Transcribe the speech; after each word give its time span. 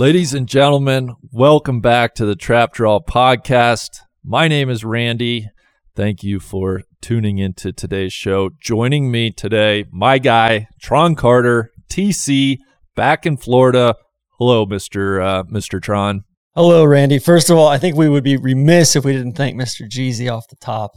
Ladies 0.00 0.32
and 0.32 0.48
gentlemen, 0.48 1.14
welcome 1.30 1.82
back 1.82 2.14
to 2.14 2.24
the 2.24 2.34
Trap 2.34 2.72
Draw 2.72 3.00
podcast. 3.00 3.98
My 4.24 4.48
name 4.48 4.70
is 4.70 4.82
Randy. 4.82 5.50
Thank 5.94 6.22
you 6.22 6.40
for 6.40 6.84
tuning 7.02 7.36
into 7.36 7.70
today's 7.70 8.14
show. 8.14 8.48
Joining 8.62 9.10
me 9.10 9.30
today, 9.30 9.84
my 9.92 10.16
guy, 10.16 10.68
Tron 10.80 11.16
Carter, 11.16 11.70
TC, 11.90 12.60
back 12.96 13.26
in 13.26 13.36
Florida. 13.36 13.94
Hello, 14.38 14.64
Mr. 14.64 15.22
Uh, 15.22 15.42
Mr. 15.42 15.82
Tron. 15.82 16.24
Hello, 16.54 16.82
Randy. 16.86 17.18
First 17.18 17.50
of 17.50 17.58
all, 17.58 17.68
I 17.68 17.76
think 17.76 17.94
we 17.94 18.08
would 18.08 18.24
be 18.24 18.38
remiss 18.38 18.96
if 18.96 19.04
we 19.04 19.12
didn't 19.12 19.34
thank 19.34 19.54
Mr. 19.60 19.86
Jeezy 19.86 20.32
off 20.34 20.48
the 20.48 20.56
top. 20.56 20.92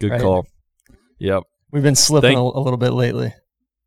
Good 0.00 0.12
Right. 0.12 0.20
call. 0.22 0.46
Yep. 1.18 1.42
We've 1.70 1.82
been 1.82 1.94
slipping 1.96 2.38
Thank- 2.38 2.54
a, 2.54 2.58
a 2.58 2.62
little 2.62 2.78
bit 2.78 2.94
lately. 2.94 3.34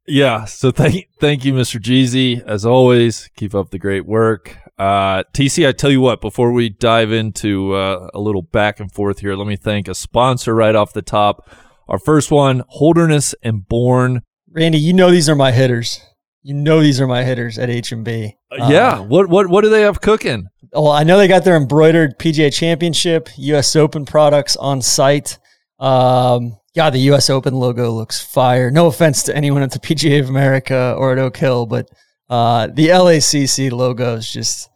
Yeah. 0.07 0.45
So 0.45 0.71
thank 0.71 1.07
thank 1.19 1.45
you, 1.45 1.53
Mr. 1.53 1.79
Jeezy. 1.79 2.41
As 2.45 2.65
always, 2.65 3.29
keep 3.35 3.55
up 3.55 3.71
the 3.71 3.79
great 3.79 4.05
work. 4.05 4.57
Uh, 4.77 5.23
TC, 5.33 5.67
I 5.67 5.71
tell 5.71 5.89
you 5.89 6.01
what, 6.01 6.19
before 6.19 6.51
we 6.51 6.69
dive 6.69 7.11
into 7.11 7.73
uh, 7.73 8.09
a 8.13 8.19
little 8.19 8.41
back 8.41 8.79
and 8.79 8.91
forth 8.91 9.19
here, 9.19 9.35
let 9.35 9.47
me 9.47 9.55
thank 9.55 9.87
a 9.87 9.95
sponsor 9.95 10.53
right 10.53 10.75
off 10.75 10.91
the 10.91 11.01
top. 11.01 11.49
Our 11.87 11.97
first 11.99 12.29
one, 12.29 12.63
Holderness 12.67 13.33
and 13.41 13.67
Bourne. 13.67 14.21
Randy, 14.51 14.79
you 14.79 14.93
know 14.93 15.11
these 15.11 15.29
are 15.29 15.35
my 15.35 15.51
hitters. 15.51 16.01
You 16.41 16.53
know 16.53 16.81
these 16.81 16.99
are 16.99 17.07
my 17.07 17.23
hitters 17.23 17.57
at 17.57 17.69
HMB. 17.69 18.33
Uh, 18.51 18.67
yeah. 18.69 18.99
What 18.99 19.29
what 19.29 19.47
what 19.47 19.61
do 19.61 19.69
they 19.69 19.81
have 19.81 20.01
cooking? 20.01 20.47
Well, 20.71 20.91
I 20.91 21.03
know 21.03 21.17
they 21.17 21.27
got 21.27 21.43
their 21.43 21.55
embroidered 21.55 22.19
PGA 22.19 22.53
Championship, 22.53 23.29
U.S. 23.37 23.75
Open 23.75 24.05
products 24.05 24.55
on 24.57 24.81
site. 24.81 25.39
Um, 25.79 26.57
yeah, 26.75 26.89
the 26.89 26.99
U.S. 26.99 27.29
Open 27.29 27.53
logo 27.53 27.89
looks 27.91 28.21
fire. 28.21 28.69
No 28.69 28.87
offense 28.87 29.23
to 29.23 29.35
anyone 29.35 29.63
at 29.63 29.71
the 29.71 29.79
PGA 29.79 30.19
of 30.19 30.29
America 30.29 30.93
or 30.97 31.13
at 31.13 31.19
Oak 31.19 31.37
Hill, 31.37 31.65
but 31.65 31.89
uh, 32.29 32.67
the 32.67 32.87
LACC 32.89 33.71
logo 33.71 34.15
is 34.15 34.29
just 34.29 34.69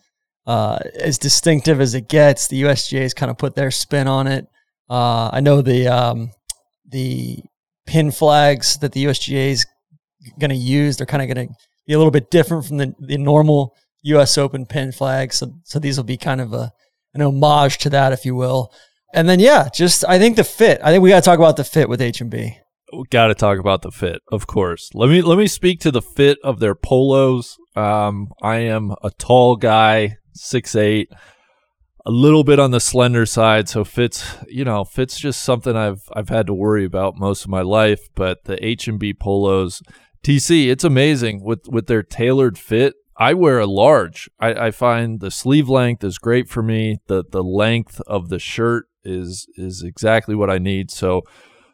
uh, 0.48 0.80
as 0.96 1.18
distinctive 1.18 1.82
as 1.82 1.94
it 1.96 2.08
gets. 2.08 2.48
The 2.48 2.62
USGA's 2.64 3.14
kind 3.14 3.30
of 3.30 3.38
put 3.38 3.56
their 3.56 3.70
spin 3.70 4.08
on 4.08 4.28
it. 4.28 4.48
Uh, 4.90 5.30
I 5.34 5.42
know 5.42 5.62
the 5.62 5.88
um, 5.88 6.32
the 6.88 7.40
pin 7.86 8.12
flags 8.12 8.78
that 8.78 8.94
the 8.94 9.04
USGA 9.06 9.52
is 9.52 9.66
going 10.40 10.52
to 10.52 10.56
use. 10.56 10.96
They're 10.96 11.06
kind 11.06 11.22
of 11.30 11.36
going 11.36 11.50
to 11.50 11.54
be 11.86 11.94
a 11.94 11.98
little 11.98 12.12
bit 12.12 12.32
different 12.32 12.66
from 12.66 12.78
the, 12.78 12.96
the 13.00 13.18
normal 13.18 13.76
U.S. 14.04 14.38
Open 14.38 14.66
pin 14.66 14.94
flags. 14.94 15.38
So, 15.38 15.54
so 15.66 15.80
these 15.80 15.98
will 15.98 16.06
be 16.06 16.18
kind 16.18 16.40
of 16.40 16.54
a 16.54 16.72
an 17.14 17.22
homage 17.22 17.80
to 17.80 17.90
that, 17.90 18.14
if 18.14 18.26
you 18.26 18.36
will. 18.36 18.72
And 19.14 19.28
then, 19.28 19.40
yeah, 19.40 19.70
just 19.74 20.06
I 20.08 20.20
think 20.20 20.36
the 20.36 20.44
fit. 20.44 20.80
I 20.84 20.92
think 20.92 21.02
we 21.02 21.10
got 21.10 21.24
to 21.24 21.26
talk 21.26 21.40
about 21.40 21.58
the 21.58 21.64
fit 21.64 21.90
with 21.90 22.02
H 22.02 22.22
and 22.22 22.30
B. 22.30 22.58
Got 23.10 23.28
to 23.28 23.36
talk 23.36 23.60
about 23.60 23.82
the 23.82 23.92
fit, 23.92 24.22
of 24.32 24.48
course. 24.48 24.90
Let 24.94 25.10
me 25.10 25.22
let 25.22 25.38
me 25.38 25.48
speak 25.48 25.80
to 25.82 25.92
the 25.92 26.02
fit 26.02 26.38
of 26.44 26.60
their 26.60 26.76
polos. 26.76 27.58
Um, 27.76 28.30
I 28.42 28.58
am 28.58 28.94
a 29.04 29.12
tall 29.12 29.56
guy, 29.56 30.18
six 30.34 30.76
eight, 30.76 31.12
a 32.06 32.12
little 32.12 32.44
bit 32.44 32.60
on 32.60 32.72
the 32.72 32.80
slender 32.80 33.26
side, 33.26 33.70
so 33.70 33.84
fits. 33.84 34.38
You 34.48 34.64
know, 34.64 34.84
fits 34.84 35.20
just 35.20 35.44
something 35.44 35.76
I've 35.76 36.02
I've 36.14 36.30
had 36.30 36.48
to 36.48 36.54
worry 36.54 36.86
about 36.86 37.16
most 37.16 37.44
of 37.44 37.50
my 37.50 37.62
life. 37.62 38.10
But 38.16 38.46
the 38.46 38.64
H 38.66 38.88
and 38.88 39.00
B 39.00 39.14
polos, 39.14 39.84
TC, 40.24 40.70
it's 40.70 40.84
amazing 40.84 41.44
with 41.44 41.68
with 41.68 41.88
their 41.88 42.04
tailored 42.04 42.58
fit. 42.58 42.96
I 43.18 43.34
wear 43.34 43.60
a 43.60 43.68
large. 43.68 44.30
I, 44.40 44.68
I 44.68 44.72
find 44.72 45.20
the 45.20 45.30
sleeve 45.30 45.68
length 45.68 46.04
is 46.04 46.18
great 46.18 46.50
for 46.50 46.64
me. 46.64 47.00
The 47.08 47.24
the 47.30 47.44
length 47.44 48.02
of 48.08 48.30
the 48.30 48.40
shirt 48.40 48.86
is 49.04 49.48
is 49.56 49.84
exactly 49.84 50.36
what 50.36 50.50
I 50.50 50.58
need. 50.58 50.92
So 50.92 51.22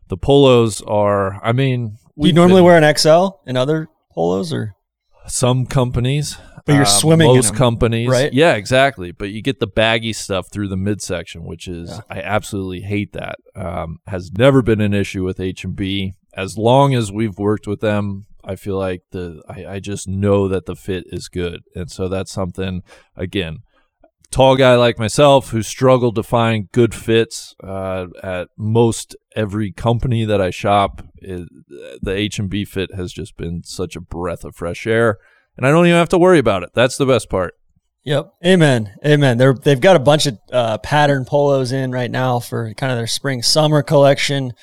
the 0.08 0.18
polos 0.18 0.82
are. 0.84 1.40
I 1.44 1.52
mean, 1.52 1.88
Do 1.88 1.92
you 1.92 1.98
we've 2.16 2.36
normally 2.36 2.60
been- 2.60 2.66
wear 2.66 2.78
an 2.82 2.96
XL 2.98 3.28
in 3.46 3.58
other 3.58 3.88
polos, 4.12 4.54
or 4.54 4.76
some 5.28 5.66
companies, 5.66 6.38
But 6.66 6.74
you're 6.74 6.84
uh, 6.84 6.86
swimming 6.86 7.30
in 7.32 7.36
Most 7.36 7.48
them, 7.48 7.56
companies, 7.58 8.10
right? 8.10 8.32
Yeah, 8.32 8.54
exactly. 8.54 9.12
But 9.12 9.32
you 9.32 9.42
get 9.42 9.60
the 9.60 9.68
baggy 9.68 10.14
stuff 10.14 10.50
through 10.52 10.68
the 10.68 10.78
midsection, 10.78 11.44
which 11.46 11.68
is 11.68 11.90
Yeah. 11.90 12.02
I 12.10 12.22
absolutely 12.22 12.82
hate 12.82 13.14
that. 13.14 13.38
Um, 13.56 13.98
has 14.08 14.32
never 14.32 14.62
been 14.62 14.82
an 14.82 14.94
issue 14.94 15.24
with 15.24 15.40
H 15.40 15.64
and 15.64 15.76
B. 15.76 16.14
As 16.36 16.58
long 16.58 16.94
as 16.94 17.12
we've 17.12 17.38
worked 17.40 17.66
with 17.66 17.80
them, 17.82 18.26
I 18.44 18.56
feel 18.56 18.78
like 18.78 19.02
the 19.12 19.42
I, 19.50 19.66
I 19.66 19.80
just 19.80 20.08
know 20.08 20.48
that 20.48 20.66
the 20.68 20.76
fit 20.76 21.06
is 21.08 21.28
good, 21.28 21.62
and 21.76 21.90
so 21.90 22.08
that's 22.08 22.32
something 22.32 22.84
again. 23.16 23.60
Tall 24.32 24.56
guy 24.56 24.76
like 24.76 25.00
myself 25.00 25.50
who 25.50 25.62
struggled 25.62 26.16
to 26.16 26.24
find 26.24 26.72
good 26.72 26.94
fits 26.94 27.56
uh, 27.64 28.08
at 28.22 28.50
most 28.58 29.16
every 29.36 29.72
company 29.72 30.26
that 30.26 30.42
I 30.42 30.50
shop. 30.50 31.02
It, 31.18 31.48
the 32.02 32.12
H 32.12 32.40
and 32.40 32.50
B 32.50 32.66
fit 32.66 32.94
has 32.96 33.12
just 33.14 33.38
been 33.38 33.64
such 33.64 33.96
a 33.96 34.02
breath 34.02 34.44
of 34.44 34.56
fresh 34.56 34.86
air 34.86 35.20
and 35.58 35.66
I 35.66 35.72
don't 35.72 35.86
even 35.86 35.98
have 35.98 36.10
to 36.10 36.18
worry 36.18 36.40
about 36.40 36.64
it. 36.64 36.72
That's 36.74 36.98
the 36.98 37.06
best 37.06 37.30
part. 37.30 37.56
Yep. 38.04 38.34
Amen. 38.46 38.94
Amen. 39.06 39.38
They're 39.38 39.54
they've 39.54 39.82
got 39.82 39.96
a 39.96 40.00
bunch 40.00 40.28
of 40.28 40.38
uh, 40.52 40.78
pattern 40.80 41.26
polos 41.26 41.72
in 41.72 41.92
right 41.92 42.12
now 42.12 42.40
for 42.40 42.74
kind 42.76 42.92
of 42.92 42.98
their 42.98 43.08
spring 43.08 43.42
summer 43.42 43.82
collection. 43.82 44.54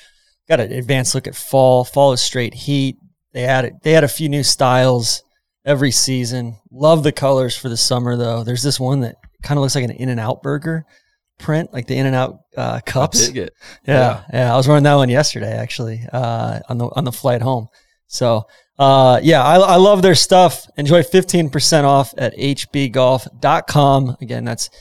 Got 0.47 0.61
an 0.61 0.71
advanced 0.71 1.13
look 1.13 1.27
at 1.27 1.35
fall. 1.35 1.83
Fall 1.83 2.13
is 2.13 2.21
straight 2.21 2.53
heat. 2.53 2.97
They 3.33 3.43
added 3.43 3.79
they 3.83 3.91
had 3.91 4.03
a 4.03 4.09
few 4.09 4.29
new 4.29 4.43
styles 4.43 5.23
every 5.65 5.91
season. 5.91 6.57
Love 6.71 7.03
the 7.03 7.11
colors 7.11 7.57
for 7.57 7.67
the 7.67 7.77
summer 7.77 8.15
though. 8.15 8.43
There's 8.43 8.63
this 8.63 8.79
one 8.79 9.01
that 9.01 9.17
kind 9.43 9.57
of 9.57 9.61
looks 9.61 9.75
like 9.75 9.83
an 9.83 9.91
In 9.91 10.09
and 10.09 10.19
Out 10.19 10.41
burger 10.41 10.85
print, 11.39 11.73
like 11.73 11.87
the 11.87 11.97
In 11.97 12.05
and 12.05 12.15
Out 12.15 12.39
uh, 12.55 12.79
cups. 12.85 13.27
It. 13.27 13.53
Yeah, 13.87 14.23
yeah, 14.33 14.53
I 14.53 14.57
was 14.57 14.67
wearing 14.67 14.83
that 14.83 14.95
one 14.95 15.09
yesterday 15.09 15.53
actually 15.53 16.01
uh, 16.11 16.59
on 16.69 16.77
the 16.77 16.85
on 16.95 17.03
the 17.03 17.11
flight 17.11 17.41
home. 17.41 17.67
So 18.07 18.45
uh, 18.79 19.19
yeah, 19.21 19.43
I, 19.43 19.57
I 19.57 19.75
love 19.75 20.01
their 20.01 20.15
stuff. 20.15 20.65
Enjoy 20.77 21.03
15% 21.03 21.83
off 21.83 22.13
at 22.17 22.35
hbgolf.com. 22.35 24.17
Again, 24.19 24.45
that's 24.45 24.71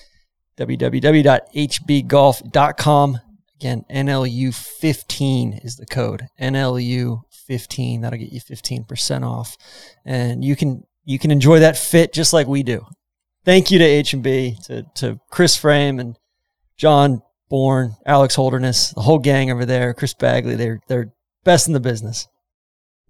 www.hbgolf.com. 0.59 3.21
Again, 3.57 3.85
NLU15 3.91 5.65
is 5.65 5.77
the 5.77 5.87
code. 5.87 6.27
NLU15. 6.41 8.03
That'll 8.03 8.19
get 8.19 8.33
you 8.33 8.41
15% 8.41 9.25
off. 9.25 9.57
And 10.05 10.45
you 10.45 10.57
can 10.57 10.83
you 11.05 11.19
can 11.19 11.31
enjoy 11.31 11.61
that 11.61 11.77
fit 11.77 12.13
just 12.13 12.33
like 12.33 12.47
we 12.47 12.63
do. 12.63 12.87
Thank 13.45 13.71
you 13.71 13.79
to 13.79 13.85
H&B, 13.85 14.57
to, 14.65 14.85
to 14.97 15.21
Chris 15.31 15.57
Frame 15.57 15.99
and 15.99 16.17
John 16.77 17.23
Bourne, 17.49 17.97
Alex 18.07 18.35
Holderness, 18.35 18.91
the 18.91 19.03
whole 19.03 19.19
gang 19.19 19.51
over 19.51 19.67
there, 19.67 19.93
Chris 19.95 20.15
Bagley. 20.15 20.55
They're 20.55 20.81
they're 20.89 21.13
best 21.45 21.67
in 21.67 21.75
the 21.75 21.81
business. 21.81 22.29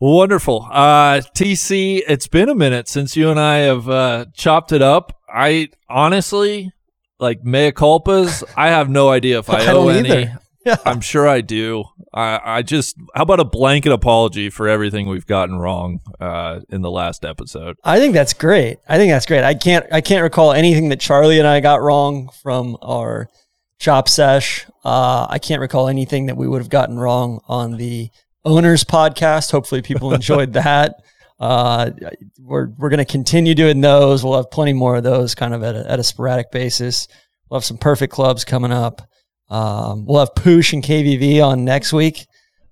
Wonderful. 0.00 0.66
Uh, 0.68 1.20
TC, 1.36 2.02
it's 2.08 2.26
been 2.26 2.48
a 2.48 2.54
minute 2.54 2.88
since 2.88 3.16
you 3.16 3.30
and 3.30 3.38
I 3.38 3.58
have 3.58 3.88
uh, 3.88 4.24
chopped 4.34 4.72
it 4.72 4.82
up. 4.82 5.16
I 5.32 5.68
honestly, 5.88 6.72
like 7.20 7.44
mea 7.44 7.70
culpas, 7.70 8.42
I 8.56 8.68
have 8.70 8.90
no 8.90 9.10
idea 9.10 9.38
if 9.38 9.48
I, 9.48 9.62
I 9.66 9.68
owe 9.68 9.88
any. 9.88 10.10
either. 10.10 10.38
Yeah. 10.64 10.76
I'm 10.84 11.00
sure 11.00 11.26
I 11.28 11.40
do. 11.40 11.84
I, 12.14 12.40
I 12.44 12.62
just, 12.62 12.96
how 13.14 13.22
about 13.22 13.40
a 13.40 13.44
blanket 13.44 13.90
apology 13.90 14.50
for 14.50 14.68
everything 14.68 15.08
we've 15.08 15.26
gotten 15.26 15.58
wrong 15.58 16.00
uh, 16.20 16.60
in 16.68 16.82
the 16.82 16.90
last 16.90 17.24
episode? 17.24 17.76
I 17.82 17.98
think 17.98 18.14
that's 18.14 18.32
great. 18.32 18.78
I 18.88 18.96
think 18.96 19.10
that's 19.10 19.26
great. 19.26 19.44
I 19.44 19.54
can't 19.54 19.86
I 19.92 20.00
can't 20.00 20.22
recall 20.22 20.52
anything 20.52 20.90
that 20.90 21.00
Charlie 21.00 21.38
and 21.38 21.48
I 21.48 21.60
got 21.60 21.82
wrong 21.82 22.28
from 22.42 22.76
our 22.82 23.28
chop 23.78 24.08
sesh. 24.08 24.66
Uh, 24.84 25.26
I 25.28 25.38
can't 25.38 25.60
recall 25.60 25.88
anything 25.88 26.26
that 26.26 26.36
we 26.36 26.46
would 26.46 26.60
have 26.60 26.70
gotten 26.70 26.98
wrong 26.98 27.40
on 27.48 27.76
the 27.76 28.10
owners 28.44 28.84
podcast. 28.84 29.50
Hopefully, 29.50 29.82
people 29.82 30.14
enjoyed 30.14 30.52
that. 30.52 30.96
Uh, 31.40 31.90
we're 32.38 32.68
we're 32.78 32.88
going 32.88 32.98
to 32.98 33.04
continue 33.04 33.54
doing 33.54 33.80
those. 33.80 34.22
We'll 34.22 34.36
have 34.36 34.50
plenty 34.50 34.72
more 34.72 34.96
of 34.96 35.02
those, 35.02 35.34
kind 35.34 35.54
of 35.54 35.62
at 35.64 35.74
a, 35.74 35.90
at 35.90 35.98
a 35.98 36.04
sporadic 36.04 36.52
basis. 36.52 37.08
We'll 37.48 37.58
have 37.58 37.64
some 37.64 37.78
perfect 37.78 38.12
clubs 38.12 38.44
coming 38.44 38.70
up. 38.72 39.02
Um, 39.52 40.06
we'll 40.06 40.20
have 40.20 40.34
Poosh 40.34 40.72
and 40.72 40.82
KVV 40.82 41.46
on 41.46 41.62
next 41.62 41.92
week 41.92 42.26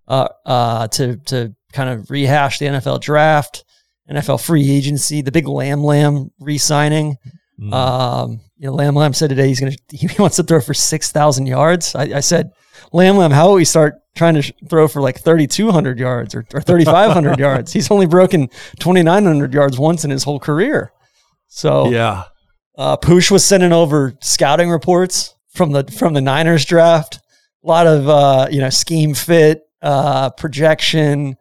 uh, 0.09 0.29
uh, 0.47 0.89
to 0.89 1.19
to 1.27 1.55
kind 1.75 1.91
of 1.91 2.11
rehash 2.11 2.59
the 2.59 2.67
NFL 2.67 3.03
draft. 3.03 3.65
NFL 4.11 4.43
free 4.43 4.69
agency, 4.69 5.21
the 5.21 5.31
big 5.31 5.47
Lamb 5.47 5.85
Lamb 5.85 6.31
re-signing. 6.41 7.17
Mm. 7.61 7.73
Um, 7.73 8.41
you 8.57 8.67
know, 8.67 8.73
Lamb 8.73 8.95
Lamb 8.95 9.13
said 9.13 9.29
today 9.29 9.49
he's 9.49 9.61
gonna 9.61 9.77
he 9.93 10.09
wants 10.19 10.37
to 10.37 10.43
throw 10.43 10.61
for 10.61 10.73
six 10.73 11.13
thousand 11.13 11.47
yards. 11.47 11.95
I, 11.95 12.05
I 12.05 12.21
said, 12.21 12.51
Lamb 12.93 13.19
Lamb, 13.19 13.31
how 13.31 13.49
about 13.49 13.57
we 13.57 13.67
start 13.67 13.97
trying 14.17 14.35
to 14.37 14.43
sh- 14.43 14.53
throw 14.71 14.89
for 14.89 15.03
like 15.03 15.21
thirty 15.21 15.47
two 15.47 15.71
hundred 15.71 15.99
yards 15.99 16.35
or, 16.35 16.47
or 16.55 16.63
thirty 16.63 16.87
five 16.87 17.13
hundred 17.13 17.39
yards? 17.47 17.75
He's 17.75 17.91
only 17.91 18.07
broken 18.07 18.49
twenty 18.79 19.03
nine 19.03 19.27
hundred 19.27 19.53
yards 19.53 19.79
once 19.79 20.03
in 20.03 20.11
his 20.11 20.25
whole 20.25 20.41
career. 20.41 20.93
So 21.49 21.91
yeah. 21.91 22.25
uh, 22.79 22.97
Poosh 22.97 23.31
was 23.31 23.45
sending 23.45 23.73
over 23.73 24.15
scouting 24.23 24.71
reports 24.71 25.35
from 25.51 25.73
the 25.73 25.85
from 25.85 26.15
the 26.15 26.21
Niners 26.21 26.65
draft. 26.65 27.21
a 27.65 27.67
lot 27.67 27.87
of 27.87 28.09
uh, 28.09 28.49
you 28.51 28.61
know 28.61 28.71
scheme 28.71 29.15
fit, 29.15 29.63
uh, 29.83 30.31
projection. 30.31 31.37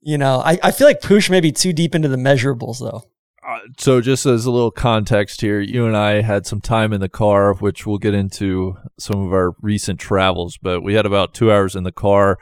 You 0.00 0.18
know, 0.18 0.40
I, 0.40 0.58
I 0.62 0.70
feel 0.70 0.86
like 0.86 1.00
Poosh 1.00 1.28
may 1.30 1.40
be 1.40 1.50
too 1.52 1.72
deep 1.72 1.94
into 1.94 2.08
the 2.08 2.16
measurables 2.16 2.78
though. 2.78 3.02
Uh, 3.46 3.58
so 3.78 4.00
just 4.00 4.26
as 4.26 4.44
a 4.44 4.50
little 4.50 4.72
context 4.72 5.40
here, 5.40 5.60
you 5.60 5.86
and 5.86 5.96
I 5.96 6.20
had 6.20 6.46
some 6.46 6.60
time 6.60 6.92
in 6.92 7.00
the 7.00 7.08
car, 7.08 7.54
which 7.54 7.86
we'll 7.86 7.98
get 7.98 8.12
into 8.14 8.76
some 8.98 9.24
of 9.24 9.32
our 9.32 9.54
recent 9.60 10.00
travels, 10.00 10.58
but 10.60 10.82
we 10.82 10.94
had 10.94 11.06
about 11.06 11.32
two 11.32 11.52
hours 11.52 11.76
in 11.76 11.84
the 11.84 11.92
car 11.92 12.38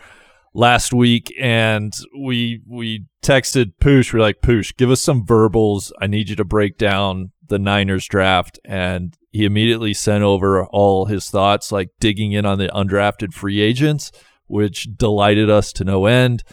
last 0.54 0.94
week 0.94 1.34
and 1.38 1.92
we 2.18 2.62
we 2.66 3.04
texted 3.22 3.72
Poosh. 3.80 4.12
We're 4.12 4.20
like, 4.20 4.40
Poosh, 4.40 4.74
give 4.76 4.90
us 4.90 5.02
some 5.02 5.26
verbals. 5.26 5.92
I 6.00 6.06
need 6.06 6.30
you 6.30 6.36
to 6.36 6.44
break 6.44 6.78
down 6.78 7.32
the 7.48 7.58
Niners 7.58 8.06
draft. 8.06 8.58
And 8.64 9.16
he 9.30 9.44
immediately 9.44 9.94
sent 9.94 10.24
over 10.24 10.64
all 10.66 11.06
his 11.06 11.30
thoughts, 11.30 11.72
like 11.72 11.90
digging 12.00 12.32
in 12.32 12.46
on 12.46 12.58
the 12.58 12.68
undrafted 12.68 13.32
free 13.32 13.60
agents, 13.60 14.12
which 14.46 14.88
delighted 14.96 15.50
us 15.50 15.72
to 15.74 15.84
no 15.84 16.06
end. 16.06 16.44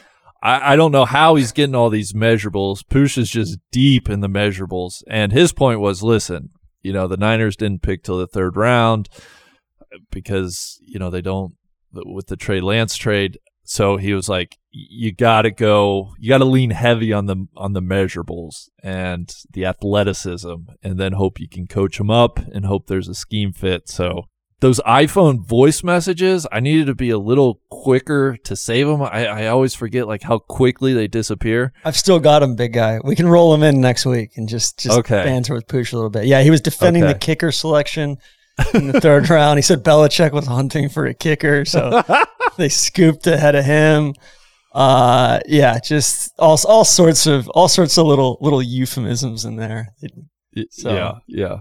I, 0.41 0.73
I 0.73 0.75
don't 0.75 0.91
know 0.91 1.05
how 1.05 1.35
he's 1.35 1.51
getting 1.51 1.75
all 1.75 1.89
these 1.89 2.13
measurables. 2.13 2.83
Poosh 2.83 3.17
is 3.17 3.29
just 3.29 3.59
deep 3.71 4.09
in 4.09 4.21
the 4.21 4.29
measurables. 4.29 5.03
And 5.07 5.31
his 5.31 5.53
point 5.53 5.79
was 5.79 6.03
listen, 6.03 6.49
you 6.81 6.93
know, 6.93 7.07
the 7.07 7.17
Niners 7.17 7.55
didn't 7.55 7.83
pick 7.83 8.03
till 8.03 8.17
the 8.17 8.27
third 8.27 8.55
round 8.55 9.09
because, 10.09 10.79
you 10.81 10.99
know, 10.99 11.09
they 11.09 11.21
don't, 11.21 11.53
with 11.93 12.27
the 12.27 12.37
Trey 12.37 12.61
Lance 12.61 12.95
trade. 12.95 13.37
So 13.71 13.95
he 13.95 14.13
was 14.13 14.27
like, 14.27 14.57
you 14.71 15.13
got 15.13 15.43
to 15.43 15.49
go, 15.49 16.13
you 16.19 16.27
got 16.27 16.39
to 16.39 16.43
lean 16.45 16.71
heavy 16.71 17.13
on 17.13 17.27
the, 17.27 17.47
on 17.55 17.71
the 17.71 17.81
measurables 17.81 18.67
and 18.83 19.33
the 19.53 19.63
athleticism 19.65 20.55
and 20.83 20.99
then 20.99 21.13
hope 21.13 21.39
you 21.39 21.47
can 21.47 21.67
coach 21.67 21.97
them 21.97 22.11
up 22.11 22.37
and 22.53 22.65
hope 22.65 22.87
there's 22.87 23.07
a 23.07 23.15
scheme 23.15 23.53
fit. 23.53 23.87
So 23.87 24.23
those 24.59 24.81
iPhone 24.81 25.47
voice 25.47 25.83
messages, 25.85 26.45
I 26.51 26.59
needed 26.59 26.87
to 26.87 26.95
be 26.95 27.11
a 27.11 27.17
little 27.17 27.61
quicker 27.69 28.35
to 28.43 28.57
save 28.57 28.87
them. 28.87 29.01
I, 29.03 29.25
I 29.27 29.47
always 29.47 29.73
forget 29.73 30.05
like 30.05 30.23
how 30.23 30.39
quickly 30.39 30.91
they 30.93 31.07
disappear. 31.07 31.71
I've 31.85 31.95
still 31.95 32.19
got 32.19 32.39
them, 32.39 32.57
big 32.57 32.73
guy. 32.73 32.99
We 33.05 33.15
can 33.15 33.29
roll 33.29 33.53
them 33.53 33.63
in 33.63 33.79
next 33.79 34.05
week 34.05 34.31
and 34.35 34.49
just 34.49 34.79
just 34.79 34.99
Okay. 34.99 35.23
banter 35.23 35.53
with 35.53 35.67
Poosh 35.67 35.93
a 35.93 35.95
little 35.95 36.09
bit. 36.09 36.25
Yeah, 36.25 36.41
he 36.41 36.49
was 36.51 36.59
defending 36.59 37.03
Okay. 37.05 37.13
the 37.13 37.19
kicker 37.19 37.53
selection 37.53 38.17
in 38.73 38.87
the 38.91 39.01
third 39.01 39.29
round. 39.29 39.57
He 39.57 39.61
said 39.61 39.83
Belichick 39.83 40.31
was 40.31 40.47
hunting 40.47 40.89
for 40.89 41.05
a 41.05 41.13
kicker, 41.13 41.65
so 41.65 42.01
they 42.57 42.69
scooped 42.69 43.27
ahead 43.27 43.55
of 43.55 43.65
him. 43.65 44.13
Uh, 44.73 45.39
yeah, 45.47 45.79
just 45.79 46.31
all 46.39 46.57
all 46.67 46.85
sorts 46.85 47.27
of 47.27 47.49
all 47.49 47.67
sorts 47.67 47.97
of 47.97 48.05
little 48.05 48.37
little 48.41 48.61
euphemisms 48.61 49.43
in 49.45 49.55
there. 49.57 49.89
So- 50.69 50.93
Yeah, 50.93 51.13
yeah. 51.27 51.55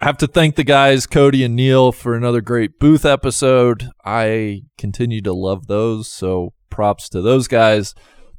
I 0.00 0.06
have 0.06 0.18
to 0.18 0.26
thank 0.26 0.56
the 0.56 0.64
guys, 0.64 1.06
Cody 1.06 1.44
and 1.44 1.56
Neil, 1.56 1.90
for 1.92 2.14
another 2.14 2.40
great 2.42 2.78
booth 2.78 3.06
episode. 3.06 3.88
I 4.04 4.62
continue 4.76 5.22
to 5.22 5.32
love 5.32 5.66
those, 5.66 6.10
so 6.10 6.52
props 6.68 7.08
to 7.10 7.22
those 7.22 7.48
guys. 7.48 7.94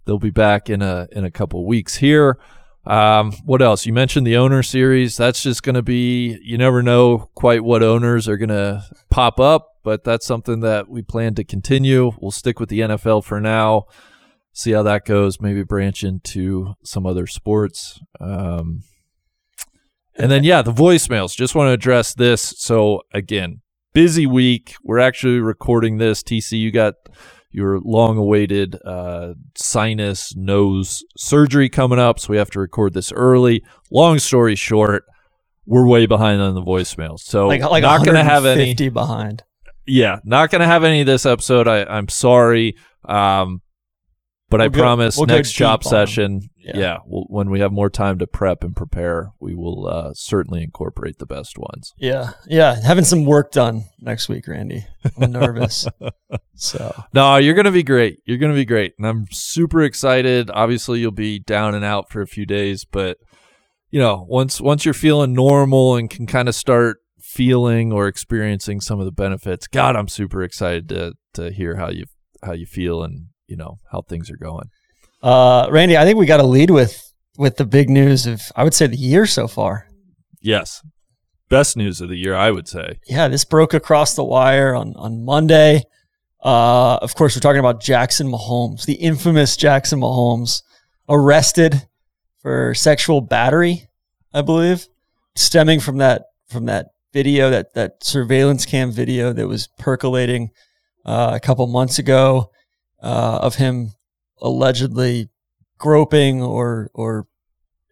They'll 0.05 0.19
be 0.19 0.29
back 0.31 0.69
in 0.69 0.81
a 0.83 1.07
in 1.11 1.23
a 1.23 1.31
couple 1.31 1.65
weeks 1.65 1.95
here. 1.95 2.37
Um, 2.85 3.31
what 3.45 3.61
else? 3.61 3.85
You 3.85 3.93
mentioned 3.93 4.27
the 4.27 4.37
owner 4.37 4.61
series. 4.61 5.17
That's 5.17 5.41
just 5.41 5.63
going 5.63 5.75
to 5.75 5.81
be. 5.81 6.37
You 6.43 6.57
never 6.57 6.83
know 6.83 7.29
quite 7.35 7.63
what 7.63 7.83
owners 7.83 8.27
are 8.27 8.37
going 8.37 8.49
to 8.49 8.83
pop 9.09 9.39
up, 9.39 9.77
but 9.83 10.03
that's 10.03 10.25
something 10.25 10.59
that 10.61 10.87
we 10.87 11.01
plan 11.01 11.35
to 11.35 11.43
continue. 11.43 12.11
We'll 12.19 12.31
stick 12.31 12.59
with 12.59 12.69
the 12.69 12.81
NFL 12.81 13.23
for 13.23 13.41
now. 13.41 13.85
See 14.53 14.71
how 14.71 14.83
that 14.83 15.05
goes. 15.05 15.41
Maybe 15.41 15.63
branch 15.63 16.03
into 16.03 16.75
some 16.83 17.05
other 17.05 17.27
sports. 17.27 17.99
Um, 18.19 18.83
and 20.15 20.31
then, 20.31 20.43
yeah, 20.43 20.61
the 20.61 20.71
voicemails. 20.71 21.35
Just 21.35 21.55
want 21.55 21.67
to 21.67 21.73
address 21.73 22.13
this. 22.13 22.41
So, 22.41 23.01
again, 23.13 23.61
busy 23.93 24.25
week. 24.25 24.75
We're 24.83 24.99
actually 24.99 25.39
recording 25.39 25.97
this. 25.97 26.23
TC, 26.23 26.59
you 26.59 26.71
got 26.71 26.93
your 27.55 27.79
long 27.79 28.17
awaited 28.17 28.77
uh, 28.85 29.33
sinus 29.55 30.35
nose 30.35 31.03
surgery 31.17 31.69
coming 31.69 31.99
up. 31.99 32.19
So, 32.19 32.29
we 32.31 32.37
have 32.37 32.51
to 32.51 32.59
record 32.59 32.93
this 32.93 33.11
early. 33.11 33.63
Long 33.89 34.19
story 34.19 34.55
short, 34.55 35.05
we're 35.65 35.87
way 35.87 36.05
behind 36.05 36.41
on 36.41 36.53
the 36.53 36.61
voicemails. 36.61 37.21
So, 37.21 37.47
Like 37.47 37.61
like 37.61 37.83
not 37.83 38.03
going 38.03 38.15
to 38.15 38.23
have 38.23 38.45
any. 38.45 38.61
150 38.75 38.89
behind. 38.89 39.43
Yeah, 39.87 40.19
not 40.23 40.49
going 40.49 40.61
to 40.61 40.67
have 40.67 40.83
any 40.83 41.01
of 41.01 41.07
this 41.07 41.25
episode. 41.25 41.67
I, 41.67 41.83
I'm 41.85 42.09
sorry. 42.09 42.75
Um, 43.05 43.61
but 44.49 44.61
I 44.61 44.65
We'll 44.65 44.71
go- 44.71 44.81
promise 44.81 45.17
we'll 45.17 45.25
next 45.25 45.51
chop 45.53 45.83
session, 45.83 46.49
Yeah. 46.57 46.77
yeah, 46.77 46.97
we'll, 47.05 47.23
when 47.29 47.49
we 47.49 47.59
have 47.61 47.71
more 47.71 47.89
time 47.89 48.19
to 48.19 48.27
prep 48.27 48.63
and 48.63 48.75
prepare, 48.75 49.31
we 49.39 49.55
will 49.55 49.87
uh, 49.87 50.13
certainly 50.13 50.61
incorporate 50.63 51.17
the 51.17 51.25
best 51.25 51.57
ones. 51.57 51.93
Yeah, 51.97 52.31
yeah, 52.47 52.79
having 52.81 53.05
some 53.05 53.25
work 53.25 53.51
done 53.51 53.85
next 53.99 54.29
week, 54.29 54.47
Randy. 54.47 54.85
I'm 55.19 55.31
nervous. 55.31 55.87
so 56.55 56.93
No, 57.13 57.37
you're 57.37 57.55
going 57.55 57.65
to 57.65 57.71
be 57.71 57.83
great. 57.83 58.19
You're 58.25 58.37
going 58.37 58.51
to 58.51 58.55
be 58.55 58.65
great. 58.65 58.93
And 58.97 59.07
I'm 59.07 59.25
super 59.31 59.81
excited. 59.83 60.49
Obviously, 60.53 60.99
you'll 60.99 61.11
be 61.11 61.39
down 61.39 61.75
and 61.75 61.83
out 61.85 62.09
for 62.11 62.21
a 62.21 62.27
few 62.27 62.45
days, 62.45 62.85
but 62.85 63.17
you 63.91 63.99
know, 63.99 64.25
once 64.27 64.59
once 64.61 64.85
you're 64.85 64.93
feeling 64.93 65.33
normal 65.33 65.95
and 65.95 66.09
can 66.09 66.27
kind 66.27 66.47
of 66.49 66.55
start 66.55 66.97
feeling 67.19 67.91
or 67.91 68.07
experiencing 68.07 68.81
some 68.81 68.99
of 68.99 69.05
the 69.05 69.11
benefits, 69.11 69.67
God, 69.67 69.95
I'm 69.95 70.07
super 70.07 70.43
excited 70.43 70.89
to 70.89 71.13
to 71.33 71.51
hear 71.51 71.75
how 71.77 71.89
you 71.89 72.05
how 72.43 72.53
you 72.53 72.65
feel 72.65 73.03
and, 73.03 73.27
you 73.47 73.55
know, 73.55 73.77
how 73.91 74.01
things 74.01 74.29
are 74.29 74.37
going. 74.37 74.69
Uh, 75.21 75.67
Randy, 75.71 75.97
I 75.97 76.05
think 76.05 76.17
we 76.17 76.25
got 76.25 76.37
to 76.37 76.47
lead 76.47 76.69
with 76.69 77.01
with 77.37 77.57
the 77.57 77.65
big 77.65 77.89
news 77.89 78.25
of 78.25 78.41
I 78.55 78.63
would 78.63 78.73
say 78.73 78.87
the 78.87 78.95
year 78.95 79.25
so 79.25 79.47
far. 79.47 79.87
Yes. 80.41 80.81
Best 81.49 81.77
news 81.77 82.01
of 82.01 82.09
the 82.09 82.15
year, 82.15 82.35
I 82.35 82.51
would 82.51 82.67
say. 82.67 82.99
Yeah, 83.07 83.27
this 83.27 83.45
broke 83.45 83.73
across 83.73 84.15
the 84.15 84.23
wire 84.23 84.73
on 84.73 84.93
on 84.95 85.23
Monday. 85.23 85.83
Uh, 86.43 86.97
of 86.97 87.15
course, 87.15 87.35
we're 87.35 87.39
talking 87.39 87.59
about 87.59 87.81
Jackson 87.81 88.27
Mahomes, 88.31 88.85
the 88.85 88.93
infamous 88.93 89.57
Jackson 89.57 89.99
Mahomes, 89.99 90.61
arrested 91.09 91.87
for 92.39 92.75
sexual 92.75 93.21
battery, 93.21 93.87
I 94.33 94.41
believe, 94.41 94.87
stemming 95.35 95.79
from 95.79 95.97
that 95.97 96.25
from 96.49 96.65
that 96.65 96.87
video 97.13 97.49
that 97.49 97.73
that 97.73 98.03
surveillance 98.03 98.65
cam 98.65 98.91
video 98.91 99.33
that 99.33 99.47
was 99.47 99.69
percolating 99.79 100.49
uh, 101.05 101.31
a 101.33 101.39
couple 101.39 101.65
months 101.67 101.97
ago 101.97 102.51
uh, 103.05 103.39
of 103.41 103.55
him 103.55 103.91
allegedly 104.41 105.29
groping 105.77 106.41
or 106.41 106.89
or 106.93 107.27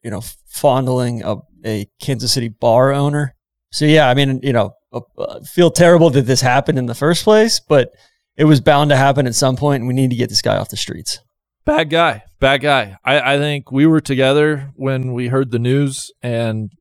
you 0.03 0.10
know 0.10 0.22
fondling 0.48 1.24
a, 1.24 1.38
a 1.63 1.88
Kansas 2.01 2.34
City 2.34 2.50
bar 2.50 2.91
owner. 2.91 3.36
So 3.72 3.86
yeah, 3.86 4.10
I 4.10 4.13
mean, 4.13 4.39
you 4.43 4.53
know, 4.53 4.74
uh, 4.91 5.01
uh, 5.17 5.39
feel 5.41 5.72
terrible 5.72 6.10
that 6.12 6.24
this 6.24 6.41
happened 6.41 6.77
in 6.77 6.88
the 6.88 6.96
first 6.96 7.24
place, 7.24 7.60
but 7.60 7.93
it 8.36 8.46
was 8.46 8.62
bound 8.62 8.89
to 8.89 8.98
happen 8.98 9.27
at 9.27 9.36
some 9.36 9.55
point, 9.55 9.82
and 9.82 9.88
we 9.88 9.93
need 9.93 10.10
to 10.10 10.15
get 10.15 10.29
this 10.29 10.41
guy 10.41 10.58
off 10.58 10.70
the 10.70 10.77
streets. 10.77 11.20
Bad 11.65 11.89
guy. 11.89 12.24
Bad 12.39 12.62
guy. 12.62 12.98
I, 13.05 13.36
I 13.36 13.38
think 13.38 13.72
we 13.72 13.86
were 13.86 14.01
together 14.01 14.72
when 14.75 15.13
we 15.13 15.29
heard 15.29 15.51
the 15.51 15.60
news 15.60 16.12
and 16.22 16.72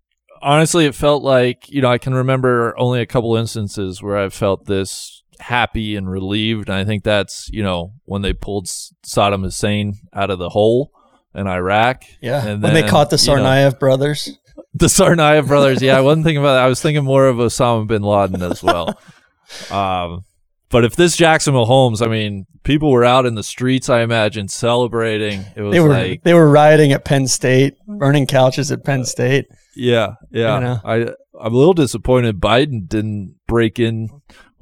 honestly 0.42 0.86
it 0.86 0.94
felt 0.94 1.22
like, 1.22 1.68
you 1.68 1.80
know, 1.80 1.88
I 1.88 1.98
can 1.98 2.14
remember 2.14 2.74
only 2.76 3.00
a 3.00 3.06
couple 3.06 3.36
instances 3.36 4.02
where 4.02 4.16
I 4.16 4.28
felt 4.28 4.66
this 4.66 5.21
happy 5.42 5.96
and 5.96 6.10
relieved. 6.10 6.68
And 6.68 6.76
I 6.76 6.84
think 6.84 7.04
that's, 7.04 7.50
you 7.52 7.62
know, 7.62 7.92
when 8.04 8.22
they 8.22 8.32
pulled 8.32 8.66
Saddam 8.66 9.42
Hussein 9.42 9.94
out 10.14 10.30
of 10.30 10.38
the 10.38 10.48
hole 10.48 10.92
in 11.34 11.46
Iraq. 11.46 12.04
Yeah, 12.20 12.46
And 12.46 12.62
when 12.62 12.74
they 12.74 12.82
caught 12.82 13.10
the 13.10 13.16
you 13.16 13.36
know, 13.36 13.70
brothers. 13.78 14.38
The 14.74 14.86
Tsarnaev 14.86 15.48
brothers. 15.48 15.82
Yeah, 15.82 15.98
I 15.98 16.00
wasn't 16.00 16.24
thinking 16.24 16.42
about 16.42 16.54
that. 16.54 16.64
I 16.64 16.66
was 16.66 16.80
thinking 16.80 17.04
more 17.04 17.26
of 17.26 17.36
Osama 17.36 17.86
bin 17.86 18.02
Laden 18.02 18.42
as 18.42 18.62
well. 18.62 18.98
Um, 19.70 20.24
but 20.70 20.82
if 20.86 20.96
this 20.96 21.14
Jackson 21.14 21.52
Mahomes, 21.52 22.00
I 22.00 22.08
mean, 22.08 22.46
people 22.62 22.90
were 22.90 23.04
out 23.04 23.26
in 23.26 23.34
the 23.34 23.42
streets, 23.42 23.90
I 23.90 24.00
imagine, 24.00 24.48
celebrating. 24.48 25.44
It 25.54 25.60
was 25.60 25.74
They 25.74 25.80
were 25.80 25.90
like, 25.90 26.22
they 26.22 26.32
were 26.32 26.48
rioting 26.48 26.92
at 26.92 27.04
Penn 27.04 27.26
State, 27.26 27.74
burning 27.86 28.26
couches 28.26 28.72
at 28.72 28.82
Penn 28.82 29.04
State. 29.04 29.44
yeah, 29.76 30.14
yeah. 30.30 30.54
You 30.54 30.60
know? 30.62 30.80
I 30.82 30.94
I'm 31.38 31.54
a 31.54 31.56
little 31.56 31.74
disappointed 31.74 32.40
Biden 32.40 32.88
didn't 32.88 33.36
break 33.46 33.78
in 33.78 34.08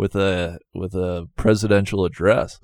with 0.01 0.17
a 0.17 0.59
with 0.73 0.95
a 0.95 1.29
presidential 1.37 2.07
address. 2.07 2.59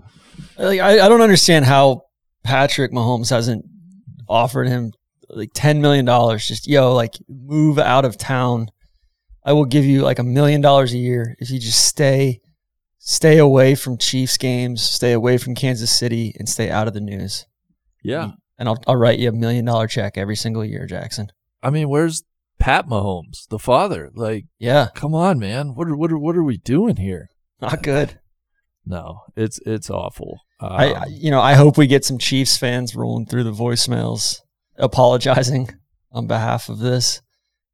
Like, 0.57 0.81
I, 0.81 1.05
I 1.05 1.09
don't 1.11 1.21
understand 1.21 1.67
how 1.67 2.05
Patrick 2.43 2.93
Mahomes 2.93 3.29
hasn't 3.29 3.67
offered 4.27 4.69
him 4.69 4.93
like 5.29 5.51
ten 5.53 5.83
million 5.83 6.07
dollars. 6.07 6.49
Just 6.49 6.67
yo, 6.67 6.95
like 6.95 7.13
move 7.29 7.79
out 7.79 8.07
of 8.07 8.17
town. 8.17 8.69
I 9.45 9.53
will 9.53 9.67
give 9.67 9.85
you 9.85 10.01
like 10.01 10.19
a 10.19 10.25
million 10.25 10.63
dollars 10.63 10.95
a 10.95 10.99
year 10.99 11.37
if 11.39 11.51
you 11.51 11.61
just 11.61 11.85
stay 11.85 12.41
stay 13.01 13.37
away 13.37 13.75
from 13.75 13.99
Chiefs 13.99 14.39
games, 14.39 14.81
stay 14.81 15.13
away 15.13 15.37
from 15.37 15.55
Kansas 15.55 15.91
City, 15.97 16.35
and 16.39 16.49
stay 16.49 16.71
out 16.71 16.89
of 16.89 16.95
the 16.95 17.03
news. 17.03 17.45
Yeah. 18.03 18.31
And 18.59 18.67
I'll 18.67 18.83
I'll 18.87 18.97
write 18.97 19.19
you 19.19 19.29
a 19.29 19.33
million 19.33 19.67
dollar 19.67 19.89
check 19.89 20.17
every 20.17 20.37
single 20.37 20.65
year, 20.65 20.87
Jackson. 20.87 21.31
I 21.63 21.69
mean, 21.69 21.91
where's 21.91 22.25
Pat 22.59 22.89
Mahomes, 22.89 23.47
the 23.49 23.59
father? 23.59 24.11
Like, 24.15 24.47
Yeah, 24.59 24.89
come 24.95 25.15
on, 25.15 25.39
man. 25.39 25.75
What 25.75 25.89
are 25.89 25.97
what 25.97 26.13
are 26.13 26.19
what 26.19 26.37
are 26.37 26.45
we 26.45 26.57
doing 26.59 26.97
here? 26.97 27.29
not 27.61 27.83
good. 27.83 28.19
No, 28.85 29.23
it's 29.35 29.59
it's 29.67 29.91
awful. 29.91 30.41
Um, 30.61 30.73
I, 30.73 31.07
you 31.09 31.31
know 31.31 31.41
I 31.41 31.55
hope 31.55 31.77
we 31.77 31.87
get 31.87 32.05
some 32.05 32.19
Chiefs 32.19 32.57
fans 32.57 32.95
rolling 32.95 33.27
through 33.27 33.45
the 33.45 33.53
voicemails 33.53 34.41
apologizing 34.79 35.71
on 36.13 36.27
behalf 36.27 36.69
of 36.69 36.79
this. 36.79 37.21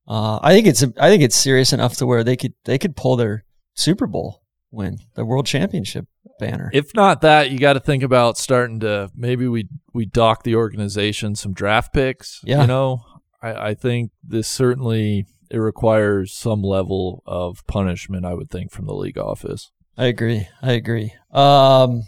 Uh, 0.08 0.38
I 0.42 0.52
think 0.52 0.66
it's 0.66 0.82
I 0.98 1.08
think 1.08 1.22
it's 1.22 1.36
serious 1.36 1.72
enough 1.72 1.96
to 1.98 2.06
where 2.06 2.24
they 2.24 2.36
could 2.36 2.54
they 2.64 2.78
could 2.78 2.96
pull 2.96 3.16
their 3.16 3.44
Super 3.74 4.06
Bowl 4.06 4.42
win 4.70 4.98
the 5.14 5.24
world 5.24 5.46
championship 5.46 6.06
banner. 6.40 6.70
If 6.72 6.94
not 6.94 7.20
that, 7.20 7.50
you 7.50 7.58
got 7.58 7.74
to 7.74 7.80
think 7.80 8.02
about 8.02 8.38
starting 8.38 8.80
to 8.80 9.10
maybe 9.14 9.46
we 9.46 9.68
we 9.92 10.06
dock 10.06 10.42
the 10.42 10.56
organization 10.56 11.36
some 11.36 11.52
draft 11.52 11.92
picks. 11.92 12.40
Yeah. 12.42 12.62
You 12.62 12.66
know, 12.66 13.04
I, 13.42 13.68
I 13.68 13.74
think 13.74 14.12
this 14.22 14.48
certainly 14.48 15.26
it 15.50 15.58
requires 15.58 16.32
some 16.32 16.62
level 16.62 17.22
of 17.26 17.66
punishment. 17.66 18.24
I 18.24 18.34
would 18.34 18.50
think 18.50 18.70
from 18.70 18.86
the 18.86 18.94
league 18.94 19.18
office. 19.18 19.70
I 19.96 20.06
agree. 20.06 20.48
I 20.62 20.72
agree. 20.72 21.12
Um, 21.30 22.04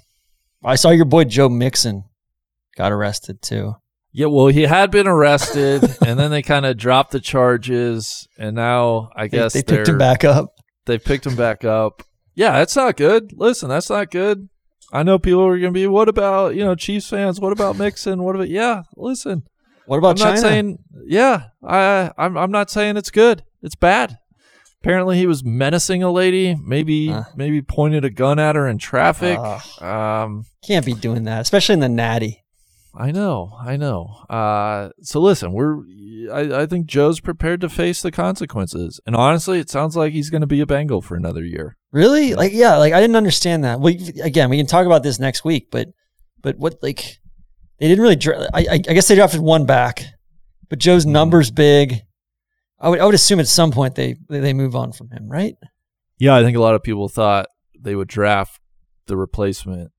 I 0.64 0.76
saw 0.76 0.90
your 0.90 1.04
boy 1.04 1.24
Joe 1.24 1.48
Mixon 1.48 2.04
got 2.76 2.92
arrested 2.92 3.42
too. 3.42 3.74
Yeah, 4.12 4.26
well, 4.26 4.46
he 4.46 4.62
had 4.62 4.92
been 4.92 5.08
arrested, 5.08 5.82
and 6.06 6.18
then 6.18 6.30
they 6.30 6.40
kind 6.40 6.64
of 6.64 6.76
dropped 6.76 7.10
the 7.10 7.20
charges, 7.20 8.28
and 8.38 8.54
now 8.54 9.10
I 9.14 9.26
guess 9.26 9.52
they, 9.52 9.62
picked 9.62 9.88
him 9.88 9.98
back 9.98 10.24
up. 10.24 10.54
They 10.86 10.98
picked 10.98 11.26
him 11.26 11.34
back 11.34 11.64
up. 11.64 12.02
Yeah, 12.34 12.52
that's 12.52 12.76
not 12.76 12.96
good. 12.96 13.32
Listen, 13.36 13.68
that's 13.68 13.90
not 13.90 14.10
good. 14.10 14.48
I 14.92 15.02
know 15.02 15.18
people 15.18 15.44
are 15.44 15.58
going 15.58 15.72
to 15.72 15.78
be, 15.78 15.86
what 15.88 16.08
about, 16.08 16.54
you 16.54 16.64
know, 16.64 16.76
Chiefs 16.76 17.08
fans? 17.08 17.40
What 17.40 17.52
about 17.52 17.76
Mixon? 17.76 18.22
What 18.22 18.36
about, 18.36 18.48
yeah, 18.48 18.82
listen. 18.96 19.42
What 19.86 19.98
about 19.98 20.10
I'm 20.10 20.16
China? 20.16 20.30
not 20.32 20.40
saying, 20.40 20.78
yeah, 21.06 21.42
I, 21.62 22.10
I'm, 22.16 22.36
I'm 22.36 22.50
not 22.50 22.70
saying 22.70 22.96
it's 22.96 23.10
good. 23.10 23.44
It's 23.62 23.74
bad. 23.74 24.18
Apparently, 24.80 25.16
he 25.16 25.26
was 25.26 25.42
menacing 25.44 26.02
a 26.02 26.10
lady. 26.12 26.54
Maybe, 26.54 27.10
Uh. 27.10 27.24
maybe 27.36 27.62
pointed 27.62 28.04
a 28.04 28.10
gun 28.10 28.38
at 28.38 28.54
her 28.54 28.66
in 28.68 28.78
traffic. 28.78 29.38
Ugh. 29.40 29.82
um, 29.82 30.44
Can't 30.66 30.84
be 30.84 30.92
doing 30.94 31.24
that, 31.24 31.40
especially 31.42 31.74
in 31.74 31.80
the 31.80 31.88
natty. 31.88 32.42
I 32.96 33.10
know, 33.10 33.56
I 33.60 33.76
know. 33.76 34.06
Uh, 34.30 34.90
so 35.02 35.20
listen, 35.20 35.52
we're, 35.52 35.78
I, 36.32 36.62
I 36.62 36.66
think 36.66 36.86
Joe's 36.86 37.18
prepared 37.18 37.60
to 37.62 37.68
face 37.68 38.02
the 38.02 38.12
consequences. 38.12 39.00
And 39.04 39.16
honestly, 39.16 39.58
it 39.58 39.68
sounds 39.68 39.96
like 39.96 40.12
he's 40.12 40.30
going 40.30 40.42
to 40.42 40.46
be 40.46 40.60
a 40.60 40.66
Bengal 40.66 41.02
for 41.02 41.16
another 41.16 41.42
year. 41.42 41.76
Really? 41.90 42.34
Like, 42.34 42.52
yeah, 42.52 42.76
like 42.76 42.92
I 42.92 43.00
didn't 43.00 43.16
understand 43.16 43.64
that. 43.64 43.80
We 43.80 44.12
again, 44.22 44.48
we 44.48 44.56
can 44.58 44.66
talk 44.66 44.86
about 44.86 45.02
this 45.02 45.18
next 45.18 45.44
week, 45.44 45.68
but 45.72 45.88
but 46.40 46.56
what 46.56 46.76
like 46.82 47.18
they 47.78 47.88
didn't 47.88 48.02
really. 48.02 48.16
dra- 48.16 48.48
I, 48.52 48.60
I 48.60 48.74
I 48.74 48.78
guess 48.78 49.08
they 49.08 49.14
drafted 49.14 49.40
one 49.40 49.66
back, 49.66 50.04
but 50.68 50.78
Joe's 50.78 51.04
hmm. 51.04 51.12
numbers 51.12 51.50
big. 51.50 52.02
I 52.80 52.88
would 52.88 53.00
I 53.00 53.04
would 53.04 53.14
assume 53.14 53.40
at 53.40 53.48
some 53.48 53.70
point 53.70 53.94
they 53.94 54.16
they 54.28 54.52
move 54.52 54.76
on 54.76 54.92
from 54.92 55.10
him, 55.10 55.28
right? 55.28 55.54
Yeah, 56.18 56.36
I 56.36 56.42
think 56.42 56.56
a 56.56 56.60
lot 56.60 56.74
of 56.74 56.82
people 56.82 57.08
thought 57.08 57.46
they 57.78 57.94
would 57.94 58.08
draft 58.08 58.60
the 59.06 59.16
replacement 59.16 59.90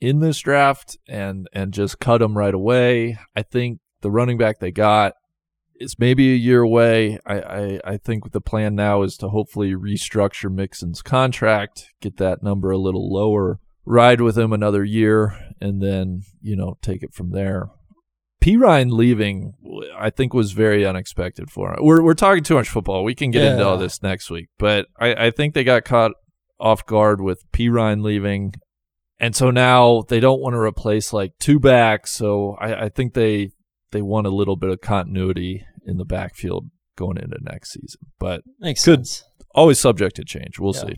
in 0.00 0.20
this 0.20 0.38
draft 0.38 0.98
and 1.08 1.48
and 1.52 1.72
just 1.72 2.00
cut 2.00 2.22
him 2.22 2.36
right 2.36 2.54
away. 2.54 3.18
I 3.36 3.42
think 3.42 3.80
the 4.00 4.10
running 4.10 4.38
back 4.38 4.58
they 4.58 4.72
got 4.72 5.14
is 5.76 5.98
maybe 5.98 6.32
a 6.32 6.36
year 6.36 6.62
away. 6.62 7.18
I, 7.26 7.40
I, 7.40 7.80
I 7.84 7.96
think 7.96 8.30
the 8.30 8.40
plan 8.40 8.74
now 8.74 9.02
is 9.02 9.16
to 9.18 9.28
hopefully 9.28 9.74
restructure 9.74 10.52
Mixon's 10.52 11.02
contract, 11.02 11.92
get 12.00 12.16
that 12.18 12.42
number 12.42 12.70
a 12.70 12.78
little 12.78 13.12
lower, 13.12 13.58
ride 13.84 14.20
with 14.20 14.38
him 14.38 14.52
another 14.52 14.84
year, 14.84 15.51
and 15.62 15.80
then, 15.82 16.22
you 16.40 16.56
know, 16.56 16.76
take 16.82 17.02
it 17.02 17.14
from 17.14 17.30
there. 17.30 17.68
Perine 18.42 18.90
leaving, 18.90 19.52
I 19.96 20.10
think, 20.10 20.34
was 20.34 20.50
very 20.52 20.84
unexpected 20.84 21.48
for 21.50 21.70
him. 21.72 21.78
We're, 21.84 22.02
we're 22.02 22.14
talking 22.14 22.42
too 22.42 22.54
much 22.56 22.68
football. 22.68 23.04
We 23.04 23.14
can 23.14 23.30
get 23.30 23.44
into 23.44 23.64
all 23.64 23.78
this 23.78 24.02
next 24.02 24.30
week, 24.30 24.48
but 24.58 24.86
I, 24.98 25.26
I 25.26 25.30
think 25.30 25.54
they 25.54 25.62
got 25.62 25.84
caught 25.84 26.12
off 26.58 26.84
guard 26.84 27.20
with 27.20 27.40
Perine 27.52 28.02
leaving. 28.02 28.54
And 29.20 29.36
so 29.36 29.52
now 29.52 30.02
they 30.08 30.18
don't 30.18 30.40
want 30.40 30.54
to 30.54 30.58
replace 30.58 31.12
like 31.12 31.32
two 31.38 31.60
backs. 31.60 32.10
So 32.10 32.56
I, 32.60 32.86
I 32.86 32.88
think 32.88 33.14
they 33.14 33.50
they 33.92 34.02
want 34.02 34.26
a 34.26 34.30
little 34.30 34.56
bit 34.56 34.70
of 34.70 34.80
continuity 34.80 35.64
in 35.86 35.98
the 35.98 36.04
backfield 36.04 36.68
going 36.96 37.18
into 37.18 37.36
next 37.42 37.72
season. 37.74 38.00
But 38.18 38.42
Makes 38.58 38.84
Good. 38.84 39.06
sense. 39.06 39.24
always 39.54 39.78
subject 39.78 40.16
to 40.16 40.24
change. 40.24 40.58
We'll 40.58 40.74
Yeah. 40.74 40.80
see. 40.80 40.96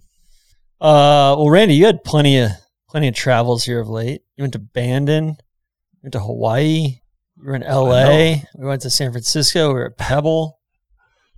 Uh, 0.81 1.37
well, 1.37 1.51
Randy, 1.51 1.75
you 1.75 1.85
had 1.87 2.03
plenty 2.05 2.39
of 2.39 2.51
plenty 2.95 3.09
of 3.09 3.15
travels 3.17 3.65
here 3.65 3.81
of 3.81 3.89
late. 3.89 4.23
You 4.37 4.45
went 4.45 4.53
to 4.53 4.61
Bandon, 4.61 5.27
you 5.27 5.99
went 6.05 6.13
to 6.13 6.21
Hawaii, 6.21 7.01
you 7.37 7.45
were 7.45 7.57
in 7.57 7.65
L.A., 7.65 8.45
we 8.57 8.65
went 8.65 8.83
to 8.83 8.91
San 8.91 9.11
Francisco, 9.11 9.67
we 9.67 9.75
were 9.75 9.87
at 9.87 9.99
Pebble. 9.99 10.61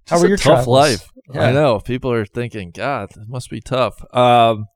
How 0.06 0.16
Just 0.16 0.20
were 0.20 0.26
a 0.26 0.28
your 0.28 0.36
tough 0.36 0.44
travels? 0.44 0.66
life? 0.66 1.08
Yeah. 1.32 1.44
I 1.44 1.52
know. 1.52 1.80
People 1.80 2.12
are 2.12 2.26
thinking, 2.26 2.72
God, 2.72 3.08
it 3.16 3.26
must 3.26 3.48
be 3.48 3.62
tough. 3.62 4.04
Um, 4.14 4.66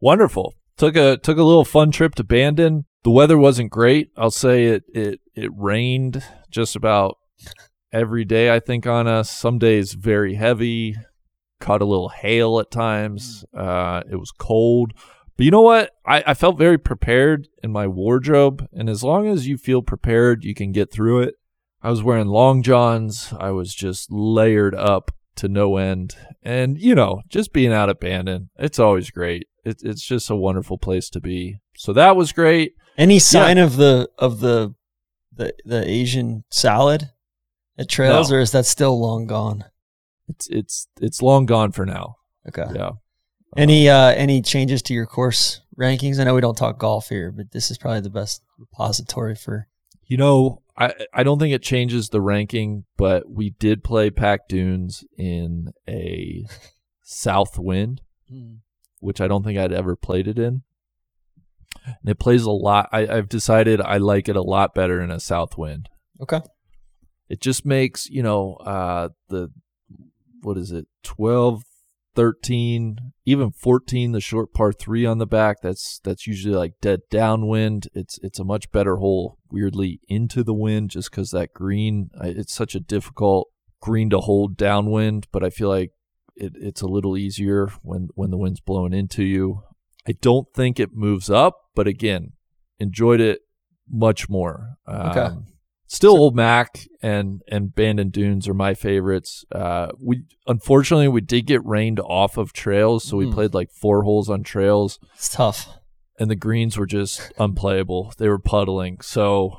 wonderful. 0.00 0.54
Took 0.76 0.96
a 0.96 1.18
took 1.18 1.38
a 1.38 1.42
little 1.44 1.64
fun 1.64 1.92
trip 1.92 2.16
to 2.16 2.24
Bandon. 2.24 2.86
The 3.04 3.10
weather 3.10 3.38
wasn't 3.38 3.70
great. 3.70 4.08
I'll 4.16 4.32
say 4.32 4.64
it 4.64 4.82
it 4.92 5.20
it 5.36 5.52
rained 5.54 6.24
just 6.50 6.74
about 6.74 7.16
every 7.92 8.24
day. 8.24 8.52
I 8.52 8.58
think 8.58 8.88
on 8.88 9.06
us. 9.06 9.30
Some 9.30 9.60
days 9.60 9.92
very 9.92 10.34
heavy. 10.34 10.96
Caught 11.60 11.80
a 11.82 11.86
little 11.86 12.08
hail 12.08 12.58
at 12.58 12.72
times. 12.72 13.44
Uh, 13.56 14.02
it 14.10 14.16
was 14.16 14.32
cold. 14.32 14.94
But 15.36 15.44
you 15.44 15.50
know 15.50 15.62
what? 15.62 15.90
I, 16.06 16.22
I 16.28 16.34
felt 16.34 16.58
very 16.58 16.78
prepared 16.78 17.48
in 17.62 17.72
my 17.72 17.86
wardrobe, 17.86 18.68
and 18.72 18.88
as 18.88 19.02
long 19.02 19.26
as 19.26 19.48
you 19.48 19.56
feel 19.58 19.82
prepared, 19.82 20.44
you 20.44 20.54
can 20.54 20.70
get 20.72 20.92
through 20.92 21.22
it. 21.22 21.34
I 21.82 21.90
was 21.90 22.02
wearing 22.02 22.28
long 22.28 22.62
johns. 22.62 23.32
I 23.38 23.50
was 23.50 23.74
just 23.74 24.10
layered 24.12 24.74
up 24.74 25.10
to 25.36 25.48
no 25.48 25.76
end. 25.76 26.16
And, 26.42 26.78
you 26.78 26.94
know, 26.94 27.22
just 27.28 27.52
being 27.52 27.72
out 27.72 27.90
at 27.90 28.00
Bandon, 28.00 28.50
it's 28.58 28.78
always 28.78 29.10
great. 29.10 29.48
It, 29.64 29.78
it's 29.82 30.02
just 30.06 30.30
a 30.30 30.36
wonderful 30.36 30.78
place 30.78 31.10
to 31.10 31.20
be. 31.20 31.58
So 31.76 31.92
that 31.92 32.16
was 32.16 32.32
great. 32.32 32.74
Any 32.96 33.18
sign 33.18 33.58
of 33.58 33.76
the 33.76 34.08
of 34.18 34.38
the 34.40 34.74
the 35.32 35.52
the 35.64 35.84
Asian 35.84 36.44
salad 36.50 37.10
at 37.76 37.88
Trails, 37.88 38.30
No. 38.30 38.36
or 38.36 38.40
is 38.40 38.52
that 38.52 38.66
still 38.66 39.00
long 39.00 39.26
gone? 39.26 39.64
It's 40.28 40.46
it's 40.48 40.86
it's 41.00 41.20
long 41.20 41.44
gone 41.44 41.72
for 41.72 41.84
now. 41.84 42.16
Okay. 42.48 42.66
Yeah. 42.74 42.90
Any 43.56 43.88
uh 43.88 44.10
any 44.10 44.42
changes 44.42 44.82
to 44.82 44.94
your 44.94 45.06
course 45.06 45.60
rankings? 45.78 46.18
I 46.18 46.24
know 46.24 46.34
we 46.34 46.40
don't 46.40 46.56
talk 46.56 46.78
golf 46.78 47.08
here, 47.08 47.32
but 47.32 47.52
this 47.52 47.70
is 47.70 47.78
probably 47.78 48.00
the 48.00 48.10
best 48.10 48.42
repository 48.58 49.34
for. 49.34 49.68
You 50.06 50.16
know, 50.16 50.62
I 50.76 50.94
I 51.12 51.22
don't 51.22 51.38
think 51.38 51.54
it 51.54 51.62
changes 51.62 52.08
the 52.08 52.20
ranking, 52.20 52.84
but 52.96 53.30
we 53.30 53.50
did 53.50 53.84
play 53.84 54.10
Pack 54.10 54.48
Dunes 54.48 55.04
in 55.16 55.72
a 55.88 56.46
south 57.02 57.58
wind, 57.58 58.00
which 59.00 59.20
I 59.20 59.28
don't 59.28 59.44
think 59.44 59.58
I'd 59.58 59.72
ever 59.72 59.96
played 59.96 60.26
it 60.26 60.38
in. 60.38 60.62
And 61.84 62.08
it 62.08 62.18
plays 62.18 62.44
a 62.44 62.50
lot. 62.50 62.88
I, 62.92 63.06
I've 63.06 63.28
decided 63.28 63.80
I 63.80 63.98
like 63.98 64.28
it 64.28 64.36
a 64.36 64.42
lot 64.42 64.74
better 64.74 65.00
in 65.00 65.10
a 65.10 65.20
south 65.20 65.58
wind. 65.58 65.88
Okay. 66.20 66.40
It 67.28 67.40
just 67.40 67.66
makes, 67.66 68.08
you 68.08 68.22
know, 68.22 68.54
uh, 68.54 69.08
the, 69.28 69.50
what 70.42 70.56
is 70.56 70.70
it, 70.70 70.86
12, 71.02 71.62
13, 72.14 73.12
even 73.24 73.50
14, 73.50 74.12
the 74.12 74.20
short 74.20 74.52
par 74.52 74.72
three 74.72 75.04
on 75.04 75.18
the 75.18 75.26
back. 75.26 75.58
That's, 75.62 76.00
that's 76.04 76.26
usually 76.26 76.54
like 76.54 76.74
dead 76.80 77.00
downwind. 77.10 77.88
It's, 77.94 78.18
it's 78.22 78.38
a 78.38 78.44
much 78.44 78.70
better 78.72 78.96
hole, 78.96 79.38
weirdly, 79.50 80.00
into 80.08 80.42
the 80.42 80.54
wind 80.54 80.90
just 80.90 81.10
because 81.10 81.30
that 81.30 81.52
green, 81.52 82.10
it's 82.22 82.54
such 82.54 82.74
a 82.74 82.80
difficult 82.80 83.48
green 83.80 84.10
to 84.10 84.18
hold 84.18 84.56
downwind, 84.56 85.28
but 85.32 85.44
I 85.44 85.50
feel 85.50 85.68
like 85.68 85.90
it, 86.36 86.52
it's 86.56 86.82
a 86.82 86.88
little 86.88 87.16
easier 87.16 87.68
when, 87.82 88.08
when 88.14 88.30
the 88.30 88.38
wind's 88.38 88.60
blowing 88.60 88.92
into 88.92 89.24
you. 89.24 89.62
I 90.06 90.12
don't 90.12 90.46
think 90.54 90.78
it 90.78 90.94
moves 90.94 91.30
up, 91.30 91.56
but 91.74 91.86
again, 91.86 92.32
enjoyed 92.78 93.20
it 93.20 93.40
much 93.88 94.28
more. 94.28 94.76
Okay. 94.88 95.20
Um, 95.20 95.46
Still, 95.94 96.16
Old 96.18 96.34
Mac 96.34 96.86
and 97.02 97.40
and 97.48 97.74
Bandon 97.74 98.10
Dunes 98.10 98.48
are 98.48 98.54
my 98.54 98.74
favorites. 98.74 99.44
Uh, 99.52 99.88
we 100.00 100.24
unfortunately 100.46 101.06
we 101.08 101.20
did 101.20 101.46
get 101.46 101.64
rained 101.64 102.00
off 102.00 102.36
of 102.36 102.52
trails, 102.52 103.04
so 103.04 103.16
we 103.16 103.26
Hmm. 103.26 103.32
played 103.34 103.54
like 103.54 103.70
four 103.70 104.02
holes 104.02 104.28
on 104.28 104.42
trails, 104.42 104.98
It's 105.14 105.28
tough. 105.28 105.68
and 106.18 106.28
the 106.30 106.34
greens 106.36 106.76
were 106.76 106.86
just 106.86 107.32
unplayable. 107.38 108.12
They 108.18 108.28
were 108.28 108.38
puddling, 108.40 108.98
so 109.02 109.58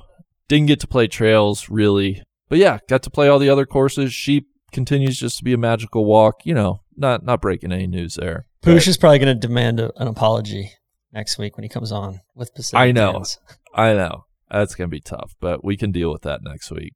didn't 0.50 0.68
get 0.68 0.80
to 0.82 0.88
play 0.88 1.08
trails 1.08 1.70
really. 1.70 2.22
But 2.50 2.60
yeah, 2.60 2.80
got 2.90 3.02
to 3.04 3.10
play 3.10 3.28
all 3.30 3.40
the 3.40 3.50
other 3.50 3.66
courses. 3.66 4.14
Sheep 4.14 4.48
continues 4.72 5.18
just 5.18 5.38
to 5.38 5.44
be 5.44 5.54
a 5.54 5.58
magical 5.58 6.04
walk. 6.06 6.46
You 6.46 6.54
know, 6.54 6.82
not 6.98 7.24
not 7.24 7.42
breaking 7.42 7.72
any 7.72 7.88
news 7.88 8.16
there. 8.16 8.46
Poosh 8.62 8.88
is 8.88 8.98
probably 8.98 9.20
going 9.20 9.34
to 9.40 9.48
demand 9.48 9.80
a, 9.80 9.92
an 10.02 10.08
apology 10.08 10.72
next 11.14 11.38
week 11.38 11.56
when 11.56 11.64
he 11.64 11.70
comes 11.70 11.92
on 11.94 12.20
with 12.36 12.54
Pacific. 12.54 12.78
I 12.80 12.92
know. 12.92 13.14
Fans. 13.14 13.40
I 13.74 13.94
know 13.94 14.26
that's 14.50 14.76
gonna 14.76 14.88
be 14.88 15.00
tough, 15.02 15.36
but 15.40 15.64
we 15.64 15.78
can 15.78 15.92
deal 15.92 16.12
with 16.12 16.22
that 16.24 16.42
next 16.44 16.72
week. 16.72 16.94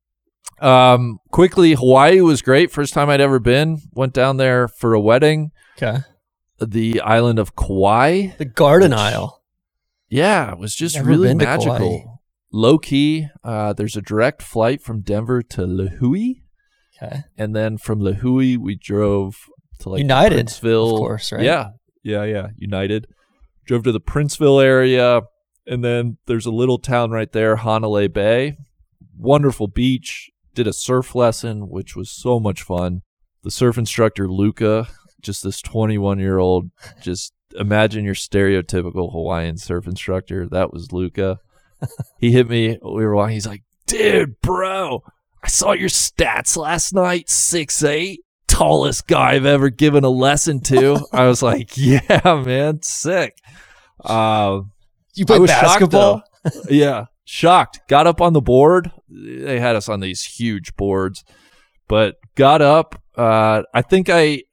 Um, 0.60 1.20
quickly, 1.32 1.74
Hawaii 1.74 2.22
was 2.22 2.42
great. 2.42 2.72
First 2.72 2.94
time 2.94 3.10
I'd 3.10 3.22
ever 3.22 3.40
been. 3.40 3.82
Went 3.94 4.14
down 4.14 4.38
there 4.38 4.68
for 4.68 4.94
a 4.94 5.00
wedding. 5.00 5.52
Okay. 5.78 6.00
The 6.62 7.00
island 7.02 7.40
of 7.40 7.56
Kauai. 7.56 8.28
The 8.38 8.46
Garden 8.46 8.92
Which- 8.92 9.00
Isle. 9.00 9.42
Yeah, 10.10 10.52
it 10.54 10.58
was 10.58 10.76
just 10.76 10.96
Never 10.96 11.08
really 11.10 11.34
magical. 11.36 12.20
Low 12.52 12.78
key. 12.80 13.28
Uh, 13.44 13.74
there's 13.74 13.96
a 13.96 14.02
direct 14.02 14.42
flight 14.42 14.82
from 14.82 15.02
Denver 15.02 15.44
to 15.44 15.62
Lihue, 15.62 16.42
Okay. 17.02 17.22
and 17.38 17.56
then 17.56 17.78
from 17.78 18.00
Lihue 18.00 18.58
we 18.58 18.76
drove 18.76 19.38
to 19.82 19.90
like 19.90 20.00
United, 20.00 20.48
Princeville. 20.48 20.94
of 20.94 20.98
course, 20.98 21.32
right? 21.32 21.44
Yeah, 21.44 21.70
yeah, 22.04 22.24
yeah. 22.24 22.48
United. 22.58 23.06
Drove 23.66 23.84
to 23.84 23.92
the 23.92 24.02
Princeville 24.02 24.62
area, 24.64 25.22
and 25.70 25.84
then 25.84 26.18
there's 26.26 26.48
a 26.48 26.52
little 26.52 26.80
town 26.80 27.12
right 27.12 27.32
there, 27.32 27.58
Hanalei 27.58 28.12
Bay. 28.12 28.58
Wonderful 29.18 29.68
beach. 29.68 30.32
Did 30.56 30.66
a 30.66 30.74
surf 30.74 31.14
lesson, 31.14 31.70
which 31.70 31.96
was 31.96 32.10
so 32.10 32.40
much 32.40 32.64
fun. 32.64 33.04
The 33.44 33.52
surf 33.52 33.78
instructor 33.78 34.28
Luca, 34.28 34.88
just 35.22 35.44
this 35.44 35.62
21 35.62 36.20
year 36.20 36.40
old, 36.40 36.72
just 37.02 37.34
imagine 37.58 38.04
your 38.04 38.16
stereotypical 38.16 39.12
Hawaiian 39.12 39.58
surf 39.58 39.86
instructor. 39.86 40.48
That 40.48 40.74
was 40.74 40.92
Luca. 40.92 41.40
he 42.18 42.32
hit 42.32 42.50
me. 42.50 42.80
We 42.82 43.06
were 43.06 43.16
walking. 43.16 43.36
He's 43.36 43.48
like, 43.48 43.64
dude, 43.86 44.42
bro, 44.42 45.04
I 45.44 45.48
saw 45.48 45.74
your 45.74 45.90
stats 45.90 46.58
last 46.58 46.94
night. 46.94 47.30
Six 47.30 47.84
eight, 47.84 48.22
tallest 48.48 49.08
guy 49.08 49.34
I've 49.34 49.46
ever 49.46 49.70
given 49.70 50.04
a 50.04 50.10
lesson 50.10 50.62
to. 50.62 51.00
I 51.14 51.28
was 51.28 51.44
like, 51.44 51.72
yeah, 51.78 52.44
man, 52.44 52.82
sick. 52.82 53.38
Uh, 54.04 54.62
you 55.20 55.26
play 55.26 55.46
basketball? 55.46 56.24
Shocked, 56.44 56.58
yeah, 56.70 57.06
shocked. 57.26 57.82
Got 57.88 58.08
up 58.08 58.22
on 58.22 58.34
the 58.34 58.42
board. 58.42 58.92
They 59.10 59.60
had 59.60 59.76
us 59.76 59.90
on 59.90 60.00
these 60.00 60.24
huge 60.24 60.76
boards, 60.76 61.24
but 61.88 62.16
got 62.36 62.62
up. 62.62 63.02
Uh, 63.16 63.64
I 63.74 63.82
think 63.82 64.10
I 64.10 64.44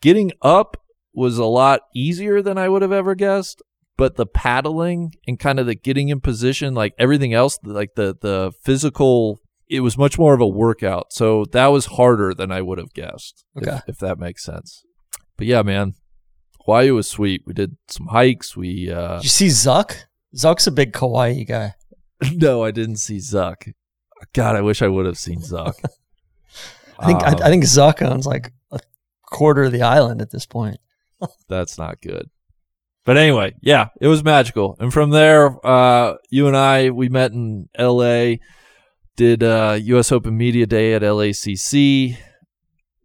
getting 0.00 0.32
up 0.42 0.76
was 1.14 1.38
a 1.38 1.44
lot 1.44 1.80
easier 1.94 2.42
than 2.42 2.58
I 2.58 2.68
would 2.68 2.82
have 2.82 2.92
ever 2.92 3.14
guessed. 3.14 3.62
But 3.96 4.16
the 4.16 4.26
paddling 4.26 5.12
and 5.28 5.38
kind 5.38 5.60
of 5.60 5.66
the 5.66 5.76
getting 5.76 6.08
in 6.08 6.20
position, 6.20 6.74
like 6.74 6.94
everything 6.98 7.32
else, 7.32 7.60
like 7.62 7.94
the 7.94 8.16
the 8.20 8.52
physical, 8.64 9.40
it 9.68 9.80
was 9.80 9.96
much 9.96 10.18
more 10.18 10.34
of 10.34 10.40
a 10.40 10.48
workout. 10.48 11.12
So 11.12 11.44
that 11.52 11.68
was 11.68 11.86
harder 11.86 12.34
than 12.34 12.50
I 12.50 12.60
would 12.60 12.78
have 12.78 12.92
guessed. 12.92 13.44
Okay. 13.56 13.76
If, 13.86 13.90
if 13.90 13.98
that 13.98 14.18
makes 14.18 14.44
sense. 14.44 14.82
But 15.36 15.46
yeah, 15.46 15.62
man, 15.62 15.94
Hawaii 16.64 16.90
was 16.90 17.06
sweet. 17.08 17.42
We 17.46 17.52
did 17.52 17.76
some 17.88 18.06
hikes. 18.08 18.56
We 18.56 18.90
uh 18.90 19.16
Did 19.16 19.24
you 19.24 19.30
see 19.30 19.48
Zuck? 19.48 20.04
Zuck's 20.34 20.66
a 20.66 20.72
big 20.72 20.92
Kauai 20.92 21.44
guy. 21.44 21.74
no, 22.32 22.64
I 22.64 22.70
didn't 22.70 22.96
see 22.96 23.18
Zuck. 23.18 23.72
God, 24.32 24.56
I 24.56 24.62
wish 24.62 24.82
I 24.82 24.88
would 24.88 25.06
have 25.06 25.18
seen 25.18 25.40
Zuck. 25.40 25.74
I 26.98 27.06
think 27.06 27.22
I, 27.22 27.32
Um, 27.32 27.42
I 27.42 27.48
think 27.48 27.64
Zuck 27.64 28.02
owns 28.02 28.26
like 28.26 28.52
a 28.70 28.80
quarter 29.26 29.64
of 29.64 29.72
the 29.72 29.82
island 29.82 30.20
at 30.22 30.30
this 30.30 30.46
point. 30.46 30.78
that's 31.48 31.76
not 31.78 32.00
good. 32.00 32.30
But 33.04 33.18
anyway, 33.18 33.54
yeah, 33.60 33.88
it 34.00 34.08
was 34.08 34.24
magical. 34.24 34.76
And 34.78 34.92
from 34.92 35.10
there, 35.10 35.54
uh, 35.66 36.14
you 36.30 36.46
and 36.46 36.56
I, 36.56 36.90
we 36.90 37.10
met 37.10 37.32
in 37.32 37.68
LA, 37.78 38.36
did 39.16 39.42
uh, 39.42 39.78
US 39.80 40.10
Open 40.10 40.36
Media 40.36 40.66
Day 40.66 40.94
at 40.94 41.02
LACC. 41.02 42.16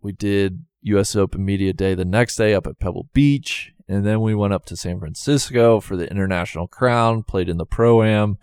We 0.02 0.12
did 0.14 0.64
US 0.82 1.16
Open 1.16 1.44
Media 1.44 1.74
Day 1.74 1.96
the 1.96 2.06
next 2.06 2.36
day 2.36 2.54
up 2.54 2.68
at 2.68 2.80
Pebble 2.80 3.08
Beach. 3.14 3.74
And 3.88 4.06
then 4.06 4.22
we 4.22 4.36
went 4.36 4.54
up 4.54 4.66
to 4.66 4.78
San 4.78 5.00
Francisco 5.00 5.80
for 5.80 5.98
the 5.98 6.10
International 6.10 6.68
Crown, 6.68 7.24
played 7.24 7.50
in 7.50 7.58
the 7.58 7.66
Pro 7.66 8.04
Am. 8.04 8.38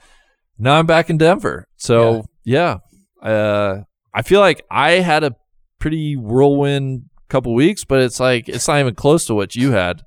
Now 0.59 0.79
I'm 0.79 0.87
back 0.87 1.09
in 1.09 1.19
Denver. 1.19 1.69
So, 1.77 2.25
yeah, 2.43 2.79
uh, 3.23 3.83
I 4.13 4.23
feel 4.23 4.41
like 4.41 4.65
I 4.71 4.93
had 4.93 5.23
a 5.23 5.37
pretty 5.79 6.17
whirlwind 6.17 7.05
couple 7.29 7.55
weeks, 7.55 7.85
but 7.85 8.01
it's 8.01 8.19
like, 8.19 8.49
it's 8.49 8.67
not 8.67 8.81
even 8.81 8.95
close 8.95 9.27
to 9.27 9.35
what 9.35 9.55
you 9.55 9.73
had. 9.73 10.03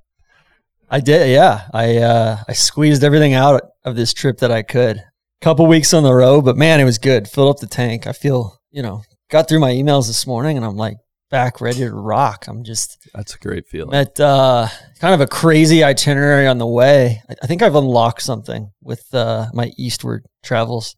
I 0.90 1.00
did, 1.00 1.30
yeah. 1.30 1.68
I 1.72 1.98
uh, 1.98 2.38
I 2.48 2.52
squeezed 2.52 3.04
everything 3.04 3.32
out 3.32 3.62
of 3.84 3.94
this 3.94 4.12
trip 4.12 4.38
that 4.38 4.50
I 4.50 4.62
could. 4.62 5.02
Couple 5.40 5.66
weeks 5.66 5.94
on 5.94 6.02
the 6.02 6.12
road, 6.12 6.44
but 6.44 6.56
man, 6.56 6.80
it 6.80 6.84
was 6.84 6.98
good. 6.98 7.28
Filled 7.28 7.48
up 7.48 7.60
the 7.60 7.66
tank. 7.66 8.06
I 8.06 8.12
feel, 8.12 8.60
you 8.72 8.82
know, 8.82 9.02
got 9.30 9.48
through 9.48 9.60
my 9.60 9.70
emails 9.70 10.08
this 10.08 10.26
morning, 10.26 10.56
and 10.56 10.66
I'm 10.66 10.76
like 10.76 10.98
back 11.30 11.60
ready 11.60 11.78
to 11.80 11.92
rock. 11.92 12.46
I'm 12.48 12.64
just 12.64 12.98
That's 13.14 13.34
a 13.34 13.38
great 13.38 13.68
feeling. 13.68 13.94
at 13.94 14.18
uh, 14.20 14.68
kind 14.98 15.14
of 15.14 15.20
a 15.20 15.26
crazy 15.26 15.82
itinerary 15.84 16.46
on 16.46 16.58
the 16.58 16.66
way. 16.66 17.22
I, 17.28 17.34
I 17.42 17.46
think 17.46 17.62
I've 17.62 17.76
unlocked 17.76 18.22
something 18.22 18.70
with 18.82 19.12
uh, 19.14 19.46
my 19.54 19.70
eastward 19.78 20.26
travels. 20.42 20.96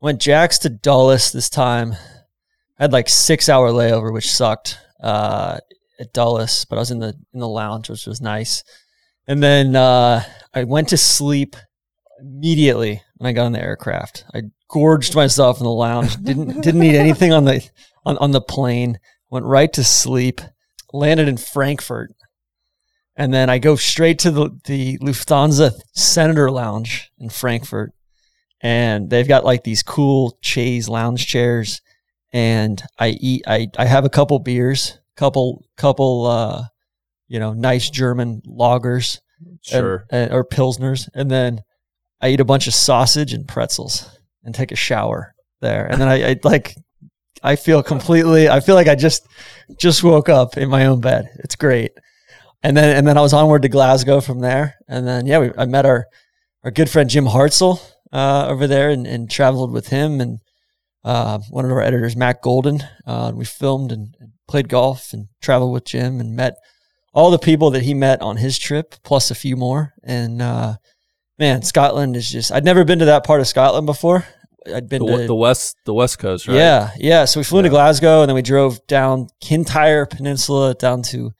Went 0.00 0.20
Jax 0.20 0.58
to 0.60 0.68
Dulles 0.68 1.32
this 1.32 1.50
time. 1.50 1.92
I 2.78 2.84
had 2.84 2.92
like 2.92 3.08
six 3.08 3.48
hour 3.48 3.70
layover, 3.70 4.12
which 4.12 4.30
sucked 4.30 4.78
uh, 5.02 5.58
at 6.00 6.12
Dulles, 6.12 6.64
but 6.64 6.76
I 6.76 6.78
was 6.78 6.90
in 6.90 7.00
the 7.00 7.14
in 7.34 7.40
the 7.40 7.48
lounge, 7.48 7.90
which 7.90 8.06
was 8.06 8.20
nice. 8.20 8.62
And 9.26 9.42
then 9.42 9.76
uh, 9.76 10.22
I 10.54 10.64
went 10.64 10.88
to 10.90 10.96
sleep 10.96 11.56
immediately 12.20 13.02
when 13.16 13.28
I 13.28 13.32
got 13.32 13.46
on 13.46 13.52
the 13.52 13.62
aircraft. 13.62 14.24
I 14.34 14.42
gorged 14.68 15.14
myself 15.14 15.58
in 15.58 15.64
the 15.64 15.70
lounge. 15.70 16.16
Didn't 16.22 16.60
didn't 16.62 16.80
need 16.80 16.94
anything 16.94 17.32
on 17.32 17.44
the 17.44 17.68
on, 18.06 18.16
on 18.18 18.30
the 18.30 18.40
plane. 18.40 18.98
Went 19.30 19.46
right 19.46 19.72
to 19.74 19.84
sleep. 19.84 20.40
Landed 20.92 21.28
in 21.28 21.36
Frankfurt, 21.36 22.12
and 23.14 23.32
then 23.34 23.50
I 23.50 23.58
go 23.58 23.76
straight 23.76 24.18
to 24.20 24.30
the 24.30 24.50
the 24.64 24.96
Lufthansa 24.98 25.72
Senator 25.94 26.50
Lounge 26.50 27.10
in 27.18 27.28
Frankfurt, 27.28 27.92
and 28.62 29.10
they've 29.10 29.28
got 29.28 29.44
like 29.44 29.64
these 29.64 29.82
cool 29.82 30.38
chaise 30.40 30.88
lounge 30.88 31.26
chairs. 31.26 31.82
And 32.32 32.82
I 32.98 33.08
eat. 33.20 33.42
I 33.46 33.68
I 33.76 33.84
have 33.84 34.06
a 34.06 34.10
couple 34.10 34.38
beers, 34.38 34.98
couple 35.14 35.62
couple 35.76 36.24
uh, 36.26 36.62
you 37.26 37.38
know, 37.38 37.52
nice 37.52 37.90
German 37.90 38.40
lagers 38.46 39.20
and- 39.40 39.58
Sure. 39.62 40.06
and- 40.10 40.32
or 40.32 40.42
pilsners, 40.44 41.06
and 41.14 41.30
then 41.30 41.60
I 42.22 42.30
eat 42.30 42.40
a 42.40 42.44
bunch 42.46 42.66
of 42.66 42.72
sausage 42.74 43.34
and 43.34 43.46
pretzels 43.46 44.08
and 44.42 44.54
take 44.54 44.72
a 44.72 44.76
shower 44.76 45.34
there, 45.60 45.84
and 45.86 46.00
then 46.00 46.08
I, 46.08 46.30
I 46.30 46.36
like 46.44 46.74
I 47.42 47.56
feel 47.56 47.82
completely. 47.82 48.48
I 48.48 48.60
feel 48.60 48.74
like 48.74 48.88
I 48.88 48.94
just 48.94 49.26
just 49.78 50.02
woke 50.02 50.28
up 50.28 50.56
in 50.56 50.68
my 50.68 50.86
own 50.86 51.00
bed. 51.00 51.28
It's 51.38 51.56
great, 51.56 51.92
and 52.62 52.76
then 52.76 52.96
and 52.96 53.06
then 53.06 53.18
I 53.18 53.20
was 53.20 53.32
onward 53.32 53.62
to 53.62 53.68
Glasgow 53.68 54.20
from 54.20 54.40
there, 54.40 54.76
and 54.88 55.06
then 55.06 55.26
yeah, 55.26 55.38
we, 55.38 55.50
I 55.56 55.66
met 55.66 55.86
our 55.86 56.06
our 56.64 56.70
good 56.70 56.90
friend 56.90 57.08
Jim 57.08 57.26
Hartzell 57.26 57.80
uh, 58.12 58.46
over 58.48 58.66
there 58.66 58.90
and, 58.90 59.06
and 59.06 59.30
traveled 59.30 59.72
with 59.72 59.88
him 59.88 60.20
and 60.20 60.40
uh, 61.04 61.38
one 61.50 61.64
of 61.64 61.70
our 61.70 61.82
editors, 61.82 62.16
Matt 62.16 62.42
Golden. 62.42 62.82
Uh, 63.06 63.32
we 63.34 63.44
filmed 63.44 63.92
and, 63.92 64.14
and 64.20 64.32
played 64.46 64.68
golf 64.68 65.12
and 65.12 65.28
traveled 65.40 65.72
with 65.72 65.84
Jim 65.84 66.20
and 66.20 66.34
met 66.34 66.56
all 67.14 67.30
the 67.30 67.38
people 67.38 67.70
that 67.70 67.82
he 67.82 67.94
met 67.94 68.20
on 68.20 68.36
his 68.36 68.58
trip, 68.58 68.94
plus 69.02 69.30
a 69.30 69.34
few 69.34 69.56
more. 69.56 69.94
And 70.04 70.42
uh, 70.42 70.76
man, 71.38 71.62
Scotland 71.62 72.16
is 72.16 72.30
just, 72.30 72.52
I'd 72.52 72.64
never 72.64 72.84
been 72.84 72.98
to 72.98 73.06
that 73.06 73.24
part 73.24 73.40
of 73.40 73.46
Scotland 73.46 73.86
before. 73.86 74.26
I'd 74.74 74.88
been 74.88 75.04
The, 75.04 75.16
to 75.18 75.26
the 75.26 75.34
west, 75.34 75.76
the 75.84 75.94
west 75.94 76.18
coast, 76.18 76.46
right? 76.48 76.56
yeah, 76.56 76.90
yeah. 76.98 77.24
So 77.24 77.40
we 77.40 77.44
flew 77.44 77.58
into 77.60 77.70
Glasgow 77.70 78.22
and 78.22 78.28
then 78.28 78.34
we 78.34 78.42
drove 78.42 78.86
down 78.86 79.28
Kintyre 79.40 80.06
Peninsula 80.06 80.74
down 80.74 81.02
to 81.04 81.32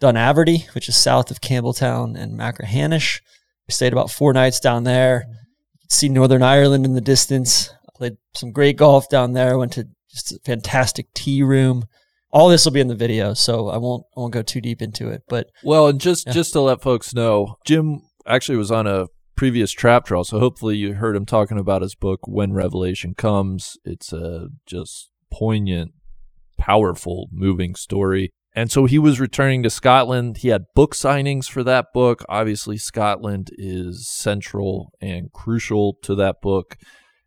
Dunaverty, 0.00 0.66
which 0.74 0.88
is 0.88 0.96
south 0.96 1.30
of 1.30 1.40
Campbeltown 1.40 2.16
and 2.16 2.38
Machrihanish. 2.38 3.20
We 3.68 3.72
stayed 3.72 3.92
about 3.92 4.10
four 4.10 4.32
nights 4.32 4.60
down 4.60 4.84
there. 4.84 5.20
Mm-hmm. 5.20 5.32
You 5.32 5.78
could 5.82 5.92
see 5.92 6.08
Northern 6.08 6.42
Ireland 6.42 6.84
in 6.84 6.94
the 6.94 7.00
distance. 7.00 7.70
I 7.70 7.90
played 7.96 8.16
some 8.34 8.52
great 8.52 8.76
golf 8.76 9.08
down 9.08 9.32
there. 9.32 9.56
Went 9.56 9.72
to 9.74 9.88
just 10.10 10.32
a 10.32 10.38
fantastic 10.44 11.12
tea 11.14 11.42
room. 11.42 11.84
All 12.30 12.48
this 12.48 12.64
will 12.64 12.72
be 12.72 12.80
in 12.80 12.88
the 12.88 12.94
video, 12.96 13.32
so 13.34 13.68
I 13.68 13.76
won't 13.78 14.04
I 14.16 14.20
won't 14.20 14.32
go 14.34 14.42
too 14.42 14.60
deep 14.60 14.82
into 14.82 15.08
it. 15.08 15.22
But 15.28 15.48
Well, 15.62 15.86
and 15.86 16.00
just 16.00 16.26
Yeah. 16.26 16.32
just 16.32 16.52
to 16.54 16.60
let 16.60 16.82
folks 16.82 17.14
know, 17.14 17.56
Jim 17.64 18.02
actually 18.26 18.58
was 18.58 18.70
on 18.72 18.86
a 18.88 19.06
previous 19.36 19.72
trap 19.72 20.06
draw, 20.06 20.22
so 20.22 20.38
hopefully 20.38 20.76
you 20.76 20.94
heard 20.94 21.16
him 21.16 21.26
talking 21.26 21.58
about 21.58 21.82
his 21.82 21.94
book 21.94 22.20
When 22.26 22.52
Revelation 22.52 23.14
Comes. 23.14 23.76
It's 23.84 24.12
a 24.12 24.48
just 24.66 25.10
poignant, 25.30 25.92
powerful, 26.58 27.28
moving 27.32 27.74
story. 27.74 28.30
And 28.56 28.70
so 28.70 28.84
he 28.84 29.00
was 29.00 29.18
returning 29.18 29.64
to 29.64 29.70
Scotland. 29.70 30.38
He 30.38 30.48
had 30.48 30.66
book 30.76 30.94
signings 30.94 31.50
for 31.50 31.64
that 31.64 31.86
book. 31.92 32.24
Obviously, 32.28 32.78
Scotland 32.78 33.50
is 33.58 34.08
central 34.08 34.92
and 35.00 35.32
crucial 35.32 35.94
to 36.02 36.14
that 36.14 36.40
book. 36.40 36.76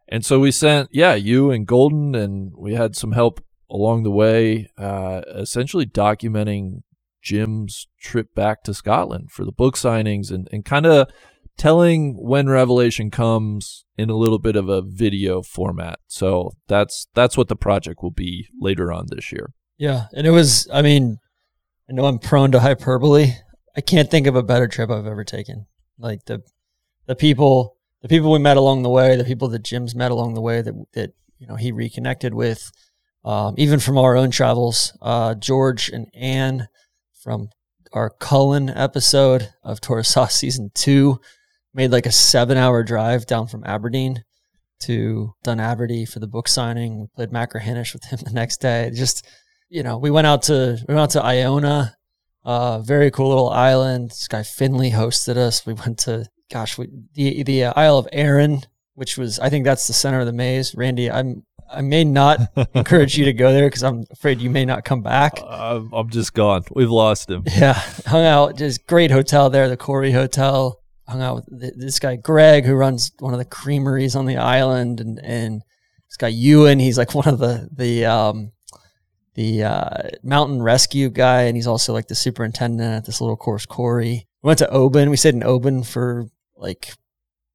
And 0.07 0.25
so 0.25 0.39
we 0.39 0.51
sent, 0.51 0.87
yeah, 0.93 1.15
you 1.15 1.51
and 1.51 1.67
Golden, 1.67 2.15
and 2.15 2.53
we 2.57 2.75
had 2.75 2.95
some 2.95 3.11
help 3.11 3.43
along 3.69 4.03
the 4.03 4.11
way, 4.11 4.69
uh, 4.77 5.21
essentially 5.35 5.85
documenting 5.85 6.83
Jim's 7.21 7.87
trip 7.99 8.33
back 8.33 8.63
to 8.63 8.73
Scotland 8.73 9.29
for 9.31 9.43
the 9.43 9.51
book 9.51 9.75
signings 9.75 10.31
and, 10.31 10.47
and 10.53 10.63
kind 10.63 10.85
of 10.85 11.09
telling 11.57 12.15
when 12.17 12.47
Revelation 12.47 13.11
comes 13.11 13.85
in 13.97 14.09
a 14.09 14.15
little 14.15 14.39
bit 14.39 14.55
of 14.55 14.69
a 14.69 14.81
video 14.81 15.41
format. 15.41 15.99
So 16.07 16.51
that's 16.67 17.07
that's 17.13 17.35
what 17.35 17.47
the 17.47 17.55
project 17.55 18.01
will 18.03 18.11
be 18.11 18.47
later 18.59 18.91
on 18.91 19.07
this 19.09 19.31
year. 19.31 19.51
yeah, 19.77 20.05
and 20.13 20.25
it 20.25 20.31
was. 20.31 20.67
I 20.71 20.81
mean, 20.81 21.17
I 21.89 21.93
know 21.93 22.05
I'm 22.05 22.19
prone 22.19 22.51
to 22.51 22.59
hyperbole. 22.59 23.33
I 23.75 23.81
can't 23.81 24.09
think 24.09 24.27
of 24.27 24.35
a 24.35 24.43
better 24.43 24.67
trip 24.67 24.89
I've 24.89 25.05
ever 25.05 25.23
taken. 25.23 25.67
Like 25.97 26.25
the 26.25 26.43
the 27.05 27.15
people 27.15 27.77
the 28.01 28.07
people 28.07 28.31
we 28.31 28.39
met 28.39 28.57
along 28.57 28.83
the 28.83 28.89
way, 28.89 29.15
the 29.15 29.23
people 29.23 29.47
that 29.49 29.63
Jim's 29.63 29.95
met 29.95 30.11
along 30.11 30.33
the 30.33 30.41
way 30.41 30.61
that 30.61 30.73
that 30.93 31.13
you 31.39 31.47
know 31.47 31.55
he 31.55 31.71
reconnected 31.71 32.33
with, 32.33 32.71
um, 33.25 33.55
even 33.57 33.79
from 33.79 33.97
our 33.97 34.15
own 34.15 34.31
travels. 34.31 34.95
Uh, 35.01 35.33
George 35.33 35.89
and 35.89 36.07
Anne 36.13 36.67
from 37.19 37.49
our 37.93 38.09
Cullen 38.09 38.69
episode 38.69 39.53
of 39.63 39.81
Tourist 39.81 40.11
Sauce 40.11 40.35
season 40.35 40.71
two 40.73 41.19
made 41.77 41.91
like 41.91 42.07
a 42.07 42.11
seven 42.11 42.57
hour 42.57 42.83
drive 42.83 43.27
down 43.27 43.47
from 43.47 43.63
Aberdeen 43.63 44.23
to 44.79 45.33
Dunaverty 45.45 46.09
for 46.09 46.19
the 46.19 46.27
book 46.27 46.47
signing. 46.47 46.99
We 46.99 47.07
played 47.15 47.29
Machrihanish 47.29 47.93
with 47.93 48.03
him 48.05 48.19
the 48.25 48.33
next 48.33 48.57
day. 48.57 48.91
Just 48.93 49.25
you 49.69 49.83
know, 49.83 49.97
we 49.97 50.11
went 50.11 50.27
out 50.27 50.41
to 50.43 50.77
we 50.87 50.93
went 50.93 51.03
out 51.03 51.09
to 51.11 51.23
Iona, 51.23 51.95
uh, 52.43 52.79
very 52.79 53.11
cool 53.11 53.29
little 53.29 53.49
island. 53.49 54.09
This 54.09 54.27
guy 54.27 54.43
Finley 54.43 54.91
hosted 54.91 55.37
us. 55.37 55.65
We 55.65 55.73
went 55.73 55.99
to 55.99 56.25
gosh, 56.51 56.77
we, 56.77 56.89
the 57.13 57.43
the 57.43 57.65
uh, 57.65 57.73
Isle 57.75 57.99
of 57.99 58.07
Arran, 58.11 58.61
which 58.95 59.17
was 59.17 59.39
I 59.39 59.49
think 59.49 59.63
that's 59.63 59.87
the 59.87 59.93
center 59.93 60.19
of 60.19 60.25
the 60.25 60.33
maze. 60.33 60.73
Randy, 60.75 61.11
I'm 61.11 61.43
I 61.69 61.81
may 61.81 62.05
not 62.05 62.39
encourage 62.73 63.17
you 63.17 63.25
to 63.25 63.33
go 63.33 63.51
there 63.51 63.67
because 63.67 63.83
I'm 63.83 64.05
afraid 64.09 64.41
you 64.41 64.49
may 64.49 64.65
not 64.65 64.83
come 64.83 65.01
back. 65.01 65.39
I'm, 65.45 65.91
I'm 65.93 66.09
just 66.09 66.33
gone. 66.33 66.63
We've 66.71 66.89
lost 66.89 67.29
him. 67.29 67.43
Yeah, 67.45 67.73
hung 68.05 68.25
out. 68.25 68.57
Just 68.57 68.87
great 68.87 69.11
hotel 69.11 69.49
there, 69.49 69.69
the 69.69 69.77
Corrie 69.77 70.13
Hotel. 70.13 70.81
Hung 71.07 71.21
out 71.21 71.35
with 71.35 71.61
th- 71.61 71.73
this 71.77 71.99
guy 71.99 72.15
Greg, 72.17 72.65
who 72.65 72.75
runs 72.75 73.11
one 73.19 73.33
of 73.33 73.39
the 73.39 73.45
creameries 73.45 74.15
on 74.15 74.25
the 74.25 74.37
island, 74.37 74.99
and 74.99 75.19
and 75.23 75.61
this 76.09 76.17
guy 76.17 76.27
Ewan. 76.27 76.79
He's 76.79 76.97
like 76.97 77.15
one 77.15 77.27
of 77.27 77.39
the 77.39 77.69
the 77.71 78.05
um, 78.05 78.51
the 79.35 79.63
uh, 79.63 80.09
mountain 80.23 80.61
rescue 80.61 81.09
guy, 81.09 81.43
and 81.43 81.55
he's 81.55 81.67
also 81.67 81.93
like 81.93 82.07
the 82.07 82.15
superintendent 82.15 82.93
at 82.93 83.05
this 83.05 83.21
little 83.21 83.37
course, 83.37 83.65
Corrie. 83.65 84.27
We 84.41 84.47
went 84.47 84.59
to 84.59 84.69
Oban. 84.69 85.09
We 85.09 85.17
stayed 85.17 85.35
in 85.35 85.43
Oban 85.43 85.83
for 85.83 86.27
like 86.55 86.93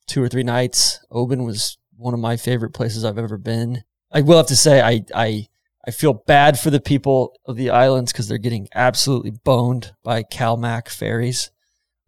two 0.07 0.23
or 0.23 0.29
three 0.29 0.43
nights. 0.43 1.05
Oban 1.11 1.45
was 1.45 1.79
one 1.97 2.15
of 2.15 2.21
my 2.21 2.37
favorite 2.37 2.73
places 2.73 3.05
I've 3.05 3.19
ever 3.19 3.39
been. 3.39 3.83
I 4.11 4.21
will 4.21 4.37
have 4.37 4.47
to 4.49 4.57
say, 4.57 4.81
I 4.81 5.05
I 5.15 5.47
I 5.87 5.91
feel 5.91 6.15
bad 6.15 6.59
for 6.59 6.71
the 6.71 6.81
people 6.81 7.35
of 7.47 7.57
the 7.57 7.71
islands 7.71 8.13
because 8.13 8.29
they're 8.29 8.39
getting 8.39 8.69
absolutely 8.75 9.31
boned 9.31 9.93
by 10.03 10.23
CalMac 10.23 10.89
ferries. 10.89 11.51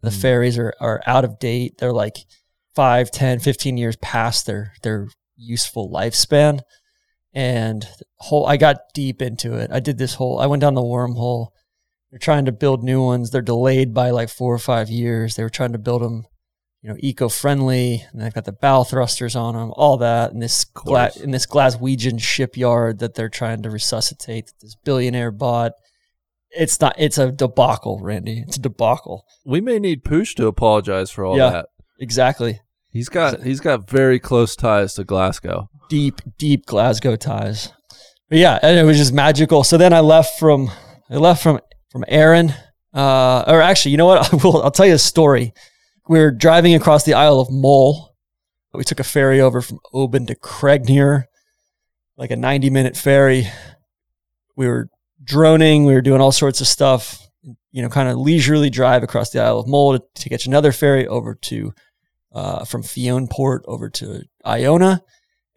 The 0.05 0.11
Mm. 0.11 0.21
ferries 0.21 0.57
are, 0.57 0.73
are 0.79 1.01
out 1.05 1.25
of 1.25 1.39
date. 1.39 1.77
They're 1.79 1.93
like 1.93 2.17
5, 2.75 3.11
10, 3.11 3.39
15 3.39 3.77
years 3.77 3.95
past 3.97 4.45
their 4.45 4.73
their 4.83 5.07
useful 5.35 5.89
lifespan. 5.91 6.61
And 7.33 7.85
whole 8.17 8.45
I 8.47 8.57
got 8.57 8.77
deep 8.93 9.21
into 9.21 9.53
it. 9.55 9.69
I 9.71 9.79
did 9.79 9.97
this 9.97 10.15
whole 10.15 10.39
I 10.39 10.45
went 10.45 10.61
down 10.61 10.73
the 10.73 10.81
wormhole. 10.81 11.49
They're 12.09 12.19
trying 12.19 12.45
to 12.45 12.51
build 12.53 12.83
new 12.83 13.03
ones. 13.03 13.31
They're 13.31 13.41
delayed 13.41 13.93
by 13.93 14.11
like 14.11 14.29
four 14.29 14.53
or 14.53 14.59
five 14.59 14.89
years. 14.89 15.35
They 15.35 15.43
were 15.43 15.49
trying 15.49 15.73
to 15.73 15.77
build 15.77 16.01
them, 16.01 16.25
you 16.81 16.89
know, 16.89 16.95
eco-friendly, 16.99 18.05
and 18.11 18.21
they've 18.21 18.33
got 18.33 18.45
the 18.45 18.53
bow 18.53 18.83
thrusters 18.83 19.35
on 19.35 19.55
them, 19.55 19.73
all 19.75 19.97
that, 19.97 20.31
and 20.31 20.41
this 20.41 20.63
gla- 20.63 21.11
in 21.21 21.31
this 21.31 21.45
Glaswegian 21.45 22.21
shipyard 22.21 22.99
that 22.99 23.15
they're 23.15 23.27
trying 23.27 23.63
to 23.63 23.69
resuscitate. 23.69 24.45
That 24.47 24.53
this 24.61 24.75
billionaire 24.75 25.31
bought. 25.31 25.73
It's 26.51 26.79
not. 26.79 26.95
It's 26.97 27.17
a 27.17 27.31
debacle, 27.31 27.99
Randy. 28.01 28.43
It's 28.47 28.57
a 28.57 28.61
debacle. 28.61 29.25
We 29.45 29.61
may 29.61 29.79
need 29.79 30.03
Poosh 30.03 30.35
to 30.35 30.47
apologize 30.47 31.11
for 31.11 31.25
all 31.25 31.37
Yeah. 31.37 31.49
that. 31.49 31.65
Exactly. 31.99 32.61
He's 32.89 33.09
got 33.09 33.43
he's 33.43 33.59
got 33.59 33.89
very 33.89 34.19
close 34.19 34.55
ties 34.55 34.93
to 34.95 35.03
Glasgow. 35.03 35.69
deep, 35.89 36.21
deep 36.37 36.65
Glasgow 36.65 37.15
ties. 37.15 37.71
But 38.29 38.37
yeah, 38.39 38.57
and 38.63 38.79
it 38.79 38.83
was 38.83 38.97
just 38.97 39.13
magical. 39.13 39.63
So 39.63 39.77
then 39.77 39.91
I 39.93 39.99
left 39.99 40.39
from 40.39 40.71
I 41.09 41.15
left 41.17 41.43
from 41.43 41.59
from 41.91 42.05
Arran. 42.07 42.53
Uh, 42.93 43.43
or 43.47 43.61
actually, 43.61 43.91
you 43.91 43.97
know 43.97 44.05
what? 44.05 44.33
I 44.33 44.35
will. 44.37 44.63
I'll 44.63 44.71
tell 44.71 44.85
you 44.85 44.93
a 44.93 44.97
story. 44.97 45.53
We 46.07 46.19
were 46.19 46.31
driving 46.31 46.73
across 46.73 47.03
the 47.03 47.13
Isle 47.15 47.39
of 47.41 47.49
Mull. 47.51 48.15
We 48.73 48.83
took 48.85 48.99
a 48.99 49.03
ferry 49.05 49.39
over 49.41 49.61
from 49.61 49.79
Oban 49.93 50.25
to 50.27 50.35
Craignure, 50.35 51.25
like 52.17 52.31
a 52.31 52.35
ninety-minute 52.37 52.95
ferry. 52.95 53.47
We 54.55 54.67
were 54.67 54.89
droning. 55.25 55.83
We 55.85 55.93
were 55.93 56.01
doing 56.01 56.21
all 56.21 56.31
sorts 56.31 56.61
of 56.61 56.67
stuff. 56.67 57.21
You 57.71 57.81
know, 57.81 57.89
kind 57.89 58.07
of 58.07 58.17
leisurely 58.17 58.69
drive 58.69 59.03
across 59.03 59.31
the 59.31 59.41
Isle 59.41 59.59
of 59.59 59.67
Mull 59.67 59.99
to, 59.99 60.03
to 60.21 60.29
catch 60.29 60.45
another 60.47 60.71
ferry 60.71 61.05
over 61.07 61.35
to 61.35 61.73
uh, 62.31 62.63
from 62.63 62.83
Fionnphort 62.83 63.61
over 63.65 63.89
to 63.89 64.23
Iona 64.45 65.01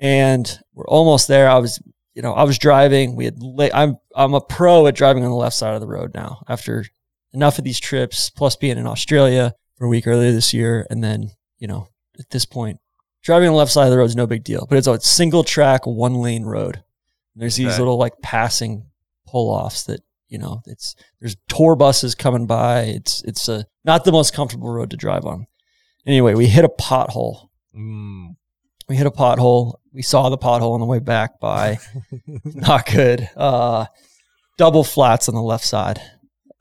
and 0.00 0.58
we're 0.74 0.86
almost 0.86 1.28
there. 1.28 1.48
I 1.48 1.58
was, 1.58 1.80
you 2.14 2.22
know, 2.22 2.32
I 2.32 2.44
was 2.44 2.58
driving. 2.58 3.16
We 3.16 3.24
had, 3.24 3.38
la- 3.42 3.68
I'm, 3.74 3.96
I'm 4.14 4.34
a 4.34 4.40
pro 4.40 4.86
at 4.86 4.94
driving 4.94 5.24
on 5.24 5.30
the 5.30 5.36
left 5.36 5.56
side 5.56 5.74
of 5.74 5.80
the 5.80 5.86
road 5.88 6.12
now. 6.14 6.42
After 6.48 6.84
enough 7.32 7.58
of 7.58 7.64
these 7.64 7.80
trips, 7.80 8.30
plus 8.30 8.56
being 8.56 8.78
in 8.78 8.86
Australia 8.86 9.54
for 9.76 9.86
a 9.86 9.88
week 9.88 10.06
earlier 10.06 10.32
this 10.32 10.54
year, 10.54 10.86
and 10.90 11.02
then, 11.02 11.30
you 11.58 11.66
know, 11.66 11.88
at 12.18 12.30
this 12.30 12.44
point, 12.46 12.78
driving 13.22 13.48
on 13.48 13.54
the 13.54 13.58
left 13.58 13.72
side 13.72 13.84
of 13.86 13.90
the 13.90 13.98
road 13.98 14.04
is 14.04 14.16
no 14.16 14.26
big 14.26 14.44
deal. 14.44 14.66
But 14.68 14.78
it's 14.78 14.86
a 14.86 15.00
single 15.00 15.44
track, 15.44 15.86
one 15.86 16.14
lane 16.14 16.44
road. 16.44 16.76
And 17.34 17.42
there's 17.42 17.56
these 17.56 17.68
Okay. 17.68 17.78
little 17.78 17.98
like 17.98 18.14
passing 18.22 18.86
pull 19.30 19.50
offs 19.50 19.84
that 19.84 20.00
you 20.28 20.38
know 20.38 20.62
it's 20.66 20.94
there's 21.20 21.36
tour 21.48 21.76
buses 21.76 22.14
coming 22.14 22.46
by. 22.46 22.80
It's 22.82 23.22
it's 23.24 23.48
a 23.48 23.64
not 23.84 24.04
the 24.04 24.12
most 24.12 24.32
comfortable 24.34 24.70
road 24.70 24.90
to 24.90 24.96
drive 24.96 25.24
on. 25.24 25.46
Anyway, 26.06 26.34
we 26.34 26.46
hit 26.46 26.64
a 26.64 26.68
pothole 26.68 27.48
Mm. 27.76 28.34
we 28.88 28.96
hit 28.96 29.06
a 29.06 29.10
pothole. 29.10 29.74
We 29.92 30.02
saw 30.02 30.28
the 30.30 30.38
pothole 30.38 30.72
on 30.72 30.80
the 30.80 30.86
way 30.86 30.98
back 31.00 31.38
by. 31.40 31.78
Not 32.44 32.86
good. 32.86 33.28
Uh, 33.36 33.86
double 34.56 34.84
flats 34.84 35.28
on 35.28 35.34
the 35.34 35.42
left 35.42 35.64
side. 35.64 36.00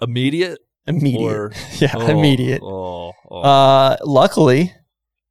Immediate 0.01 0.59
Immediate. 0.85 1.21
or 1.21 1.51
yeah, 1.79 1.93
Oh, 1.95 2.07
immediate. 2.07 2.61
Oh, 2.63 3.13
oh. 3.31 3.41
Uh, 3.41 3.97
luckily, 4.03 4.73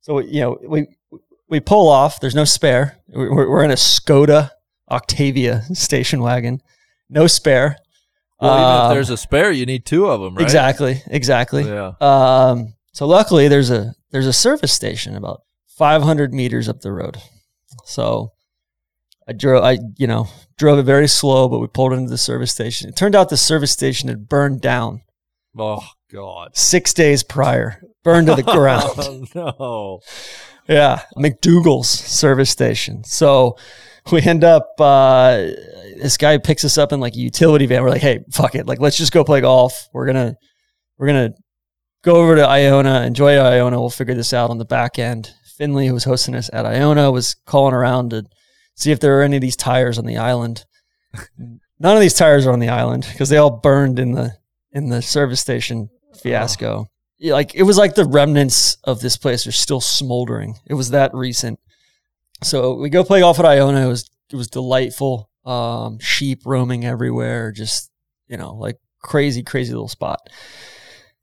so 0.00 0.18
you 0.20 0.40
know 0.40 0.58
we 0.66 0.86
we 1.48 1.60
pull 1.60 1.88
off. 1.88 2.20
There's 2.20 2.34
no 2.34 2.44
spare. 2.44 2.98
We're, 3.08 3.48
we're 3.48 3.64
in 3.64 3.70
a 3.70 3.74
Skoda 3.74 4.50
Octavia 4.90 5.62
station 5.74 6.20
wagon. 6.22 6.60
No 7.08 7.26
spare. 7.26 7.76
well, 8.40 8.54
even 8.54 8.64
um, 8.64 8.90
if 8.90 8.94
there's 8.94 9.10
a 9.10 9.16
spare, 9.16 9.50
you 9.52 9.66
need 9.66 9.84
two 9.86 10.06
of 10.06 10.20
them, 10.20 10.34
right? 10.34 10.42
Exactly. 10.42 11.02
Exactly. 11.06 11.64
Yeah. 11.64 11.92
Um, 12.00 12.74
so 12.92 13.06
luckily 13.06 13.48
there's 13.48 13.70
a 13.70 13.94
there's 14.10 14.26
a 14.26 14.32
service 14.32 14.72
station 14.72 15.14
about 15.16 15.42
500 15.78 16.32
meters 16.34 16.68
up 16.68 16.80
the 16.80 16.92
road. 16.92 17.18
So 17.84 18.32
I 19.28 19.32
drove 19.32 19.62
I 19.64 19.78
you 19.96 20.06
know 20.06 20.28
drove 20.58 20.78
it 20.78 20.84
very 20.84 21.08
slow, 21.08 21.48
but 21.48 21.58
we 21.60 21.66
pulled 21.66 21.92
into 21.92 22.10
the 22.10 22.18
service 22.18 22.50
station. 22.52 22.88
It 22.88 22.96
turned 22.96 23.14
out 23.14 23.28
the 23.28 23.36
service 23.36 23.72
station 23.72 24.08
had 24.08 24.28
burned 24.28 24.60
down 24.60 25.02
Oh 25.58 25.86
God. 26.12 26.56
six 26.56 26.92
days 26.92 27.22
prior, 27.22 27.80
burned 28.04 28.26
to 28.28 28.34
the 28.34 28.42
ground. 28.42 29.28
Oh, 29.36 30.00
no. 30.68 30.74
Yeah, 30.74 31.02
McDougal's 31.16 31.88
service 31.88 32.50
station. 32.50 33.04
So 33.04 33.56
we 34.12 34.22
end 34.22 34.44
up. 34.44 34.74
Uh, 34.78 35.48
this 35.98 36.16
guy 36.16 36.38
picks 36.38 36.64
us 36.64 36.78
up 36.78 36.92
in 36.92 37.00
like 37.00 37.14
a 37.14 37.18
utility 37.18 37.66
van. 37.66 37.82
We're 37.82 37.90
like, 37.90 38.02
hey, 38.02 38.24
fuck 38.32 38.54
it, 38.54 38.66
like 38.66 38.80
let's 38.80 38.96
just 38.96 39.12
go 39.12 39.24
play 39.24 39.40
golf. 39.40 39.88
We're 39.92 40.06
gonna 40.06 40.36
we're 40.98 41.06
gonna 41.06 41.30
go 42.02 42.16
over 42.16 42.36
to 42.36 42.46
Iona, 42.46 43.02
enjoy 43.02 43.36
Iona. 43.36 43.80
We'll 43.80 43.90
figure 43.90 44.14
this 44.14 44.32
out 44.32 44.50
on 44.50 44.58
the 44.58 44.64
back 44.64 44.98
end. 44.98 45.32
Finley, 45.56 45.86
who 45.86 45.94
was 45.94 46.04
hosting 46.04 46.34
us 46.34 46.50
at 46.52 46.66
Iona, 46.66 47.10
was 47.10 47.34
calling 47.46 47.74
around 47.74 48.10
to 48.10 48.24
see 48.74 48.92
if 48.92 49.00
there 49.00 49.14
were 49.14 49.22
any 49.22 49.36
of 49.36 49.42
these 49.42 49.56
tires 49.56 49.98
on 49.98 50.04
the 50.04 50.18
island. 50.18 50.64
None 51.78 51.96
of 51.96 52.00
these 52.00 52.14
tires 52.14 52.46
are 52.46 52.52
on 52.52 52.58
the 52.60 52.68
island 52.68 53.06
because 53.10 53.28
they 53.28 53.36
all 53.36 53.60
burned 53.60 53.98
in 53.98 54.12
the 54.12 54.32
in 54.72 54.88
the 54.88 55.02
service 55.02 55.40
station 55.40 55.88
fiasco. 56.22 56.86
Yeah, 57.18 57.32
Like 57.32 57.54
it 57.54 57.62
was 57.62 57.78
like 57.78 57.94
the 57.94 58.04
remnants 58.04 58.76
of 58.84 59.00
this 59.00 59.16
place 59.16 59.46
are 59.46 59.52
still 59.52 59.80
smoldering. 59.80 60.56
It 60.66 60.74
was 60.74 60.90
that 60.90 61.12
recent. 61.14 61.58
So 62.42 62.74
we 62.74 62.90
go 62.90 63.04
play 63.04 63.20
golf 63.20 63.38
at 63.38 63.44
Iona. 63.44 63.84
It 63.84 63.88
was 63.88 64.10
it 64.32 64.36
was 64.36 64.48
delightful. 64.48 65.30
Um, 65.44 65.98
sheep 66.00 66.42
roaming 66.44 66.84
everywhere, 66.84 67.52
just 67.52 67.90
you 68.28 68.36
know, 68.36 68.54
like 68.54 68.78
crazy, 69.00 69.42
crazy 69.42 69.72
little 69.72 69.88
spot. 69.88 70.18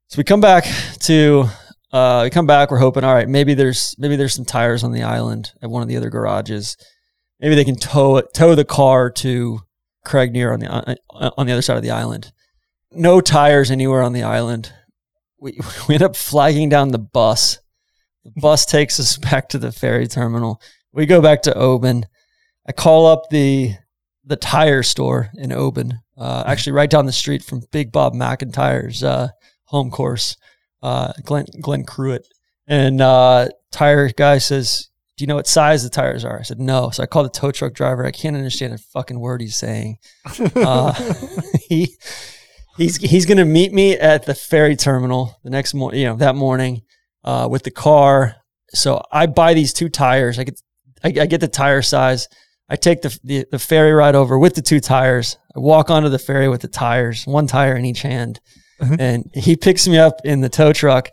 So 0.08 0.18
we 0.18 0.24
come 0.24 0.42
back 0.42 0.66
to 1.02 1.46
uh, 1.92 2.22
we 2.24 2.30
come 2.30 2.48
back. 2.48 2.72
We're 2.72 2.78
hoping, 2.78 3.04
all 3.04 3.14
right, 3.14 3.30
maybe 3.30 3.54
there's 3.54 3.96
maybe 3.98 4.16
there's 4.16 4.34
some 4.34 4.46
tires 4.46 4.84
on 4.84 4.92
the 4.92 5.04
island 5.04 5.52
at 5.62 5.70
one 5.70 5.82
of 5.82 5.88
the 5.88 5.98
other 5.98 6.10
garages. 6.10 6.78
Maybe 7.40 7.56
they 7.56 7.66
can 7.66 7.76
tow 7.76 8.18
it, 8.18 8.34
tow 8.34 8.56
the 8.56 8.66
car 8.66 9.12
to 9.12 9.60
Craignure 10.06 10.54
on 10.54 10.60
the 10.60 10.68
uh, 10.70 11.32
on 11.38 11.46
the 11.46 11.54
other 11.54 11.62
side 11.62 11.78
of 11.78 11.84
the 11.84 11.92
island. 11.92 12.32
No 12.92 13.22
tires 13.22 13.72
anywhere 13.72 14.02
on 14.02 14.14
the 14.14 14.24
island. 14.24 14.74
We 15.40 15.60
we 15.88 15.96
end 15.96 16.04
up 16.04 16.16
flagging 16.16 16.70
down 16.70 16.90
the 16.90 17.00
bus. 17.00 17.60
The 18.24 18.32
bus 18.36 18.66
takes 18.66 19.00
us 19.00 19.18
back 19.32 19.50
to 19.50 19.58
the 19.58 19.72
ferry 19.72 20.08
terminal. 20.08 20.62
We 20.94 21.08
go 21.08 21.22
back 21.22 21.42
to 21.44 21.58
Oban. 21.58 22.06
I 22.68 22.72
call 22.72 23.08
up 23.08 23.30
the 23.30 23.74
the 24.24 24.36
tire 24.36 24.84
store 24.84 25.32
in 25.36 25.52
Oban, 25.52 26.00
uh, 26.18 26.44
actually 26.46 26.74
right 26.74 26.90
down 26.90 27.06
the 27.06 27.12
street 27.12 27.44
from 27.44 27.64
Big 27.72 27.92
Bob 27.92 28.14
MacIntyre's 28.14 29.04
uh, 29.04 29.30
home 29.66 29.92
course, 29.92 30.38
uh, 30.82 31.12
Glenn 31.24 31.46
Glenn 31.62 31.84
Cruitt. 31.84 32.28
And 32.68 33.02
uh, 33.02 33.50
tire 33.72 34.10
guy 34.10 34.38
says, 34.38 34.90
"Do 35.18 35.24
you 35.24 35.28
know 35.28 35.36
what 35.36 35.48
size 35.48 35.84
the 35.84 35.90
tires 35.90 36.24
are?" 36.24 36.40
I 36.40 36.44
said, 36.44 36.60
"No." 36.60 36.92
So 36.92 37.04
I 37.04 37.08
call 37.08 37.24
the 37.24 37.30
tow 37.30 37.52
truck 37.52 37.74
driver. 37.74 38.06
I 38.06 38.12
can't 38.12 38.36
understand 38.36 38.74
a 38.74 38.78
fucking 38.78 39.20
word 39.20 39.42
he's 39.42 39.56
saying. 39.56 39.98
Uh, 40.56 40.94
he 41.68 41.96
he's 42.78 42.98
he's 42.98 43.26
gonna 43.26 43.46
meet 43.46 43.74
me 43.74 43.94
at 43.94 44.26
the 44.26 44.36
ferry 44.36 44.76
terminal 44.76 45.40
the 45.44 45.50
next 45.50 45.74
morning. 45.74 46.02
You 46.02 46.08
know 46.08 46.16
that 46.18 46.36
morning 46.36 46.84
uh, 47.24 47.48
with 47.50 47.64
the 47.64 47.72
car. 47.72 48.36
So 48.76 49.04
I 49.12 49.26
buy 49.26 49.54
these 49.54 49.74
two 49.74 49.90
tires. 49.90 50.40
I 50.40 50.44
get 50.46 50.62
I, 51.04 51.08
I 51.08 51.26
get 51.26 51.42
the 51.42 51.48
tire 51.48 51.82
size. 51.82 52.28
I 52.70 52.76
take 52.76 53.02
the, 53.02 53.20
the 53.24 53.46
the 53.52 53.60
ferry 53.60 53.92
ride 53.92 54.16
over 54.16 54.40
with 54.40 54.56
the 54.56 54.62
two 54.62 54.80
tires. 54.80 55.38
I 55.56 55.60
walk 55.60 55.90
onto 55.90 56.10
the 56.10 56.20
ferry 56.20 56.48
with 56.48 56.62
the 56.62 56.68
tires, 56.68 57.26
one 57.26 57.46
tire 57.48 57.76
in 57.76 57.86
each 57.86 58.02
hand, 58.02 58.40
and 59.00 59.30
he 59.34 59.56
picks 59.56 59.88
me 59.88 59.98
up 59.98 60.22
in 60.24 60.42
the 60.42 60.50
tow 60.50 60.74
truck. 60.74 61.10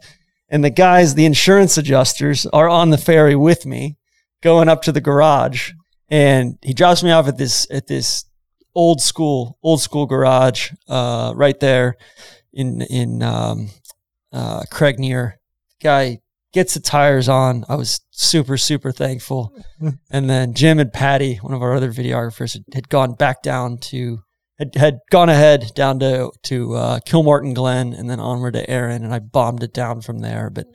And 0.48 0.64
the 0.64 0.70
guys, 0.70 1.14
the 1.14 1.26
insurance 1.26 1.76
adjusters, 1.78 2.46
are 2.46 2.68
on 2.68 2.90
the 2.90 2.98
ferry 2.98 3.36
with 3.36 3.66
me, 3.66 3.96
going 4.42 4.68
up 4.68 4.82
to 4.82 4.92
the 4.92 5.00
garage. 5.00 5.72
And 6.08 6.58
he 6.62 6.74
drops 6.74 7.02
me 7.04 7.12
off 7.12 7.28
at 7.28 7.38
this 7.38 7.66
at 7.70 7.86
this 7.86 8.24
old 8.74 9.00
school 9.00 9.58
old 9.62 9.80
school 9.80 10.06
garage 10.06 10.72
uh, 10.88 11.32
right 11.36 11.58
there 11.60 11.96
in 12.52 12.82
in 12.82 13.22
um, 13.22 13.68
uh, 14.32 14.62
Craignure. 14.70 15.34
Guy 15.82 16.20
gets 16.52 16.74
the 16.74 16.80
tires 16.80 17.28
on. 17.28 17.64
I 17.68 17.76
was 17.76 18.00
super, 18.10 18.56
super 18.56 18.92
thankful. 18.92 19.54
and 20.10 20.28
then 20.28 20.54
Jim 20.54 20.78
and 20.78 20.92
Patty, 20.92 21.36
one 21.36 21.54
of 21.54 21.62
our 21.62 21.74
other 21.74 21.92
videographers, 21.92 22.58
had, 22.74 22.88
gone 22.88 23.14
back 23.14 23.42
down 23.42 23.78
to 23.78 24.20
had, 24.58 24.74
had 24.74 24.98
gone 25.10 25.30
ahead 25.30 25.72
down 25.74 25.98
to 26.00 26.30
to 26.44 26.74
uh, 26.74 27.00
Kilmartin 27.00 27.54
Glen 27.54 27.94
and 27.94 28.10
then 28.10 28.20
onward 28.20 28.54
to 28.54 28.70
Arran, 28.70 29.04
and 29.04 29.14
I 29.14 29.18
bombed 29.18 29.62
it 29.62 29.72
down 29.72 30.02
from 30.02 30.18
there. 30.18 30.50
But 30.50 30.66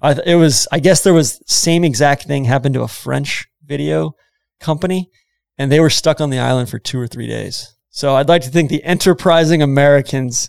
I, 0.00 0.16
it 0.24 0.36
was, 0.36 0.66
I 0.72 0.80
guess, 0.80 1.02
there 1.02 1.12
was 1.12 1.40
same 1.46 1.84
exact 1.84 2.24
thing 2.24 2.44
happened 2.44 2.74
to 2.74 2.82
a 2.82 2.88
French 2.88 3.46
video 3.62 4.14
company, 4.60 5.10
and 5.58 5.70
they 5.70 5.80
were 5.80 5.90
stuck 5.90 6.20
on 6.20 6.30
the 6.30 6.38
island 6.38 6.70
for 6.70 6.78
two 6.78 6.98
or 6.98 7.06
three 7.06 7.26
days. 7.26 7.74
So 7.90 8.16
I'd 8.16 8.28
like 8.28 8.42
to 8.42 8.50
think 8.50 8.70
the 8.70 8.82
enterprising 8.82 9.62
Americans 9.62 10.48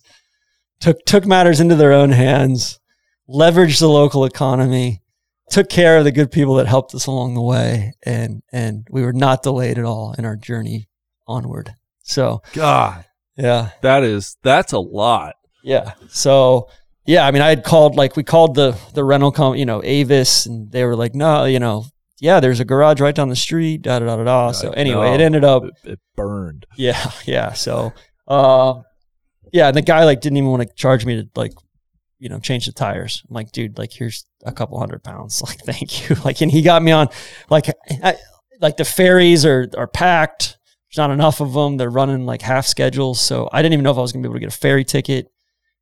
took 0.79 1.03
took 1.05 1.25
matters 1.25 1.59
into 1.59 1.75
their 1.75 1.91
own 1.91 2.11
hands, 2.11 2.79
leveraged 3.29 3.79
the 3.79 3.89
local 3.89 4.25
economy, 4.25 5.01
took 5.49 5.69
care 5.69 5.97
of 5.97 6.03
the 6.03 6.11
good 6.11 6.31
people 6.31 6.55
that 6.55 6.67
helped 6.67 6.93
us 6.95 7.05
along 7.07 7.33
the 7.35 7.41
way, 7.41 7.93
and 8.03 8.41
and 8.51 8.87
we 8.89 9.03
were 9.03 9.13
not 9.13 9.43
delayed 9.43 9.77
at 9.77 9.85
all 9.85 10.13
in 10.17 10.25
our 10.25 10.35
journey 10.35 10.87
onward. 11.27 11.73
So 12.03 12.41
God, 12.53 13.05
yeah, 13.37 13.69
that 13.81 14.03
is 14.03 14.37
that's 14.43 14.73
a 14.73 14.79
lot. 14.79 15.35
yeah. 15.63 15.93
So 16.09 16.69
yeah, 17.07 17.25
I 17.27 17.31
mean, 17.31 17.41
I 17.41 17.49
had 17.49 17.63
called 17.63 17.95
like 17.95 18.15
we 18.15 18.23
called 18.23 18.55
the 18.55 18.77
the 18.93 19.03
rental 19.03 19.31
company, 19.31 19.59
you 19.59 19.65
know, 19.65 19.81
Avis, 19.83 20.45
and 20.45 20.71
they 20.71 20.83
were 20.83 20.95
like, 20.95 21.13
no, 21.15 21.45
you 21.45 21.59
know, 21.59 21.85
yeah, 22.19 22.39
there's 22.39 22.59
a 22.59 22.65
garage 22.65 22.99
right 23.01 23.13
down 23.13 23.29
the 23.29 23.35
street, 23.35 23.81
da 23.83 23.99
da 23.99 24.05
da 24.05 24.15
da. 24.17 24.23
da. 24.23 24.51
So 24.51 24.71
anyway, 24.71 25.13
it 25.13 25.21
ended 25.21 25.43
up, 25.43 25.63
It, 25.63 25.73
it 25.83 25.99
burned. 26.15 26.65
yeah, 26.77 27.11
yeah. 27.25 27.53
So, 27.53 27.93
uh, 28.27 28.81
yeah, 29.53 29.67
and 29.67 29.77
the 29.77 29.81
guy 29.83 30.03
like 30.05 30.21
didn't 30.21 30.37
even 30.37 30.49
want 30.49 30.63
to 30.67 30.73
charge 30.75 31.05
me 31.05 31.21
to 31.21 31.29
like, 31.35 31.53
you 32.19 32.29
know, 32.29 32.39
change 32.39 32.65
the 32.65 32.71
tires. 32.71 33.23
I'm 33.29 33.33
like, 33.33 33.51
dude, 33.51 33.77
like 33.77 33.91
here's 33.91 34.25
a 34.45 34.51
couple 34.51 34.79
hundred 34.79 35.03
pounds. 35.03 35.41
Like, 35.45 35.59
thank 35.59 36.09
you. 36.09 36.15
Like, 36.25 36.41
and 36.41 36.51
he 36.51 36.61
got 36.61 36.81
me 36.81 36.91
on, 36.91 37.09
like, 37.49 37.67
I, 38.03 38.15
like 38.61 38.77
the 38.77 38.85
ferries 38.85 39.45
are 39.45 39.67
are 39.77 39.87
packed. 39.87 40.57
There's 40.87 40.97
not 40.97 41.11
enough 41.11 41.41
of 41.41 41.53
them. 41.53 41.77
They're 41.77 41.89
running 41.89 42.25
like 42.25 42.41
half 42.41 42.65
schedules. 42.65 43.19
So 43.19 43.49
I 43.51 43.61
didn't 43.61 43.73
even 43.73 43.83
know 43.83 43.91
if 43.91 43.97
I 43.97 44.01
was 44.01 44.11
gonna 44.11 44.23
be 44.23 44.27
able 44.27 44.35
to 44.35 44.39
get 44.39 44.53
a 44.53 44.57
ferry 44.57 44.83
ticket. 44.83 45.27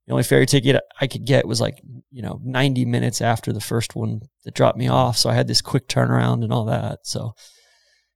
The 0.07 0.11
only 0.11 0.23
ferry 0.23 0.45
ticket 0.45 0.81
I 0.99 1.07
could 1.07 1.25
get 1.25 1.47
was 1.47 1.61
like, 1.61 1.81
you 2.11 2.21
know, 2.21 2.41
90 2.43 2.83
minutes 2.85 3.21
after 3.21 3.53
the 3.53 3.61
first 3.61 3.95
one 3.95 4.21
that 4.43 4.53
dropped 4.53 4.77
me 4.77 4.89
off. 4.89 5.17
So 5.17 5.29
I 5.29 5.33
had 5.33 5.47
this 5.47 5.61
quick 5.61 5.87
turnaround 5.87 6.43
and 6.43 6.51
all 6.51 6.65
that. 6.65 6.99
So 7.03 7.35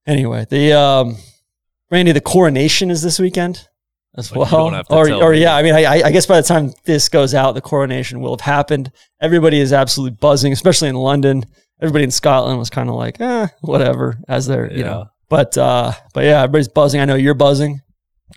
anyway, 0.06 0.45
the 0.49 0.73
um 0.73 1.17
Randy, 1.89 2.12
the 2.12 2.21
coronation 2.21 2.91
is 2.91 3.01
this 3.01 3.19
weekend 3.19 3.67
as 4.17 4.32
you 4.32 4.39
well. 4.39 4.49
don't 4.49 4.73
have 4.73 4.88
to 4.88 4.95
Or, 4.95 5.12
or 5.12 5.32
me. 5.32 5.41
yeah, 5.41 5.56
I 5.56 5.63
mean, 5.63 5.73
I, 5.75 6.01
I 6.03 6.12
guess 6.12 6.25
by 6.25 6.38
the 6.41 6.47
time 6.47 6.73
this 6.86 7.08
goes 7.10 7.34
out, 7.34 7.53
the 7.53 7.62
coronation 7.62 8.19
will 8.19 8.34
have 8.36 8.41
happened. 8.41 8.91
Everybody 9.21 9.60
is 9.60 9.71
absolutely 9.73 10.17
buzzing, 10.19 10.51
especially 10.53 10.89
in 10.89 10.95
London. 10.95 11.43
Everybody 11.82 12.03
in 12.06 12.12
Scotland 12.12 12.58
was 12.60 12.69
kind 12.69 12.89
of 12.89 12.95
like, 12.95 13.21
eh, 13.21 13.47
whatever, 13.62 14.17
as 14.27 14.47
they're, 14.47 14.71
you 14.71 14.80
Yeah. 14.80 14.86
know. 14.86 15.06
But 15.30 15.58
uh, 15.58 15.91
but 16.13 16.23
yeah, 16.23 16.41
everybody's 16.43 16.69
buzzing. 16.69 17.01
I 17.01 17.06
know 17.06 17.15
you're 17.15 17.34
buzzing. 17.34 17.82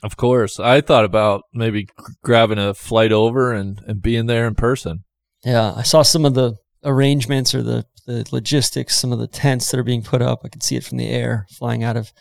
Of 0.03 0.17
course, 0.17 0.59
I 0.61 0.81
thought 0.81 1.05
about 1.05 1.43
maybe 1.55 1.89
grabbing 2.25 2.59
a 2.59 2.75
flight 2.75 3.13
over 3.13 3.53
and 3.53 3.81
and 3.87 4.03
being 4.03 4.27
there 4.27 4.47
in 4.47 4.55
person. 4.57 5.05
Yeah, 5.45 5.73
I 5.77 5.83
saw 5.83 6.03
some 6.03 6.25
of 6.25 6.35
the 6.35 6.55
arrangements 6.85 7.55
or 7.55 7.63
the, 7.63 7.85
the 8.07 8.27
logistics, 8.33 8.97
some 8.97 9.13
of 9.13 9.19
the 9.19 9.27
tents 9.29 9.71
that 9.71 9.79
are 9.79 9.85
being 9.85 10.03
put 10.03 10.21
up. 10.23 10.41
I 10.45 10.49
could 10.49 10.63
see 10.63 10.77
it 10.77 10.85
from 10.85 10.99
the 10.99 11.09
air 11.09 11.47
flying 11.51 11.85
out 11.85 11.97
of 11.97 12.13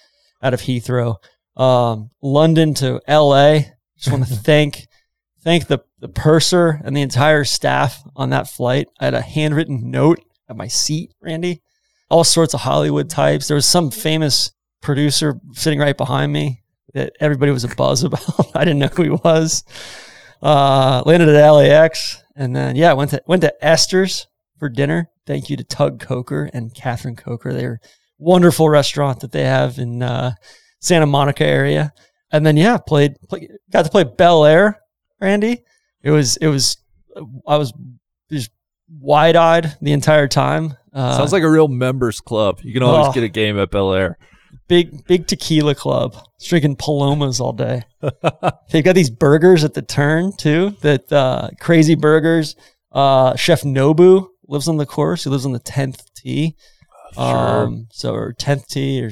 out 0.44 0.54
of 0.54 0.62
Heathrow. 0.62 1.16
Um, 1.60 2.10
London 2.22 2.74
to 2.76 3.02
LA. 3.08 3.60
Just 3.98 4.12
want 4.12 4.26
to 4.28 4.36
thank 4.36 4.88
thank 5.44 5.68
the 5.68 5.80
the 6.00 6.08
purser 6.08 6.82
and 6.84 6.96
the 6.96 7.02
entire 7.02 7.44
staff 7.44 8.02
on 8.16 8.30
that 8.30 8.48
flight. 8.48 8.88
I 9.00 9.06
had 9.06 9.14
a 9.14 9.22
handwritten 9.22 9.92
note 9.92 10.22
at 10.50 10.56
my 10.56 10.68
seat, 10.68 11.14
Randy. 11.22 11.62
All 12.10 12.24
sorts 12.24 12.54
of 12.54 12.62
Hollywood 12.62 13.10
types. 13.10 13.48
There 13.48 13.56
was 13.56 13.68
some 13.68 13.92
famous 13.92 14.52
producer 14.82 15.40
sitting 15.52 15.80
right 15.80 15.96
behind 15.98 16.32
me 16.32 16.64
that 16.94 17.14
everybody 17.20 17.52
was 17.52 17.66
a 17.66 17.76
buzz 17.76 18.04
about. 18.06 18.56
I 18.56 18.64
didn't 18.66 18.80
know 18.80 18.88
who 18.88 19.04
he 19.04 19.10
was. 19.10 19.64
Uh, 20.42 21.04
landed 21.06 21.28
at 21.28 21.52
LAX, 21.52 22.24
and 22.36 22.56
then 22.56 22.78
yeah, 22.78 22.94
went 22.94 23.12
to 23.12 23.22
went 23.28 23.42
to 23.42 23.66
Esther's 23.66 24.28
for 24.58 24.70
dinner. 24.70 25.10
Thank 25.28 25.50
you 25.50 25.58
to 25.58 25.64
Tug 25.64 26.00
Coker 26.00 26.50
and 26.54 26.74
Catherine 26.74 27.18
Coker. 27.18 27.54
They're 27.54 27.82
wonderful 28.18 28.70
restaurant 28.70 29.20
that 29.20 29.34
they 29.34 29.44
have 29.44 29.78
in 29.78 30.02
uh, 30.02 30.32
Santa 30.80 31.06
Monica 31.06 31.46
area. 31.46 31.94
And 32.32 32.46
then 32.46 32.58
yeah, 32.58 32.78
played, 32.78 33.16
play, 33.28 33.48
got 33.72 33.86
to 33.86 33.92
play 33.92 34.04
Bel 34.04 34.46
Air, 34.46 34.80
Randy. 35.20 35.64
It 36.04 36.12
was 36.12 36.38
it 36.38 36.48
was 36.48 36.78
I 37.48 37.58
was 37.58 37.74
just 38.32 38.52
wide 39.00 39.36
eyed 39.36 39.76
the 39.82 39.92
entire 39.94 40.28
time. 40.28 40.76
Uh, 40.94 41.18
Sounds 41.18 41.32
like 41.34 41.44
a 41.44 41.50
real 41.50 41.68
members 41.68 42.20
club. 42.22 42.60
You 42.64 42.74
can 42.74 42.84
always 42.84 43.08
Oh. 43.08 43.12
get 43.12 43.24
a 43.24 43.28
game 43.30 43.60
at 43.60 43.72
Bel 43.72 43.94
Air. 43.94 44.18
big 44.68 45.06
big 45.08 45.26
tequila 45.28 45.74
club. 45.76 46.14
Just 46.40 46.50
drinking 46.52 46.76
palomas 46.78 47.40
all 47.40 47.54
day. 47.54 47.84
They've 48.72 48.84
got 48.84 48.96
these 48.96 49.10
burgers 49.10 49.64
at 49.64 49.74
the 49.74 49.82
turn 49.82 50.32
too. 50.38 50.76
That 50.82 51.12
uh, 51.12 51.50
crazy 51.60 51.96
burgers. 51.96 52.56
Uh, 52.92 53.36
Chef 53.36 53.62
Nobu 53.64 54.28
lives 54.48 54.68
on 54.68 54.78
the 54.78 54.86
course. 54.86 55.24
He 55.24 55.30
lives 55.30 55.46
on 55.46 55.52
the 55.52 55.60
tenth 55.60 56.02
tee. 56.16 56.56
Um, 57.18 57.88
so 57.92 58.14
or 58.14 58.34
tenth 58.34 58.68
tee 58.68 59.04
or 59.04 59.12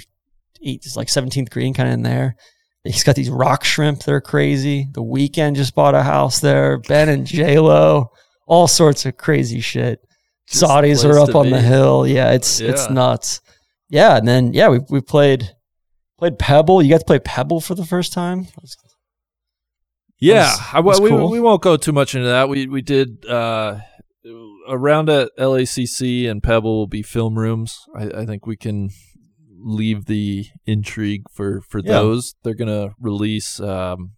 eight, 0.64 0.82
it's 0.86 0.96
like 0.98 1.10
seventeenth 1.10 1.50
green, 1.50 1.74
kind 1.74 1.90
of 1.90 1.94
in 1.94 2.04
there. 2.04 2.36
He's 2.84 3.04
got 3.04 3.16
these 3.16 3.30
rock 3.30 3.64
shrimp. 3.66 4.04
They're 4.04 4.22
crazy. 4.22 4.88
The 4.94 5.04
Weeknd 5.04 5.56
just 5.56 5.76
bought 5.76 5.94
a 5.96 6.04
house 6.04 6.40
there. 6.40 6.78
Ben 6.80 7.10
and 7.10 7.26
J 7.26 7.60
Lo, 7.60 8.12
all 8.48 8.68
sorts 8.68 9.06
of 9.06 9.18
crazy 9.18 9.60
shit. 9.60 10.00
Just 10.48 10.64
Saudis 10.64 11.04
are 11.04 11.20
up 11.20 11.36
on 11.36 11.50
the 11.50 11.60
hill. 11.62 12.08
Yeah, 12.08 12.32
it's 12.32 12.62
it's 12.62 12.88
Yeah. 12.88 12.94
nuts. 12.94 13.42
Yeah, 13.90 14.16
and 14.18 14.28
then 14.28 14.54
yeah, 14.54 14.70
we 14.70 14.80
we 14.90 15.02
played 15.02 15.50
played 16.18 16.40
Pebble. 16.40 16.82
You 16.82 16.90
got 16.90 17.00
to 17.00 17.06
play 17.06 17.20
Pebble 17.20 17.60
for 17.62 17.76
the 17.76 17.86
first 17.86 18.14
time. 18.14 18.48
Yeah, 20.20 20.44
was- 20.52 20.60
I, 20.74 20.80
was 20.80 21.02
we, 21.02 21.10
cool. 21.10 21.30
we 21.30 21.40
won't 21.40 21.62
go 21.62 21.78
too 21.78 21.92
much 21.92 22.16
into 22.16 22.28
that. 22.28 22.50
We 22.50 22.68
we 22.68 22.82
did 22.82 23.26
uh, 23.26 23.80
around 24.68 25.10
at 25.10 25.30
LACC 25.38 26.30
and 26.30 26.42
Pebble 26.42 26.78
will 26.78 26.88
be 26.88 27.04
film 27.04 27.38
rooms. 27.38 27.86
I, 27.96 28.22
I 28.22 28.26
think 28.26 28.48
we 28.48 28.58
can 28.58 28.90
leave 29.60 30.06
the 30.06 30.46
intrigue 30.66 31.24
for 31.32 31.62
for 31.62 31.80
Yeah. 31.80 31.94
those. 31.94 32.36
They're 32.44 32.54
gonna 32.56 32.92
release 33.00 33.60
um, 33.60 34.14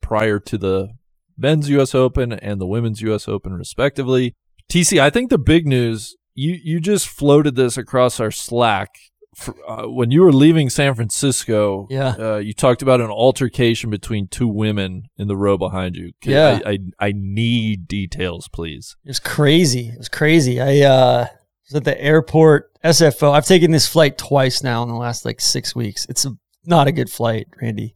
prior 0.00 0.38
to 0.40 0.58
the 0.58 0.88
men's 1.36 1.68
U.S. 1.70 1.94
Open 1.94 2.32
and 2.32 2.60
the 2.60 2.66
women's 2.66 3.00
U.S. 3.02 3.28
Open, 3.28 3.52
respectively. 3.52 4.34
TC, 4.70 5.00
I 5.00 5.10
think 5.10 5.30
the 5.30 5.38
big 5.38 5.66
news 5.66 6.16
you 6.34 6.56
you 6.62 6.80
just 6.80 7.08
floated 7.08 7.56
this 7.56 7.76
across 7.76 8.20
our 8.20 8.30
Slack. 8.30 8.88
For, 9.36 9.54
uh, 9.70 9.86
when 9.88 10.10
you 10.10 10.22
were 10.22 10.32
leaving 10.32 10.68
San 10.68 10.94
Francisco, 10.96 11.86
Yeah. 11.90 12.14
uh, 12.18 12.36
you 12.38 12.52
talked 12.52 12.82
about 12.82 13.00
an 13.00 13.10
altercation 13.10 13.88
between 13.88 14.26
two 14.26 14.48
women 14.48 15.04
in 15.16 15.28
the 15.28 15.36
row 15.36 15.56
behind 15.56 15.94
you. 15.94 16.10
Yeah. 16.24 16.58
I, 16.66 16.70
I, 16.70 16.78
I 16.98 17.12
need 17.14 17.86
details, 17.86 18.48
please. 18.52 18.96
It 19.04 19.10
was 19.10 19.20
crazy. 19.20 19.90
It 19.90 19.98
was 19.98 20.08
crazy. 20.08 20.60
I 20.60 20.80
uh, 20.80 21.26
was 21.68 21.76
at 21.76 21.84
the 21.84 22.00
airport. 22.00 22.70
SFO. 22.84 23.32
I've 23.32 23.46
taken 23.46 23.70
this 23.70 23.88
flight 23.88 24.16
twice 24.16 24.62
now 24.62 24.82
in 24.82 24.88
the 24.88 24.94
last 24.94 25.24
like 25.24 25.40
six 25.40 25.74
weeks. 25.74 26.06
It's 26.08 26.24
a, 26.24 26.32
not 26.64 26.86
a 26.86 26.92
good 26.92 27.10
flight, 27.10 27.48
Randy. 27.60 27.94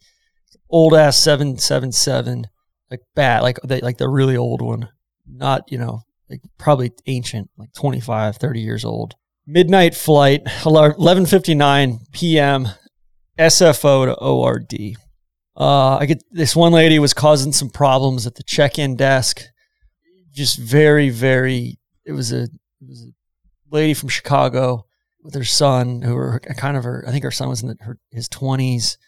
Old 0.68 0.94
ass 0.94 1.18
seven 1.18 1.58
seven 1.58 1.92
seven, 1.92 2.46
like 2.90 3.00
bad, 3.14 3.42
like 3.42 3.58
the, 3.62 3.80
like 3.82 3.98
the 3.98 4.08
really 4.08 4.36
old 4.36 4.62
one. 4.62 4.88
Not 5.26 5.70
you 5.70 5.78
know 5.78 6.02
like 6.32 6.40
probably 6.58 6.90
ancient, 7.06 7.50
like 7.58 7.72
25, 7.74 8.36
30 8.36 8.60
years 8.60 8.84
old. 8.84 9.14
Midnight 9.46 9.94
flight, 9.94 10.44
11:59 10.44 11.98
p.m. 12.12 12.68
SFO 13.38 14.06
to 14.06 14.14
ORD. 14.14 14.96
Uh, 15.56 15.96
I 15.96 16.06
get 16.06 16.22
this 16.30 16.56
one 16.56 16.72
lady 16.72 16.98
was 16.98 17.12
causing 17.12 17.52
some 17.52 17.68
problems 17.68 18.26
at 18.26 18.36
the 18.36 18.42
check-in 18.42 18.96
desk. 18.96 19.42
Just 20.30 20.58
very, 20.58 21.10
very. 21.10 21.78
It 22.06 22.12
was 22.12 22.32
a, 22.32 22.44
it 22.44 22.88
was 22.88 23.02
a 23.02 23.12
lady 23.72 23.94
from 23.94 24.08
Chicago 24.08 24.86
with 25.22 25.34
her 25.34 25.44
son, 25.44 26.02
who 26.02 26.14
were 26.14 26.40
kind 26.40 26.76
of 26.76 26.84
her. 26.84 27.04
I 27.06 27.10
think 27.10 27.24
her 27.24 27.30
son 27.30 27.48
was 27.48 27.62
in 27.62 27.68
the, 27.68 27.76
her, 27.80 27.98
his 28.10 28.28
twenties. 28.28 28.98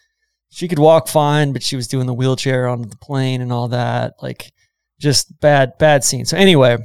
She 0.51 0.69
could 0.69 0.79
walk 0.79 1.09
fine, 1.09 1.53
but 1.53 1.63
she 1.63 1.77
was 1.77 1.89
doing 1.89 2.07
the 2.07 2.15
wheelchair 2.15 2.69
on 2.69 2.83
the 2.83 2.97
plane 2.97 3.41
and 3.41 3.53
all 3.53 3.69
that. 3.69 4.15
Like, 4.23 4.53
just 5.01 5.41
bad, 5.41 5.73
bad 5.79 6.05
scene. 6.05 6.25
So 6.27 6.37
anyway, 6.37 6.79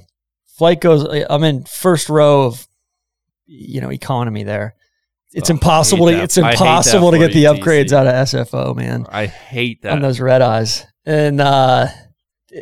flight 0.58 0.82
goes. 0.82 1.06
I'm 1.30 1.44
in 1.44 1.64
first 1.66 2.10
row 2.10 2.44
of, 2.44 2.68
you 3.46 3.80
know, 3.82 3.92
economy 3.92 4.44
there. 4.44 4.76
It's 5.32 5.52
Oh, 5.52 5.54
impossible. 5.54 6.08
To, 6.08 6.14
that. 6.14 6.24
it's 6.24 6.38
I 6.40 6.42
hate 6.42 6.46
that 6.46 6.54
impossible 6.54 7.12
to 7.12 7.20
get 7.20 7.34
the 7.34 7.44
upgrades 7.44 7.92
out 7.94 8.08
of 8.08 8.14
SFO, 8.14 8.76
man 8.76 9.06
I 9.10 9.28
hate 9.28 9.84
that 9.84 9.94
on 9.94 10.02
those 10.02 10.20
red 10.20 10.42
eyes. 10.42 10.86
And 11.06 11.40
uh, 11.40 11.88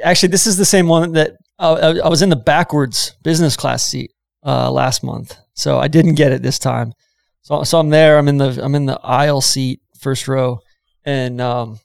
actually, 0.03 0.29
this 0.29 0.45
is 0.47 0.57
the 0.57 0.65
same 0.65 0.87
one 0.87 1.13
that 1.13 1.37
uh, 1.57 1.93
I, 2.01 2.05
I 2.05 2.09
was 2.09 2.21
in 2.21 2.27
the 2.29 2.35
backwards 2.35 3.15
business 3.23 3.55
class 3.55 3.83
seat 3.83 4.11
uh, 4.45 4.71
last 4.71 5.03
month, 5.03 5.37
so 5.53 5.79
I 5.79 5.87
didn't 5.87 6.15
get 6.15 6.31
it 6.31 6.41
this 6.41 6.59
time. 6.59 6.93
So, 7.41 7.63
so 7.63 7.79
I'm 7.79 7.89
there. 7.89 8.17
I'm 8.17 8.27
in 8.27 8.37
the 8.37 8.59
I'm 8.63 8.75
in 8.75 8.85
the 8.85 8.99
aisle 9.01 9.41
seat, 9.41 9.81
first 9.99 10.27
row, 10.27 10.59
and 11.05 11.39
um, 11.41 11.79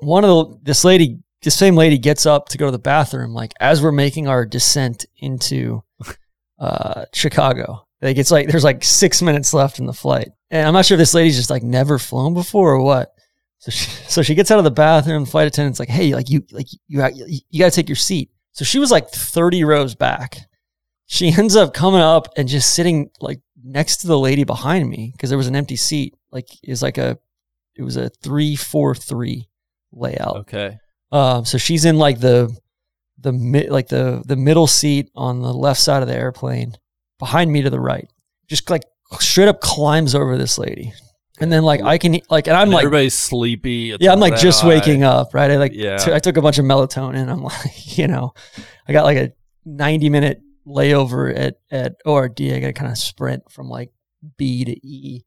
one 0.00 0.24
of 0.24 0.30
the 0.30 0.58
this 0.62 0.84
lady, 0.84 1.20
this 1.42 1.56
same 1.56 1.76
lady, 1.76 1.98
gets 1.98 2.26
up 2.26 2.48
to 2.50 2.58
go 2.58 2.66
to 2.66 2.72
the 2.72 2.78
bathroom. 2.78 3.32
Like 3.32 3.52
as 3.60 3.82
we're 3.82 3.92
making 3.92 4.28
our 4.28 4.44
descent 4.44 5.06
into 5.16 5.82
uh, 6.58 7.04
Chicago. 7.12 7.86
Like 8.02 8.18
it's 8.18 8.30
like 8.30 8.48
there's 8.48 8.64
like 8.64 8.84
six 8.84 9.22
minutes 9.22 9.54
left 9.54 9.78
in 9.78 9.86
the 9.86 9.92
flight, 9.94 10.28
and 10.50 10.66
I'm 10.66 10.74
not 10.74 10.84
sure 10.84 10.96
if 10.96 10.98
this 10.98 11.14
lady's 11.14 11.36
just 11.36 11.48
like 11.48 11.62
never 11.62 11.98
flown 11.98 12.34
before 12.34 12.72
or 12.72 12.82
what. 12.82 13.14
So 13.58 13.70
she, 13.70 13.90
so 14.08 14.22
she 14.22 14.34
gets 14.34 14.50
out 14.50 14.58
of 14.58 14.64
the 14.64 14.70
bathroom. 14.70 15.24
Flight 15.24 15.46
attendant's 15.46 15.80
like, 15.80 15.88
"Hey, 15.88 16.14
like 16.14 16.28
you, 16.28 16.44
like 16.52 16.66
you, 16.70 17.02
you, 17.02 17.38
you 17.48 17.58
got 17.58 17.72
to 17.72 17.74
take 17.74 17.88
your 17.88 17.96
seat." 17.96 18.30
So 18.52 18.64
she 18.64 18.78
was 18.78 18.90
like 18.90 19.08
30 19.08 19.64
rows 19.64 19.94
back. 19.94 20.36
She 21.06 21.32
ends 21.36 21.54
up 21.56 21.74
coming 21.74 22.00
up 22.00 22.28
and 22.36 22.48
just 22.48 22.74
sitting 22.74 23.10
like 23.20 23.40
next 23.62 23.98
to 23.98 24.06
the 24.06 24.18
lady 24.18 24.44
behind 24.44 24.88
me 24.88 25.10
because 25.12 25.28
there 25.30 25.38
was 25.38 25.48
an 25.48 25.56
empty 25.56 25.76
seat. 25.76 26.14
Like 26.30 26.48
it 26.62 26.70
was 26.70 26.82
like 26.82 26.98
a, 26.98 27.18
it 27.76 27.82
was 27.82 27.96
a 27.96 28.08
three 28.08 28.56
four 28.56 28.94
three 28.94 29.48
layout. 29.92 30.36
Okay. 30.38 30.78
Um, 31.12 31.44
so 31.44 31.58
she's 31.58 31.84
in 31.84 31.98
like 31.98 32.20
the 32.20 32.54
the 33.18 33.32
mid 33.32 33.70
like 33.70 33.88
the 33.88 34.22
the 34.26 34.36
middle 34.36 34.66
seat 34.66 35.10
on 35.14 35.40
the 35.42 35.52
left 35.52 35.80
side 35.80 36.02
of 36.02 36.08
the 36.08 36.14
airplane, 36.16 36.74
behind 37.18 37.52
me 37.52 37.62
to 37.62 37.70
the 37.70 37.80
right. 37.80 38.08
Just 38.48 38.68
like 38.70 38.82
straight 39.20 39.48
up 39.48 39.60
climbs 39.60 40.14
over 40.14 40.36
this 40.38 40.58
lady. 40.58 40.92
And 41.40 41.50
then 41.52 41.62
like 41.64 41.82
I 41.82 41.98
can 41.98 42.18
like 42.30 42.46
and 42.48 42.56
I'm 42.56 42.64
And 42.64 42.72
like 42.72 42.84
everybody's 42.84 43.14
sleepy. 43.18 43.96
yeah, 44.00 44.12
I'm 44.12 44.20
like 44.20 44.36
just 44.38 44.64
eye. 44.64 44.68
waking 44.68 45.02
up, 45.04 45.34
right? 45.34 45.50
I 45.50 45.56
like 45.56 45.72
Yeah. 45.74 45.96
t- 45.96 46.12
I 46.12 46.18
took 46.18 46.36
a 46.36 46.42
bunch 46.42 46.58
of 46.58 46.64
melatonin. 46.64 47.28
I'm 47.28 47.42
like, 47.44 47.98
you 47.98 48.06
know, 48.08 48.34
I 48.88 48.92
got 48.92 49.04
like 49.04 49.16
a 49.18 49.32
90 49.64 50.10
minute 50.10 50.40
layover 50.66 51.36
at 51.36 51.58
at 51.70 51.96
ORD. 52.04 52.40
I 52.42 52.60
got 52.60 52.66
to 52.68 52.72
kind 52.72 52.90
of 52.90 52.98
sprint 52.98 53.50
from 53.50 53.68
like 53.68 53.90
B 54.36 54.64
to 54.64 54.86
E, 54.86 55.24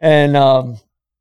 and 0.00 0.36
um, 0.36 0.78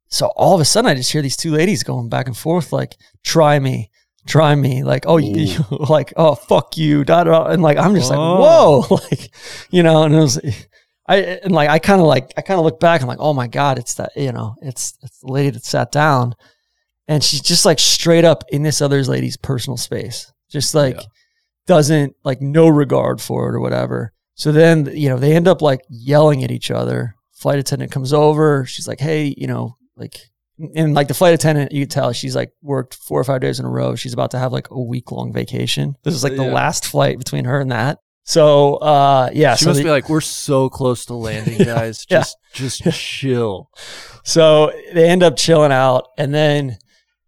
so 0.09 0.27
all 0.35 0.55
of 0.55 0.61
a 0.61 0.65
sudden 0.65 0.89
I 0.89 0.95
just 0.95 1.11
hear 1.11 1.21
these 1.21 1.37
two 1.37 1.51
ladies 1.51 1.83
going 1.83 2.09
back 2.09 2.27
and 2.27 2.37
forth, 2.37 2.71
like, 2.71 2.95
"Try 3.23 3.59
me." 3.59 3.89
Try 4.25 4.55
me, 4.55 4.83
like 4.83 5.05
oh, 5.07 5.15
you, 5.15 5.37
you- 5.37 5.63
like 5.89 6.11
oh 6.17 6.35
fuck 6.35 6.75
you, 6.75 7.05
da 7.05 7.23
da, 7.23 7.45
and 7.45 7.61
like 7.63 7.77
I'm 7.77 7.95
just 7.95 8.11
Oh. 8.11 8.79
like 8.79 8.89
whoa, 8.89 8.95
like 9.09 9.31
you 9.69 9.83
know, 9.83 10.03
and 10.03 10.13
it 10.13 10.17
was, 10.19 10.37
I 11.07 11.15
and 11.45 11.53
like 11.53 11.69
I 11.69 11.79
kind 11.79 12.01
of 12.01 12.07
like 12.07 12.33
I 12.35 12.41
kind 12.41 12.57
of 12.59 12.65
look 12.65 12.77
back, 12.81 12.99
I'm 13.01 13.07
like 13.07 13.21
oh 13.21 13.33
my 13.33 13.47
god, 13.47 13.79
it's 13.79 13.93
that 13.93 14.11
you 14.17 14.33
know, 14.33 14.55
it's 14.61 14.97
it's 15.01 15.19
the 15.19 15.31
lady 15.31 15.51
that 15.51 15.63
sat 15.63 15.93
down, 15.93 16.35
and 17.07 17.23
she's 17.23 17.39
just 17.39 17.63
like 17.65 17.79
straight 17.79 18.25
up 18.25 18.43
in 18.49 18.63
this 18.63 18.81
other 18.81 19.01
lady's 19.03 19.37
personal 19.37 19.77
space, 19.77 20.29
just 20.51 20.75
like 20.75 20.95
Yeah. 20.97 21.03
Doesn't 21.67 22.15
like 22.23 22.41
no 22.41 22.67
regard 22.67 23.21
for 23.21 23.47
it 23.49 23.55
or 23.55 23.59
whatever. 23.59 24.11
So 24.33 24.51
then 24.51 24.89
you 24.93 25.09
know 25.09 25.17
they 25.19 25.35
end 25.35 25.47
up 25.47 25.61
like 25.61 25.81
yelling 25.89 26.43
at 26.43 26.49
each 26.51 26.71
other. 26.71 27.13
Flight 27.33 27.59
attendant 27.59 27.91
comes 27.91 28.13
over. 28.13 28.65
She's 28.65 28.87
like, 28.87 28.99
hey, 28.99 29.33
you 29.37 29.45
know, 29.47 29.77
like. 29.95 30.17
And 30.75 30.95
like 30.95 31.07
the 31.07 31.13
flight 31.13 31.35
attendant, 31.35 31.71
you 31.71 31.85
tell 31.85 32.11
she's 32.13 32.35
like 32.35 32.51
worked 32.63 32.95
four 32.95 33.19
or 33.21 33.23
five 33.23 33.41
days 33.41 33.59
in 33.59 33.65
a 33.67 33.69
row. 33.69 33.93
She's 33.93 34.13
about 34.13 34.31
to 34.31 34.39
have 34.39 34.51
like 34.51 34.71
a 34.71 34.81
week 34.81 35.11
long 35.11 35.31
vacation. 35.31 35.95
This 36.01 36.15
is 36.15 36.23
like 36.23 36.35
the 36.35 36.45
Yeah. 36.45 36.51
last 36.51 36.83
flight 36.87 37.19
between 37.19 37.45
her 37.45 37.59
and 37.59 37.71
that. 37.71 37.99
So 38.23 38.77
uh 38.77 39.29
yeah, 39.33 39.53
She 39.55 39.65
so 39.65 39.69
must 39.69 39.77
the- 39.77 39.83
be 39.83 39.91
like, 39.91 40.09
we're 40.09 40.19
so 40.19 40.67
close 40.67 41.05
to 41.05 41.13
landing, 41.13 41.59
guys. 41.63 42.07
Yeah. 42.09 42.23
Just, 42.55 42.81
just 42.83 42.99
chill. 42.99 43.69
So 44.23 44.71
they 44.95 45.07
end 45.07 45.21
up 45.21 45.37
chilling 45.37 45.71
out, 45.71 46.07
and 46.17 46.33
then 46.33 46.79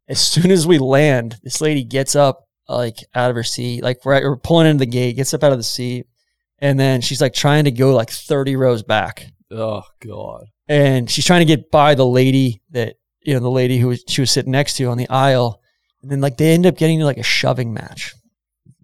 as 0.07 0.19
soon 0.19 0.49
as 0.49 0.65
we 0.65 0.79
land, 0.79 1.37
this 1.43 1.61
lady 1.61 1.83
gets 1.83 2.15
up 2.15 2.47
like 2.69 2.97
out 3.15 3.29
of 3.29 3.35
her 3.35 3.43
seat, 3.43 3.83
like 3.83 4.05
right, 4.05 4.23
we're 4.23 4.37
pulling 4.37 4.67
into 4.67 4.79
the 4.85 4.91
gate, 4.91 5.15
gets 5.15 5.33
up 5.33 5.43
out 5.43 5.51
of 5.51 5.57
the 5.57 5.63
seat, 5.63 6.05
and 6.59 6.79
then 6.79 7.01
she's 7.01 7.21
like 7.21 7.33
trying 7.33 7.65
to 7.65 7.71
go 7.71 7.93
like 7.95 8.09
thirty 8.11 8.55
rows 8.55 8.83
back, 8.83 9.25
Oh 9.51 9.81
God. 9.99 10.45
and 10.67 11.09
she's 11.09 11.25
trying 11.25 11.41
to 11.41 11.45
get 11.45 11.71
by 11.71 11.95
the 11.95 12.05
lady 12.05 12.61
that 12.71 12.95
you 13.21 13.33
know 13.33 13.39
the 13.39 13.49
lady 13.49 13.77
who 13.79 13.87
was, 13.87 14.03
she 14.07 14.21
was 14.21 14.31
sitting 14.31 14.51
next 14.51 14.77
to 14.77 14.85
on 14.85 14.97
the 14.97 15.09
aisle, 15.09 15.61
and 16.01 16.11
then 16.11 16.21
like 16.21 16.37
they 16.37 16.53
end 16.53 16.65
up 16.65 16.77
getting 16.77 16.95
into 16.95 17.05
like 17.05 17.17
a 17.17 17.23
shoving 17.23 17.73
match, 17.73 18.13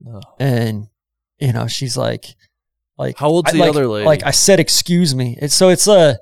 Oh. 0.08 0.20
and 0.40 0.88
you 1.40 1.54
know 1.54 1.68
she's 1.68 1.96
like, 1.98 2.26
like 2.98 3.18
How 3.18 3.28
old's 3.30 3.50
I- 3.50 3.54
the 3.54 3.60
like- 3.60 3.70
other 3.70 3.88
lady? 3.88 4.06
Like 4.06 4.24
I 4.26 4.32
said, 4.32 4.60
excuse 4.60 5.14
me. 5.16 5.38
It's 5.42 5.54
so 5.56 5.70
it's 5.70 5.88
a 5.88 6.18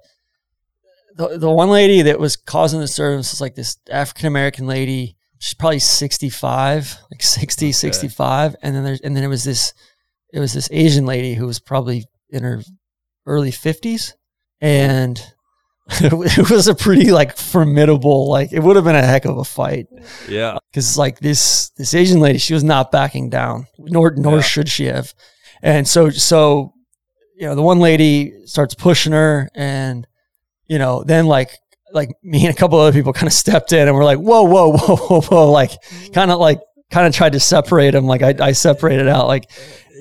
the, 1.16 1.38
the 1.38 1.50
one 1.52 1.70
lady 1.70 2.02
that 2.04 2.20
was 2.20 2.36
causing 2.36 2.80
the 2.80 2.86
disturbance 2.88 3.34
is 3.34 3.40
like 3.42 3.56
this 3.56 3.78
African 3.90 4.28
American 4.28 4.66
lady. 4.68 5.16
She's 5.44 5.56
probably 5.56 5.80
65, 5.80 7.00
like 7.12 7.22
60, 7.22 7.74
65. 7.74 8.56
And 8.64 8.74
then 8.74 8.86
there's 8.86 9.02
and 9.02 9.14
then 9.14 9.26
it 9.26 9.28
was 9.28 9.44
this 9.44 9.74
it 10.32 10.40
was 10.40 10.54
this 10.54 10.70
Asian 10.72 11.06
lady 11.06 11.34
who 11.34 11.46
was 11.46 11.60
probably 11.60 12.06
in 12.30 12.44
her 12.44 12.62
early 13.26 13.52
50s. 13.52 14.14
And 14.62 15.22
it 16.00 16.50
was 16.50 16.70
a 16.70 16.74
pretty 16.76 17.12
like 17.12 17.36
formidable, 17.36 18.30
like 18.30 18.54
it 18.54 18.62
would 18.62 18.78
have 18.78 18.86
been 18.86 18.96
a 18.96 19.06
heck 19.06 19.26
of 19.26 19.38
a 19.38 19.44
fight 19.44 19.88
Yeah. 20.30 20.54
Uh, 20.54 20.60
because 20.72 20.98
like 20.98 21.20
this 21.20 21.72
this 21.72 21.94
Asian 21.94 22.22
lady, 22.22 22.40
she 22.40 22.54
was 22.54 22.64
not 22.64 22.90
backing 22.90 23.30
down, 23.30 23.68
nor 23.78 24.12
nor 24.16 24.36
Yeah. 24.38 24.42
should 24.44 24.70
she 24.70 24.86
have. 24.86 25.14
And 25.62 25.86
so 25.86 26.10
so 26.10 26.72
you 27.36 27.48
know 27.48 27.56
the 27.56 27.62
one 27.62 27.80
lady 27.82 28.46
starts 28.46 28.76
pushing 28.76 29.12
her, 29.12 29.50
and 29.56 30.08
you 30.68 30.80
know 30.80 31.04
then 31.04 31.26
like 31.26 31.50
like 31.94 32.10
me 32.24 32.46
and 32.46 32.54
a 32.54 32.58
couple 32.58 32.80
other 32.80 32.92
people 32.92 33.14
kind 33.14 33.28
of 33.28 33.34
stepped 33.34 33.72
in 33.72 33.88
and 33.88 33.96
we're 33.96 34.04
like 34.04 34.18
whoa 34.18 34.44
whoa 34.44 34.72
whoa 34.72 34.96
whoa 34.96 35.22
whoa 35.22 35.52
like 35.52 35.72
kind 36.14 36.32
of 36.32 36.40
like 36.40 36.60
kind 36.92 37.08
of 37.08 37.14
tried 37.14 37.34
to 37.34 37.40
separate 37.40 37.92
them 37.92 38.06
like 38.06 38.22
I, 38.22 38.36
I 38.40 38.52
separated 38.52 39.08
out 39.08 39.28
like 39.28 39.50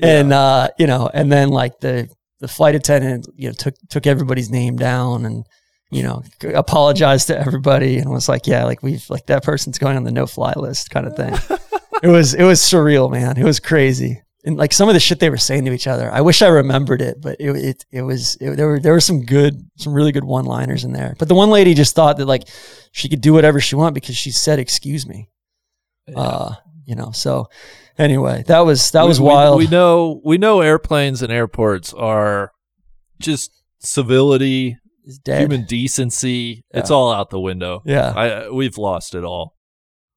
and 0.03 0.33
uh 0.33 0.69
you 0.79 0.87
know 0.87 1.11
and 1.13 1.31
then 1.31 1.49
like 1.49 1.79
the 1.81 2.09
the 2.41 2.49
flight 2.49 2.75
attendant 2.75 3.29
you 3.37 3.49
know 3.49 3.55
took 3.55 3.75
took 3.89 4.07
everybody's 4.07 4.51
name 4.51 4.77
down 4.77 5.25
and 5.25 5.47
you 5.91 6.03
know 6.03 6.23
apologized 6.55 7.29
to 7.29 7.39
everybody 7.39 7.99
and 7.99 8.11
was 8.11 8.29
like 8.29 8.47
yeah 8.47 8.65
like 8.65 8.83
we've 8.83 9.09
like 9.11 9.27
that 9.27 9.45
person's 9.45 9.79
going 9.79 9.97
on 9.97 10.05
the 10.05 10.13
no 10.13 10.27
fly 10.27 10.53
list 10.57 10.91
kind 10.91 11.07
of 11.07 11.17
thing. 11.17 11.35
It 12.03 12.09
was 12.09 12.35
it 12.35 12.43
was 12.43 12.59
surreal 12.59 13.13
man. 13.13 13.37
It 13.39 13.45
was 13.45 13.61
crazy 13.61 14.23
and 14.45 14.57
like 14.57 14.73
some 14.73 14.89
of 14.89 14.95
the 14.95 15.01
shit 15.01 15.21
they 15.21 15.31
were 15.31 15.37
saying 15.37 15.65
to 15.65 15.73
each 15.73 15.87
other 15.87 16.11
i 16.13 16.21
wish 16.21 16.43
i 16.43 16.49
remembered 16.49 17.01
it 17.01 17.21
but 17.21 17.37
it 17.41 17.51
it, 17.57 17.85
it 17.93 18.03
was 18.03 18.37
it, 18.41 18.57
there 18.57 18.67
were 18.67 18.81
there 18.81 18.93
were 18.93 19.01
some 19.01 19.25
good 19.25 19.55
some 19.77 19.93
really 19.93 20.13
good 20.13 20.25
one 20.25 20.45
liners 20.45 20.85
in 20.85 20.93
there. 20.93 21.15
But 21.19 21.29
the 21.29 21.35
one 21.35 21.51
lady 21.51 21.75
just 21.75 21.95
thought 21.95 22.17
that 22.19 22.27
like 22.27 22.49
she 22.93 23.09
could 23.09 23.21
do 23.21 23.33
whatever 23.33 23.61
she 23.61 23.77
want 23.77 23.95
because 23.95 24.17
she 24.17 24.31
said 24.31 24.59
excuse 24.59 25.07
me. 25.07 25.29
Uh 26.15 26.55
you 26.85 26.95
know 26.97 27.13
so 27.13 27.49
anyway 27.99 28.43
that 28.49 28.61
was 28.61 28.91
that 28.91 29.03
We- 29.03 29.09
was 29.09 29.21
wild. 29.21 29.59
We, 29.59 29.67
know 29.69 30.21
we 30.25 30.39
know 30.39 30.61
airplanes 30.61 31.23
and 31.23 31.33
airports 31.33 31.95
are 31.95 32.51
just 33.21 33.53
civility, 33.79 34.79
human 35.25 35.65
decency. 35.65 36.65
It's 36.71 36.91
all 36.91 37.13
out 37.13 37.31
the 37.31 37.41
window. 37.41 37.83
yeah. 37.85 38.13
I 38.17 38.49
we've 38.51 38.79
lost 38.79 39.15
it 39.15 39.25
all. 39.25 39.55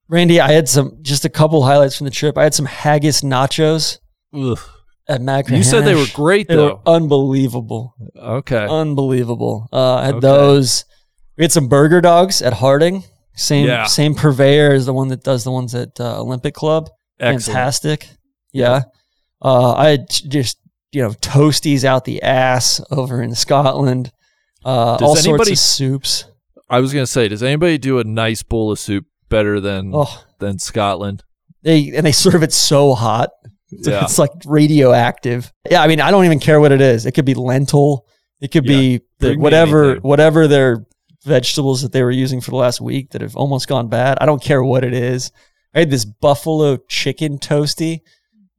randy 0.08 0.40
i 0.42 0.52
had 0.52 0.68
some 0.70 0.98
just 1.02 1.26
a 1.26 1.30
couple 1.30 1.64
highlights 1.64 1.98
from 1.98 2.06
the 2.06 2.12
trip. 2.12 2.38
I 2.38 2.44
had 2.44 2.54
some 2.54 2.66
haggis 2.66 3.22
nachos 3.22 4.00
Ugh. 4.36 4.60
at 5.08 5.21
Magna 5.21 5.58
You 5.58 5.63
said 5.63 5.82
they 5.86 5.95
were 5.95 6.06
great 6.13 6.48
they 6.48 6.56
were 6.58 6.80
unbelievable 6.86 7.93
okay. 8.17 8.65
unbelievable. 8.69 9.67
Uh, 9.71 9.95
I 9.95 10.06
had 10.06 10.15
Okay. 10.15 10.28
those. 10.28 10.86
We 11.38 11.43
had 11.43 11.52
some 11.52 11.67
burger 11.67 12.02
dogs 12.02 12.41
at 12.41 12.54
Harding. 12.54 13.04
Same 13.36 13.67
Yeah. 13.67 13.86
same 13.86 14.15
purveyor 14.15 14.71
as 14.74 14.86
the 14.86 14.93
one 14.93 15.10
that 15.10 15.24
does 15.24 15.43
the 15.43 15.52
ones 15.52 15.76
at 15.76 16.00
uh, 16.00 16.19
Olympic 16.21 16.54
Club. 16.54 16.89
Excellent. 17.19 17.43
Fantastic. 17.45 18.10
Yeah. 18.54 18.84
Uh, 19.41 19.74
I 19.74 19.89
had 19.89 20.10
just 20.10 20.58
you 20.91 21.02
know 21.04 21.10
toasties 21.21 21.84
out 21.84 22.06
the 22.06 22.21
ass 22.24 22.82
over 22.91 23.21
in 23.21 23.36
Scotland. 23.36 24.12
Uh, 24.63 24.98
Does 24.98 25.02
all 25.08 25.15
sorts 25.15 25.28
anybody- 25.28 25.52
of 25.52 25.58
soups. 25.60 26.26
I 26.69 26.80
was 26.80 26.91
gonna 26.93 27.06
say, 27.06 27.28
does 27.28 27.43
anybody 27.43 27.78
do 27.78 28.00
a 28.00 28.04
nice 28.04 28.41
bowl 28.41 28.71
of 28.71 28.80
soup 28.80 29.06
better 29.30 29.60
than 29.60 29.91
Oh, 29.93 30.24
than 30.39 30.58
Scotland? 30.58 31.21
they 31.62 31.91
and 31.95 32.06
they 32.06 32.12
serve 32.12 32.41
it 32.41 32.54
so 32.54 32.93
hot. 32.95 33.30
It's, 33.71 33.88
Yeah. 33.88 34.04
it's 34.04 34.19
like 34.19 34.32
radioactive. 34.45 35.51
Yeah, 35.69 35.82
I 35.82 35.88
mean, 35.88 36.01
I 36.01 36.12
don't 36.12 36.25
even 36.25 36.39
care 36.39 36.60
what 36.60 36.71
it 36.71 36.82
is. 36.82 37.06
It 37.06 37.13
could 37.13 37.25
be 37.25 37.34
lentil. 37.34 38.06
It 38.41 38.51
could 38.51 38.63
be 38.65 39.01
the, 39.19 39.36
whatever 39.38 39.95
whatever 40.01 40.47
their 40.47 40.86
vegetables 41.23 41.82
that 41.82 41.91
they 41.91 42.04
were 42.04 42.12
using 42.12 42.41
for 42.41 42.51
the 42.51 42.58
last 42.58 42.80
week 42.82 43.12
that 43.12 43.21
have 43.21 43.36
almost 43.36 43.67
gone 43.67 43.88
bad. 43.88 44.17
I 44.21 44.25
don't 44.25 44.41
care 44.43 44.63
what 44.63 44.84
it 44.84 44.93
is. 44.93 45.32
I 45.74 45.80
had 45.80 45.89
this 45.89 46.05
buffalo 46.05 46.78
chicken 46.88 47.39
toasty 47.39 48.01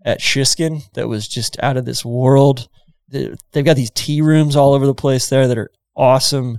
at 0.05 0.21
Shiskine 0.21 0.83
that 0.95 1.09
was 1.09 1.29
just 1.29 1.57
out 1.63 1.77
of 1.77 1.85
this 1.85 2.05
world. 2.05 2.69
They- 3.09 3.35
They've 3.53 3.65
got 3.65 3.77
these 3.77 3.91
tea 3.93 4.21
rooms 4.23 4.57
all 4.57 4.73
over 4.75 4.87
the 4.87 4.95
place 4.95 5.29
there 5.29 5.47
that 5.47 5.59
are 5.59 5.71
awesome. 5.97 6.59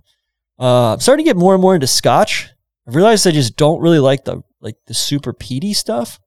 Uh, 0.59 0.93
I'm 0.93 0.99
starting 1.01 1.25
to 1.25 1.29
get 1.29 1.37
more 1.37 1.53
and 1.53 1.61
more 1.61 1.75
into 1.75 1.87
Scotch. 1.87 2.49
I've 2.87 2.95
realized 2.95 3.27
I 3.27 3.31
just 3.31 3.57
don't 3.57 3.81
really 3.81 3.99
like 3.99 4.23
the 4.23 4.41
like 4.61 4.75
the 4.87 4.93
super 4.93 5.33
peaty 5.33 5.73
stuff. 5.73 6.19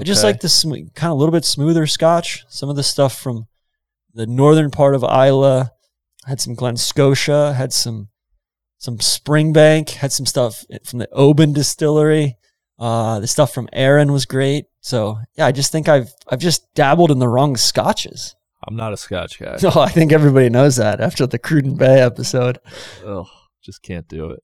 I 0.00 0.04
just 0.04 0.20
Okay. 0.24 0.32
like 0.32 0.40
the 0.40 0.48
sm- 0.48 0.88
kind 0.94 1.10
of 1.10 1.12
a 1.12 1.14
little 1.14 1.32
bit 1.32 1.44
smoother 1.44 1.86
Scotch. 1.86 2.44
Some 2.48 2.68
of 2.68 2.76
the 2.76 2.82
stuff 2.82 3.18
from 3.18 3.46
the 4.14 4.26
northern 4.26 4.70
part 4.70 4.94
of 4.94 5.04
Islay 5.04 5.64
had 6.26 6.40
some 6.40 6.54
Glen 6.54 6.76
Scotia, 6.76 7.52
had 7.54 7.72
some 7.72 8.08
some 8.78 8.96
Springbank, 8.98 9.90
had 9.90 10.10
some 10.12 10.24
stuff 10.26 10.64
from 10.84 11.00
the 11.00 11.08
Oban 11.12 11.52
distillery. 11.52 12.36
Uh, 12.78 13.20
the 13.20 13.26
stuff 13.26 13.52
from 13.52 13.68
Arran 13.74 14.10
was 14.10 14.24
great. 14.24 14.64
So 14.80 15.18
yeah, 15.36 15.46
I 15.46 15.52
just 15.52 15.70
think 15.70 15.88
I've 15.88 16.12
I've 16.28 16.38
just 16.40 16.72
dabbled 16.74 17.10
in 17.10 17.18
the 17.18 17.28
wrong 17.28 17.56
scotches. 17.56 18.34
I'm 18.66 18.76
not 18.76 18.92
a 18.92 18.96
Scotch 18.96 19.38
guy. 19.38 19.56
No, 19.62 19.70
I 19.76 19.88
think 19.88 20.12
everybody 20.12 20.48
knows 20.50 20.76
that 20.76 21.00
after 21.00 21.26
the 21.26 21.38
Cruden 21.38 21.76
Bay 21.76 22.00
episode. 22.00 22.58
Oh, 23.04 23.26
just 23.62 23.82
can't 23.82 24.06
do 24.08 24.30
it. 24.30 24.42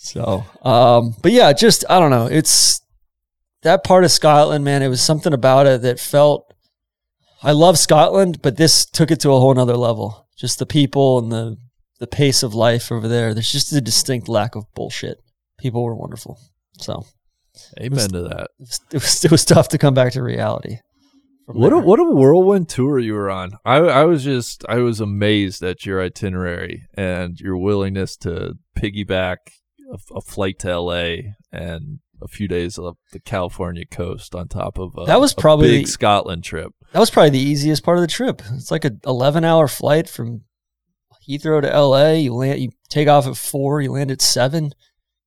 So, 0.00 0.44
um, 0.62 1.14
but 1.22 1.32
yeah, 1.32 1.52
just 1.52 1.84
I 1.90 1.98
don't 1.98 2.10
know. 2.10 2.26
It's 2.26 2.80
that 3.62 3.84
part 3.84 4.04
of 4.04 4.10
Scotland, 4.10 4.64
man. 4.64 4.82
It 4.82 4.88
was 4.88 5.00
something 5.00 5.32
about 5.32 5.66
it 5.66 5.82
that 5.82 6.00
felt 6.00 6.52
I 7.42 7.52
love 7.52 7.78
Scotland, 7.78 8.42
but 8.42 8.56
this 8.56 8.84
took 8.84 9.10
it 9.10 9.20
to 9.20 9.32
a 9.32 9.40
whole 9.40 9.54
nother 9.54 9.76
level. 9.76 10.26
Just 10.36 10.58
the 10.58 10.66
people 10.66 11.18
and 11.18 11.32
the 11.32 11.56
the 11.98 12.06
pace 12.06 12.42
of 12.42 12.54
life 12.54 12.92
over 12.92 13.08
there. 13.08 13.34
There's 13.34 13.50
just 13.50 13.72
a 13.72 13.80
distinct 13.80 14.28
lack 14.28 14.54
of 14.54 14.64
bullshit. 14.74 15.18
People 15.58 15.84
were 15.84 15.96
wonderful. 15.96 16.38
So 16.78 17.04
Amen 17.80 18.08
to 18.10 18.22
that. 18.22 18.48
it 18.58 18.60
was, 18.60 18.80
it 18.92 19.02
was, 19.02 19.24
it 19.24 19.30
was 19.30 19.44
tough 19.44 19.68
to 19.70 19.78
come 19.78 19.94
back 19.94 20.12
to 20.12 20.22
reality. 20.22 20.78
What 21.46 21.72
a 21.72 21.78
what 21.78 21.98
a 21.98 22.04
whirlwind 22.04 22.68
tour 22.68 22.98
you 22.98 23.14
were 23.14 23.30
on. 23.30 23.52
I 23.64 23.76
I 23.76 24.04
was 24.04 24.22
just 24.22 24.66
I 24.68 24.76
was 24.76 25.00
amazed 25.00 25.62
at 25.62 25.86
your 25.86 26.02
itinerary 26.02 26.82
and 26.94 27.40
your 27.40 27.56
willingness 27.56 28.18
to 28.18 28.54
piggyback 28.78 29.36
a, 29.90 29.98
a 30.14 30.20
flight 30.20 30.58
to 30.60 30.68
L.A. 30.68 31.32
and 31.50 32.00
a 32.22 32.28
few 32.28 32.48
days 32.48 32.78
up 32.78 32.96
the 33.12 33.20
California 33.20 33.84
coast 33.84 34.34
on 34.34 34.48
top 34.48 34.78
of 34.78 34.94
a, 34.98 35.04
That 35.04 35.20
was 35.20 35.34
probably 35.34 35.68
big 35.68 35.88
Scotland 35.88 36.44
trip. 36.44 36.72
That 36.92 37.00
was 37.00 37.10
probably 37.10 37.30
the 37.30 37.38
easiest 37.38 37.84
part 37.84 37.98
of 37.98 38.02
the 38.02 38.08
trip. 38.08 38.42
It's 38.52 38.70
like 38.70 38.84
a 38.84 38.92
11 39.06 39.44
hour 39.44 39.68
flight 39.68 40.08
from 40.08 40.42
Heathrow 41.28 41.60
to 41.60 41.80
LA. 41.80 42.12
You 42.12 42.34
land, 42.34 42.60
you 42.60 42.70
take 42.88 43.08
off 43.08 43.26
at 43.26 43.36
four, 43.36 43.80
you 43.80 43.92
land 43.92 44.10
at 44.10 44.22
seven. 44.22 44.72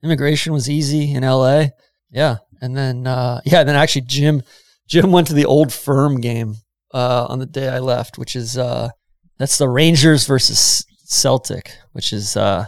Immigration 0.03 0.53
was 0.53 0.69
easy 0.69 1.13
in 1.13 1.23
LA. 1.23 1.67
Yeah. 2.09 2.37
And 2.61 2.75
then, 2.75 3.07
uh, 3.07 3.41
yeah, 3.45 3.63
then 3.63 3.75
actually 3.75 4.01
Jim, 4.01 4.41
Jim 4.87 5.11
went 5.11 5.27
to 5.27 5.33
the 5.33 5.45
old 5.45 5.71
firm 5.71 6.19
game, 6.21 6.55
uh, 6.93 7.25
on 7.29 7.39
the 7.39 7.45
day 7.45 7.69
I 7.69 7.79
left, 7.79 8.17
which 8.17 8.35
is, 8.35 8.57
uh, 8.57 8.89
that's 9.37 9.57
the 9.57 9.69
Rangers 9.69 10.27
versus 10.27 10.85
Celtic, 11.05 11.71
which 11.93 12.11
is, 12.13 12.35
uh, 12.35 12.67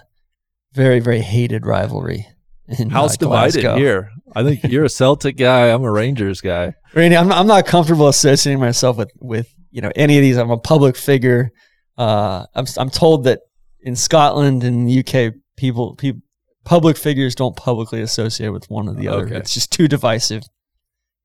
very, 0.73 0.99
very 0.99 1.21
hated 1.21 1.65
rivalry. 1.65 2.27
In, 2.67 2.89
House 2.89 3.15
uh, 3.15 3.17
divided 3.17 3.61
Glasgow. 3.61 3.75
here. 3.77 4.11
I 4.35 4.43
think 4.43 4.63
you're 4.71 4.85
a 4.85 4.89
Celtic 4.89 5.37
guy. 5.37 5.67
I'm 5.69 5.83
a 5.83 5.91
Rangers 5.91 6.41
guy. 6.41 6.73
Randy, 6.93 7.17
I'm, 7.17 7.31
I'm 7.31 7.47
not 7.47 7.65
comfortable 7.65 8.07
associating 8.07 8.59
myself 8.59 8.97
with, 8.97 9.11
with, 9.19 9.53
you 9.71 9.81
know, 9.81 9.91
any 9.95 10.17
of 10.17 10.21
these. 10.21 10.37
I'm 10.37 10.51
a 10.51 10.57
public 10.57 10.95
figure. 10.95 11.51
Uh, 11.97 12.45
I'm, 12.55 12.65
I'm 12.77 12.89
told 12.89 13.25
that 13.25 13.41
in 13.81 13.95
Scotland 13.95 14.63
and 14.63 14.87
the 14.87 14.99
UK, 14.99 15.33
people, 15.57 15.95
people, 15.95 16.21
public 16.63 16.97
figures 16.97 17.35
don't 17.35 17.55
publicly 17.57 18.01
associate 18.01 18.49
with 18.49 18.69
one 18.69 18.87
or 18.87 18.93
the 18.93 19.09
other. 19.09 19.25
Okay. 19.25 19.35
It's 19.35 19.53
just 19.53 19.71
too 19.71 19.87
divisive. 19.87 20.43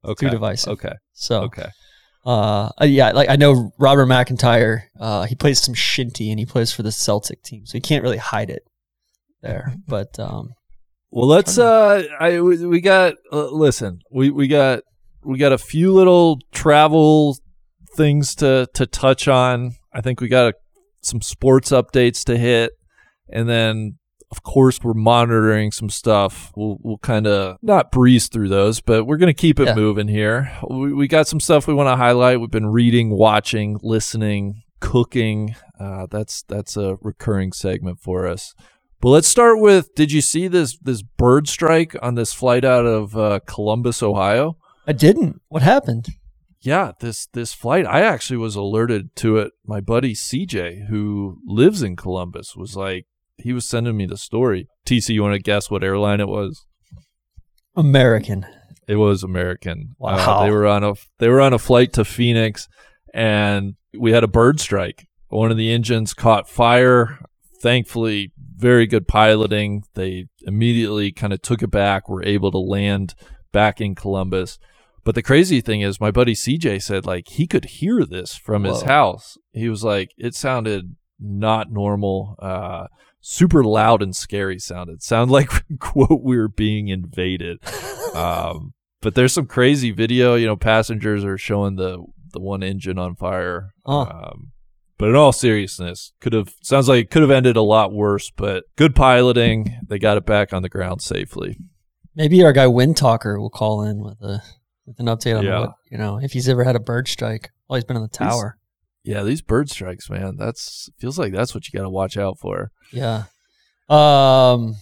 Okay. 0.05 0.27
Too 0.27 0.31
divisive. 0.31 0.73
Okay. 0.73 0.95
So, 1.13 1.43
Okay. 1.43 1.69
uh, 2.27 2.71
uh, 2.81 2.85
yeah, 2.85 3.13
like 3.13 3.29
I 3.29 3.37
know 3.37 3.71
Robert 3.79 4.07
MacIntyre, 4.07 4.91
uh, 4.99 5.25
he 5.25 5.35
plays 5.35 5.61
some 5.61 5.75
shinty 5.75 6.31
and 6.31 6.39
he 6.39 6.47
plays 6.47 6.73
for 6.73 6.83
the 6.83 6.93
Celtic 6.93 7.43
team. 7.43 7.65
So 7.67 7.75
he 7.77 7.81
can't 7.81 8.03
really 8.03 8.17
hide 8.19 8.51
it 8.51 8.63
there. 9.43 9.75
But, 9.87 10.19
um, 10.19 10.51
Well, 11.11 11.27
let's. 11.29 11.59
Uh, 11.59 12.05
I 12.21 12.41
we 12.41 12.81
got. 12.81 13.15
Uh, 13.33 13.49
listen, 13.51 14.01
we 14.11 14.31
we 14.31 14.47
got 14.49 14.81
we 15.25 15.39
got 15.39 15.53
a 15.53 15.59
few 15.59 15.93
little 15.93 16.39
travel 16.53 17.37
things 17.97 18.35
to 18.37 18.69
to 18.75 18.87
touch 18.87 19.27
on. 19.29 19.73
I 19.93 20.01
think 20.01 20.21
we 20.21 20.29
got 20.29 20.49
a, 20.49 20.55
some 21.03 21.23
sports 21.23 21.71
updates 21.71 22.25
to 22.25 22.37
hit, 22.37 22.73
and 23.33 23.49
then 23.49 23.99
of 24.31 24.43
course 24.43 24.81
we're 24.83 24.93
monitoring 24.93 25.73
some 25.73 25.89
stuff. 25.89 26.53
We'll 26.55 26.77
we'll 26.83 26.99
kind 26.99 27.27
of 27.27 27.57
not 27.63 27.91
breeze 27.91 28.29
through 28.29 28.51
those, 28.51 28.83
but 28.83 29.05
we're 29.07 29.17
gonna 29.17 29.33
keep 29.33 29.59
it 29.59 29.69
Yeah. 29.69 29.75
moving 29.75 30.09
here. 30.09 30.53
We 30.69 30.93
we 30.93 31.09
got 31.09 31.27
some 31.27 31.41
stuff 31.41 31.67
we 31.67 31.73
want 31.75 31.89
to 31.89 31.97
highlight. 31.97 32.39
We've 32.39 32.51
been 32.51 32.67
reading, 32.69 33.11
watching, 33.17 33.79
listening, 33.83 34.63
cooking. 34.81 35.55
Uh, 35.81 36.07
that's 36.11 36.43
that's 36.43 36.77
a 36.77 36.99
recurring 37.01 37.53
segment 37.53 38.01
for 38.01 38.27
us. 38.27 38.55
But 39.01 39.11
let's 39.11 39.29
start 39.29 39.61
with: 39.61 39.95
Did 39.95 40.11
you 40.13 40.21
see 40.21 40.49
this 40.49 40.77
this 40.79 41.03
bird 41.03 41.49
strike 41.49 41.95
on 42.03 42.15
this 42.17 42.33
flight 42.33 42.65
out 42.65 42.87
of 42.87 43.17
uh, 43.17 43.41
Columbus, 43.47 44.03
Ohio? 44.03 44.57
I 44.87 44.93
didn't. 44.93 45.41
What 45.49 45.63
happened? 45.63 46.07
Yeah, 46.61 46.93
this 47.01 47.27
this 47.33 47.55
flight. 47.55 47.87
I 47.87 48.01
actually 48.03 48.39
was 48.39 48.57
alerted 48.57 49.15
to 49.17 49.37
it. 49.39 49.53
My 49.65 49.81
buddy 49.81 50.15
CJ, 50.15 50.89
who 50.89 51.39
lives 51.47 51.83
in 51.83 51.95
Columbus, 51.95 52.57
was 52.57 52.75
like 52.77 53.07
he 53.37 53.53
was 53.53 53.69
sending 53.69 53.97
me 53.97 54.07
the 54.07 54.17
story. 54.17 54.67
TC, 54.85 55.11
you 55.11 55.23
want 55.23 55.35
to 55.35 55.39
guess 55.41 55.71
what 55.71 55.85
airline 55.85 56.19
it 56.21 56.27
was? 56.29 56.67
American. 57.77 58.47
It 58.89 58.97
was 58.97 59.23
American. 59.23 59.95
Uh, 60.01 60.17
Wow. 60.27 60.43
they 60.45 60.51
were 60.51 60.67
on 60.67 60.83
a 60.83 60.95
they 61.19 61.29
were 61.29 61.41
on 61.41 61.53
a 61.53 61.59
flight 61.59 61.93
to 61.93 62.05
Phoenix, 62.05 62.67
and 63.15 63.75
we 63.97 64.13
had 64.13 64.25
a 64.25 64.29
bird 64.29 64.59
strike. 64.61 65.07
One 65.29 65.51
of 65.51 65.57
the 65.57 65.71
engines 65.71 66.15
caught 66.15 66.49
fire. 66.49 67.19
Thankfully, 67.61 68.33
very 68.59 68.87
good 68.87 69.07
piloting. 69.07 69.85
They 69.95 70.27
immediately 70.43 71.13
kind 71.13 71.33
of 71.33 71.41
took 71.43 71.63
it 71.63 71.71
back. 71.71 72.09
Were 72.09 72.25
able 72.25 72.51
to 72.51 72.59
land 72.59 73.15
back 73.53 73.81
in 73.81 73.95
Columbus. 73.95 74.59
But 75.05 75.15
the 75.15 75.23
crazy 75.23 75.61
thing 75.61 75.81
is, 75.81 76.01
my 76.01 76.11
buddy 76.11 76.35
CJ 76.35 76.83
said 76.83 77.07
like 77.07 77.29
he 77.29 77.47
could 77.47 77.65
hear 77.65 78.05
this 78.05 78.35
from 78.37 78.65
his 78.65 78.83
house. 78.83 79.39
He 79.53 79.69
was 79.69 79.83
like, 79.83 80.11
it 80.19 80.35
sounded 80.35 80.97
not 81.19 81.71
normal. 81.71 82.37
Uh, 82.39 82.89
super 83.21 83.65
loud 83.65 84.03
and 84.03 84.15
scary 84.15 84.59
sounded. 84.59 85.03
Sound 85.03 85.31
like 85.31 85.51
quote 85.79 86.23
we 86.23 86.37
were 86.37 86.49
being 86.49 86.89
invaded. 86.89 87.59
Um, 88.15 88.73
but 89.03 89.15
there's 89.15 89.35
some 89.35 89.47
crazy 89.47 89.91
video. 89.91 90.35
You 90.35 90.47
know, 90.47 90.57
passengers 90.57 91.25
are 91.25 91.37
showing 91.37 91.77
the 91.77 92.03
the 92.33 92.41
one 92.41 92.63
engine 92.63 92.99
on 92.99 93.15
fire. 93.17 93.75
Oh. 93.85 94.07
Um, 94.07 94.53
but 94.99 95.09
in 95.09 95.17
all 95.17 95.33
seriousness, 95.33 96.13
could 96.21 96.33
have 96.33 96.53
sounds 96.63 96.89
like 96.89 97.05
it 97.05 97.11
could 97.11 97.23
have 97.23 97.31
ended 97.31 97.57
a 97.57 97.63
lot 97.63 97.93
worse. 97.93 98.31
But 98.37 98.65
good 98.77 98.95
piloting, 98.95 99.79
they 99.87 99.99
got 99.99 100.17
it 100.17 100.27
back 100.27 100.53
on 100.53 100.63
the 100.63 100.69
ground 100.69 101.01
safely. 101.03 101.57
Maybe 102.15 102.43
our 102.45 102.53
guy 102.53 102.67
Wind 102.67 102.97
Talker 102.97 103.39
will 103.41 103.51
call 103.51 103.83
in 103.85 103.99
with 104.03 104.21
a 104.21 104.43
with 104.87 104.99
an 105.01 105.07
update 105.07 105.39
on 105.39 105.45
Yeah. 105.45 105.61
what 105.61 105.71
you 105.91 105.99
know 105.99 106.19
if 106.21 106.33
he's 106.33 106.49
ever 106.49 106.65
had 106.65 106.77
a 106.77 106.81
bird 106.81 107.07
strike 107.09 107.51
while 107.67 107.77
he's 107.79 107.85
been 107.85 107.97
in 107.97 108.03
the 108.03 108.09
tower. 108.09 108.59
Yeah, 109.05 109.23
these 109.23 109.41
bird 109.41 109.71
strikes, 109.71 110.11
man. 110.11 110.37
That's 110.37 110.91
feels 110.99 111.19
like 111.19 111.33
that's 111.33 111.55
what 111.55 111.67
you 111.67 111.79
got 111.79 111.85
to 111.85 111.91
watch 111.91 112.17
out 112.17 112.39
for. 112.39 112.71
Yeah. 112.93 113.25
Um, 113.89 114.75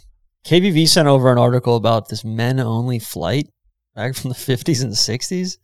KBV 0.45 0.89
sent 0.89 1.07
over 1.09 1.31
an 1.31 1.39
article 1.39 1.77
about 1.77 2.09
this 2.09 2.25
men 2.25 2.59
only 2.59 2.99
flight 2.99 3.47
back 3.95 4.15
from 4.15 4.31
the 4.31 4.35
fifties 4.35 4.83
and 4.83 4.97
sixties 4.97 5.59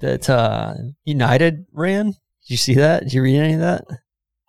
that 0.00 0.28
uh, 0.30 0.74
United 1.04 1.64
ran. 1.72 2.14
Did 2.44 2.50
you 2.50 2.56
see 2.56 2.74
that? 2.74 3.04
Did 3.04 3.12
you 3.14 3.22
read 3.22 3.38
any 3.38 3.54
of 3.54 3.60
that? 3.60 3.84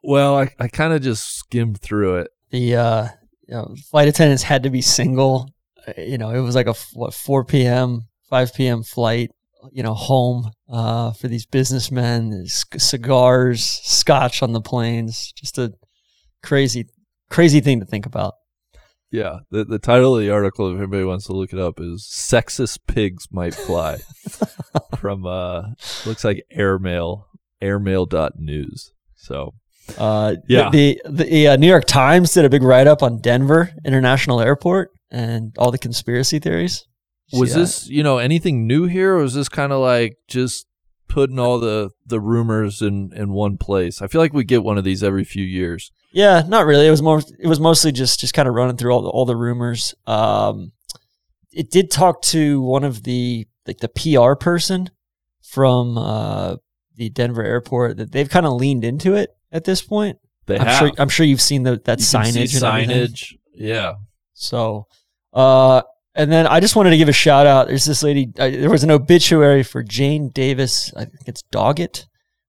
Well, 0.03 0.37
I, 0.37 0.53
I 0.59 0.67
kind 0.67 0.93
of 0.93 1.01
just 1.01 1.35
skimmed 1.37 1.79
through 1.81 2.17
it. 2.17 2.31
The 2.51 2.75
uh, 2.75 3.07
you 3.47 3.53
know, 3.55 3.75
flight 3.89 4.07
attendants 4.07 4.43
had 4.43 4.63
to 4.63 4.69
be 4.69 4.81
single. 4.81 5.49
Uh, 5.87 5.93
You 6.01 6.17
know, 6.17 6.29
it 6.31 6.39
was 6.41 6.55
like 6.55 6.67
a 6.67 6.75
what 6.93 7.13
four 7.13 7.43
p.m., 7.43 8.03
five 8.29 8.53
p.m. 8.53 8.83
flight. 8.83 9.31
You 9.71 9.81
know, 9.81 9.95
home 9.95 10.51
uh, 10.69 11.11
for 11.13 11.27
these 11.27 11.47
businessmen, 11.47 12.45
c- 12.45 12.77
cigars, 12.77 13.63
scotch 13.65 14.43
on 14.43 14.51
the 14.53 14.61
planes. 14.61 15.33
Just 15.35 15.57
a 15.57 15.73
crazy, 16.43 16.85
crazy 17.31 17.61
thing 17.61 17.79
to 17.79 17.85
think 17.87 18.05
about. 18.05 18.35
Yeah, 19.09 19.39
the 19.49 19.63
the 19.65 19.79
title 19.79 20.15
of 20.15 20.21
the 20.21 20.29
article, 20.29 20.71
if 20.71 20.77
anybody 20.77 21.03
wants 21.03 21.25
to 21.27 21.33
look 21.33 21.51
it 21.51 21.57
up, 21.59 21.79
is 21.79 22.03
"Sexist 22.03 22.79
Pigs 22.85 23.27
Might 23.31 23.55
Fly" 23.55 23.97
from 24.99 25.25
uh, 25.25 25.63
looks 26.05 26.23
like 26.23 26.45
Airmail, 26.51 27.25
Airmail.news. 27.65 28.91
So 29.15 29.53
Uh, 29.97 30.35
Yeah. 30.47 30.69
The 30.69 31.01
the, 31.05 31.23
the 31.23 31.47
uh, 31.49 31.55
New 31.57 31.67
York 31.67 31.85
Times 31.85 32.33
did 32.33 32.45
a 32.45 32.49
big 32.49 32.63
write 32.63 32.87
up 32.87 33.01
on 33.03 33.21
Denver 33.21 33.71
International 33.85 34.41
Airport 34.41 34.91
and 35.11 35.53
all 35.57 35.71
the 35.71 35.77
conspiracy 35.77 36.39
theories. 36.39 36.85
Was 37.33 37.53
that? 37.53 37.59
this 37.59 37.87
you 37.89 38.03
know 38.03 38.17
anything 38.19 38.67
new 38.67 38.85
here, 38.85 39.15
or 39.15 39.21
was 39.23 39.33
this 39.33 39.49
kind 39.49 39.71
of 39.71 39.79
like 39.81 40.17
just 40.27 40.65
putting 41.07 41.39
all 41.39 41.59
the 41.59 41.89
the 42.05 42.19
rumors 42.19 42.81
in 42.81 43.11
in 43.15 43.31
one 43.31 43.57
place? 43.57 44.01
I 44.01 44.07
feel 44.07 44.21
like 44.21 44.33
we 44.33 44.43
get 44.43 44.63
one 44.63 44.77
of 44.77 44.83
these 44.83 45.03
every 45.03 45.23
few 45.23 45.43
years. 45.43 45.91
Yeah, 46.11 46.43
not 46.47 46.65
really. 46.65 46.87
It 46.87 46.91
was 46.91 47.01
more. 47.01 47.21
It 47.39 47.47
was 47.47 47.59
mostly 47.59 47.91
just 47.91 48.19
just 48.19 48.33
kind 48.33 48.47
of 48.47 48.53
running 48.55 48.77
through 48.77 48.91
all 48.93 49.01
the 49.01 49.09
all 49.09 49.25
the 49.25 49.35
rumors. 49.35 49.95
Um, 50.05 50.71
it 51.51 51.71
did 51.71 51.89
talk 51.89 52.21
to 52.23 52.61
one 52.61 52.83
of 52.83 53.03
the 53.03 53.47
like 53.67 53.79
the 53.79 53.89
PR 53.89 54.35
person 54.35 54.91
from 55.41 55.97
uh, 55.97 56.57
the 56.95 57.09
Denver 57.09 57.43
airport 57.43 57.97
that 57.97 58.11
they've 58.11 58.29
kind 58.29 58.45
of 58.45 58.53
leaned 58.53 58.83
into 58.83 59.15
it 59.15 59.29
at 59.51 59.63
this 59.63 59.81
point. 59.81 60.17
They 60.47 60.57
I'm 60.59 60.65
have 60.67 60.79
sure. 60.79 60.91
I'm 60.97 61.09
sure 61.09 61.25
you've 61.25 61.41
seen 61.41 61.63
the, 61.63 61.81
that 61.85 61.99
You 61.99 62.05
see 62.05 62.17
signage. 62.17 62.63
everything. 62.63 62.89
signage. 63.07 63.33
Yeah, 63.53 63.93
So, 64.33 64.87
uh, 65.33 65.81
and 66.13 66.31
then 66.31 66.45
I 66.47 66.59
just 66.59 66.75
wanted 66.75 66.91
to 66.91 66.97
give 66.97 67.09
a 67.09 67.13
shout 67.13 67.47
out. 67.47 67.67
There's 67.67 67.85
this 67.85 68.03
lady. 68.03 68.31
Uh, 68.37 68.49
there 68.49 68.69
was 68.69 68.83
an 68.83 68.91
obituary 68.91 69.63
for 69.63 69.81
Jane 69.83 70.29
Davis. 70.29 70.93
I 70.95 71.05
think 71.05 71.27
it's 71.27 71.43
Doggett. 71.51 72.05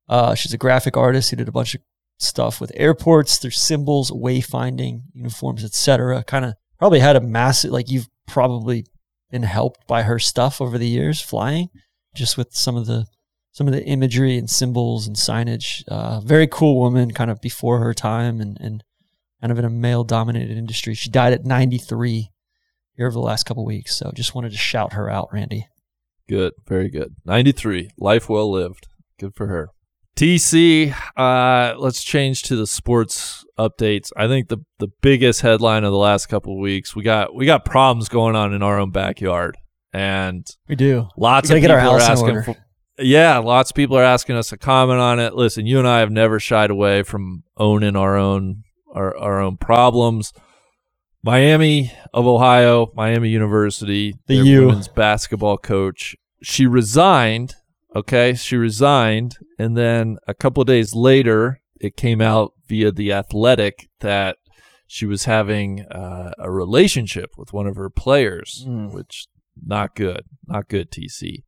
Uh, 0.09 0.35
she's 0.35 0.53
a 0.53 0.59
graphic 0.59 0.97
artist 0.97 1.31
who 1.31 1.37
did 1.37 1.49
a 1.49 1.53
bunch 1.53 1.75
of 1.75 1.81
stuff 2.19 2.61
with 2.61 2.71
airports, 2.75 3.39
their 3.39 3.51
symbols, 3.51 4.11
wayfinding, 4.11 5.03
uniforms, 5.15 5.65
etc. 5.65 6.23
Kind 6.25 6.45
of 6.45 6.55
probably 6.79 7.01
had 7.01 7.17
a 7.17 7.21
massive 7.21 7.71
like 7.73 7.91
you've 7.91 8.09
probably 8.27 8.85
been 9.31 9.43
helped 9.43 9.87
by 9.87 10.03
her 10.03 10.19
stuff 10.19 10.61
over 10.61 10.77
the 10.79 10.87
years 10.89 11.21
flying, 11.21 11.69
just 12.15 12.37
with 12.37 12.55
some 12.55 12.77
of 12.77 12.87
the 12.87 13.07
some 13.57 13.67
of 13.67 13.73
the 13.73 13.83
imagery 13.87 14.37
and 14.37 14.51
symbols 14.51 15.07
and 15.07 15.17
signage. 15.17 15.83
Uh, 15.89 16.21
very 16.21 16.47
cool 16.47 16.79
woman, 16.79 17.11
kind 17.13 17.31
of 17.31 17.41
before 17.41 17.79
her 17.79 17.95
time, 17.95 18.39
and 18.39 18.59
and 18.61 18.85
kind 19.41 19.51
of 19.51 19.59
in 19.59 19.65
a 19.65 19.71
male 19.71 20.05
dominated 20.05 20.59
industry. 20.59 20.93
She 20.93 21.09
died 21.09 21.33
at 21.33 21.47
93 21.47 22.31
here 22.97 23.07
over 23.07 23.15
the 23.15 23.21
last 23.21 23.45
couple 23.45 23.65
weeks. 23.65 23.97
So 23.97 24.13
just 24.15 24.35
wanted 24.35 24.53
to 24.53 24.59
shout 24.59 24.93
her 24.93 25.09
out, 25.09 25.29
Randy. 25.33 25.69
good, 26.29 26.53
very 26.67 26.91
good. 26.91 27.15
Ninety 27.25 27.53
three, 27.53 27.89
life 27.97 28.29
well 28.29 28.51
lived. 28.53 28.89
Good 29.19 29.35
for 29.35 29.47
her. 29.47 29.71
TC, 30.17 30.95
uh, 31.17 31.75
let's 31.79 32.03
change 32.05 32.43
to 32.43 32.57
the 32.57 32.67
sports 32.67 33.45
updates. 33.59 34.11
I 34.19 34.27
think 34.29 34.49
the 34.49 34.59
the 34.79 34.89
biggest 35.01 35.41
headline 35.41 35.85
of 35.85 35.93
the 35.93 35.99
last 35.99 36.27
couple 36.27 36.53
of 36.53 36.59
weeks 36.59 36.95
we 36.95 37.03
got 37.03 37.35
we 37.35 37.47
got 37.47 37.65
problems 37.65 38.11
going 38.11 38.37
on 38.37 38.53
in 38.53 38.63
our 38.63 38.79
own 38.79 38.91
backyard, 38.91 39.57
and 39.95 40.47
We 40.69 40.75
do. 40.77 41.09
lots 41.17 41.49
We 41.51 41.57
of 41.57 41.63
people 41.63 41.73
our 41.77 41.81
are 41.81 42.01
asking. 42.01 42.43
For, 42.43 42.57
yeah, 42.99 43.39
lots 43.39 43.71
of 43.71 43.75
people 43.77 43.97
are 43.99 44.03
asking 44.05 44.37
us 44.37 44.49
to 44.51 44.57
comment 44.57 45.01
on 45.01 45.19
it. 45.21 45.35
Listen, 45.35 45.67
you 45.67 45.79
and 45.79 45.87
I 45.89 46.01
have 46.01 46.11
never 46.11 46.39
shied 46.41 46.71
away 46.71 47.03
from 47.03 47.45
owning 47.57 47.97
our 47.97 48.17
own 48.17 48.63
our, 48.95 49.17
our 49.17 49.41
own 49.41 49.57
problems. 49.59 50.33
Miami 51.23 51.93
of 52.15 52.27
Ohio, 52.27 52.93
Miami 52.95 53.29
University, 53.31 54.15
The 54.27 54.37
their 54.37 54.45
U. 54.45 54.67
women's 54.67 54.89
basketball 54.89 55.59
coach. 55.59 56.15
She 56.43 56.67
resigned. 56.67 57.55
Okay, 57.95 58.35
she 58.35 58.57
resigned, 58.57 59.37
and 59.59 59.75
then 59.75 60.19
a 60.29 60.35
couple 60.35 60.61
of 60.61 60.67
days 60.67 60.95
later, 60.95 61.63
it 61.81 61.97
came 61.97 62.21
out 62.21 62.53
via 62.69 62.93
the 62.93 63.11
Athletic 63.11 63.89
that 64.01 64.37
she 64.87 65.07
was 65.07 65.25
having 65.25 65.81
uh, 65.87 66.33
a 66.39 66.51
relationship 66.51 67.31
with 67.39 67.55
one 67.55 67.67
of 67.67 67.77
her 67.77 67.89
players, 67.89 68.65
Mm. 68.69 68.93
which 68.93 69.29
not 69.65 69.95
good, 69.97 70.25
not 70.47 70.69
good. 70.69 70.91
TC, 70.91 71.45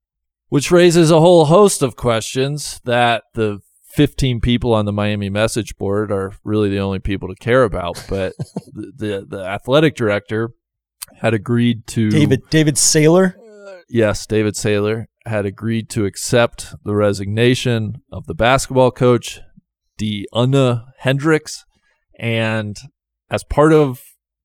which 0.49 0.70
raises 0.70 1.11
a 1.11 1.20
whole 1.20 1.46
host 1.46 1.82
of 1.82 1.96
questions 1.96 2.80
that 2.84 3.24
the 3.34 3.61
15 3.90 4.40
people 4.40 4.74
on 4.74 4.84
the 4.84 4.92
Miami 4.92 5.28
message 5.28 5.76
board 5.76 6.12
are 6.12 6.32
really 6.44 6.68
the 6.68 6.78
only 6.78 6.99
people 6.99 7.28
to 7.28 7.34
care 7.34 7.64
about. 7.64 8.05
But 8.09 8.34
the, 8.72 8.92
the 8.96 9.26
the 9.28 9.44
athletic 9.44 9.94
director 9.96 10.51
had 11.20 11.34
agreed 11.34 11.86
to 11.88 12.11
David 12.11 12.42
David 12.51 12.76
Sayler. 12.76 13.34
Uh, 13.36 13.80
yes, 13.88 14.26
David 14.26 14.55
Sayler 14.55 15.07
had 15.26 15.46
agreed 15.46 15.90
to 15.90 16.07
accept 16.07 16.74
the 16.84 16.94
resignation 16.94 18.03
of 18.11 18.26
the 18.26 18.34
basketball 18.34 18.90
coach, 18.90 19.40
DeUnna 20.01 20.86
Hendrix, 20.99 21.64
and 22.18 22.78
as 23.30 23.44
part 23.44 23.72
of 23.72 24.03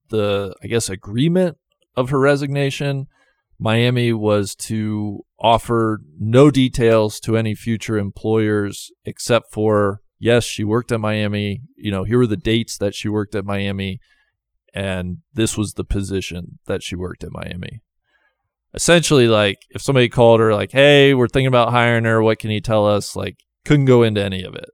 the, 0.09 0.55
I 0.61 0.67
guess, 0.67 0.89
agreement 0.89 1.57
of 1.95 2.09
her 2.09 2.19
resignation, 2.19 3.07
Miami 3.59 4.11
was 4.11 4.55
to 4.55 5.23
offer 5.43 5.99
no 6.17 6.49
details 6.49 7.19
to 7.19 7.37
any 7.37 7.53
future 7.53 7.97
employers 7.97 8.91
except 9.03 9.51
for 9.51 10.01
yes, 10.17 10.45
she 10.45 10.63
worked 10.63 10.91
at 10.91 11.01
Miami. 11.01 11.61
You 11.75 11.91
know, 11.91 12.05
here 12.05 12.17
were 12.17 12.27
the 12.27 12.37
dates 12.37 12.77
that 12.77 12.95
she 12.95 13.09
worked 13.09 13.35
at 13.35 13.45
Miami, 13.45 13.99
and 14.73 15.17
this 15.33 15.57
was 15.57 15.73
the 15.73 15.83
position 15.83 16.59
that 16.65 16.81
she 16.81 16.95
worked 16.95 17.23
at 17.23 17.33
Miami. 17.33 17.81
Essentially 18.73 19.27
like 19.27 19.59
if 19.69 19.83
somebody 19.83 20.09
called 20.09 20.39
her 20.39 20.51
like 20.51 20.71
hey 20.71 21.13
we're 21.13 21.27
thinking 21.27 21.47
about 21.47 21.71
hiring 21.71 22.05
her. 22.05 22.23
What 22.23 22.39
can 22.39 22.49
you 22.49 22.61
tell 22.61 22.87
us? 22.87 23.15
Like 23.15 23.37
couldn't 23.65 23.85
go 23.85 24.01
into 24.01 24.23
any 24.23 24.43
of 24.43 24.55
it. 24.55 24.69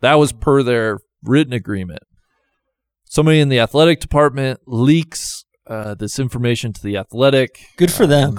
That 0.00 0.14
was 0.14 0.32
per 0.32 0.62
their 0.62 1.00
written 1.22 1.52
agreement. 1.52 2.02
Somebody 3.04 3.40
in 3.40 3.50
the 3.50 3.60
athletic 3.60 4.00
department 4.00 4.60
leaks 4.66 5.44
uh, 5.66 5.94
this 5.94 6.18
information 6.18 6.72
to 6.72 6.82
the 6.82 6.96
athletic. 6.96 7.66
Good 7.76 7.92
for 7.92 8.04
uh, 8.04 8.06
them. 8.06 8.38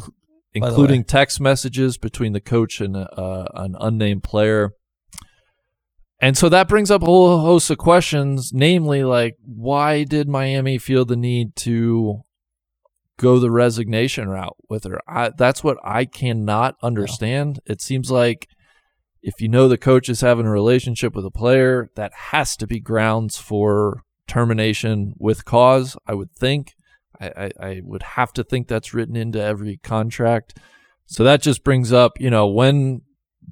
Inc- 0.56 0.62
by 0.62 0.68
the 0.68 0.74
including 0.74 1.04
text 1.04 1.40
messages 1.40 1.98
between 1.98 2.34
the 2.34 2.42
coach 2.42 2.82
and 2.82 2.96
uh, 2.96 3.46
an 3.56 3.76
unnamed 3.80 4.24
player 4.24 4.74
and 6.20 6.38
so 6.38 6.48
that 6.48 6.70
brings 6.70 6.90
up 6.90 7.02
a 7.02 7.06
whole 7.06 7.40
host 7.40 7.70
of 7.70 7.78
questions 7.78 8.52
namely 8.54 9.04
like 9.04 9.36
why 9.44 10.04
did 10.04 10.28
miami 10.28 10.78
feel 10.78 11.06
the 11.06 11.16
need 11.16 11.56
to 11.56 12.24
go 13.18 13.40
the 13.40 13.52
resignation 13.52 14.30
route 14.30 14.58
with 14.70 14.84
her. 14.86 15.00
I, 15.08 15.30
that's 15.30 15.64
what 15.64 15.78
I 15.84 16.06
cannot 16.06 16.76
understand. 16.82 17.60
It 17.66 17.82
seems 17.82 18.12
like 18.12 18.48
if 19.22 19.40
you 19.40 19.48
know 19.48 19.68
the 19.68 19.78
coach 19.78 20.10
is 20.10 20.22
having 20.22 20.46
a 20.46 20.52
relationship 20.52 21.16
with 21.16 21.26
a 21.26 21.32
player, 21.32 21.90
that 21.96 22.12
has 22.14 22.58
to 22.58 22.68
be 22.68 22.80
grounds 22.80 23.38
for 23.38 24.04
termination 24.28 25.14
with 25.18 25.46
cause. 25.46 25.96
I 26.08 26.14
would 26.14 26.32
think. 26.32 26.74
I, 27.26 27.46
I, 27.46 27.68
I 27.68 27.82
would 27.84 28.04
have 28.04 28.34
to 28.34 28.44
think 28.44 28.68
that's 28.68 28.94
written 28.94 29.16
into 29.16 29.42
every 29.42 29.78
contract. 29.78 30.58
So 31.06 31.24
that 31.24 31.42
just 31.42 31.64
brings 31.64 31.92
up, 31.92 32.14
you 32.20 32.30
know, 32.30 32.48
when 32.48 33.02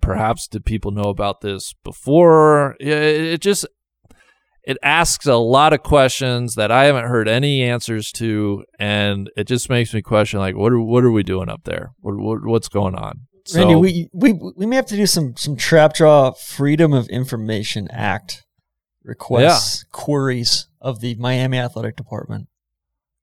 perhaps 0.01 0.47
did 0.47 0.65
people 0.65 0.91
know 0.91 1.09
about 1.09 1.41
this 1.41 1.73
before? 1.83 2.75
It, 2.79 2.87
it 2.87 3.41
just 3.41 3.65
it 4.63 4.77
asks 4.83 5.25
a 5.25 5.35
lot 5.35 5.73
of 5.73 5.81
questions 5.83 6.55
that 6.55 6.71
I 6.71 6.85
haven't 6.85 7.07
heard 7.07 7.27
any 7.27 7.63
answers 7.63 8.11
to, 8.13 8.63
and 8.79 9.29
it 9.35 9.45
just 9.47 9.69
makes 9.69 9.93
me 9.93 10.01
question 10.01 10.39
like, 10.39 10.55
what 10.55 10.71
are 10.71 10.79
what 10.79 11.03
are 11.03 11.11
we 11.11 11.23
doing 11.23 11.49
up 11.49 11.63
there? 11.63 11.91
What, 11.99 12.17
what 12.17 12.45
what's 12.45 12.69
going 12.69 12.95
on? 12.95 13.21
Randy, 13.55 13.73
So- 13.73 13.79
we, 13.79 14.09
we 14.13 14.33
we 14.55 14.65
may 14.65 14.75
have 14.75 14.85
to 14.87 14.95
do 14.95 15.07
some 15.07 15.35
some 15.35 15.55
trap 15.55 15.93
draw 15.95 16.31
Freedom 16.31 16.93
of 16.93 17.07
Information 17.09 17.87
Act 17.91 18.43
requests, 19.03 19.83
queries 19.91 20.67
of 20.79 20.99
the 21.01 21.15
Miami 21.15 21.57
Athletic 21.57 21.95
Department. 21.95 22.47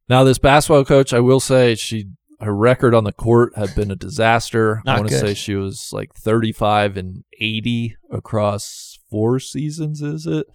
Now, 0.09 0.25
this 0.25 0.39
basketball 0.39 0.85
coach, 0.85 1.13
I 1.13 1.21
will 1.21 1.41
say, 1.41 1.75
she 1.75 2.07
her 2.41 2.55
record 2.55 2.95
on 2.95 3.05
the 3.05 3.13
court 3.13 3.57
had 3.57 3.75
been 3.75 3.91
a 3.91 3.97
disaster. 3.97 4.81
I 4.87 4.97
want 4.97 5.09
to 5.09 5.19
say 5.19 5.35
she 5.35 5.55
was 5.55 5.91
like 5.93 6.15
35 6.15 6.97
and 6.97 7.25
80 7.41 7.97
across 8.13 8.99
four 9.11 9.41
seasons. 9.41 10.03
Is 10.03 10.27
it? 10.27 10.47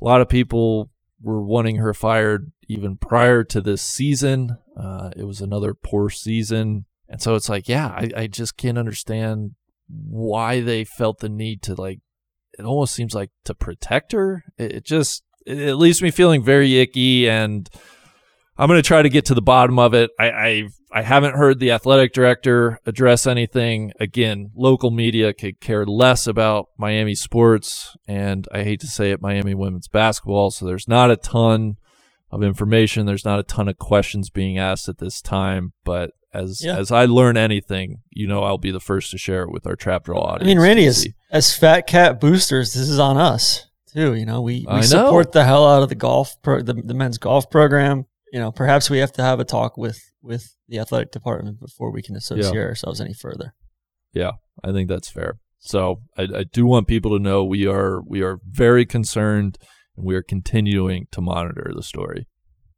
A 0.00 0.04
lot 0.04 0.20
of 0.20 0.28
people 0.28 0.90
were 1.20 1.42
wanting 1.42 1.76
her 1.76 1.92
fired 1.92 2.52
even 2.68 2.96
prior 2.96 3.42
to 3.44 3.60
this 3.60 3.82
season. 3.82 4.56
Uh, 4.78 5.10
it 5.16 5.24
was 5.24 5.40
another 5.40 5.74
poor 5.74 6.10
season, 6.10 6.86
and 7.08 7.20
so 7.20 7.34
it's 7.34 7.48
like, 7.48 7.68
yeah, 7.68 7.88
I, 7.88 8.10
I 8.16 8.26
just 8.28 8.56
can't 8.56 8.78
understand 8.78 9.52
why 9.88 10.60
they 10.60 10.84
felt 10.84 11.18
the 11.18 11.28
need 11.28 11.62
to 11.62 11.74
like. 11.74 12.00
It 12.58 12.64
almost 12.64 12.94
seems 12.94 13.14
like 13.14 13.30
to 13.44 13.54
protect 13.54 14.12
her. 14.12 14.44
It, 14.56 14.72
it 14.72 14.84
just 14.84 15.24
it, 15.44 15.58
it 15.58 15.76
leaves 15.76 16.00
me 16.00 16.10
feeling 16.10 16.42
very 16.42 16.78
icky 16.78 17.28
and. 17.28 17.68
I'm 18.60 18.68
going 18.68 18.78
to 18.82 18.86
try 18.86 19.00
to 19.02 19.08
get 19.08 19.24
to 19.26 19.34
the 19.34 19.42
bottom 19.42 19.78
of 19.78 19.94
it. 19.94 20.10
I, 20.18 20.30
I 20.30 20.68
I 20.92 21.02
haven't 21.02 21.34
heard 21.34 21.58
the 21.60 21.70
athletic 21.70 22.12
director 22.12 22.78
address 22.84 23.26
anything. 23.26 23.92
Again, 23.98 24.50
local 24.54 24.90
media 24.90 25.32
could 25.32 25.60
care 25.60 25.86
less 25.86 26.26
about 26.26 26.66
Miami 26.76 27.14
sports, 27.14 27.96
and 28.06 28.46
I 28.52 28.62
hate 28.64 28.80
to 28.80 28.86
say 28.86 29.12
it, 29.12 29.22
Miami 29.22 29.54
women's 29.54 29.88
basketball. 29.88 30.50
So 30.50 30.66
there's 30.66 30.88
not 30.88 31.10
a 31.10 31.16
ton 31.16 31.76
of 32.30 32.42
information. 32.42 33.06
There's 33.06 33.24
not 33.24 33.38
a 33.38 33.44
ton 33.44 33.68
of 33.68 33.78
questions 33.78 34.30
being 34.30 34.58
asked 34.58 34.88
at 34.88 34.98
this 34.98 35.20
time. 35.22 35.72
But 35.84 36.10
as 36.34 36.62
Yeah. 36.62 36.76
as 36.76 36.92
I 36.92 37.06
learn 37.06 37.36
anything, 37.36 38.02
you 38.10 38.26
know, 38.26 38.42
I'll 38.44 38.58
be 38.58 38.70
the 38.70 38.78
first 38.80 39.10
to 39.12 39.18
share 39.18 39.42
it 39.44 39.50
with 39.52 39.66
our 39.66 39.76
trap 39.76 40.04
draw 40.04 40.20
audience. 40.20 40.42
I 40.44 40.46
mean, 40.46 40.60
Randy, 40.60 40.86
as, 40.86 41.06
as 41.30 41.56
Fat 41.56 41.86
Cat 41.86 42.20
boosters, 42.20 42.74
this 42.74 42.88
is 42.88 42.98
on 42.98 43.16
us 43.16 43.66
too. 43.92 44.14
You 44.14 44.26
know, 44.26 44.40
we, 44.42 44.66
I 44.68 44.74
we 44.74 44.80
know. 44.80 44.86
support 44.86 45.32
the 45.32 45.44
hell 45.44 45.66
out 45.68 45.82
of 45.82 45.88
the 45.88 45.94
golf 45.94 46.36
pro, 46.42 46.62
the, 46.62 46.74
the 46.74 46.94
men's 46.94 47.18
golf 47.18 47.48
program. 47.50 48.06
You 48.32 48.38
know, 48.38 48.52
perhaps 48.52 48.88
we 48.88 48.98
have 48.98 49.12
to 49.12 49.22
have 49.22 49.40
a 49.40 49.44
talk 49.44 49.76
with 49.76 50.00
with 50.22 50.54
the 50.68 50.78
athletic 50.78 51.10
department 51.10 51.60
before 51.60 51.90
we 51.90 52.02
can 52.02 52.16
associate 52.16 52.56
ourselves 52.56 53.00
any 53.00 53.14
further. 53.14 53.54
Yeah, 54.12 54.32
I 54.62 54.72
think 54.72 54.88
that's 54.88 55.10
fair. 55.10 55.38
So 55.58 56.00
I, 56.16 56.22
I 56.22 56.44
do 56.44 56.66
want 56.66 56.88
people 56.88 57.16
to 57.16 57.22
know 57.22 57.44
we 57.44 57.66
are 57.66 58.02
we 58.02 58.22
are 58.22 58.38
very 58.48 58.86
concerned 58.86 59.58
and 59.96 60.06
we 60.06 60.14
are 60.14 60.22
continuing 60.22 61.06
to 61.12 61.20
monitor 61.20 61.72
the 61.74 61.82
story. 61.82 62.26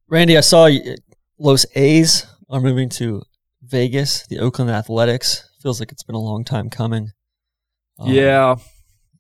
Randy, 0.09 0.37
I 0.37 0.41
saw 0.41 0.67
you, 0.67 0.97
Los 1.39 1.65
A's 1.75 2.27
are 2.51 2.61
moving 2.61 2.89
to 2.91 3.23
Vegas. 3.63 4.27
The 4.27 4.41
Oakland 4.41 4.71
Athletics 4.71 5.49
feels 5.63 5.81
like 5.81 5.93
it's 5.93 6.03
been 6.03 6.17
a 6.17 6.21
long 6.21 6.45
time 6.45 6.69
coming. 6.69 7.13
Um, 7.99 8.13
yeah, 8.13 8.57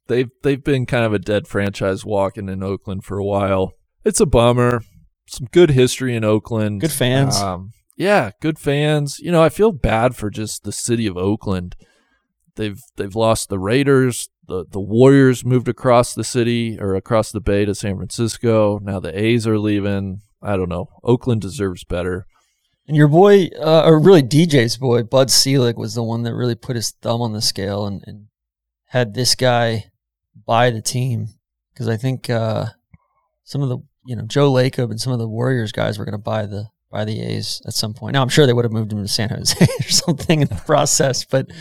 they've 0.09 0.30
they've 0.43 0.62
been 0.62 0.87
kind 0.87 1.05
of 1.05 1.14
a 1.14 1.18
dead 1.18 1.47
franchise 1.47 2.05
walking 2.05 2.49
in 2.49 2.62
Oakland 2.62 3.05
for 3.05 3.18
a 3.18 3.24
while. 3.24 3.72
It's 4.05 4.20
a 4.20 4.26
bummer. 4.26 4.83
Some 5.26 5.48
good 5.50 5.70
history 5.70 6.14
in 6.14 6.24
Oakland. 6.24 6.80
Good 6.80 6.92
fans. 6.92 7.36
Um, 7.36 7.72
yeah, 7.96 8.32
good 8.40 8.58
fans. 8.58 9.18
You 9.18 9.32
know, 9.32 9.42
I 9.42 9.48
feel 9.48 9.72
bad 9.72 10.16
for 10.16 10.30
just 10.30 10.64
the 10.64 10.72
city 10.72 11.06
of 11.06 11.16
Oakland. 11.16 11.76
They've 12.56 12.80
they've 12.96 13.14
lost 13.14 13.48
the 13.48 13.58
Raiders. 13.58 14.28
The 14.46 14.64
the 14.68 14.80
Warriors 14.80 15.44
moved 15.44 15.68
across 15.68 16.14
the 16.14 16.24
city 16.24 16.78
or 16.80 16.94
across 16.94 17.32
the 17.32 17.40
bay 17.40 17.64
to 17.64 17.74
San 17.74 17.96
Francisco. 17.96 18.78
Now 18.82 19.00
the 19.00 19.16
A's 19.18 19.46
are 19.46 19.58
leaving. 19.58 20.22
I 20.42 20.56
don't 20.56 20.68
know. 20.68 20.88
Oakland 21.04 21.40
deserves 21.40 21.84
better. 21.84 22.26
And 22.88 22.96
your 22.96 23.08
boy, 23.08 23.48
uh, 23.60 23.84
or 23.84 24.00
really 24.00 24.22
DJ's 24.22 24.76
boy, 24.76 25.04
Bud 25.04 25.30
Selig, 25.30 25.78
was 25.78 25.94
the 25.94 26.02
one 26.02 26.24
that 26.24 26.34
really 26.34 26.56
put 26.56 26.76
his 26.76 26.90
thumb 26.90 27.22
on 27.22 27.32
the 27.32 27.40
scale 27.40 27.86
and, 27.86 28.02
and 28.06 28.26
had 28.86 29.14
this 29.14 29.36
guy 29.36 29.92
buy 30.46 30.70
the 30.70 30.82
team. 30.82 31.28
Because 31.72 31.88
I 31.88 31.96
think 31.96 32.28
uh, 32.28 32.66
some 33.44 33.62
of 33.62 33.68
the, 33.68 33.78
you 34.05 34.16
know, 34.16 34.22
Joe 34.22 34.53
Lacob 34.53 34.90
and 34.90 35.00
some 35.00 35.12
of 35.12 35.18
the 35.18 35.28
Warriors 35.28 35.72
guys 35.72 35.98
were 35.98 36.05
going 36.05 36.12
to 36.12 36.18
buy 36.18 36.46
the 36.46 36.66
buy 36.90 37.05
the 37.07 37.22
A's 37.22 37.62
at 37.66 37.72
some 37.72 37.94
point. 37.94 38.12
Now 38.14 38.22
I'm 38.22 38.28
sure 38.28 38.46
they 38.46 38.53
would 38.53 38.64
have 38.66 38.72
moved 38.72 38.92
him 38.92 39.00
to 39.03 39.09
San 39.09 39.30
Jose 39.30 39.57
or 39.80 39.88
something 39.88 40.42
in 40.42 40.48
the 40.48 40.57
process, 40.66 41.24
but 41.24 41.48
it 41.48 41.55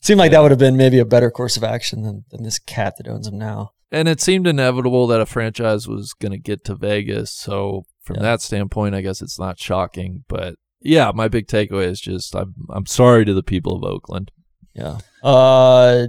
seemed 0.00 0.18
like 0.18 0.30
that 0.30 0.40
would 0.40 0.50
have 0.50 0.58
been 0.58 0.76
maybe 0.78 0.98
a 0.98 1.04
better 1.04 1.30
course 1.30 1.56
of 1.58 1.64
action 1.64 2.02
than, 2.02 2.24
than 2.30 2.42
this 2.42 2.58
cat 2.58 2.94
that 2.96 3.06
owns 3.08 3.26
him 3.28 3.36
now. 3.36 3.72
And 3.92 4.08
it 4.08 4.20
seemed 4.20 4.46
inevitable 4.46 5.06
that 5.08 5.20
a 5.20 5.26
franchise 5.26 5.86
was 5.88 6.14
going 6.14 6.32
to 6.32 6.38
get 6.38 6.64
to 6.64 6.74
Vegas. 6.74 7.30
So 7.32 7.84
from 8.02 8.16
Yeah. 8.16 8.22
that 8.22 8.40
standpoint, 8.42 8.94
I 8.94 9.00
guess 9.02 9.20
it's 9.20 9.38
not 9.38 9.58
shocking. 9.58 10.24
But 10.28 10.54
yeah, 10.80 11.10
my 11.14 11.28
big 11.28 11.46
takeaway 11.48 11.84
is 11.86 12.00
just 12.00 12.34
I'm 12.34 12.54
I'm 12.70 12.86
sorry 12.86 13.24
to 13.26 13.34
the 13.34 13.42
people 13.42 13.76
of 13.76 13.84
Oakland. 13.84 14.30
Yeah. 14.74 14.98
Uh, 15.22 16.06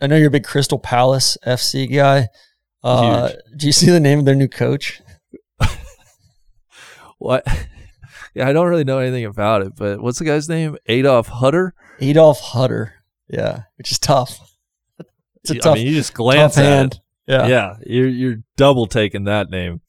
I 0.00 0.06
know 0.06 0.16
you're 0.16 0.28
a 0.28 0.30
big 0.30 0.44
Crystal 0.44 0.78
Palace 0.78 1.36
FC 1.46 1.92
guy. 1.92 2.28
Uh, 2.82 3.30
do 3.56 3.66
you 3.66 3.72
see 3.72 3.90
the 3.90 4.00
name 4.00 4.20
of 4.20 4.24
their 4.24 4.34
new 4.36 4.48
coach? 4.48 5.00
What? 7.18 7.46
Yeah, 8.34 8.48
I 8.48 8.52
don't 8.52 8.68
really 8.68 8.84
know 8.84 8.98
anything 8.98 9.24
about 9.24 9.62
it, 9.62 9.74
but 9.76 10.00
what's 10.00 10.18
the 10.18 10.24
guy's 10.24 10.48
name? 10.48 10.76
Adolf 10.86 11.28
Hutter. 11.28 11.74
Adolf 12.00 12.40
Hutter. 12.40 12.94
Yeah, 13.28 13.62
which 13.76 13.90
is 13.92 13.98
tough. 13.98 14.38
It's 15.42 15.50
a 15.50 15.54
I 15.54 15.58
tough, 15.58 15.74
mean, 15.76 15.86
you 15.86 15.94
just 15.94 16.14
glance 16.14 16.58
at 16.58 16.64
hand. 16.64 16.92
it. 16.94 17.00
Yeah. 17.32 17.46
Yeah, 17.46 17.76
you're 17.86 18.08
you're 18.08 18.36
double 18.56 18.86
taking 18.86 19.24
that 19.24 19.50
name. 19.50 19.80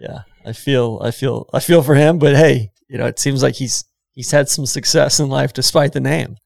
yeah 0.00 0.20
i 0.46 0.52
feel 0.52 1.00
i 1.02 1.10
feel 1.10 1.48
i 1.54 1.60
feel 1.60 1.82
for 1.82 1.94
him 1.94 2.18
but 2.18 2.36
hey 2.36 2.70
you 2.88 2.98
know 2.98 3.06
it 3.06 3.18
seems 3.18 3.42
like 3.42 3.54
he's 3.54 3.84
he's 4.12 4.30
had 4.30 4.48
some 4.48 4.66
success 4.66 5.18
in 5.20 5.28
life 5.28 5.52
despite 5.54 5.92
the 5.94 6.00
name 6.00 6.36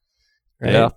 right 0.61 0.73
Yeah, 0.73 0.89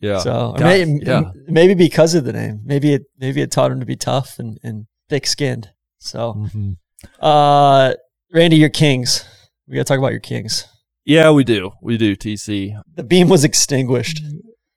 yeah. 0.00 0.18
so 0.18 0.54
maybe, 0.58 1.00
yeah. 1.04 1.30
maybe 1.46 1.74
because 1.74 2.14
of 2.16 2.24
the 2.24 2.32
name 2.32 2.60
maybe 2.64 2.94
it 2.94 3.02
maybe 3.18 3.40
it 3.42 3.50
taught 3.52 3.70
him 3.70 3.78
to 3.80 3.86
be 3.86 3.96
tough 3.96 4.38
and, 4.40 4.58
and 4.64 4.86
thick 5.08 5.26
skinned 5.26 5.70
so 5.98 6.34
Mhm. 6.34 6.76
uh 7.20 7.94
randy 8.32 8.56
your 8.56 8.68
kings 8.68 9.24
we 9.66 9.74
gotta 9.74 9.84
talk 9.84 9.98
about 9.98 10.12
your 10.12 10.20
kings 10.20 10.66
Yeah, 11.04 11.30
we 11.30 11.44
do. 11.44 11.72
We 11.82 11.96
do. 11.96 12.14
TC. 12.16 12.80
the 12.94 13.02
beam 13.02 13.28
was 13.28 13.44
extinguished 13.44 14.22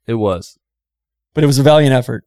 It 0.08 0.16
was. 0.16 0.58
but 1.34 1.44
it 1.44 1.48
was 1.48 1.60
a 1.60 1.64
valiant 1.64 1.94
effort 1.94 2.26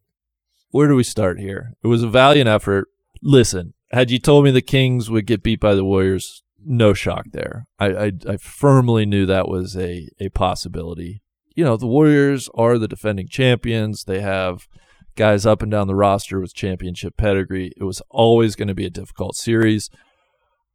Where 0.70 0.89
do 0.89 0.95
we 0.97 1.05
start 1.05 1.39
here? 1.41 1.72
It 1.83 1.87
was 1.89 2.03
a 2.03 2.09
valiant 2.09 2.49
effort. 2.49 2.89
Listen, 3.22 3.74
had 3.93 4.11
you 4.11 4.18
told 4.18 4.45
me 4.45 4.51
the 4.51 4.61
Kings 4.62 5.09
would 5.11 5.27
get 5.27 5.43
beat 5.43 5.61
by 5.61 5.74
the 5.74 5.85
Warriors, 5.85 6.43
no 6.64 6.93
shock 6.93 7.27
there. 7.33 7.66
I 7.79 7.87
I, 7.87 8.12
I 8.29 8.37
firmly 8.37 9.07
knew 9.07 9.24
that 9.27 9.49
was 9.49 9.77
a 9.77 10.09
a 10.20 10.29
possibility. 10.31 11.22
You 11.55 11.64
know, 11.64 11.77
the 11.77 11.87
Warriors 11.87 12.51
are 12.55 12.77
the 12.79 12.89
defending 12.89 13.29
champions. 13.29 14.05
They 14.05 14.20
have 14.20 14.66
guys 15.14 15.47
up 15.47 15.62
and 15.62 15.70
down 15.70 15.87
the 15.87 15.95
roster 15.95 16.41
with 16.41 16.53
championship 16.55 17.16
pedigree. 17.16 17.72
It 17.81 17.85
was 17.85 18.03
always 18.11 18.55
going 18.57 18.68
to 18.68 18.74
be 18.74 18.85
a 18.87 18.91
difficult 18.91 19.35
series. 19.37 19.89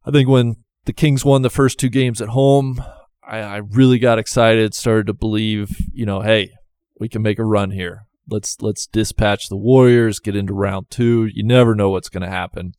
I 0.04 0.10
think 0.10 0.28
when 0.28 0.56
the 0.84 0.92
Kings 0.92 1.24
won 1.24 1.42
the 1.42 1.50
first 1.50 1.78
two 1.78 1.88
games 1.88 2.20
at 2.20 2.28
home, 2.30 2.82
I, 3.26 3.38
I 3.38 3.56
really 3.58 3.98
got 3.98 4.18
excited, 4.18 4.74
started 4.74 5.06
to 5.06 5.14
believe, 5.14 5.76
you 5.92 6.04
know, 6.04 6.20
hey, 6.20 6.50
we 6.98 7.08
can 7.08 7.22
make 7.22 7.38
a 7.38 7.44
run 7.44 7.70
here. 7.70 8.06
Let's 8.28 8.60
let's 8.60 8.86
dispatch 8.86 9.48
the 9.48 9.56
Warriors, 9.56 10.20
get 10.20 10.36
into 10.36 10.54
round 10.54 10.90
two. 10.90 11.26
You 11.32 11.44
never 11.44 11.74
know 11.74 11.90
what's 11.90 12.08
going 12.08 12.22
to 12.22 12.30
happen. 12.30 12.72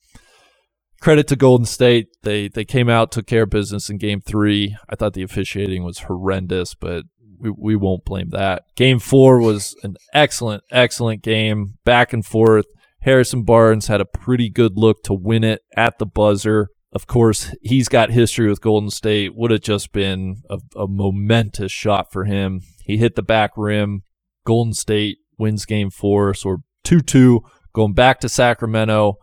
Credit 1.02 1.28
to 1.28 1.36
Golden 1.36 1.66
State. 1.66 2.08
They 2.24 2.48
they 2.48 2.64
came 2.64 2.90
out, 2.90 3.12
took 3.12 3.28
care 3.28 3.44
of 3.44 3.50
business 3.50 3.90
in 3.90 3.98
game 3.98 4.22
three. 4.22 4.76
I 4.90 4.96
thought 4.96 5.14
the 5.14 5.24
officiating 5.24 5.84
was 5.84 6.00
horrendous, 6.00 6.76
but 6.76 7.04
we, 7.40 7.52
we 7.52 7.76
won't 7.76 8.06
blame 8.06 8.30
that. 8.30 8.64
Game 8.76 9.00
four 9.00 9.40
was 9.40 9.76
an 9.84 9.98
excellent, 10.14 10.64
excellent 10.72 11.22
game, 11.22 11.74
back 11.84 12.14
and 12.14 12.26
forth. 12.26 12.66
Harrison 13.02 13.44
Barnes 13.44 13.88
had 13.88 14.00
a 14.00 14.06
pretty 14.06 14.50
good 14.50 14.78
look 14.78 15.04
to 15.04 15.14
win 15.14 15.44
it 15.44 15.62
at 15.76 16.00
the 16.00 16.06
buzzer. 16.06 16.70
Of 16.94 17.08
course, 17.08 17.54
he's 17.62 17.90
got 17.90 18.12
history 18.12 18.48
with 18.48 18.62
Golden 18.62 18.92
State. 18.92 19.36
Would 19.36 19.50
have 19.50 19.62
just 19.62 19.92
been 19.92 20.44
a, 20.50 20.60
a 20.76 20.88
momentous 20.88 21.72
shot 21.72 22.12
for 22.12 22.26
him. 22.26 22.62
He 22.86 22.98
hit 22.98 23.16
the 23.16 23.24
back 23.24 23.52
rim. 23.58 24.04
Golden 24.46 24.74
State 24.74 25.18
wins 25.38 25.66
game 25.66 25.90
four. 25.90 26.36
So 26.36 26.50
we're 26.50 26.58
2 26.84 27.02
2 27.02 27.42
going 27.74 27.94
back 27.94 28.20
to 28.20 28.30
Sacramento. 28.30 29.18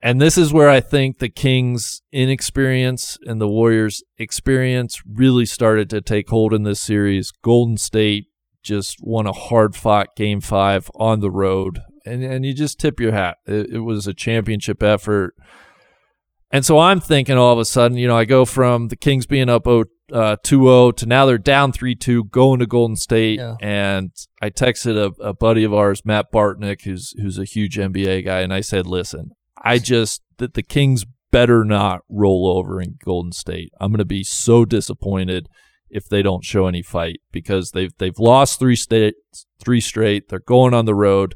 And 0.00 0.20
this 0.20 0.38
is 0.38 0.52
where 0.52 0.68
I 0.68 0.80
think 0.80 1.18
the 1.18 1.30
Kings' 1.30 2.02
inexperience 2.12 3.18
and 3.24 3.40
the 3.40 3.48
Warriors' 3.48 4.02
experience 4.18 5.02
really 5.10 5.46
started 5.46 5.88
to 5.90 6.00
take 6.00 6.28
hold 6.28 6.52
in 6.52 6.62
this 6.62 6.80
series. 6.80 7.32
Golden 7.32 7.78
State 7.78 8.26
just 8.62 8.98
won 9.00 9.26
a 9.26 9.32
hard 9.32 9.74
fought 9.74 10.14
game 10.14 10.40
five 10.40 10.90
on 10.94 11.20
the 11.20 11.30
road. 11.30 11.80
And, 12.06 12.22
and 12.22 12.44
you 12.44 12.52
just 12.52 12.78
tip 12.78 13.00
your 13.00 13.12
hat. 13.12 13.38
It, 13.46 13.70
it 13.70 13.78
was 13.80 14.06
a 14.06 14.14
championship 14.14 14.82
effort. 14.82 15.34
And 16.54 16.64
so 16.64 16.78
I'm 16.78 17.00
thinking 17.00 17.36
all 17.36 17.52
of 17.52 17.58
a 17.58 17.64
sudden, 17.64 17.98
you 17.98 18.06
know, 18.06 18.16
I 18.16 18.26
go 18.26 18.44
from 18.44 18.86
the 18.86 18.94
Kings 18.94 19.26
being 19.26 19.48
up 19.48 19.64
0 19.64 19.86
uh, 20.12 20.36
2-0 20.44 20.96
to 20.98 21.06
now 21.06 21.26
they're 21.26 21.36
down 21.36 21.72
3-2 21.72 22.30
going 22.30 22.60
to 22.60 22.66
Golden 22.66 22.94
State. 22.94 23.40
Yeah. 23.40 23.56
and 23.60 24.12
I 24.40 24.50
texted 24.50 24.96
a, 24.96 25.20
a 25.20 25.34
buddy 25.34 25.64
of 25.64 25.74
ours 25.74 26.04
Matt 26.04 26.30
Bartnick 26.32 26.82
who's 26.82 27.12
who's 27.20 27.40
a 27.40 27.44
huge 27.44 27.76
NBA 27.76 28.24
guy. 28.24 28.42
And 28.42 28.54
I 28.54 28.60
said 28.60 28.86
listen 28.86 29.32
I 29.64 29.78
just 29.78 30.22
that 30.36 30.54
the 30.54 30.62
Kings 30.62 31.04
better 31.32 31.64
not 31.64 32.02
roll 32.08 32.46
over 32.56 32.80
in 32.80 32.98
Golden 33.04 33.32
State. 33.32 33.72
I'm 33.80 33.90
going 33.90 33.98
to 33.98 34.04
be 34.04 34.22
so 34.22 34.64
disappointed 34.64 35.48
if 35.90 36.08
they 36.08 36.22
don't 36.22 36.44
show 36.44 36.68
any 36.68 36.82
fight 36.82 37.20
because 37.32 37.72
they've 37.72 37.92
they've 37.98 38.20
lost 38.20 38.60
three 38.60 38.76
state 38.76 39.14
three 39.58 39.80
straight. 39.80 40.28
They're 40.28 40.38
going 40.38 40.72
on 40.72 40.84
the 40.84 40.94
road. 40.94 41.34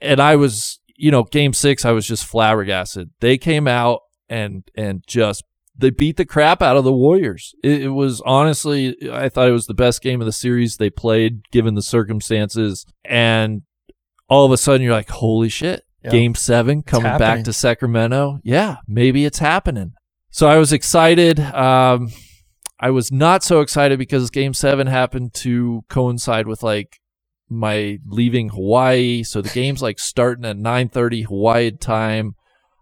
And 0.00 0.18
I 0.18 0.34
was 0.34 0.80
you 0.96 1.12
know 1.12 1.22
game 1.22 1.52
6 1.52 1.84
I 1.84 1.92
was 1.92 2.08
just 2.08 2.26
flabbergasted. 2.26 3.10
They 3.20 3.38
came 3.38 3.68
out 3.68 4.00
and 4.32 4.64
and 4.74 5.04
just 5.06 5.44
they 5.76 5.90
beat 5.90 6.16
the 6.16 6.24
crap 6.24 6.62
out 6.62 6.76
of 6.76 6.84
the 6.84 6.92
Warriors. 6.92 7.54
It, 7.62 7.82
it 7.82 7.88
was 7.88 8.20
honestly, 8.26 8.96
I 9.10 9.28
thought 9.28 9.48
it 9.48 9.52
was 9.52 9.66
the 9.66 9.74
best 9.74 10.02
game 10.02 10.20
of 10.20 10.26
the 10.26 10.32
series 10.32 10.76
they 10.76 10.90
played, 10.90 11.50
given 11.50 11.74
the 11.74 11.82
circumstances. 11.82 12.84
And 13.04 13.62
all 14.28 14.44
of 14.44 14.52
a 14.52 14.56
sudden, 14.56 14.82
you're 14.82 14.92
like, 14.92 15.10
"Holy 15.10 15.48
shit!" 15.48 15.84
Yeah. 16.04 16.10
Game 16.10 16.34
seven 16.34 16.82
coming 16.82 17.16
back 17.18 17.44
to 17.44 17.52
Sacramento. 17.52 18.40
Yeah, 18.42 18.76
maybe 18.88 19.24
it's 19.24 19.38
happening. 19.38 19.92
So 20.30 20.48
I 20.48 20.56
was 20.56 20.72
excited. 20.72 21.38
Um, 21.38 22.10
I 22.80 22.90
was 22.90 23.12
not 23.12 23.44
so 23.44 23.60
excited 23.60 23.98
because 23.98 24.30
Game 24.30 24.54
seven 24.54 24.86
happened 24.86 25.34
to 25.34 25.84
coincide 25.88 26.46
with 26.46 26.62
like 26.62 26.98
my 27.48 27.98
leaving 28.06 28.48
Hawaii. 28.48 29.22
So 29.22 29.42
the 29.42 29.50
game's 29.50 29.82
like 29.82 29.98
starting 29.98 30.44
at 30.44 30.56
9:30 30.56 31.26
Hawaii 31.26 31.70
time. 31.70 32.34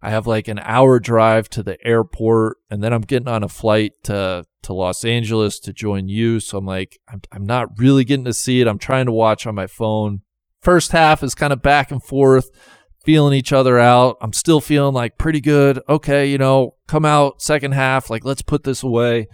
I 0.03 0.11
have 0.11 0.27
like 0.27 0.49
an 0.49 0.59
hour 0.61 0.99
drive 0.99 1.49
to 1.51 1.63
the 1.63 1.85
airport, 1.87 2.57
and 2.71 2.83
then 2.83 2.93
I'm 2.93 3.03
getting 3.03 3.29
on 3.29 3.43
a 3.43 3.49
flight 3.49 3.93
to 4.05 4.45
to 4.63 4.73
Los 4.73 5.05
Angeles 5.05 5.59
to 5.61 5.73
join 5.73 6.09
you. 6.09 6.41
So 6.41 6.59
I'm 6.59 6.67
like, 6.67 6.99
I'm 7.09 7.21
I'm 7.33 7.45
not 7.45 7.79
really 7.79 8.05
getting 8.05 8.25
to 8.25 8.33
see 8.33 8.61
it. 8.61 8.67
I'm 8.67 8.79
trying 8.79 9.07
to 9.07 9.13
watch 9.13 9.47
on 9.47 9.55
my 9.55 9.67
phone. 9.67 10.23
First 10.61 10.93
half 10.93 11.23
is 11.23 11.35
kind 11.35 11.53
of 11.53 11.63
back 11.63 11.91
and 11.91 12.03
forth, 12.03 12.51
feeling 13.05 13.35
each 13.35 13.53
other 13.53 13.79
out. 13.79 14.17
I'm 14.21 14.33
still 14.33 14.61
feeling 14.61 14.95
like 14.95 15.19
pretty 15.19 15.41
good. 15.41 15.81
Okay, 15.89 16.27
you 16.27 16.39
know, 16.39 16.75
come 16.87 17.05
out 17.05 17.43
second 17.43 17.73
half, 17.73 18.11
like 18.11 18.25
let's 18.25 18.43
put 18.43 18.65
this 18.65 18.83
away. 18.83 19.29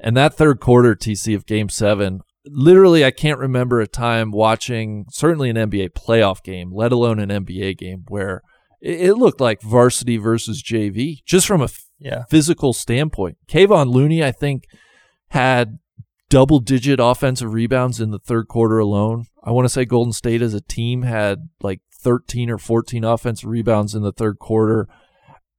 And 0.00 0.16
that 0.16 0.34
third 0.34 0.60
quarter 0.60 0.94
TC 0.94 1.34
of 1.34 1.46
game 1.46 1.68
seven, 1.68 2.20
literally, 2.46 3.04
I 3.04 3.10
can't 3.10 3.38
remember 3.38 3.80
a 3.80 3.86
time 3.86 4.30
watching 4.30 5.06
certainly 5.10 5.50
an 5.50 5.56
NBA 5.56 5.90
playoff 5.90 6.42
game, 6.42 6.72
let 6.72 6.92
alone 6.92 7.18
an 7.18 7.30
NBA 7.30 7.78
game, 7.78 8.04
where 8.08 8.42
it, 8.84 9.00
it 9.10 9.14
looked 9.14 9.40
like 9.40 9.60
varsity 9.62 10.16
versus 10.18 10.62
JV, 10.62 11.22
just 11.24 11.46
from 11.46 11.62
a 11.62 11.68
Yeah. 11.98 12.24
physical 12.30 12.72
standpoint. 12.72 13.38
Kevon 13.48 13.90
Looney, 13.92 14.22
I 14.22 14.30
think, 14.32 14.64
had 15.30 15.78
double 16.28 16.58
digit 16.60 16.98
offensive 17.00 17.52
rebounds 17.52 18.00
in 18.00 18.10
the 18.10 18.18
third 18.18 18.48
quarter 18.48 18.78
alone. 18.78 19.26
I 19.42 19.50
want 19.50 19.64
to 19.66 19.68
say 19.68 19.84
Golden 19.84 20.12
State 20.12 20.42
as 20.42 20.54
a 20.54 20.60
team 20.60 21.02
had 21.02 21.48
like 21.62 21.80
13 22.02 22.50
or 22.50 22.58
14 22.58 23.04
offensive 23.04 23.48
rebounds 23.48 23.94
in 23.94 24.02
the 24.02 24.12
third 24.12 24.38
quarter. 24.38 24.88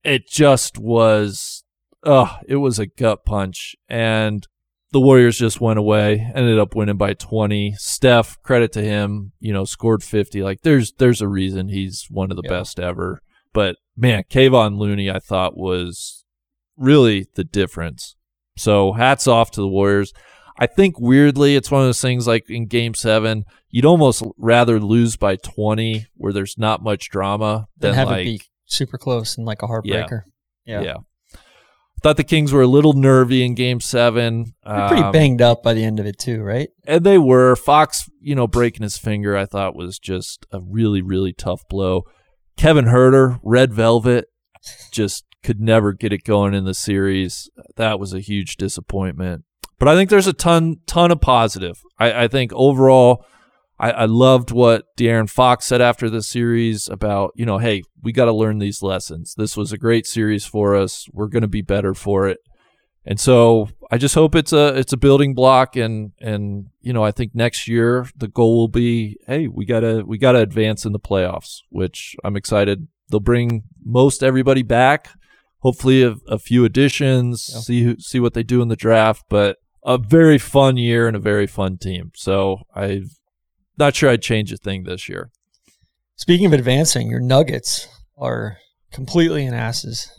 It 0.04 0.28
just 0.28 0.78
was, 0.78 1.64
uh, 2.04 2.38
it 2.48 2.58
was 2.58 2.78
a 2.80 2.86
gut 2.86 3.26
punch. 3.26 3.76
And 3.90 4.48
the 4.96 5.02
Warriors 5.02 5.38
just 5.38 5.60
went 5.60 5.78
away, 5.78 6.26
ended 6.34 6.58
up 6.58 6.74
winning 6.74 6.96
by 6.96 7.14
20. 7.14 7.74
Steph, 7.78 8.41
credit 8.43 8.72
to 8.72 8.82
him, 8.82 9.34
you 9.41 9.52
know, 9.52 9.66
scored 9.66 10.02
50. 10.02 10.41
Like 10.41 10.62
there's 10.62 10.93
there's 10.93 11.20
a 11.20 11.28
reason 11.28 11.68
he's 11.68 12.08
one 12.10 12.32
of 12.32 12.38
the 12.38 12.43
Yeah. 12.46 12.52
best 12.52 12.80
ever. 12.80 13.22
But 13.52 13.76
man, 13.98 14.24
Kevon 14.30 14.78
Looney 14.78 15.12
I 15.12 15.20
thought 15.20 15.58
was 15.58 16.24
really 16.78 17.28
the 17.36 17.43
difference. 17.43 18.16
So 18.56 18.93
hats 18.93 19.28
off 19.28 19.52
to 19.52 19.60
the 19.62 19.68
Warriors. 19.68 20.14
I 20.58 20.66
think 20.66 20.98
weirdly 20.98 21.58
it's 21.58 21.70
one 21.70 21.82
of 21.82 21.88
those 21.89 22.00
things 22.00 22.26
like 22.26 22.50
in 22.50 22.68
game 22.68 22.93
7, 22.93 23.43
you'd 23.72 23.84
almost 23.84 24.24
rather 24.38 24.80
lose 24.80 25.18
by 25.18 25.36
20 25.36 26.06
where 26.16 26.32
there's 26.32 26.58
not 26.58 26.82
much 26.82 27.10
drama 27.10 27.68
Then 27.78 27.91
than 27.91 27.98
have 27.98 28.08
like 28.08 28.22
it 28.22 28.24
be 28.24 28.41
super 28.64 28.98
close 28.98 29.38
and 29.38 29.46
like 29.46 29.62
a 29.62 29.68
heartbreaker. 29.68 30.22
Yeah. 30.64 30.84
yeah. 30.84 30.98
Thought 32.06 32.18
the 32.18 32.24
Kings 32.24 32.53
were 32.53 32.62
a 32.62 32.68
little 32.68 32.93
nervy 32.93 33.43
in 33.43 33.56
game 33.56 33.80
7. 33.80 34.53
They're 34.64 34.88
pretty 34.88 35.01
Um, 35.01 35.12
banged 35.12 35.41
up 35.41 35.64
by 35.64 35.74
the 35.74 35.84
end 35.84 35.99
of 35.99 36.06
it 36.06 36.20
too, 36.20 36.43
right? 36.43 36.70
and 36.86 37.03
they 37.03 37.18
were 37.18 37.56
Fox, 37.56 38.08
you 38.22 38.36
know, 38.36 38.45
breaking 38.45 38.84
his 38.84 38.95
finger. 38.95 39.36
I 39.36 39.47
thought 39.47 39.76
was 39.76 39.97
just 39.97 40.45
a 40.51 40.60
really, 40.62 41.01
really 41.01 41.34
tough 41.34 41.64
blow. 41.68 42.03
Kevin 42.58 42.86
Huerter, 42.86 43.39
Red 43.41 43.74
Velvet, 43.74 44.26
just 44.91 45.26
could 45.43 45.60
never 45.60 45.93
get 45.93 46.14
it 46.14 46.24
going 46.24 46.53
in 46.53 46.66
the 46.66 46.76
series. 46.76 47.49
That 47.76 47.99
was 47.99 48.14
a 48.14 48.20
huge 48.20 48.58
disappointment. 48.58 49.43
But 49.80 49.88
I 49.88 49.95
think 49.95 50.12
there's 50.12 50.28
a 50.28 50.34
ton, 50.34 50.76
ton 50.86 51.10
of 51.10 51.22
positive. 51.22 51.82
I, 51.99 52.26
I 52.26 52.28
think 52.28 52.51
overall, 52.53 53.26
I, 53.80 53.92
I 53.92 54.06
loved 54.06 54.52
what 54.52 54.86
De'Aaron 54.98 55.30
Fox 55.30 55.66
said 55.68 55.82
after 55.82 56.10
the 56.10 56.24
series 56.24 56.88
about, 56.88 57.32
you 57.36 57.46
know, 57.46 57.58
hey, 57.58 57.84
we 58.02 58.12
got 58.12 58.26
to 58.26 58.32
learn 58.34 58.60
these 58.60 58.82
lessons. 58.82 59.34
This 59.38 59.58
was 59.58 59.72
a 59.72 59.78
great 59.78 60.06
series 60.06 60.46
for 60.46 60.76
us. 60.76 61.08
We're 61.12 61.28
going 61.28 61.42
to 61.42 61.48
be 61.48 61.62
better 61.62 61.94
for 61.94 62.28
it. 62.28 62.40
And 63.08 63.20
so 63.20 63.68
I 63.92 63.98
just 64.00 64.16
hope 64.16 64.34
it's 64.34 64.52
a 64.52 64.76
it's 64.78 64.92
a 64.92 64.98
building 64.98 65.36
block 65.36 65.76
and 65.76 66.12
and 66.20 66.68
you 66.82 66.92
know 66.92 67.04
I 67.04 67.12
think 67.12 67.36
next 67.36 67.68
year 67.68 68.08
the 68.18 68.28
goal 68.28 68.58
will 68.58 68.68
be 68.68 69.18
hey 69.28 69.48
we 69.48 69.64
gotta 69.64 70.04
we 70.08 70.18
gotta 70.18 70.40
advance 70.40 70.86
in 70.88 70.92
the 70.92 71.00
playoffs 71.00 71.60
which 71.70 72.16
I'm 72.24 72.36
excited 72.36 72.88
they'll 73.12 73.20
bring 73.20 73.62
most 73.84 74.24
everybody 74.24 74.64
back 74.64 75.10
hopefully 75.60 76.02
a, 76.02 76.16
a 76.28 76.40
few 76.40 76.66
additions 76.66 77.52
Yeah. 77.54 77.60
see 77.60 77.84
who, 77.84 78.00
see 78.00 78.20
what 78.20 78.34
they 78.34 78.42
do 78.42 78.64
in 78.64 78.70
the 78.70 78.76
draft 78.76 79.26
but 79.30 79.58
a 79.86 80.00
very 80.00 80.40
fun 80.40 80.76
year 80.76 81.06
and 81.08 81.16
a 81.16 81.20
very 81.20 81.46
fun 81.46 81.78
team 81.78 82.10
so 82.16 82.62
I'm 82.74 83.12
not 83.78 83.96
sure 83.96 84.10
I'd 84.10 84.22
change 84.22 84.52
a 84.52 84.58
thing 84.58 84.84
this 84.84 85.08
year 85.10 85.30
Speaking 86.18 86.46
of 86.46 86.54
advancing, 86.54 87.10
your 87.10 87.20
Nuggets 87.20 87.90
are 88.18 88.58
completely 88.92 89.46
in 89.46 89.54
asses. 89.54 90.10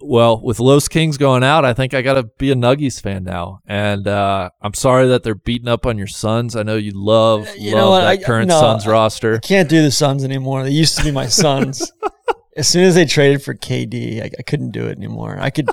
Well, 0.00 0.40
with 0.42 0.58
Los 0.58 0.88
Kings 0.88 1.18
going 1.18 1.44
out, 1.44 1.64
I 1.64 1.74
think 1.74 1.92
I 1.92 2.00
got 2.00 2.14
to 2.14 2.24
be 2.38 2.50
a 2.50 2.54
Nuggies 2.54 3.00
fan 3.00 3.22
now. 3.22 3.60
And 3.66 4.08
uh, 4.08 4.48
I'm 4.62 4.72
sorry 4.74 5.08
that 5.08 5.22
they're 5.22 5.34
beating 5.34 5.68
up 5.68 5.84
on 5.84 5.98
your 5.98 6.06
Suns. 6.06 6.56
I 6.56 6.62
know 6.62 6.76
you 6.76 6.92
love 6.94 7.46
You 7.56 7.74
love 7.76 8.00
that 8.00 8.08
I- 8.08 8.16
current 8.16 8.48
no, 8.48 8.58
Suns 8.58 8.86
roster. 8.86 9.34
I 9.36 9.38
can't 9.38 9.68
do 9.68 9.82
the 9.82 9.90
Suns 9.90 10.24
anymore. 10.24 10.64
They 10.64 10.70
used 10.70 10.96
to 10.98 11.04
be 11.04 11.10
my 11.12 11.26
Suns. 11.26 11.92
as 12.56 12.66
soon 12.66 12.84
as 12.84 12.94
they 12.94 13.04
traded 13.04 13.42
for 13.42 13.54
KD, 13.54 14.22
I, 14.22 14.30
I 14.38 14.42
couldn't 14.42 14.70
do 14.70 14.86
it 14.86 14.96
anymore. 14.96 15.36
I 15.38 15.50
could, 15.50 15.68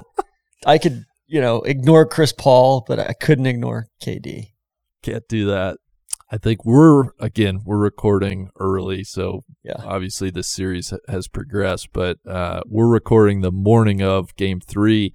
I 0.66 0.78
could, 0.78 1.06
you 1.26 1.40
know, 1.40 1.62
ignore 1.62 2.06
Chris 2.06 2.34
Paul, 2.34 2.84
but 2.86 3.00
I 3.00 3.14
couldn't 3.14 3.46
ignore 3.48 3.88
KD. 4.04 4.50
Can't 5.02 5.28
do 5.30 5.48
that. 5.48 5.78
I 6.32 6.38
think 6.38 6.64
we're 6.64 7.06
again 7.20 7.62
we're 7.66 7.78
recording 7.78 8.50
early, 8.60 9.04
so 9.04 9.44
Yeah. 9.64 9.78
obviously 9.80 10.30
this 10.30 10.48
series 10.48 10.94
has 11.08 11.28
progressed. 11.28 11.90
But 11.94 12.18
uh, 12.28 12.62
we're 12.68 12.88
recording 12.88 13.42
the 13.42 13.52
morning 13.52 14.02
of 14.02 14.36
Game 14.36 14.60
Three. 14.60 15.14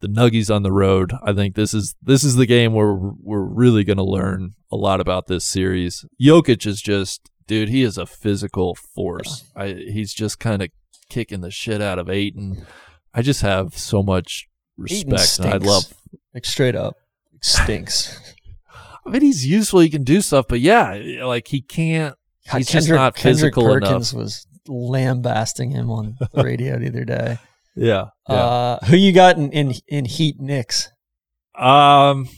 The 0.00 0.08
Nuggies 0.08 0.54
on 0.54 0.62
the 0.62 0.72
road. 0.72 1.12
I 1.22 1.32
think 1.32 1.54
this 1.54 1.72
is 1.72 1.94
this 2.02 2.22
is 2.22 2.36
the 2.36 2.46
game 2.46 2.74
where 2.74 2.92
we're, 2.94 3.40
really 3.40 3.82
going 3.82 3.96
to 3.96 4.04
learn 4.04 4.52
a 4.70 4.76
lot 4.76 5.00
about 5.00 5.26
this 5.26 5.44
series. 5.44 6.04
Jokic 6.20 6.66
is 6.66 6.82
just 6.82 7.30
dude. 7.46 7.70
He 7.70 7.82
is 7.82 7.96
a 7.96 8.04
physical 8.04 8.74
force. 8.74 9.44
I, 9.56 9.68
he's 9.68 10.12
just 10.12 10.38
kind 10.38 10.60
of 10.62 10.68
kicking 11.08 11.40
the 11.40 11.50
shit 11.50 11.80
out 11.80 11.98
of 11.98 12.10
Ayton. 12.10 12.66
I 13.14 13.22
just 13.22 13.40
have 13.40 13.78
so 13.78 14.02
much 14.02 14.48
respect, 14.76 15.38
and 15.38 15.54
I 15.54 15.56
love 15.56 15.84
Like 16.34 16.44
straight 16.44 16.76
up, 16.76 16.96
stinks. 17.40 18.34
I 19.06 19.10
mean, 19.10 19.22
he's 19.22 19.46
useful. 19.46 19.80
He 19.80 19.88
can 19.88 20.02
do 20.02 20.20
stuff, 20.20 20.46
but 20.48 20.60
yeah, 20.60 20.98
like 21.24 21.48
he 21.48 21.60
can't. 21.60 22.16
God, 22.50 22.58
He's 22.58 22.68
just 22.68 22.86
Kendrick, 22.86 22.98
not 22.98 23.18
physical 23.18 23.62
Kendrick 23.64 23.82
enough. 23.82 23.90
Perkins 23.92 24.14
was 24.14 24.46
lambasting 24.68 25.70
him 25.70 25.90
on 25.90 26.16
the 26.32 26.44
radio 26.44 26.78
the 26.78 26.88
other 26.88 27.04
day. 27.04 27.38
Yeah, 27.74 28.06
yeah. 28.28 28.34
Uh, 28.34 28.84
who 28.86 28.96
you 28.96 29.12
got 29.12 29.36
in, 29.36 29.50
in 29.52 29.74
in 29.88 30.04
Heat 30.04 30.40
Knicks? 30.40 30.90
um, 31.54 32.28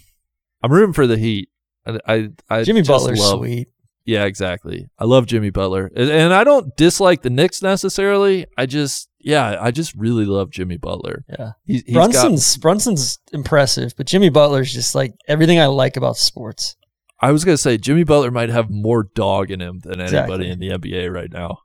I'm 0.62 0.72
rooting 0.72 0.92
for 0.92 1.06
the 1.06 1.16
Heat. 1.16 1.48
I, 1.86 1.98
I, 2.06 2.28
I 2.50 2.62
Jimmy 2.64 2.80
just 2.80 2.90
Butler's 2.90 3.20
love, 3.20 3.38
sweet. 3.38 3.68
Yeah, 4.04 4.24
exactly. 4.24 4.88
I 4.98 5.04
love 5.04 5.26
Jimmy 5.26 5.50
Butler, 5.50 5.90
and, 5.94 6.10
and 6.10 6.32
I 6.34 6.44
don't 6.44 6.74
dislike 6.76 7.22
the 7.22 7.30
Knicks 7.30 7.62
necessarily. 7.62 8.46
I 8.56 8.66
just, 8.66 9.07
yeah, 9.20 9.56
I 9.60 9.70
just 9.70 9.94
really 9.94 10.24
love 10.24 10.50
Jimmy 10.50 10.76
Butler. 10.76 11.24
Yeah, 11.28 11.52
He's, 11.64 11.82
he's 11.82 11.94
got. 11.94 12.10
Brunson's 12.12 12.56
Brunson's 12.56 13.18
impressive, 13.32 13.94
but 13.96 14.06
Jimmy 14.06 14.28
Butler's 14.30 14.72
just 14.72 14.94
like 14.94 15.14
everything 15.26 15.58
I 15.60 15.66
like 15.66 15.96
about 15.96 16.16
sports. 16.16 16.76
I 17.20 17.32
was 17.32 17.44
gonna 17.44 17.56
say 17.58 17.76
Jimmy 17.78 18.04
Butler 18.04 18.30
might 18.30 18.48
have 18.50 18.70
more 18.70 19.02
dog 19.14 19.50
in 19.50 19.60
him 19.60 19.80
than 19.82 20.00
anybody 20.00 20.48
Exactly. 20.48 20.50
in 20.50 20.58
the 20.60 20.68
NBA 20.70 21.12
right 21.12 21.32
now. 21.32 21.58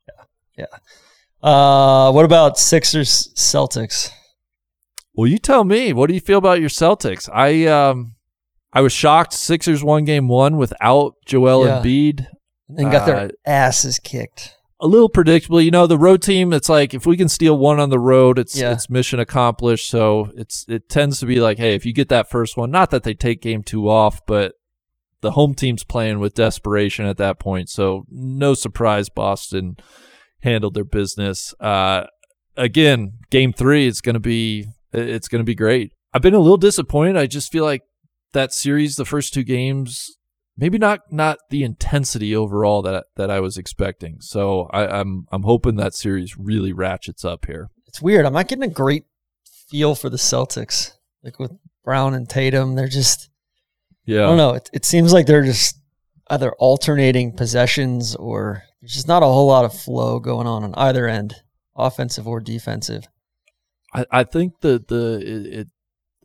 Yeah, 0.58 0.66
Uh, 1.42 2.12
what 2.12 2.26
about 2.26 2.58
Sixers 2.58 3.34
Celtics? 3.36 4.10
Well, 5.16 5.28
you 5.28 5.38
tell 5.38 5.64
me. 5.64 5.94
What 5.94 6.08
do 6.08 6.14
you 6.16 6.22
feel 6.22 6.38
about 6.40 6.60
your 6.60 6.70
Celtics? 6.70 7.30
I 7.32 7.66
um, 7.68 8.16
I 8.72 8.82
was 8.82 8.92
shocked. 8.94 9.34
Sixers 9.34 9.84
won 9.84 10.06
game 10.06 10.28
one 10.28 10.58
without 10.58 11.14
Joel 11.26 11.66
Yeah. 11.66 11.82
Embiid. 11.84 12.28
And 12.76 12.92
got 12.92 13.06
their 13.06 13.18
Uh, 13.18 13.30
asses 13.46 14.00
kicked. 14.00 14.56
A 14.84 14.88
little 14.88 15.08
predictable, 15.10 15.62
you 15.62 15.72
know. 15.72 15.88
The 15.88 15.98
road 15.98 16.22
team. 16.22 16.52
It's 16.52 16.68
like 16.68 16.94
if 16.94 17.06
we 17.06 17.16
can 17.16 17.30
steal 17.30 17.58
one 17.58 17.80
on 17.80 17.90
the 17.90 17.98
road, 18.00 18.38
it's 18.38 18.56
Yeah. 18.56 18.74
it's 18.74 18.90
mission 18.90 19.18
accomplished. 19.20 19.90
So 19.90 20.30
it's 20.36 20.66
it 20.68 20.90
tends 20.90 21.20
to 21.22 21.26
be 21.26 21.40
like, 21.40 21.58
hey, 21.58 21.74
if 21.74 21.86
you 21.86 21.94
get 21.94 22.10
that 22.10 22.30
first 22.30 22.58
one, 22.58 22.70
not 22.70 22.92
that 22.92 23.04
they 23.04 23.14
take 23.14 23.42
game 23.42 23.64
two 23.64 23.90
off, 23.90 24.20
but 24.28 24.54
the 25.22 25.32
home 25.32 25.54
team's 25.56 25.86
playing 25.86 26.20
with 26.20 26.34
desperation 26.34 27.06
at 27.06 27.16
that 27.18 27.40
point. 27.40 27.70
So 27.70 28.04
no 28.10 28.54
surprise, 28.54 29.08
Boston 29.08 29.78
handled 30.42 30.74
their 30.74 30.84
business. 30.84 31.54
Uh, 31.62 32.04
again, 32.58 33.14
game 33.32 33.54
three 33.54 33.88
is 33.88 34.02
going 34.02 34.16
to 34.16 34.20
be 34.20 34.66
it's 34.92 35.30
going 35.30 35.40
to 35.40 35.46
be 35.46 35.56
great. 35.56 35.94
I've 36.14 36.22
been 36.22 36.34
a 36.36 36.40
little 36.40 36.58
disappointed. 36.58 37.16
I 37.16 37.26
just 37.26 37.52
feel 37.54 37.64
like 37.64 37.84
that 38.34 38.54
series, 38.54 38.98
the 38.98 39.06
first 39.06 39.34
two 39.34 39.44
games, 39.44 40.18
maybe 40.58 40.78
not 40.78 41.02
not 41.12 41.40
the 41.50 41.64
intensity 41.64 42.36
overall 42.36 42.82
that 42.84 43.06
that 43.16 43.30
I 43.32 43.40
was 43.40 43.58
expecting. 43.58 44.18
So 44.22 44.70
I, 44.72 45.00
I'm 45.00 45.26
I'm 45.32 45.44
hoping 45.44 45.76
that 45.76 45.94
series 45.94 46.38
really 46.38 46.74
ratchets 46.74 47.26
up 47.26 47.46
here. 47.46 47.70
It's 47.88 48.02
weird. 48.02 48.26
I'm 48.26 48.34
not 48.34 48.48
getting 48.48 48.64
a 48.64 48.74
great 48.74 49.06
feel 49.70 49.96
for 49.96 50.10
the 50.10 50.18
Celtics. 50.18 50.94
Like 51.24 51.40
with 51.40 51.52
Brown 51.84 52.14
and 52.14 52.30
Tatum, 52.30 52.76
they're 52.76 52.88
just 52.88 53.30
Yeah, 54.06 54.24
I 54.24 54.28
don't 54.28 54.38
know. 54.38 54.54
It, 54.54 54.70
it 54.74 54.86
seems 54.86 55.14
like 55.14 55.26
they're 55.26 55.44
just 55.44 55.80
either 56.30 56.52
alternating 56.54 57.36
possessions 57.36 58.16
or 58.16 58.64
there's 58.82 58.94
just 58.94 59.08
not 59.08 59.24
a 59.24 59.28
whole 59.28 59.48
lot 59.48 59.66
of 59.66 59.74
flow 59.74 60.20
going 60.20 60.48
on 60.48 60.64
on 60.64 60.74
either 60.76 61.08
end, 61.08 61.36
offensive 61.76 62.28
or 62.28 62.40
defensive. 62.40 63.08
I, 63.94 64.06
I 64.12 64.24
think 64.24 64.62
the 64.62 64.84
the 64.86 65.22
it, 65.22 65.68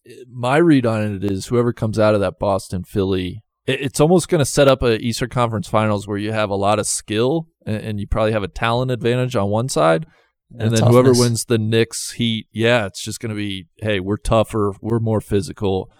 it, 0.04 0.28
my 0.28 0.56
read 0.56 0.86
on 0.86 1.16
it 1.16 1.24
is 1.24 1.46
whoever 1.46 1.72
comes 1.72 1.98
out 1.98 2.14
of 2.14 2.20
that 2.20 2.38
Boston 2.38 2.82
Philly, 2.82 3.42
it's 3.68 4.00
almost 4.00 4.28
going 4.28 4.38
to 4.38 4.46
set 4.46 4.66
up 4.66 4.82
a 4.82 4.98
Eastern 4.98 5.28
Conference 5.28 5.68
Finals 5.68 6.08
where 6.08 6.16
you 6.16 6.32
have 6.32 6.48
a 6.48 6.56
lot 6.56 6.78
of 6.78 6.86
skill 6.86 7.48
and, 7.66 7.76
and 7.76 8.00
you 8.00 8.06
probably 8.06 8.32
have 8.32 8.42
a 8.42 8.48
talent 8.48 8.90
advantage 8.90 9.36
on 9.36 9.50
one 9.50 9.68
side, 9.68 10.06
and, 10.58 10.74
then 10.74 10.86
whoever 10.86 11.12
wins 11.12 11.44
the 11.44 11.58
Knicks 11.58 12.12
Heat, 12.12 12.46
yeah, 12.50 12.86
it's 12.86 13.02
just 13.02 13.20
going 13.20 13.30
to 13.30 13.36
be 13.36 13.66
hey, 13.76 14.00
we're 14.00 14.16
tougher, 14.16 14.72
we're 14.80 14.98
more 14.98 15.20
physical, 15.20 15.90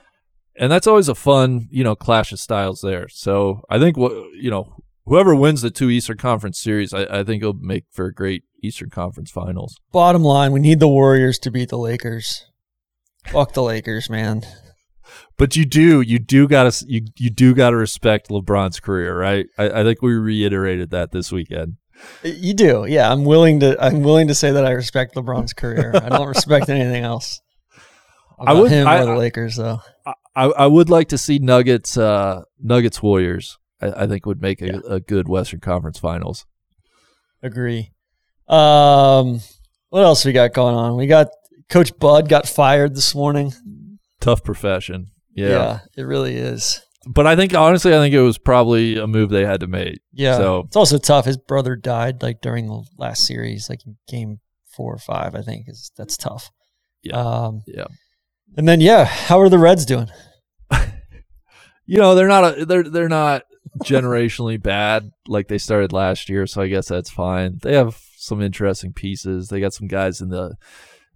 and 0.56 0.72
that's 0.72 0.86
always 0.86 1.08
a 1.08 1.14
fun 1.14 1.68
you 1.70 1.84
know 1.84 1.94
clash 1.94 2.32
of 2.32 2.40
styles 2.40 2.80
there. 2.80 3.08
So 3.08 3.62
I 3.68 3.78
think 3.78 3.96
what 3.96 4.12
you 4.34 4.50
know. 4.50 4.74
Whoever 5.04 5.34
wins 5.34 5.62
the 5.62 5.70
two 5.70 5.88
Eastern 5.88 6.18
Conference 6.18 6.60
series, 6.60 6.92
I, 6.92 7.04
I 7.04 7.24
think 7.24 7.42
it'll 7.42 7.54
make 7.54 7.86
for 7.90 8.04
a 8.04 8.12
great 8.12 8.44
Eastern 8.62 8.90
Conference 8.90 9.30
Finals. 9.30 9.74
Bottom 9.90 10.22
line, 10.22 10.52
we 10.52 10.60
need 10.60 10.80
the 10.80 10.88
Warriors 10.88 11.38
to 11.38 11.50
beat 11.50 11.70
the 11.70 11.78
Lakers. 11.78 12.44
Fuck 13.26 13.54
the 13.54 13.62
Lakers, 13.62 14.10
man. 14.10 14.42
But 15.36 15.56
you 15.56 15.64
do, 15.64 16.00
you 16.00 16.18
do 16.18 16.48
gotta, 16.48 16.84
you 16.88 17.02
you 17.16 17.30
do 17.30 17.54
gotta 17.54 17.76
respect 17.76 18.28
LeBron's 18.28 18.80
career, 18.80 19.18
right? 19.18 19.46
I, 19.56 19.80
I 19.80 19.82
think 19.84 20.02
we 20.02 20.12
reiterated 20.14 20.90
that 20.90 21.12
this 21.12 21.30
weekend. 21.32 21.76
You 22.22 22.54
do, 22.54 22.86
yeah. 22.88 23.10
I'm 23.10 23.24
willing 23.24 23.60
to. 23.60 23.76
I'm 23.82 24.02
willing 24.02 24.28
to 24.28 24.34
say 24.34 24.50
that 24.52 24.64
I 24.64 24.70
respect 24.70 25.14
LeBron's 25.16 25.52
career. 25.52 25.92
I 25.94 26.08
don't 26.08 26.28
respect 26.28 26.68
anything 26.68 27.02
else. 27.04 27.40
I 28.38 28.52
would- 28.52 28.70
him 28.70 28.86
I- 28.86 29.00
or 29.02 29.06
the 29.06 29.16
Lakers, 29.16 29.56
though. 29.56 29.80
I, 30.36 30.44
I 30.44 30.66
would 30.68 30.88
like 30.88 31.08
to 31.08 31.18
see 31.18 31.40
Nuggets, 31.40 31.96
uh, 31.98 32.42
Nuggets 32.62 33.02
Warriors. 33.02 33.58
I, 33.82 34.04
I 34.04 34.06
think 34.06 34.24
would 34.26 34.40
make 34.40 34.62
a, 34.62 34.66
Yeah. 34.66 34.80
a 34.88 35.00
good 35.00 35.28
Western 35.28 35.58
Conference 35.58 35.98
Finals. 35.98 36.46
Agree. 37.42 37.90
Um, 38.46 39.40
what 39.90 40.04
else 40.04 40.24
we 40.24 40.32
got 40.32 40.52
going 40.54 40.74
on? 40.76 40.96
We 40.96 41.06
got 41.08 41.28
Coach 41.68 41.96
Bud 41.98 42.28
got 42.28 42.48
fired 42.48 42.94
this 42.94 43.14
morning. 43.14 43.52
Tough 44.28 44.44
profession, 44.44 45.08
yeah. 45.34 45.80
it 45.96 46.02
really 46.02 46.36
is. 46.36 46.82
But 47.06 47.26
I 47.26 47.36
think 47.36 47.54
honestly, 47.54 47.94
I 47.94 47.98
think 47.98 48.14
it 48.14 48.20
was 48.20 48.36
probably 48.38 48.98
a 48.98 49.06
move 49.06 49.30
they 49.30 49.44
had 49.46 49.60
to 49.60 49.66
make. 49.66 50.00
Yeah, 50.12 50.36
So- 50.36 50.64
it's 50.66 50.76
also 50.76 50.98
tough. 50.98 51.24
His 51.24 51.38
brother 51.38 51.76
died 51.76 52.22
like 52.22 52.40
during 52.42 52.66
the 52.66 52.82
last 52.98 53.26
series, 53.26 53.70
like 53.70 53.80
game 54.08 54.40
four 54.76 54.92
or 54.94 54.98
five. 54.98 55.34
I 55.34 55.42
think 55.42 55.68
is 55.68 55.90
that's 55.96 56.16
tough. 56.16 56.50
Yeah. 57.02 57.16
Um, 57.16 57.62
Yeah. 57.66 57.86
and 58.56 58.68
then 58.68 58.80
yeah, 58.80 59.04
how 59.04 59.40
are 59.40 59.48
the 59.48 59.58
Reds 59.58 59.86
doing? 59.86 60.08
You 61.90 61.96
know, 61.96 62.14
they're 62.14 62.28
not 62.28 62.58
a, 62.58 62.66
they're 62.66 62.82
they're 62.82 63.08
not 63.08 63.44
generationally 63.82 64.62
bad 64.62 65.10
like 65.26 65.48
they 65.48 65.56
started 65.56 65.90
last 65.90 66.28
year, 66.28 66.46
so 66.46 66.60
I 66.60 66.68
guess 66.68 66.88
that's 66.88 67.08
fine. 67.08 67.58
They 67.62 67.74
have 67.74 67.98
some 68.18 68.42
interesting 68.42 68.92
pieces. 68.92 69.48
They 69.48 69.58
got 69.60 69.72
some 69.72 69.86
guys 69.88 70.20
in 70.20 70.28
the 70.28 70.54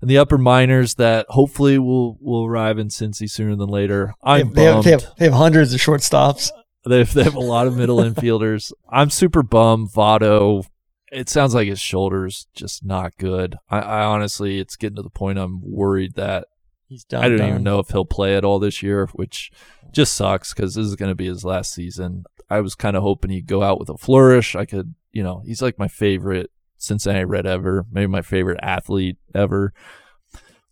in 0.02 0.08
the 0.08 0.18
upper 0.18 0.36
minors 0.36 0.96
that 0.96 1.26
hopefully 1.30 1.78
will 1.78 2.18
will 2.20 2.44
arrive 2.44 2.78
in 2.78 2.88
Cincy 2.88 3.30
sooner 3.30 3.56
than 3.56 3.68
later. 3.68 4.14
I'm 4.22 4.52
they, 4.52 4.64
have, 4.64 4.74
bummed. 4.74 4.84
they, 4.84 4.90
have, 4.90 5.06
they 5.16 5.24
have 5.26 5.34
hundreds 5.34 5.72
of 5.72 5.80
shortstops. 5.80 6.50
They 6.84 6.98
have, 6.98 7.14
they 7.14 7.22
have 7.22 7.36
a 7.36 7.40
lot 7.40 7.68
of 7.68 7.76
middle 7.76 7.98
infielders. 7.98 8.72
I'm 8.90 9.08
super 9.08 9.44
bummed. 9.44 9.92
Votto, 9.92 10.66
it 11.12 11.28
sounds 11.28 11.54
like 11.54 11.68
his 11.68 11.78
shoulder's 11.78 12.48
just 12.54 12.84
not 12.84 13.16
good. 13.18 13.54
I, 13.70 13.78
I 13.78 14.02
honestly, 14.02 14.58
it's 14.58 14.74
getting 14.74 14.96
to 14.96 15.02
the 15.02 15.08
point 15.08 15.38
I'm 15.38 15.60
worried 15.62 16.16
that 16.16 16.48
He's 16.92 17.04
done. 17.04 17.24
I 17.24 17.28
don't 17.30 17.38
done. 17.38 17.48
even 17.48 17.62
know 17.62 17.78
if 17.78 17.88
he'll 17.88 18.04
play 18.04 18.36
at 18.36 18.44
all 18.44 18.58
this 18.58 18.82
year, 18.82 19.06
which 19.14 19.50
just 19.92 20.12
sucks 20.14 20.52
because 20.52 20.74
this 20.74 20.84
is 20.84 20.94
going 20.94 21.10
to 21.10 21.14
be 21.14 21.26
his 21.26 21.42
last 21.42 21.72
season. 21.72 22.24
I 22.50 22.60
was 22.60 22.74
kind 22.74 22.96
of 22.96 23.02
hoping 23.02 23.30
he'd 23.30 23.46
go 23.46 23.62
out 23.62 23.78
with 23.78 23.88
a 23.88 23.96
flourish. 23.96 24.54
I 24.54 24.66
could, 24.66 24.94
you 25.10 25.22
know, 25.22 25.42
he's 25.46 25.62
like 25.62 25.78
my 25.78 25.88
favorite 25.88 26.50
Cincinnati 26.82 27.24
Red 27.24 27.46
ever, 27.46 27.84
maybe 27.90 28.06
my 28.08 28.22
favorite 28.22 28.58
athlete 28.62 29.16
ever. 29.34 29.72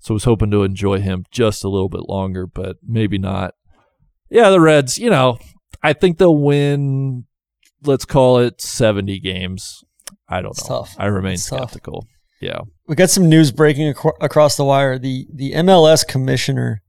So 0.01 0.13
I 0.13 0.17
was 0.17 0.25
hoping 0.25 0.51
to 0.51 0.63
enjoy 0.63 1.01
him 1.01 1.25
just 1.31 1.63
a 1.65 1.69
little 1.69 1.89
bit 1.89 2.09
longer, 2.09 2.47
but 2.47 2.77
maybe 2.87 3.19
not. 3.19 3.55
Yeah, 4.31 4.51
the 4.51 4.61
Reds, 4.61 4.99
you 4.99 5.11
know, 5.11 5.39
I 5.83 5.93
think 5.93 6.19
they'll 6.19 6.37
win, 6.37 7.25
let's 7.85 8.05
call 8.05 8.39
it 8.39 8.61
70 8.61 9.21
games. 9.21 9.83
I 10.29 10.41
don't 10.41 10.53
It's 10.53 10.69
know. 10.69 10.79
tough. 10.81 10.95
I 10.99 11.07
remain 11.07 11.35
It's 11.35 11.49
tough. 11.49 11.71
skeptical. 11.71 12.07
Yeah. 12.41 12.61
We 12.89 12.95
got 12.97 13.11
some 13.11 13.29
news 13.29 13.53
breaking 13.53 13.89
acro- 13.89 14.17
across 14.21 14.57
the 14.57 14.65
wire. 14.65 14.99
The 14.99 15.27
the 15.35 15.53
MLS 15.53 16.07
commissioner 16.07 16.83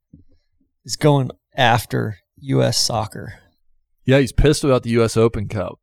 is 0.85 0.95
going 0.95 1.31
after 1.57 2.17
U.S. 2.37 2.77
soccer, 2.77 3.33
Yeah, 4.05 4.19
he's 4.19 4.31
pissed 4.31 4.63
about 4.63 4.83
the 4.83 4.91
U.S. 4.91 5.17
Open 5.17 5.47
Cup. 5.49 5.79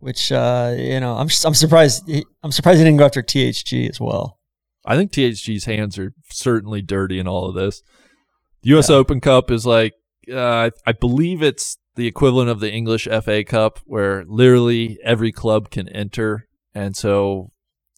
Which 0.00 0.32
uh, 0.32 0.74
you 0.76 1.00
know 1.00 1.14
I'm 1.14 1.28
I'm 1.44 1.54
surprised 1.54 2.08
he, 2.08 2.24
I'm 2.42 2.52
surprised 2.52 2.78
he 2.78 2.84
didn't 2.84 2.98
go 2.98 3.04
after 3.04 3.22
THG 3.22 3.88
as 3.88 4.00
well. 4.00 4.38
I 4.84 4.96
think 4.96 5.12
THG's 5.12 5.66
hands 5.66 5.98
are 5.98 6.12
certainly 6.30 6.82
dirty 6.82 7.18
in 7.18 7.28
all 7.28 7.48
of 7.48 7.54
this. 7.54 7.82
The 8.62 8.70
U.S. 8.70 8.88
Yeah. 8.88 8.96
Open 8.96 9.20
Cup 9.20 9.50
is 9.50 9.66
like, 9.66 9.92
uh, 10.32 10.70
I 10.86 10.92
believe 10.92 11.42
it's 11.42 11.76
the 11.94 12.06
equivalent 12.06 12.48
of 12.48 12.60
the 12.60 12.72
English 12.72 13.06
FA 13.22 13.44
Cup, 13.44 13.80
where 13.84 14.24
literally 14.26 14.98
every 15.04 15.32
club 15.32 15.70
can 15.70 15.88
enter, 15.88 16.48
and 16.74 16.96
so 16.96 17.50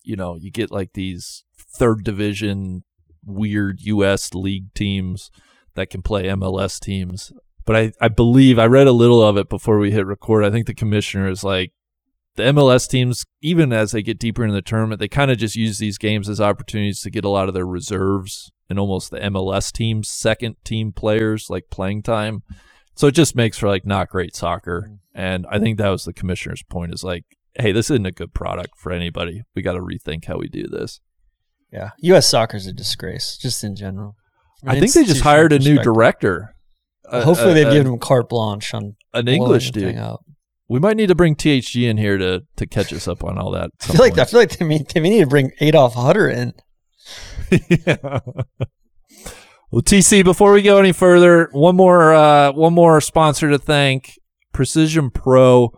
you 0.03 0.17
know 0.17 0.37
you 0.37 0.51
get 0.51 0.71
like 0.71 0.95
these 0.95 1.45
third 1.77 2.05
division 2.05 2.83
weird 3.25 3.81
U.S. 3.83 4.35
league 4.35 4.73
teams 4.75 5.31
that 5.75 5.91
can 5.91 6.03
play 6.03 6.25
MLS 6.25 6.81
teams. 6.81 7.33
But 7.65 7.77
I, 7.77 7.93
I 8.01 8.09
believe 8.09 8.59
I 8.59 8.67
read 8.67 8.87
a 8.87 8.93
little 8.93 9.23
of 9.23 9.37
it 9.37 9.49
before 9.49 9.79
we 9.79 9.93
hit 9.93 10.07
record. 10.07 10.45
I 10.45 10.51
think 10.51 10.67
the 10.67 10.75
commissioner 10.75 11.29
is 11.29 11.45
like 11.45 11.73
the 12.41 12.53
MLS 12.53 12.89
teams, 12.89 13.25
even 13.41 13.73
as 13.73 13.93
they 13.93 14.03
get 14.03 14.19
deeper 14.19 14.43
into 14.43 14.55
the 14.55 14.63
tournament, 14.63 14.99
they 14.99 15.09
kind 15.09 15.31
of 15.31 15.39
just 15.39 15.57
use 15.57 15.79
these 15.79 15.99
games 15.99 16.29
as 16.29 16.41
opportunities 16.41 17.01
to 17.03 17.11
get 17.11 17.25
a 17.25 17.29
lot 17.29 17.49
of 17.49 17.55
their 17.55 17.67
reserves 17.67 18.51
and 18.69 18.79
almost 18.79 19.11
the 19.11 19.19
MLS 19.21 19.73
teams, 19.73 20.09
second 20.09 20.57
team 20.65 20.93
players, 20.93 21.51
like 21.51 21.65
playing 21.71 22.03
time. 22.03 22.43
So 22.95 23.07
it 23.07 23.13
just 23.13 23.35
makes 23.35 23.59
for 23.59 23.69
like 23.69 23.87
not 23.87 24.09
great 24.09 24.35
soccer. 24.35 24.83
Mm-hmm. 24.87 24.95
And 25.15 25.47
I 25.51 25.59
think 25.59 25.79
that 25.79 25.89
was 25.89 26.05
the 26.05 26.13
commissioner's 26.13 26.63
point 26.63 26.95
is 26.95 27.03
like, 27.03 27.25
hey, 27.55 27.73
this 27.73 27.91
isn't 27.91 28.07
a 28.07 28.13
good 28.13 28.33
product 28.33 28.77
for 28.77 28.93
anybody. 28.93 29.43
We 29.55 29.63
got 29.63 29.73
to 29.73 29.81
rethink 29.81 30.27
how 30.27 30.39
we 30.39 30.49
do 30.49 30.67
this. 30.69 31.01
Yeah, 31.73 31.91
U.S. 31.99 32.29
soccer 32.29 32.57
is 32.57 32.67
a 32.67 32.73
disgrace, 32.73 33.37
just 33.37 33.63
in 33.63 33.77
general. 33.77 34.17
I 34.67 34.79
think 34.79 34.93
they 34.93 35.05
just 35.05 35.23
hired 35.23 35.53
a 35.53 35.59
new 35.59 35.79
director. 35.79 36.55
A- 37.05 37.25
Hopefully, 37.25 37.55
they've 37.55 37.69
a- 37.69 37.73
given 37.73 37.93
him 37.93 37.99
carte 37.99 38.29
blanche 38.29 38.75
on 38.75 38.97
an 39.15 39.29
English 39.29 39.71
dude. 39.71 39.97
up. 39.97 40.25
We 40.71 40.79
might 40.79 40.97
need 40.97 41.09
to 41.09 41.17
bring 41.17 41.35
THG 41.35 41.91
in 41.91 41.97
here 41.97 42.17
to 42.17 42.43
to 42.55 42.67
catch 42.67 42.93
us 42.93 43.09
up 43.09 43.25
on 43.25 43.37
all 43.39 43.51
that. 43.51 43.71
I 43.83 43.87
feel 43.87 44.01
like 44.01 44.19
I 44.19 44.25
feel 44.25 44.39
like 44.39 44.57
they 44.57 44.79
they 44.79 45.01
need 45.01 45.19
to 45.19 45.27
bring 45.27 45.51
Adolf 45.59 45.95
Hutter 45.95 46.31
in. 46.31 46.55
yeah. 47.51 48.21
Well, 49.73 49.83
TC, 49.83 50.25
before 50.25 50.51
we 50.51 50.63
go 50.63 50.79
any 50.79 50.91
further, 50.91 51.49
one 51.53 51.77
more 51.77 52.13
uh, 52.13 52.51
one 52.51 52.73
more 52.73 53.01
sponsor 53.01 53.51
to 53.51 53.59
thank, 53.59 54.19
Precision 54.53 55.13
Pro. 55.13 55.71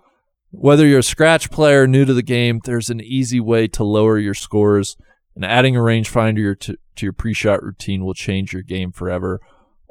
Whether 0.51 0.87
you're 0.87 1.01
a 1.01 1.03
scratch 1.03 1.51
player 1.51 1.87
new 1.87 2.07
to 2.07 2.15
the 2.15 2.23
game, 2.23 2.61
there's 2.65 2.89
an 2.89 3.03
easy 3.03 3.39
way 3.39 3.69
to 3.69 3.85
lower 3.85 4.19
your 4.19 4.33
scores, 4.33 4.97
and 5.37 5.45
adding 5.45 5.77
a 5.77 5.81
rangefinder 5.81 6.59
to, 6.61 6.79
to 6.97 7.07
your 7.07 7.13
pre-shot 7.13 7.63
routine 7.63 8.03
will 8.03 8.15
change 8.15 8.55
your 8.55 8.63
game 8.63 8.93
forever. 8.93 9.43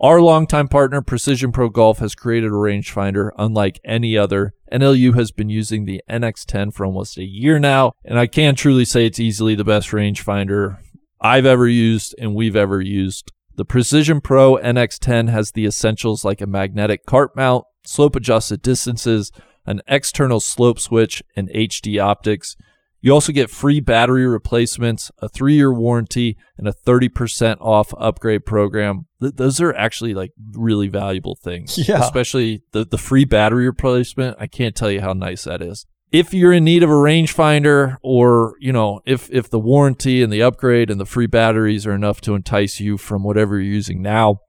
Our 0.01 0.19
longtime 0.19 0.67
partner, 0.67 1.03
Precision 1.03 1.51
Pro 1.51 1.69
Golf, 1.69 1.99
has 1.99 2.15
created 2.15 2.47
a 2.47 2.55
rangefinder 2.55 3.29
unlike 3.37 3.79
any 3.85 4.17
other. 4.17 4.55
NLU 4.71 5.13
has 5.13 5.31
been 5.31 5.49
using 5.49 5.85
the 5.85 6.01
NX10 6.09 6.73
for 6.73 6.87
almost 6.87 7.19
a 7.19 7.23
year 7.23 7.59
now, 7.59 7.93
and 8.03 8.17
I 8.17 8.25
can 8.25 8.55
truly 8.55 8.83
say 8.83 9.05
it's 9.05 9.19
easily 9.19 9.53
the 9.53 9.63
best 9.63 9.89
rangefinder 9.91 10.79
I've 11.21 11.45
ever 11.45 11.67
used 11.67 12.15
and 12.17 12.33
we've 12.33 12.55
ever 12.55 12.81
used. 12.81 13.31
The 13.57 13.63
Precision 13.63 14.21
Pro 14.21 14.55
NX10 14.55 15.29
has 15.29 15.51
the 15.51 15.67
essentials 15.67 16.25
like 16.25 16.41
a 16.41 16.47
magnetic 16.47 17.05
cart 17.05 17.35
mount, 17.35 17.65
slope 17.85 18.15
adjusted 18.15 18.63
distances, 18.63 19.31
an 19.67 19.81
external 19.87 20.39
slope 20.39 20.79
switch, 20.79 21.21
and 21.35 21.47
HD 21.49 22.03
optics. 22.03 22.57
You 23.01 23.11
also 23.11 23.31
get 23.31 23.49
free 23.49 23.79
battery 23.79 24.27
replacements, 24.27 25.11
a 25.19 25.27
three 25.27 25.55
year 25.55 25.73
warranty, 25.73 26.37
and 26.57 26.67
a 26.67 26.73
30% 26.73 27.57
off 27.59 27.93
upgrade 27.97 28.45
program. 28.45 29.07
Th- 29.19 29.33
those 29.33 29.59
are 29.59 29.73
actually 29.73 30.13
like 30.13 30.31
really 30.53 30.87
valuable 30.87 31.35
things. 31.35 31.77
Yeah. 31.89 32.03
Especially 32.03 32.63
the, 32.71 32.85
the 32.85 32.99
free 32.99 33.25
battery 33.25 33.65
replacement. 33.65 34.37
I 34.39 34.47
can't 34.47 34.75
tell 34.75 34.91
you 34.91 35.01
how 35.01 35.13
nice 35.13 35.45
that 35.45 35.61
is 35.61 35.85
if 36.11 36.33
you're 36.33 36.53
in 36.53 36.63
need 36.63 36.81
of 36.83 36.89
a 36.89 36.93
rangefinder 36.93 37.97
or 38.01 38.55
you 38.59 38.73
know 38.73 39.01
if 39.05 39.29
if 39.31 39.49
the 39.49 39.59
warranty 39.59 40.21
and 40.21 40.31
the 40.31 40.43
upgrade 40.43 40.91
and 40.91 40.99
the 40.99 41.05
free 41.05 41.27
batteries 41.27 41.87
are 41.87 41.95
enough 41.95 42.21
to 42.21 42.35
entice 42.35 42.79
you 42.79 42.97
from 42.97 43.23
whatever 43.23 43.59
you're 43.59 43.73
using 43.73 44.01
now 44.01 44.39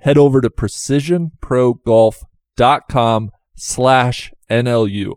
head 0.00 0.18
over 0.18 0.40
to 0.40 0.50
precisionprogolf.com 0.50 3.30
slash 3.54 4.32
nlu 4.50 5.12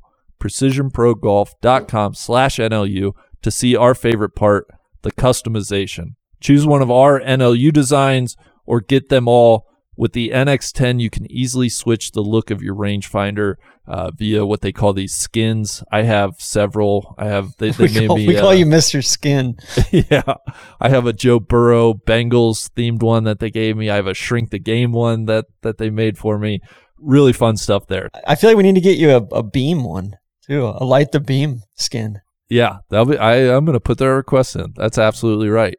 precisionprogolf.com 0.46 2.14
slash 2.14 2.58
nlu 2.58 3.12
to 3.42 3.52
see 3.52 3.76
our 3.76 3.96
favorite 3.96 4.36
part 4.36 4.68
the 5.02 5.12
customization 5.12 6.16
choose 6.40 6.66
one 6.66 6.82
of 6.82 6.92
our 6.92 7.20
nlu 7.22 7.72
designs 7.72 8.36
or 8.66 8.82
get 8.82 9.10
them 9.10 9.28
all 9.28 9.68
with 9.98 10.14
the 10.14 10.30
NX10, 10.30 11.00
you 11.00 11.10
can 11.10 11.30
easily 11.32 11.70
switch 11.70 12.12
the 12.12 12.22
look 12.22 12.52
of 12.52 12.62
your 12.62 12.76
rangefinder 12.76 13.56
uh, 13.88 14.12
via 14.12 14.46
what 14.46 14.62
they 14.62 14.72
call 14.72 14.94
these 14.94 15.16
skins. 15.16 15.84
I 15.92 16.02
have 16.04 16.36
several. 16.40 17.16
I 17.18 17.28
have 17.28 17.56
they, 17.58 17.72
they 17.72 17.88
We, 17.88 18.08
call, 18.08 18.18
me. 18.18 18.28
we 18.28 18.36
call 18.36 18.50
uh, 18.50 18.54
you 18.54 18.66
Mister 18.66 19.02
Skin. 19.02 19.58
yeah, 19.92 20.36
I 20.82 20.90
have 20.90 21.06
a 21.06 21.14
Joe 21.14 21.40
Burrow 21.40 21.94
Bengals 21.94 22.70
themed 22.72 23.04
one 23.04 23.24
that 23.24 23.40
they 23.40 23.50
gave 23.50 23.78
me. 23.78 23.90
I 23.90 23.96
have 23.96 24.08
a 24.08 24.14
Shrink 24.14 24.50
the 24.50 24.60
Game 24.60 24.92
one 24.92 25.26
that 25.26 25.46
that 25.62 25.78
they 25.78 25.90
made 25.90 26.18
for 26.18 26.38
me. 26.38 26.60
Really 26.98 27.34
fun 27.34 27.56
stuff 27.58 27.88
there. 27.88 28.10
I 28.28 28.36
feel 28.36 28.50
like 28.50 28.58
we 28.58 28.64
need 28.64 28.76
to 28.76 28.82
get 28.82 28.98
you 28.98 29.12
a, 29.12 29.18
a 29.18 29.44
beam 29.44 29.84
one 29.84 30.18
too, 30.48 30.66
a 30.66 30.84
light 30.86 31.12
the 31.12 31.20
beam 31.20 31.62
skin. 31.76 32.22
Yeah, 32.50 32.78
that'll 32.90 33.06
be. 33.06 33.18
I 33.18 33.56
I'm 33.56 33.66
gonna 33.66 33.80
put 33.80 33.98
that 33.98 34.08
request 34.08 34.56
in. 34.56 34.74
That's 34.76 34.98
absolutely 34.98 35.50
right. 35.50 35.78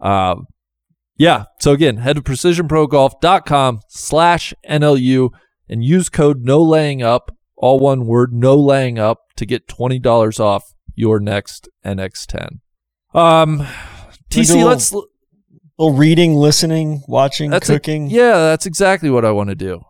Um, 0.00 0.46
yeah. 1.16 1.44
So 1.60 1.72
again, 1.72 1.98
head 1.98 2.16
to 2.16 2.22
precisionprogolf.com 2.22 3.80
slash 3.88 4.54
NLU 4.68 5.30
and 5.68 5.84
use 5.84 6.08
code 6.08 6.44
no 6.44 6.60
laying 6.62 7.02
up, 7.02 7.34
all 7.56 7.78
one 7.78 8.06
word, 8.06 8.32
no 8.32 8.56
laying 8.56 8.98
up 8.98 9.18
to 9.36 9.46
get 9.46 9.68
twenty 9.68 9.98
dollars 9.98 10.40
off 10.40 10.72
your 10.94 11.20
next 11.20 11.68
NX10. 11.84 12.58
Um, 13.14 13.66
TC, 14.30 14.48
little- 14.54 14.66
let's. 14.68 14.92
little 14.92 15.96
reading, 15.96 16.34
listening, 16.34 17.02
watching, 17.06 17.50
That's 17.50 17.68
a- 17.68 17.74
cooking. 17.74 18.10
yeah, 18.10 18.32
that's 18.32 18.66
exactly 18.66 19.10
what 19.10 19.24
I 19.24 19.30
want 19.30 19.50
to 19.50 19.54
do. 19.54 19.80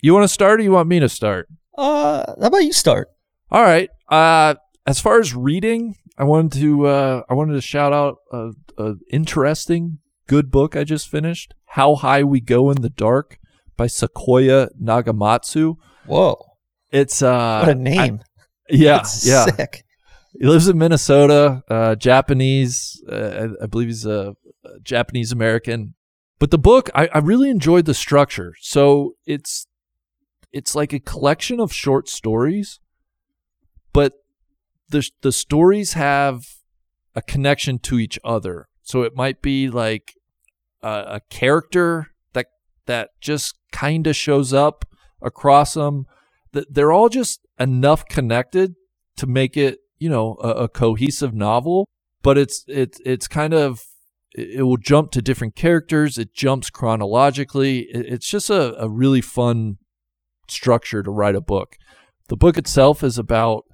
You 0.00 0.14
want 0.14 0.24
to 0.24 0.28
start, 0.28 0.60
or 0.60 0.62
you 0.62 0.70
want 0.72 0.88
me 0.88 0.98
to 1.00 1.08
start? 1.08 1.48
Uh, 1.76 2.24
how 2.40 2.46
about 2.46 2.64
you 2.64 2.72
start? 2.72 3.08
All 3.50 3.62
right. 3.62 3.90
Uh, 4.08 4.54
as 4.86 5.00
far 5.00 5.18
as 5.20 5.34
reading, 5.34 5.96
I 6.18 6.24
wanted 6.24 6.60
to 6.60 6.86
uh, 6.86 7.22
I 7.28 7.34
wanted 7.34 7.54
to 7.54 7.60
shout 7.60 7.92
out 7.92 8.18
a, 8.32 8.50
a 8.78 8.94
interesting 9.10 9.98
good 10.26 10.50
book 10.50 10.76
I 10.76 10.84
just 10.84 11.08
finished. 11.08 11.54
How 11.70 11.94
High 11.96 12.24
We 12.24 12.40
Go 12.40 12.70
in 12.70 12.82
the 12.82 12.90
Dark 12.90 13.38
by 13.76 13.86
Sequoia 13.86 14.68
Nagamatsu. 14.82 15.76
Whoa, 16.06 16.36
It's 16.90 17.20
uh, 17.22 17.60
what 17.60 17.68
a 17.68 17.74
name! 17.74 18.20
yeah, 18.70 18.96
That's 18.98 19.26
yeah. 19.26 19.44
sick. 19.46 19.84
He 20.38 20.46
lives 20.46 20.68
in 20.68 20.78
Minnesota. 20.78 21.62
Uh, 21.68 21.94
Japanese, 21.94 23.02
uh, 23.10 23.48
I, 23.60 23.64
I 23.64 23.66
believe 23.66 23.88
he's 23.88 24.06
a, 24.06 24.34
a 24.64 24.80
Japanese 24.82 25.32
American. 25.32 25.94
But 26.38 26.50
the 26.50 26.58
book, 26.58 26.90
I, 26.94 27.08
I 27.12 27.18
really 27.18 27.48
enjoyed 27.50 27.86
the 27.86 27.94
structure. 27.94 28.54
So 28.60 29.14
it's 29.26 29.66
it's 30.52 30.74
like 30.74 30.92
a 30.92 31.00
collection 31.00 31.58
of 31.60 31.72
short 31.72 32.08
stories, 32.08 32.80
but 33.96 34.12
the 34.90 35.08
the 35.22 35.32
stories 35.32 35.94
have 35.94 36.44
a 37.14 37.22
connection 37.22 37.78
to 37.78 37.98
each 37.98 38.18
other. 38.22 38.68
So 38.82 39.02
it 39.02 39.16
might 39.16 39.40
be 39.40 39.70
like 39.70 40.12
a, 40.82 41.04
a 41.16 41.20
character 41.30 42.08
that 42.34 42.48
that 42.84 43.08
just 43.22 43.54
kind 43.72 44.06
of 44.06 44.14
shows 44.14 44.52
up 44.52 44.84
across 45.22 45.72
them. 45.72 46.04
That 46.52 46.74
they're 46.74 46.92
all 46.92 47.08
just 47.08 47.40
enough 47.58 48.04
connected 48.06 48.74
to 49.16 49.26
make 49.26 49.56
it 49.56 49.78
you 49.98 50.10
know 50.10 50.36
a, 50.42 50.50
a 50.64 50.68
cohesive 50.68 51.32
novel 51.32 51.88
but 52.22 52.36
it's 52.36 52.66
it's 52.68 53.00
it's 53.06 53.26
kind 53.26 53.54
of 53.54 53.86
it 54.34 54.62
will 54.62 54.76
jump 54.76 55.10
to 55.12 55.22
different 55.22 55.56
characters 55.56 56.18
it 56.18 56.34
jumps 56.34 56.68
chronologically 56.68 57.86
it's 57.90 58.28
just 58.28 58.50
a, 58.50 58.78
a 58.78 58.90
really 58.90 59.22
fun 59.22 59.78
structure 60.48 61.02
to 61.02 61.10
write 61.10 61.34
a 61.34 61.40
book 61.40 61.78
the 62.28 62.36
book 62.36 62.56
itself 62.58 63.02
is 63.02 63.18
about 63.18 63.64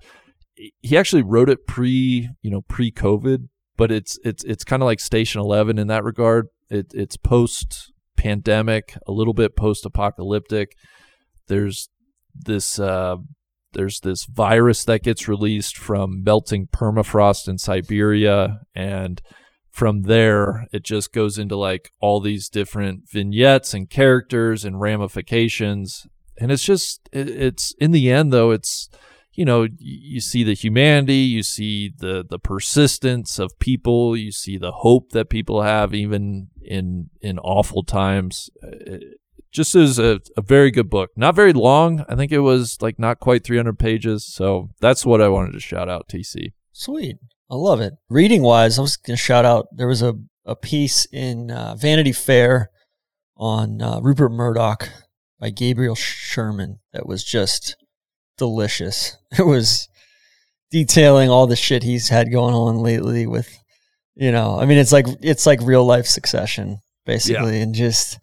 he 0.80 0.96
actually 0.96 1.22
wrote 1.22 1.48
it 1.48 1.66
pre 1.66 2.28
you 2.42 2.50
know 2.50 2.62
pre 2.62 2.90
covid 2.90 3.48
but 3.76 3.90
it's 3.90 4.18
it's 4.24 4.44
it's 4.44 4.64
kind 4.64 4.82
of 4.82 4.86
like 4.86 5.00
station 5.00 5.40
11 5.40 5.78
in 5.78 5.86
that 5.88 6.04
regard 6.04 6.46
it, 6.70 6.86
it's 6.94 7.16
post 7.16 7.92
pandemic 8.16 8.96
a 9.06 9.12
little 9.12 9.34
bit 9.34 9.56
post 9.56 9.84
apocalyptic 9.84 10.76
there's 11.48 11.88
this 12.34 12.78
uh 12.78 13.16
there's 13.72 14.00
this 14.00 14.24
virus 14.24 14.84
that 14.84 15.02
gets 15.02 15.28
released 15.28 15.76
from 15.76 16.22
melting 16.22 16.68
permafrost 16.68 17.48
in 17.48 17.58
Siberia, 17.58 18.60
and 18.74 19.20
from 19.70 20.02
there, 20.02 20.66
it 20.72 20.84
just 20.84 21.12
goes 21.12 21.38
into 21.38 21.56
like 21.56 21.90
all 22.00 22.20
these 22.20 22.48
different 22.48 23.10
vignettes 23.10 23.72
and 23.72 23.88
characters 23.88 24.64
and 24.64 24.80
ramifications. 24.80 26.06
And 26.38 26.50
it's 26.50 26.64
just, 26.64 27.08
it, 27.12 27.28
it's 27.28 27.74
in 27.78 27.92
the 27.92 28.10
end, 28.10 28.32
though, 28.32 28.50
it's, 28.50 28.88
you 29.34 29.44
know, 29.44 29.66
you 29.78 30.20
see 30.20 30.44
the 30.44 30.54
humanity, 30.54 31.14
you 31.14 31.42
see 31.42 31.90
the 31.96 32.24
the 32.28 32.38
persistence 32.38 33.38
of 33.38 33.58
people, 33.58 34.14
you 34.14 34.30
see 34.30 34.58
the 34.58 34.72
hope 34.72 35.12
that 35.12 35.30
people 35.30 35.62
have 35.62 35.94
even 35.94 36.48
in 36.60 37.08
in 37.22 37.38
awful 37.38 37.82
times. 37.82 38.50
It 38.62 39.18
just 39.50 39.74
is 39.74 39.98
a, 39.98 40.20
a 40.36 40.42
very 40.42 40.70
good 40.70 40.90
book. 40.90 41.10
Not 41.16 41.34
very 41.34 41.52
long. 41.52 42.04
I 42.08 42.14
think 42.16 42.32
it 42.32 42.40
was 42.40 42.80
like 42.80 42.98
not 42.98 43.20
quite 43.20 43.44
300 43.44 43.78
pages. 43.78 44.24
So 44.26 44.70
that's 44.80 45.06
what 45.06 45.20
I 45.20 45.28
wanted 45.28 45.52
to 45.52 45.60
shout 45.60 45.88
out, 45.88 46.08
TC. 46.08 46.52
Sweet. 46.72 47.18
I 47.50 47.54
love 47.54 47.80
it. 47.80 47.92
Reading 48.08 48.42
wise, 48.42 48.78
I 48.78 48.82
was 48.82 48.96
going 48.96 49.16
to 49.16 49.22
shout 49.22 49.44
out 49.44 49.68
there 49.72 49.86
was 49.86 50.02
a, 50.02 50.14
a 50.46 50.56
piece 50.56 51.06
in 51.12 51.50
uh, 51.50 51.74
Vanity 51.74 52.12
Fair 52.12 52.70
on 53.36 53.82
uh, 53.82 54.00
Rupert 54.00 54.32
Murdoch 54.32 54.88
by 55.42 55.50
Gabriel 55.50 55.96
Sherman 55.96 56.78
that 56.92 57.04
was 57.04 57.24
just 57.24 57.76
delicious. 58.38 59.18
It 59.38 59.46
was 59.46 59.88
detailing 60.70 61.30
all 61.30 61.46
the 61.46 61.56
shit 61.56 61.82
he's 61.82 62.10
had 62.10 62.30
going 62.30 62.54
on 62.54 62.76
lately 62.76 63.26
with, 63.26 63.48
you 64.14 64.30
know, 64.30 64.60
I 64.60 64.66
mean, 64.66 64.76
it's 64.78 64.92
like 64.92 65.06
it's 65.20 65.46
like 65.46 65.60
real 65.62 65.84
life 65.84 66.06
Succession 66.06 66.78
basically, 67.06 67.56
yeah. 67.56 67.62
and 67.62 67.74
just 67.74 68.18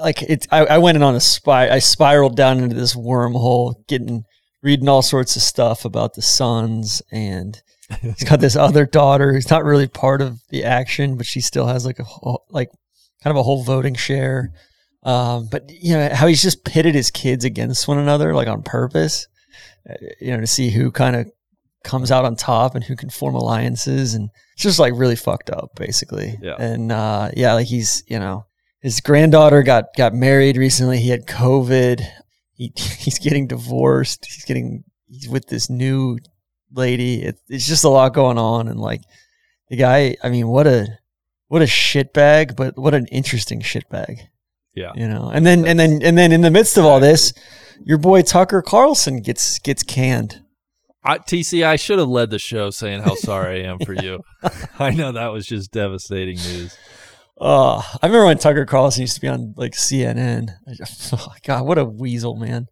like 0.00 0.22
it. 0.22 0.46
I, 0.52 0.66
I 0.66 0.78
went 0.78 0.96
in 0.96 1.02
on 1.02 1.14
a 1.14 1.20
spy. 1.20 1.70
I 1.70 1.78
spiraled 1.78 2.36
down 2.36 2.58
into 2.60 2.76
this 2.76 2.94
wormhole, 2.94 3.74
getting 3.88 4.24
reading 4.62 4.88
all 4.88 5.02
sorts 5.02 5.36
of 5.36 5.42
stuff 5.42 5.84
about 5.84 6.14
the 6.14 6.22
sons 6.22 7.02
and. 7.10 7.60
He's 8.00 8.24
got 8.24 8.40
this 8.40 8.56
other 8.56 8.86
daughter 8.86 9.32
who's 9.34 9.50
not 9.50 9.64
really 9.64 9.88
part 9.88 10.22
of 10.22 10.40
the 10.48 10.64
action, 10.64 11.16
but 11.18 11.26
she 11.26 11.42
still 11.42 11.66
has 11.66 11.84
like 11.84 11.98
a 11.98 12.04
whole, 12.04 12.44
like 12.48 12.70
kind 13.22 13.36
of 13.36 13.38
a 13.38 13.42
whole 13.42 13.64
voting 13.64 13.96
share. 13.96 14.52
Um, 15.04 15.48
but 15.50 15.68
you 15.68 15.94
know 15.94 16.08
how 16.14 16.26
he's 16.26 16.42
just 16.42 16.64
pitted 16.64 16.94
his 16.94 17.10
kids 17.10 17.44
against 17.44 17.88
one 17.88 17.98
another, 17.98 18.34
like 18.34 18.48
on 18.48 18.62
purpose 18.62 19.26
you 20.20 20.30
know, 20.30 20.40
to 20.40 20.46
see 20.46 20.70
who 20.70 20.90
kind 20.90 21.16
of 21.16 21.30
comes 21.84 22.10
out 22.10 22.24
on 22.24 22.36
top 22.36 22.74
and 22.74 22.84
who 22.84 22.94
can 22.94 23.10
form 23.10 23.34
alliances 23.34 24.14
and 24.14 24.30
it's 24.54 24.62
just 24.62 24.78
like 24.78 24.92
really 24.94 25.16
fucked 25.16 25.50
up 25.50 25.74
basically. 25.74 26.38
Yeah. 26.40 26.54
And 26.58 26.92
uh 26.92 27.30
yeah, 27.36 27.54
like 27.54 27.66
he's, 27.66 28.04
you 28.06 28.18
know, 28.18 28.46
his 28.80 29.00
granddaughter 29.00 29.62
got 29.62 29.86
got 29.96 30.14
married 30.14 30.56
recently. 30.56 30.98
He 30.98 31.08
had 31.08 31.26
COVID. 31.26 32.06
He 32.52 32.72
he's 32.76 33.18
getting 33.18 33.48
divorced. 33.48 34.26
He's 34.26 34.44
getting 34.44 34.84
he's 35.08 35.28
with 35.28 35.48
this 35.48 35.68
new 35.68 36.18
lady. 36.72 37.22
It, 37.22 37.38
it's 37.48 37.66
just 37.66 37.84
a 37.84 37.88
lot 37.88 38.14
going 38.14 38.38
on 38.38 38.68
and 38.68 38.78
like 38.78 39.02
the 39.68 39.76
guy, 39.76 40.16
I 40.22 40.28
mean, 40.28 40.48
what 40.48 40.66
a 40.66 40.86
what 41.48 41.62
a 41.62 41.66
shitbag, 41.66 42.56
but 42.56 42.78
what 42.78 42.94
an 42.94 43.06
interesting 43.06 43.60
shitbag. 43.60 44.20
Yeah. 44.74 44.92
You 44.94 45.08
know. 45.08 45.30
And 45.32 45.44
then 45.44 45.66
and 45.66 45.78
then 45.78 46.02
and 46.02 46.16
then 46.16 46.32
in 46.32 46.40
the 46.40 46.50
midst 46.50 46.76
of 46.78 46.84
all 46.84 47.00
this, 47.00 47.32
your 47.84 47.98
boy 47.98 48.22
Tucker 48.22 48.62
Carlson 48.62 49.20
gets 49.20 49.58
gets 49.58 49.82
canned. 49.82 50.42
I, 51.04 51.18
TC, 51.18 51.64
I 51.64 51.76
should 51.76 51.98
have 51.98 52.08
led 52.08 52.30
the 52.30 52.38
show 52.38 52.70
saying 52.70 53.02
how 53.02 53.16
sorry 53.16 53.64
I 53.64 53.68
am 53.68 53.78
for 53.80 53.92
you. 53.92 54.20
I 54.78 54.90
know 54.90 55.12
that 55.12 55.32
was 55.32 55.46
just 55.46 55.72
devastating 55.72 56.36
news. 56.36 56.76
Oh, 57.38 57.82
I 58.00 58.06
remember 58.06 58.26
when 58.26 58.38
Tucker 58.38 58.64
Carlson 58.66 59.00
used 59.00 59.16
to 59.16 59.20
be 59.20 59.28
on 59.28 59.54
like 59.56 59.72
CNN. 59.72 60.50
Oh, 61.12 61.34
God, 61.44 61.66
what 61.66 61.78
a 61.78 61.84
weasel, 61.84 62.36
man. 62.36 62.66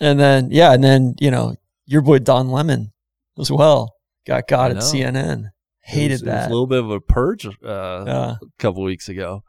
And 0.00 0.18
then, 0.18 0.48
yeah, 0.50 0.72
and 0.72 0.82
then, 0.82 1.14
you 1.20 1.30
know, 1.30 1.54
your 1.84 2.00
boy 2.00 2.18
Don 2.18 2.48
Lemon 2.48 2.92
as 3.38 3.50
well 3.50 3.94
got 4.26 4.48
got 4.48 4.70
at 4.70 4.78
CNN. 4.78 5.50
Hated 5.82 6.06
it 6.06 6.12
was, 6.12 6.22
that. 6.22 6.30
It 6.30 6.36
was 6.36 6.46
a 6.46 6.50
little 6.50 6.66
bit 6.66 6.78
of 6.78 6.90
a 6.90 7.00
purge 7.00 7.46
uh, 7.46 7.50
yeah. 7.62 8.34
a 8.42 8.58
couple 8.58 8.82
weeks 8.82 9.08
ago. 9.08 9.44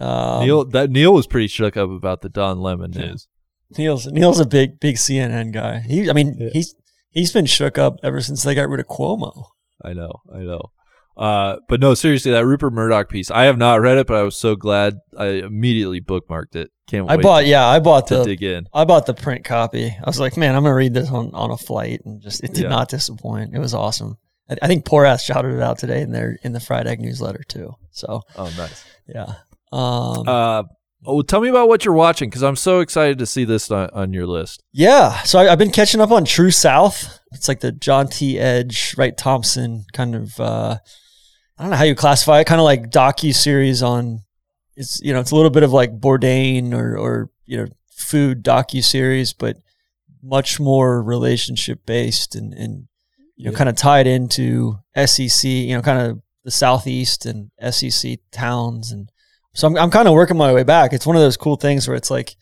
Um, 0.00 0.44
Neil 0.44 0.64
that 0.64 0.90
Neil 0.90 1.12
was 1.12 1.26
pretty 1.26 1.46
shook 1.46 1.76
up 1.76 1.90
about 1.90 2.22
the 2.22 2.28
Don 2.28 2.60
Lemon 2.60 2.90
news. 2.92 3.28
Neil's 3.76 4.06
Neil's 4.06 4.40
a 4.40 4.46
big 4.46 4.80
big 4.80 4.96
CNN 4.96 5.52
guy. 5.52 5.80
He, 5.80 6.08
I 6.08 6.12
mean, 6.12 6.36
yeah. 6.38 6.48
he's 6.52 6.74
he's 7.10 7.32
been 7.32 7.46
shook 7.46 7.78
up 7.78 7.98
ever 8.02 8.20
since 8.20 8.42
they 8.42 8.54
got 8.54 8.68
rid 8.68 8.80
of 8.80 8.86
Cuomo. 8.86 9.48
I 9.84 9.92
know, 9.92 10.20
I 10.34 10.38
know. 10.38 10.72
Uh, 11.16 11.56
but 11.68 11.80
no, 11.80 11.92
seriously, 11.92 12.32
that 12.32 12.46
Rupert 12.46 12.72
Murdoch 12.72 13.10
piece. 13.10 13.30
I 13.30 13.44
have 13.44 13.58
not 13.58 13.80
read 13.82 13.98
it, 13.98 14.06
but 14.06 14.16
I 14.16 14.22
was 14.22 14.36
so 14.36 14.56
glad 14.56 14.94
I 15.16 15.26
immediately 15.26 16.00
bookmarked 16.00 16.56
it. 16.56 16.70
Can't 16.86 17.06
wait. 17.06 17.18
I 17.18 17.22
bought, 17.22 17.46
yeah, 17.46 17.66
I 17.66 17.78
bought 17.78 18.06
the 18.08 18.24
dig 18.24 18.42
in. 18.42 18.66
I 18.72 18.84
bought 18.84 19.04
the 19.04 19.12
print 19.12 19.44
copy. 19.44 19.88
I 19.88 20.06
was 20.06 20.18
like, 20.18 20.38
man, 20.38 20.56
I'm 20.56 20.62
gonna 20.62 20.74
read 20.74 20.94
this 20.94 21.10
on 21.10 21.34
on 21.34 21.50
a 21.50 21.58
flight, 21.58 22.00
and 22.06 22.22
just 22.22 22.42
it 22.42 22.54
did 22.54 22.64
yeah. 22.64 22.68
not 22.70 22.88
disappoint. 22.88 23.54
It 23.54 23.58
was 23.58 23.74
awesome. 23.74 24.16
I, 24.48 24.56
I 24.62 24.66
think 24.66 24.86
Poor 24.86 25.04
Ass 25.04 25.22
shouted 25.22 25.54
it 25.54 25.62
out 25.62 25.78
today 25.78 26.00
in 26.00 26.10
their 26.10 26.38
in 26.42 26.52
the 26.52 26.60
Fried 26.60 26.86
Egg 26.86 27.00
newsletter 27.00 27.42
too. 27.46 27.74
So, 27.90 28.22
oh, 28.36 28.52
nice. 28.56 28.84
Yeah. 29.06 29.34
Um, 29.72 30.24
uh, 30.26 30.62
Oh, 31.06 31.22
tell 31.22 31.40
me 31.40 31.48
about 31.48 31.68
what 31.68 31.84
you're 31.84 31.94
watching 31.94 32.28
because 32.28 32.42
I'm 32.42 32.56
so 32.56 32.80
excited 32.80 33.18
to 33.18 33.26
see 33.26 33.44
this 33.44 33.70
on, 33.70 33.88
on 33.90 34.12
your 34.12 34.26
list. 34.26 34.62
Yeah, 34.72 35.22
so 35.22 35.38
I, 35.38 35.44
have 35.44 35.58
been 35.58 35.70
catching 35.70 36.00
up 36.00 36.10
on 36.10 36.26
True 36.26 36.50
South. 36.50 37.20
It's 37.32 37.48
like 37.48 37.60
the 37.60 37.72
John 37.72 38.08
T. 38.08 38.38
Edge, 38.38 38.94
Wright 38.98 39.16
Thompson 39.16 39.84
kind 39.94 40.14
of. 40.14 40.38
Uh, 40.38 40.76
I 41.56 41.62
don't 41.62 41.70
know 41.70 41.76
how 41.76 41.84
you 41.84 41.94
classify 41.94 42.40
it. 42.40 42.46
Kind 42.46 42.60
of 42.60 42.64
like 42.64 42.90
docu 42.90 43.34
series 43.34 43.82
on. 43.82 44.20
It's 44.76 45.00
you 45.00 45.14
know 45.14 45.20
it's 45.20 45.30
a 45.30 45.36
little 45.36 45.50
bit 45.50 45.62
of 45.62 45.72
like 45.72 45.98
Bourdain 45.98 46.74
or 46.74 46.98
or 46.98 47.30
you 47.46 47.56
know 47.56 47.66
food 47.90 48.44
docu 48.44 48.84
series, 48.84 49.32
but 49.32 49.56
much 50.22 50.60
more 50.60 51.02
relationship 51.02 51.86
based 51.86 52.34
and 52.34 52.52
and 52.52 52.88
you 53.36 53.46
know 53.46 53.52
yeah. 53.52 53.56
kind 53.56 53.70
of 53.70 53.76
tied 53.76 54.06
into 54.06 54.76
SEC. 55.06 55.44
You 55.44 55.76
know, 55.76 55.82
kind 55.82 56.10
of 56.10 56.20
the 56.44 56.50
southeast 56.50 57.24
and 57.24 57.50
SEC 57.70 58.18
towns 58.32 58.92
and 58.92 59.10
so 59.52 59.66
I'm, 59.66 59.76
I'm 59.76 59.90
kind 59.90 60.08
of 60.08 60.14
working 60.14 60.36
my 60.36 60.52
way 60.52 60.62
back. 60.62 60.92
It's 60.92 61.06
one 61.06 61.16
of 61.16 61.22
those 61.22 61.36
cool 61.36 61.56
things 61.56 61.88
where 61.88 61.96
it's 61.96 62.10
like, 62.10 62.36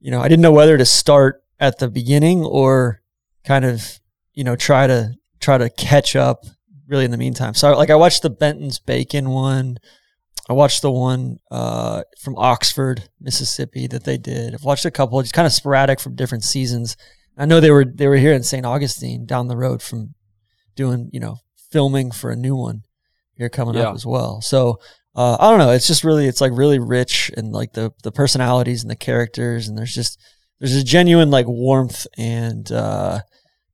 you 0.00 0.10
know, 0.10 0.20
I 0.20 0.28
didn't 0.28 0.42
know 0.42 0.52
whether 0.52 0.76
to 0.76 0.84
start 0.84 1.42
at 1.60 1.78
the 1.78 1.88
beginning 1.88 2.44
or 2.44 3.00
kind 3.44 3.64
of, 3.64 4.00
you 4.34 4.44
know, 4.44 4.56
try 4.56 4.86
to 4.86 5.14
try 5.40 5.58
to 5.58 5.70
catch 5.70 6.16
up 6.16 6.44
really 6.88 7.04
in 7.04 7.10
the 7.10 7.16
meantime. 7.16 7.54
So 7.54 7.76
like 7.76 7.90
I 7.90 7.94
watched 7.94 8.22
the 8.22 8.30
Benton's 8.30 8.78
Bacon 8.78 9.30
one. 9.30 9.78
I 10.48 10.54
watched 10.54 10.82
the 10.82 10.90
one 10.90 11.38
uh, 11.50 12.02
from 12.20 12.36
Oxford, 12.36 13.08
Mississippi 13.20 13.86
that 13.86 14.04
they 14.04 14.18
did. 14.18 14.54
I've 14.54 14.64
watched 14.64 14.84
a 14.84 14.90
couple, 14.90 15.20
just 15.22 15.34
kind 15.34 15.46
of 15.46 15.52
sporadic 15.52 16.00
from 16.00 16.16
different 16.16 16.42
seasons. 16.42 16.96
I 17.38 17.46
know 17.46 17.60
they 17.60 17.70
were 17.70 17.84
they 17.84 18.08
were 18.08 18.16
here 18.16 18.34
in 18.34 18.42
St. 18.42 18.66
Augustine 18.66 19.24
down 19.24 19.48
the 19.48 19.56
road 19.56 19.82
from 19.82 20.14
doing, 20.74 21.10
you 21.12 21.20
know, 21.20 21.36
filming 21.70 22.10
for 22.10 22.30
a 22.30 22.36
new 22.36 22.56
one 22.56 22.82
here 23.34 23.48
coming 23.48 23.76
yeah. 23.76 23.82
up 23.88 23.94
as 23.94 24.04
well. 24.04 24.40
So 24.40 24.80
uh, 25.14 25.36
I 25.38 25.50
don't 25.50 25.58
know. 25.58 25.70
It's 25.70 25.86
just 25.86 26.04
really, 26.04 26.26
it's 26.26 26.40
like 26.40 26.52
really 26.54 26.78
rich 26.78 27.30
and 27.36 27.52
like 27.52 27.72
the 27.72 27.92
the 28.02 28.12
personalities 28.12 28.82
and 28.82 28.90
the 28.90 28.96
characters, 28.96 29.68
and 29.68 29.76
there's 29.76 29.94
just 29.94 30.18
there's 30.58 30.74
a 30.74 30.84
genuine 30.84 31.30
like 31.30 31.46
warmth 31.46 32.06
and 32.16 32.70
uh, 32.72 33.20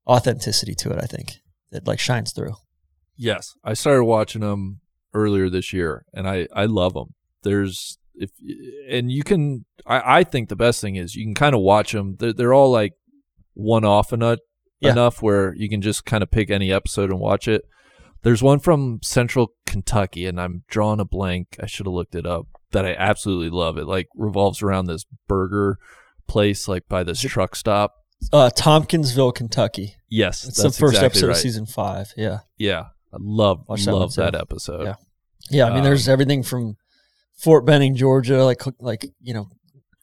authenticity 0.07 0.74
to 0.76 0.91
it. 0.91 0.99
I 1.03 1.07
think 1.07 1.34
that 1.70 1.86
like 1.86 2.01
shines 2.01 2.32
through. 2.32 2.55
Yes, 3.16 3.55
I 3.64 3.74
started 3.74 4.05
watching 4.05 4.41
them 4.41 4.80
earlier 5.14 5.49
this 5.49 5.72
year, 5.72 6.05
and 6.12 6.28
I 6.28 6.49
I 6.55 6.64
love 6.64 6.95
them. 6.95 7.14
There's 7.43 7.99
if 8.14 8.30
and 8.91 9.11
you 9.12 9.22
can 9.22 9.64
I 9.86 10.20
I 10.20 10.24
think 10.24 10.49
the 10.49 10.57
best 10.57 10.80
thing 10.80 10.97
is 10.97 11.14
you 11.14 11.24
can 11.24 11.34
kind 11.34 11.55
of 11.55 11.61
watch 11.61 11.93
them. 11.93 12.16
They're 12.18 12.32
they're 12.32 12.55
all 12.55 12.70
like 12.70 12.95
one 13.55 13.84
off 13.84 14.12
enough 14.12 14.39
yeah. 14.80 14.93
enough 14.93 15.22
where 15.22 15.55
you 15.55 15.68
can 15.68 15.82
just 15.82 16.05
kind 16.05 16.22
of 16.22 16.30
pick 16.30 16.51
any 16.51 16.72
episode 16.72 17.11
and 17.11 17.20
watch 17.20 17.49
it. 17.49 17.64
There's 18.23 18.43
one 18.43 18.59
from 18.59 19.01
Central 19.03 19.53
Kentucky, 19.66 20.27
and 20.27 20.41
I'm 20.41 20.64
drawing 20.69 21.01
a 21.01 21.05
blank. 21.05 21.57
I 21.62 21.66
should 21.66 21.87
have 21.87 21.95
looked 21.95 22.14
it 22.14 22.27
up. 22.27 22.47
That 22.73 22.85
I 22.85 22.95
absolutely 22.95 23.51
love. 23.51 23.79
It 23.79 23.87
like 23.87 24.09
revolves 24.14 24.62
around 24.62 24.87
this 24.87 25.07
burger 25.27 25.79
place, 26.27 26.69
like 26.69 26.89
by 26.89 27.03
this 27.03 27.21
truck 27.21 27.57
stop. 27.57 27.95
Uh, 28.33 28.51
Tompkinsville, 28.51 29.33
Kentucky. 29.33 29.97
Yes, 30.09 30.47
it's 30.47 30.62
the 30.62 30.71
first 30.71 30.97
exactly 30.97 31.07
episode 31.07 31.27
right. 31.29 31.37
of 31.37 31.41
season 31.41 31.66
five. 31.66 32.12
Yeah, 32.16 32.41
yeah, 32.57 32.87
I 33.12 33.19
love 33.19 33.64
Watch 33.69 33.85
that 33.85 33.95
love 33.95 34.14
that 34.16 34.35
episode. 34.35 34.85
Yeah, 34.85 34.95
yeah. 35.51 35.64
I 35.64 35.69
mean, 35.71 35.79
um, 35.79 35.85
there's 35.85 36.09
everything 36.09 36.43
from 36.43 36.77
Fort 37.37 37.64
Benning, 37.64 37.95
Georgia, 37.95 38.45
like 38.45 38.62
like 38.81 39.07
you 39.21 39.33
know, 39.33 39.49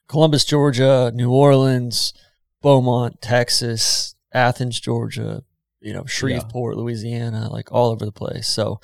Columbus, 0.08 0.44
Georgia, 0.44 1.12
New 1.14 1.30
Orleans, 1.30 2.14
Beaumont, 2.62 3.20
Texas, 3.20 4.14
Athens, 4.32 4.80
Georgia, 4.80 5.42
you 5.86 5.92
know, 5.92 6.04
Shreveport, 6.04 6.74
yeah. 6.74 6.82
Louisiana, 6.82 7.48
like 7.48 7.70
all 7.70 7.90
over 7.90 8.04
the 8.04 8.10
place. 8.10 8.48
So 8.48 8.80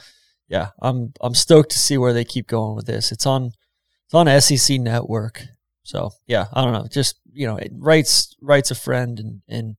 yeah, 0.48 0.68
I'm 0.80 1.12
I'm 1.20 1.34
stoked 1.34 1.72
to 1.72 1.78
see 1.78 1.98
where 1.98 2.12
they 2.12 2.24
keep 2.24 2.46
going 2.46 2.76
with 2.76 2.86
this. 2.86 3.10
It's 3.10 3.26
on 3.26 3.50
it's 4.06 4.14
on 4.14 4.40
SEC 4.40 4.78
network. 4.78 5.42
So 5.82 6.12
yeah, 6.28 6.46
I 6.52 6.62
don't 6.62 6.72
know. 6.72 6.86
Just 6.88 7.18
you 7.32 7.48
know, 7.48 7.56
it 7.56 7.72
Wright's 7.74 8.36
Wright's 8.40 8.70
a 8.70 8.76
friend 8.76 9.18
and 9.18 9.42
and 9.48 9.76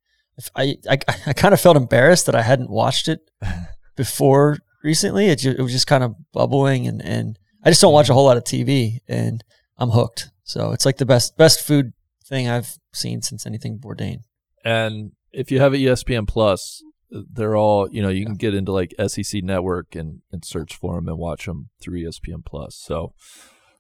I, 0.54 0.76
I 0.90 0.98
I 1.28 1.32
kind 1.34 1.54
of 1.54 1.62
felt 1.62 1.78
embarrassed 1.78 2.26
that 2.26 2.36
I 2.36 2.42
hadn't 2.42 2.70
watched 2.70 3.08
it 3.08 3.22
before 3.96 4.58
recently. 4.84 5.28
It, 5.28 5.38
just, 5.40 5.58
it 5.58 5.62
was 5.62 5.72
just 5.72 5.88
kind 5.88 6.04
of 6.04 6.16
bubbling 6.34 6.88
and 6.88 7.02
and 7.02 7.40
I 7.64 7.70
just 7.70 7.80
don't 7.80 7.94
watch 7.94 8.10
a 8.10 8.14
whole 8.14 8.26
lot 8.26 8.36
of 8.36 8.44
TV 8.44 8.98
and 9.08 9.42
I'm 9.78 9.92
hooked. 9.92 10.30
So 10.44 10.74
it's 10.74 10.86
like 10.86 10.98
the 10.98 11.06
best 11.06 11.38
best 11.38 11.66
food 11.66 11.94
thing 12.26 12.50
I've 12.50 12.78
seen 12.92 13.22
since 13.22 13.46
anything 13.46 13.80
Bourdain. 13.80 14.24
And 14.66 15.14
if 15.32 15.52
you 15.52 15.62
have 15.62 15.74
a 15.74 15.78
ESPN 15.78 16.28
Plus, 16.28 16.84
they're 17.32 17.56
all 17.56 17.88
you 17.92 18.02
know 18.02 18.10
you 18.10 18.26
can 18.26 18.36
get 18.36 18.54
into 18.54 18.72
like 18.72 18.94
SEC 19.08 19.44
Network 19.44 19.96
and 19.96 20.22
and 20.32 20.44
search 20.44 20.76
for 20.76 20.96
them 20.96 21.08
and 21.08 21.18
watch 21.18 21.46
them 21.46 21.70
through 21.82 22.04
ESPN 22.04 22.46
Plus. 22.46 22.76
So 22.76 23.14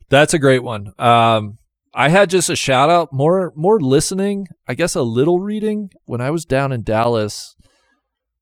that's 0.09 0.33
a 0.33 0.39
great 0.39 0.63
one. 0.63 0.93
Um, 0.99 1.57
I 1.93 2.09
had 2.09 2.29
just 2.29 2.49
a 2.49 2.55
shout 2.55 2.89
out 2.89 3.11
more 3.11 3.53
more 3.55 3.79
listening, 3.79 4.47
I 4.67 4.73
guess 4.73 4.95
a 4.95 5.01
little 5.01 5.39
reading 5.39 5.89
when 6.05 6.21
I 6.21 6.31
was 6.31 6.45
down 6.45 6.71
in 6.71 6.83
Dallas 6.83 7.55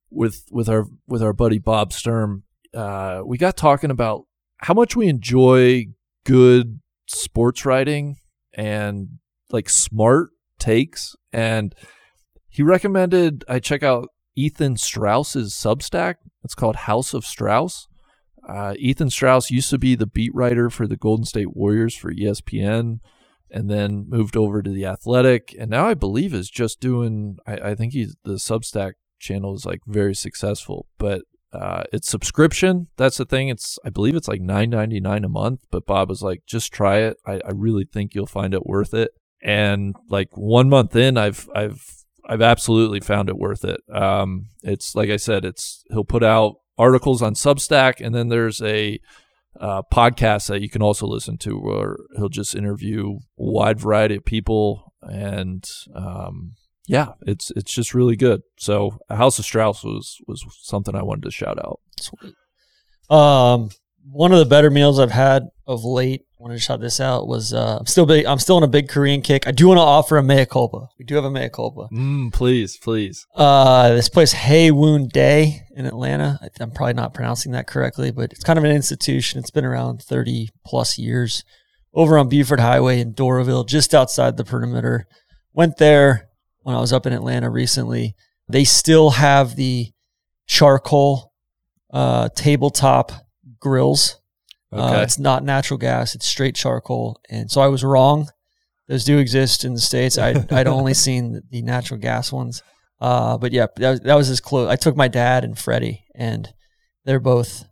with 0.09 0.45
with 0.51 0.69
our 0.69 0.85
with 1.07 1.23
our 1.23 1.33
buddy 1.33 1.59
Bob 1.59 1.93
Sturm. 1.93 2.43
Uh, 2.73 3.21
we 3.25 3.37
got 3.37 3.57
talking 3.57 3.91
about 3.91 4.23
how 4.57 4.73
much 4.73 4.95
we 4.95 5.07
enjoy 5.07 5.85
good 6.25 6.79
sports 7.07 7.65
writing 7.65 8.15
and 8.53 9.07
like 9.49 9.69
smart 9.69 10.29
takes 10.59 11.15
and 11.33 11.73
he 12.47 12.63
recommended 12.63 13.43
I 13.49 13.59
check 13.59 13.83
out 13.83 14.09
Ethan 14.35 14.77
Strauss's 14.77 15.53
Substack. 15.53 16.15
It's 16.43 16.55
called 16.55 16.75
House 16.75 17.13
of 17.13 17.25
Strauss. 17.25 17.87
Uh, 18.47 18.73
Ethan 18.77 19.09
Strauss 19.09 19.51
used 19.51 19.69
to 19.69 19.77
be 19.77 19.95
the 19.95 20.07
beat 20.07 20.33
writer 20.33 20.69
for 20.69 20.87
the 20.87 20.97
Golden 20.97 21.25
State 21.25 21.55
Warriors 21.55 21.95
for 21.95 22.13
ESPN, 22.13 22.99
and 23.51 23.69
then 23.69 24.05
moved 24.07 24.35
over 24.35 24.61
to 24.61 24.69
the 24.69 24.85
Athletic, 24.85 25.55
and 25.59 25.69
now 25.69 25.87
I 25.87 25.93
believe 25.93 26.33
is 26.33 26.49
just 26.49 26.79
doing. 26.79 27.37
I, 27.45 27.53
I 27.71 27.75
think 27.75 27.93
he's 27.93 28.15
the 28.23 28.33
Substack 28.33 28.93
channel 29.19 29.53
is 29.53 29.65
like 29.65 29.81
very 29.85 30.15
successful, 30.15 30.87
but 30.97 31.21
uh, 31.53 31.83
it's 31.91 32.09
subscription. 32.09 32.87
That's 32.97 33.17
the 33.17 33.25
thing. 33.25 33.49
It's 33.49 33.77
I 33.85 33.89
believe 33.89 34.15
it's 34.15 34.27
like 34.27 34.41
nine 34.41 34.69
ninety 34.69 34.99
nine 34.99 35.23
a 35.23 35.29
month. 35.29 35.61
But 35.69 35.85
Bob 35.85 36.09
was 36.09 36.21
like, 36.21 36.43
just 36.47 36.73
try 36.73 36.99
it. 36.99 37.17
I, 37.25 37.41
I 37.45 37.51
really 37.53 37.85
think 37.85 38.15
you'll 38.15 38.25
find 38.25 38.53
it 38.53 38.65
worth 38.65 38.93
it. 38.93 39.11
And 39.43 39.95
like 40.09 40.29
one 40.37 40.69
month 40.69 40.95
in, 40.95 41.17
I've 41.17 41.49
I've 41.53 42.00
I've 42.27 42.41
absolutely 42.41 42.99
found 42.99 43.29
it 43.29 43.37
worth 43.37 43.63
it. 43.65 43.81
Um, 43.93 44.47
it's 44.63 44.95
like 44.95 45.09
I 45.09 45.17
said, 45.17 45.45
it's 45.45 45.83
he'll 45.91 46.03
put 46.03 46.23
out 46.23 46.55
articles 46.77 47.21
on 47.21 47.33
Substack, 47.33 48.05
and 48.05 48.13
then 48.13 48.29
there's 48.29 48.61
a 48.61 48.99
uh, 49.59 49.81
podcast 49.91 50.47
that 50.47 50.61
you 50.61 50.69
can 50.69 50.81
also 50.81 51.05
listen 51.05 51.37
to, 51.39 51.57
where 51.57 51.97
he'll 52.15 52.29
just 52.29 52.55
interview 52.55 53.15
a 53.15 53.19
wide 53.37 53.79
variety 53.79 54.15
of 54.15 54.25
people, 54.25 54.93
and 55.01 55.67
um, 55.95 56.53
yeah, 56.87 57.13
it's 57.21 57.51
it's 57.55 57.73
just 57.73 57.93
really 57.93 58.15
good. 58.15 58.41
So 58.57 58.99
House 59.09 59.39
of 59.39 59.45
Strauss 59.45 59.83
was 59.83 60.17
was 60.27 60.45
something 60.61 60.95
I 60.95 61.03
wanted 61.03 61.23
to 61.23 61.31
shout 61.31 61.59
out. 61.59 61.79
Sweet. 61.99 62.33
Um, 63.09 63.69
one 64.09 64.31
of 64.31 64.39
the 64.39 64.45
better 64.45 64.69
meals 64.69 64.99
I've 64.99 65.11
had 65.11 65.49
of 65.67 65.83
late. 65.83 66.21
I 66.39 66.43
wanted 66.43 66.55
to 66.55 66.59
shout 66.61 66.81
this 66.81 66.99
out. 66.99 67.27
Was 67.27 67.53
uh, 67.53 67.77
I'm 67.79 67.85
still 67.85 68.05
big. 68.05 68.25
I'm 68.25 68.39
still 68.39 68.55
on 68.57 68.63
a 68.63 68.67
big 68.67 68.89
Korean 68.89 69.21
kick. 69.21 69.47
I 69.47 69.51
do 69.51 69.67
want 69.67 69.77
to 69.77 69.81
offer 69.83 70.17
a 70.17 70.23
mea 70.23 70.45
culpa. 70.45 70.87
We 70.97 71.05
do 71.05 71.15
have 71.15 71.23
a 71.23 71.29
mea 71.31 71.49
culpa. 71.49 71.87
Mm, 71.93 72.33
please, 72.33 72.77
please. 72.77 73.27
Uh, 73.35 73.89
this 73.89 74.09
place 74.09 74.33
Woon 74.71 75.07
Day 75.07 75.61
in 75.75 75.85
Atlanta. 75.85 76.39
I- 76.41 76.49
I'm 76.59 76.71
probably 76.71 76.93
not 76.93 77.13
pronouncing 77.13 77.51
that 77.51 77.67
correctly, 77.67 78.11
but 78.11 78.31
it's 78.33 78.43
kind 78.43 78.57
of 78.57 78.65
an 78.65 78.71
institution. 78.71 79.39
It's 79.39 79.51
been 79.51 79.65
around 79.65 80.01
30 80.01 80.49
plus 80.65 80.97
years. 80.97 81.43
Over 81.93 82.17
on 82.17 82.29
Buford 82.29 82.59
Highway 82.61 83.01
in 83.01 83.13
Doraville, 83.13 83.67
just 83.67 83.93
outside 83.93 84.37
the 84.37 84.45
perimeter. 84.45 85.05
Went 85.53 85.77
there 85.77 86.29
when 86.61 86.75
I 86.75 86.79
was 86.79 86.93
up 86.93 87.05
in 87.05 87.13
Atlanta 87.13 87.49
recently. 87.49 88.15
They 88.47 88.63
still 88.63 89.11
have 89.11 89.55
the 89.57 89.91
charcoal 90.47 91.33
uh, 91.93 92.29
tabletop 92.35 93.11
grills. 93.61 94.17
Uh, 94.73 95.01
it's 95.03 95.19
not 95.19 95.43
natural 95.43 95.77
gas; 95.77 96.15
it's 96.15 96.25
straight 96.25 96.55
charcoal. 96.55 97.19
And 97.29 97.49
so 97.49 97.61
I 97.61 97.67
was 97.67 97.83
wrong. 97.83 98.29
Those 98.87 99.05
do 99.05 99.17
exist 99.17 99.63
in 99.63 99.73
the 99.73 99.79
states. 99.79 100.17
I 100.17 100.45
I'd 100.51 100.67
only 100.67 100.93
seen 100.93 101.41
the, 101.49 101.61
natural 101.61 101.99
gas 101.99 102.31
ones. 102.31 102.61
Uh, 102.99 103.37
but 103.37 103.51
yeah, 103.51 103.67
that 103.77 103.89
was, 103.89 103.99
that 104.01 104.15
was 104.15 104.29
as 104.29 104.39
close. 104.39 104.69
I 104.69 104.75
took 104.75 104.95
my 104.95 105.07
dad 105.07 105.43
and 105.43 105.57
Freddie, 105.57 106.05
and 106.15 106.53
they're 107.05 107.19
both 107.19 107.65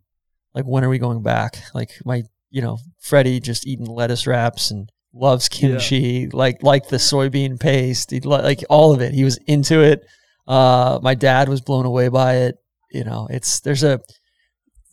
like, 0.54 0.66
"When 0.66 0.84
are 0.84 0.90
we 0.90 0.98
going 0.98 1.22
back?" 1.22 1.62
Like 1.74 1.92
my, 2.06 2.24
you 2.50 2.62
know, 2.62 2.80
Freddie 3.00 3.40
just 3.40 3.68
eating 3.68 3.86
lettuce 3.86 4.28
wraps 4.28 4.72
and 4.72 4.90
loves 5.14 5.50
kimchi, 5.50 6.28
like 6.30 6.64
like 6.64 6.88
the 6.88 6.98
soybean 6.98 7.60
paste, 7.60 8.12
he 8.12 8.20
li- 8.20 8.42
like 8.42 8.64
all 8.70 8.94
of 8.94 9.02
it. 9.02 9.14
He 9.14 9.24
was 9.24 9.38
into 9.48 9.82
it. 9.82 10.06
Uh, 10.48 11.00
my 11.02 11.16
dad 11.16 11.48
was 11.48 11.62
blown 11.62 11.86
away 11.86 12.10
by 12.10 12.38
it. 12.38 12.56
You 12.92 13.04
know, 13.04 13.28
it's 13.30 13.60
there's 13.60 13.84
a 13.84 14.00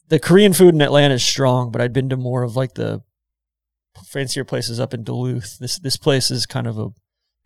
the 0.09 0.19
Korean 0.19 0.53
food 0.53 0.75
in 0.75 0.81
Atlanta 0.83 1.15
is 1.15 1.25
strong, 1.25 1.71
but 1.71 1.81
I'd 1.81 1.93
been 1.93 2.09
to 2.11 2.17
more 2.17 2.43
of 2.43 2.57
like 2.57 2.75
the 2.75 3.03
fancier 4.07 4.45
places 4.45 4.79
up 4.81 4.95
in 4.95 5.03
Duluth. 5.05 5.59
This 5.59 5.79
this 5.79 5.97
place 5.97 6.31
is 6.31 6.47
kind 6.47 6.67
of 6.67 6.79
a 6.79 6.89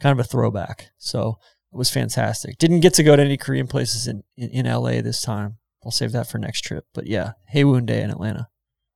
kind 0.00 0.18
of 0.18 0.24
a 0.24 0.28
throwback. 0.28 0.88
So 0.98 1.38
it 1.72 1.76
was 1.76 1.90
fantastic. 1.90 2.58
Didn't 2.58 2.80
get 2.80 2.94
to 2.94 3.02
go 3.02 3.14
to 3.16 3.22
any 3.22 3.36
Korean 3.36 3.66
places 3.66 4.06
in, 4.08 4.22
in, 4.36 4.50
in 4.50 4.66
LA 4.66 5.00
this 5.02 5.20
time. 5.22 5.58
I'll 5.84 5.90
save 5.92 6.12
that 6.12 6.28
for 6.28 6.38
next 6.38 6.62
trip. 6.62 6.84
But 6.92 7.06
yeah, 7.06 7.32
Hae 7.48 7.64
Woon 7.64 7.86
Dae 7.86 8.02
in 8.02 8.10
Atlanta. 8.10 8.48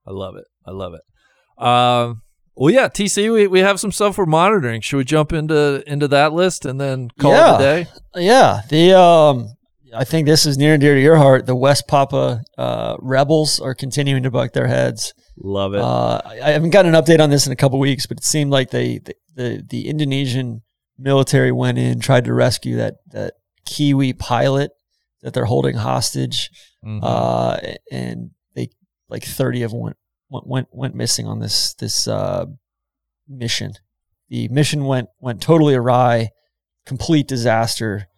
I 0.07 0.11
love 0.11 0.37
it. 0.37 0.45
I 0.67 0.71
love 0.73 0.93
it. 0.95 1.65
Um, 1.65 2.23
well, 2.57 2.73
yeah, 2.73 2.89
TC, 2.89 3.33
we, 3.33 3.47
we 3.47 3.61
have 3.61 3.81
some 3.81 3.91
stuff 3.93 4.19
we're 4.19 4.27
monitoring. 4.27 4.81
Should 4.81 4.97
we 4.99 5.05
jump 5.05 5.33
into 5.33 5.83
into 5.91 6.09
that 6.09 6.33
list 6.33 6.65
and 6.67 6.81
then 6.81 7.11
call 7.19 7.33
Yeah. 7.33 7.53
it 7.53 7.55
a 7.55 7.59
day? 7.85 7.87
Yeah, 8.17 8.61
the 8.69 8.99
um, 8.99 9.49
I 9.95 10.05
think 10.05 10.26
this 10.26 10.45
is 10.47 10.59
near 10.59 10.74
and 10.74 10.80
dear 10.80 10.95
to 10.95 11.01
your 11.01 11.16
heart. 11.16 11.47
The 11.47 11.55
West 11.55 11.86
Papua 11.88 12.42
uh, 12.59 12.97
rebels 13.01 13.61
are 13.61 13.74
continuing 13.74 14.22
to 14.24 14.30
buck 14.30 14.53
their 14.53 14.66
heads. 14.66 15.14
Love 15.36 15.74
it. 15.74 15.80
Uh, 15.80 16.20
I 16.26 16.51
haven't 16.51 16.70
gotten 16.70 16.95
an 16.95 17.01
update 17.03 17.20
on 17.20 17.30
this 17.30 17.47
in 17.47 17.53
a 17.53 17.57
couple 17.57 17.78
weeks, 17.78 18.07
but 18.07 18.18
it 18.18 18.24
seemed 18.24 18.51
like 18.51 18.70
they 18.70 18.99
the, 18.99 19.14
the 19.34 19.62
the 19.68 19.88
Indonesian 19.88 20.62
military 20.99 21.53
went 21.53 21.78
in 21.78 22.01
tried 22.01 22.24
to 22.26 22.34
rescue 22.34 22.76
that 22.76 22.95
that 23.12 23.34
Kiwi 23.66 24.12
pilot 24.12 24.70
that 25.22 25.32
they're 25.34 25.45
holding 25.47 25.76
hostage, 25.76 26.51
Mhm. 26.84 27.01
uh, 27.03 27.57
and 27.90 28.30
they 28.55 28.68
like 29.09 29.24
thirty 29.24 29.62
of 29.62 29.70
them 29.70 29.80
went 29.80 29.97
went 30.30 30.47
went, 30.47 30.68
went 30.72 30.95
missing 30.95 31.26
on 31.26 31.40
this 31.40 31.74
this 31.74 32.07
uh, 32.09 32.47
mission. 33.28 33.72
The 34.28 34.49
mission 34.49 34.84
went 34.84 35.09
went 35.20 35.40
totally 35.42 35.74
awry, 35.74 36.30
complete 36.86 37.26
disaster. 37.28 38.09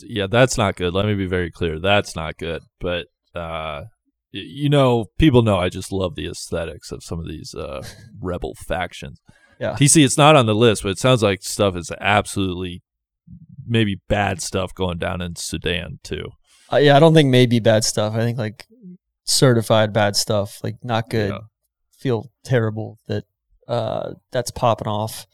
Yeah, 0.00 0.26
that's 0.26 0.58
not 0.58 0.76
good. 0.76 0.94
Let 0.94 1.06
me 1.06 1.14
be 1.14 1.26
very 1.26 1.50
clear. 1.50 1.78
That's 1.78 2.16
not 2.16 2.36
good. 2.36 2.62
But 2.80 3.06
uh, 3.34 3.84
you 4.30 4.68
know, 4.68 5.06
people 5.18 5.42
know 5.42 5.56
I 5.56 5.68
just 5.68 5.92
love 5.92 6.14
the 6.14 6.28
aesthetics 6.28 6.92
of 6.92 7.02
some 7.02 7.18
of 7.18 7.26
these 7.26 7.54
uh, 7.54 7.82
rebel 8.20 8.54
factions. 8.66 9.20
Yeah. 9.60 9.72
TC, 9.72 10.04
it's 10.04 10.18
not 10.18 10.36
on 10.36 10.46
the 10.46 10.54
list, 10.54 10.82
but 10.82 10.90
it 10.90 10.98
sounds 10.98 11.22
like 11.22 11.42
stuff 11.42 11.76
is 11.76 11.90
absolutely 12.00 12.82
maybe 13.66 14.00
bad 14.08 14.42
stuff 14.42 14.74
going 14.74 14.98
down 14.98 15.20
in 15.20 15.36
Sudan 15.36 15.98
too. 16.02 16.30
Uh, 16.72 16.76
yeah, 16.76 16.96
I 16.96 17.00
don't 17.00 17.14
think 17.14 17.30
maybe 17.30 17.60
bad 17.60 17.84
stuff. 17.84 18.14
I 18.14 18.18
think 18.18 18.38
like 18.38 18.66
certified 19.24 19.92
bad 19.92 20.16
stuff, 20.16 20.62
like 20.62 20.76
not 20.82 21.08
good. 21.08 21.30
Yeah. 21.30 21.38
Feel 21.98 22.30
terrible 22.44 22.98
that 23.06 23.24
uh, 23.66 24.14
that's 24.30 24.50
popping 24.50 24.88
off. 24.88 25.26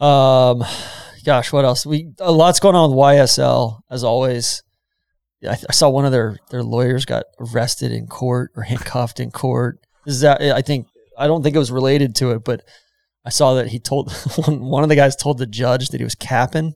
Um, 0.00 0.64
gosh, 1.26 1.52
what 1.52 1.64
else? 1.64 1.84
We 1.84 2.12
a 2.20 2.32
lot's 2.32 2.60
going 2.60 2.76
on 2.76 2.90
with 2.90 2.98
YSL 2.98 3.80
as 3.90 4.04
always. 4.04 4.62
I, 5.46 5.58
I 5.68 5.72
saw 5.72 5.90
one 5.90 6.06
of 6.06 6.12
their 6.12 6.38
their 6.50 6.62
lawyers 6.62 7.04
got 7.04 7.24
arrested 7.38 7.92
in 7.92 8.06
court 8.06 8.52
or 8.56 8.62
handcuffed 8.62 9.20
in 9.20 9.30
court. 9.30 9.80
Is 10.06 10.20
that 10.20 10.40
I 10.40 10.62
think 10.62 10.86
I 11.18 11.26
don't 11.26 11.42
think 11.42 11.56
it 11.56 11.58
was 11.58 11.72
related 11.72 12.14
to 12.16 12.30
it, 12.30 12.44
but 12.44 12.62
I 13.24 13.30
saw 13.30 13.54
that 13.54 13.68
he 13.68 13.80
told 13.80 14.12
one, 14.46 14.60
one 14.60 14.82
of 14.84 14.88
the 14.88 14.96
guys 14.96 15.16
told 15.16 15.38
the 15.38 15.46
judge 15.46 15.88
that 15.88 16.00
he 16.00 16.04
was 16.04 16.14
capping. 16.14 16.74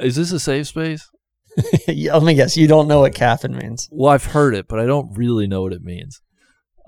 Is 0.00 0.16
this 0.16 0.32
a 0.32 0.40
safe 0.40 0.66
space? 0.68 1.08
Yeah, 1.86 2.14
Let 2.14 2.22
me 2.22 2.34
guess, 2.34 2.56
you 2.56 2.66
don't 2.66 2.88
know 2.88 3.00
what 3.00 3.14
capping 3.14 3.54
means. 3.54 3.86
Well, 3.92 4.10
I've 4.10 4.24
heard 4.24 4.54
it, 4.54 4.68
but 4.68 4.80
I 4.80 4.86
don't 4.86 5.14
really 5.18 5.46
know 5.46 5.60
what 5.60 5.74
it 5.74 5.82
means. 5.82 6.22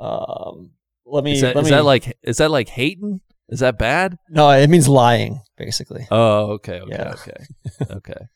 Um, 0.00 0.70
let 1.04 1.22
me. 1.22 1.34
Is 1.34 1.42
that, 1.42 1.54
let 1.54 1.64
is 1.64 1.70
me 1.70 1.76
that 1.76 1.84
like 1.84 2.16
is 2.22 2.38
that 2.38 2.50
like 2.50 2.70
hating? 2.70 3.20
Is 3.50 3.60
that 3.60 3.78
bad? 3.78 4.16
no? 4.30 4.48
It 4.50 4.70
means 4.70 4.88
lying, 4.88 5.40
basically. 5.56 6.06
Oh, 6.10 6.52
okay, 6.52 6.80
okay, 6.80 6.90
Yeah. 6.92 7.12
okay, 7.14 7.44
okay. 7.96 8.26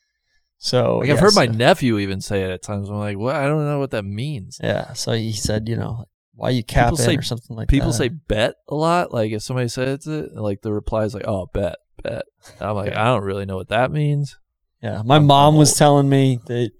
So 0.57 0.97
Like 0.97 1.09
I've 1.09 1.19
heard 1.19 1.35
my 1.35 1.45
nephew 1.45 1.99
even 1.99 2.19
say 2.21 2.43
it 2.43 2.49
at 2.51 2.61
times. 2.61 2.89
I'm 2.89 2.97
like, 2.97 3.17
what? 3.17 3.35
I 3.35 3.47
don't 3.47 3.65
know 3.65 3.79
what 3.79 3.91
that 3.91 4.03
means. 4.03 4.59
yeah. 4.61 4.91
So 4.93 5.13
he 5.13 5.31
said, 5.31 5.69
you 5.69 5.77
know, 5.77 6.05
why 6.35 6.49
you 6.49 6.63
capping 6.63 6.97
say- 6.97 7.15
or 7.15 7.21
something 7.21 7.55
like 7.55 7.67
that? 7.67 7.71
People 7.71 7.91
that. 7.91 7.97
say 7.97 8.09
bet 8.09 8.55
a 8.67 8.75
lot. 8.75 9.13
Like 9.13 9.31
if 9.31 9.41
somebody 9.41 9.69
says 9.69 10.05
it, 10.07 10.33
like 10.35 10.61
the 10.61 10.73
reply 10.73 11.03
is 11.05 11.13
like, 11.13 11.25
oh, 11.27 11.47
bet, 11.53 11.75
bet. 12.03 12.23
I'm 12.59 12.75
like, 12.75 12.91
Yeah. 12.91 13.01
I 13.01 13.05
don't 13.07 13.23
really 13.23 13.45
know 13.45 13.55
what 13.55 13.69
that 13.69 13.91
means. 13.91 14.37
Yeah, 14.81 15.01
my 15.05 15.17
I'm 15.17 15.25
mom 15.27 15.55
was 15.57 15.73
telling 15.77 16.07
me 16.09 16.39
that 16.47 16.71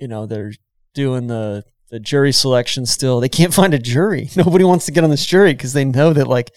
you 0.00 0.08
know 0.08 0.24
they're 0.26 0.52
doing 0.94 1.26
the 1.26 1.64
the 1.90 2.00
jury 2.00 2.32
selection 2.32 2.86
still. 2.86 3.20
They 3.20 3.28
can't 3.28 3.52
find 3.52 3.74
a 3.74 3.78
jury. 3.78 4.30
Nobody 4.36 4.64
wants 4.64 4.86
to 4.86 4.92
get 4.92 5.04
on 5.04 5.10
this 5.10 5.26
jury 5.26 5.52
because 5.52 5.74
they 5.74 5.84
know 5.84 6.14
that 6.14 6.26
like 6.28 6.50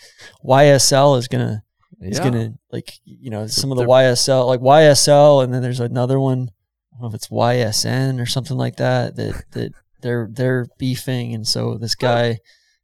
YSL 0.46 1.18
is 1.18 1.28
gonna 1.28 1.64
is 2.02 2.18
Yeah. 2.18 2.24
gonna 2.24 2.54
like 2.72 2.94
you 3.06 3.30
know 3.30 3.48
some 3.48 3.72
of 3.72 3.78
the 3.78 3.86
YSL 3.86 4.46
like 4.48 4.60
YSL 4.62 5.44
and 5.44 5.54
then 5.54 5.62
there's 5.62 5.80
another 5.80 6.20
one. 6.20 6.50
I 6.94 6.98
don't 6.98 7.02
know 7.02 7.08
if 7.10 7.14
it's 7.16 7.28
YSN 7.30 8.22
or 8.22 8.26
something 8.26 8.58
like 8.58 8.78
that 8.78 9.16
that 9.16 9.44
that 9.52 9.72
they're 10.02 10.30
they're 10.32 10.68
beefing 10.78 11.34
and 11.34 11.48
so 11.48 11.78
this 11.78 11.96
guy 11.96 12.38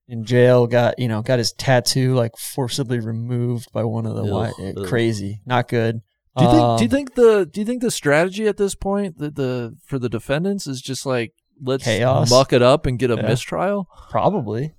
in 0.08 0.26
jail 0.26 0.68
got 0.68 1.00
you 1.00 1.08
know 1.08 1.22
got 1.22 1.40
his 1.40 1.52
tattoo 1.54 2.14
like 2.16 2.36
forcibly 2.38 3.00
removed 3.00 3.72
by 3.72 3.84
one 3.84 4.06
of 4.06 4.16
the 4.16 4.26
y- 4.26 4.52
Ugh, 4.60 4.74
ugh. 4.78 4.88
crazy 4.88 5.42
not 5.46 5.68
good. 5.68 6.02
Do 6.38 6.44
you 6.46 6.50
think? 6.50 6.60
do 6.62 6.66
Um, 6.66 6.82
you 6.82 6.88
think 6.88 7.16
the? 7.16 7.46
Do 7.52 7.60
you 7.60 7.66
think 7.66 7.82
the 7.82 7.92
strategy 7.92 8.48
at 8.48 8.56
this 8.56 8.74
point, 8.74 9.18
the 9.18 9.30
the 9.32 9.76
for 9.86 10.00
the 10.00 10.08
defendants 10.08 10.66
is 10.66 10.82
just 10.82 11.06
like 11.06 11.34
let's 11.62 11.84
Chaos. 11.84 12.30
muck 12.32 12.54
it 12.54 12.62
up 12.62 12.86
and 12.86 12.98
get 12.98 13.12
a 13.12 13.16
Yeah. 13.16 13.24
mistrial. 13.24 13.88
Probably. 14.10 14.74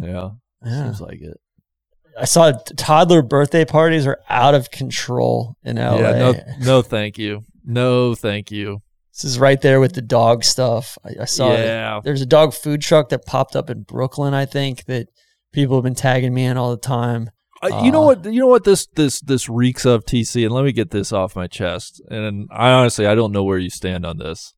Yeah, 0.00 0.30
Yeah. 0.64 0.84
seems 0.84 1.00
like 1.00 1.20
it. 1.20 1.38
I 2.18 2.24
saw 2.24 2.52
toddler 2.76 3.22
birthday 3.22 3.64
parties 3.64 4.06
are 4.06 4.18
out 4.28 4.54
of 4.54 4.70
control 4.70 5.56
in 5.64 5.76
LA. 5.76 5.96
Yeah, 5.98 6.12
no, 6.12 6.34
no, 6.60 6.82
thank 6.82 7.18
you, 7.18 7.44
no, 7.64 8.14
thank 8.14 8.50
you. 8.50 8.82
This 9.12 9.24
is 9.24 9.38
right 9.38 9.60
there 9.60 9.80
with 9.80 9.94
the 9.94 10.02
dog 10.02 10.44
stuff. 10.44 10.96
I, 11.04 11.22
I 11.22 11.24
saw 11.26 11.52
it. 11.52 11.58
yeah, 11.64 12.00
There's 12.02 12.22
a 12.22 12.26
dog 12.26 12.54
food 12.54 12.80
truck 12.80 13.10
that 13.10 13.26
popped 13.26 13.54
up 13.56 13.68
in 13.68 13.82
Brooklyn, 13.82 14.32
I 14.34 14.46
think, 14.46 14.84
that 14.86 15.08
people 15.52 15.76
have 15.76 15.84
been 15.84 15.94
tagging 15.94 16.32
me 16.32 16.44
in 16.44 16.56
all 16.56 16.70
the 16.70 16.76
time. 16.80 17.30
Uh, 17.62 17.82
you 17.84 17.92
know 17.92 18.02
Uh, 18.04 18.14
what? 18.14 18.24
You 18.24 18.40
know 18.40 18.46
what 18.46 18.64
this 18.64 18.86
this 18.94 19.20
this 19.20 19.48
reeks 19.48 19.84
of 19.84 20.04
TC, 20.06 20.44
and 20.46 20.54
let 20.54 20.64
me 20.64 20.72
get 20.72 20.90
this 20.90 21.12
off 21.12 21.36
my 21.36 21.46
chest. 21.46 22.00
And 22.08 22.48
I 22.50 22.70
honestly, 22.70 23.06
I 23.06 23.14
don't 23.14 23.32
know 23.32 23.44
where 23.44 23.58
you 23.58 23.68
stand 23.68 24.06
on 24.06 24.16
this. 24.16 24.54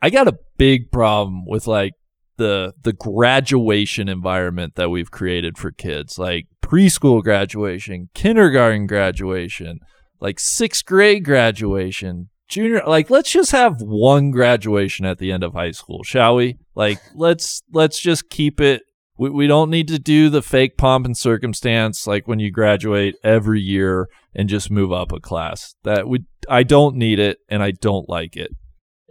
I 0.00 0.08
got 0.08 0.26
a 0.28 0.38
big 0.56 0.90
problem 0.90 1.44
with 1.44 1.66
like 1.66 1.92
the 2.38 2.72
the 2.82 2.94
graduation 2.94 4.08
environment 4.08 4.76
that 4.76 4.88
we've 4.88 5.10
created 5.10 5.58
for 5.58 5.70
kids, 5.70 6.18
like 6.18 6.46
preschool 6.70 7.22
graduation, 7.22 8.08
kindergarten 8.14 8.86
graduation, 8.86 9.80
like 10.20 10.38
sixth 10.38 10.84
grade 10.84 11.24
graduation, 11.24 12.28
junior. 12.48 12.82
Like, 12.86 13.10
let's 13.10 13.30
just 13.30 13.52
have 13.52 13.80
one 13.80 14.30
graduation 14.30 15.06
at 15.06 15.18
the 15.18 15.32
end 15.32 15.42
of 15.42 15.54
high 15.54 15.72
school, 15.72 16.02
shall 16.02 16.36
we? 16.36 16.58
Like, 16.74 17.00
let's 17.14 17.62
let's 17.72 17.98
just 17.98 18.30
keep 18.30 18.60
it 18.60 18.82
we, 19.20 19.28
we 19.28 19.46
don't 19.46 19.68
need 19.68 19.86
to 19.88 19.98
do 19.98 20.30
the 20.30 20.40
fake 20.40 20.78
pomp 20.78 21.04
and 21.04 21.16
circumstance 21.16 22.06
like 22.06 22.26
when 22.26 22.38
you 22.38 22.50
graduate 22.50 23.16
every 23.22 23.60
year 23.60 24.08
and 24.34 24.48
just 24.48 24.70
move 24.70 24.92
up 24.92 25.12
a 25.12 25.20
class. 25.20 25.74
That 25.84 26.08
we 26.08 26.24
I 26.48 26.62
don't 26.62 26.96
need 26.96 27.18
it 27.18 27.38
and 27.48 27.62
I 27.62 27.72
don't 27.72 28.08
like 28.08 28.34
it. 28.34 28.50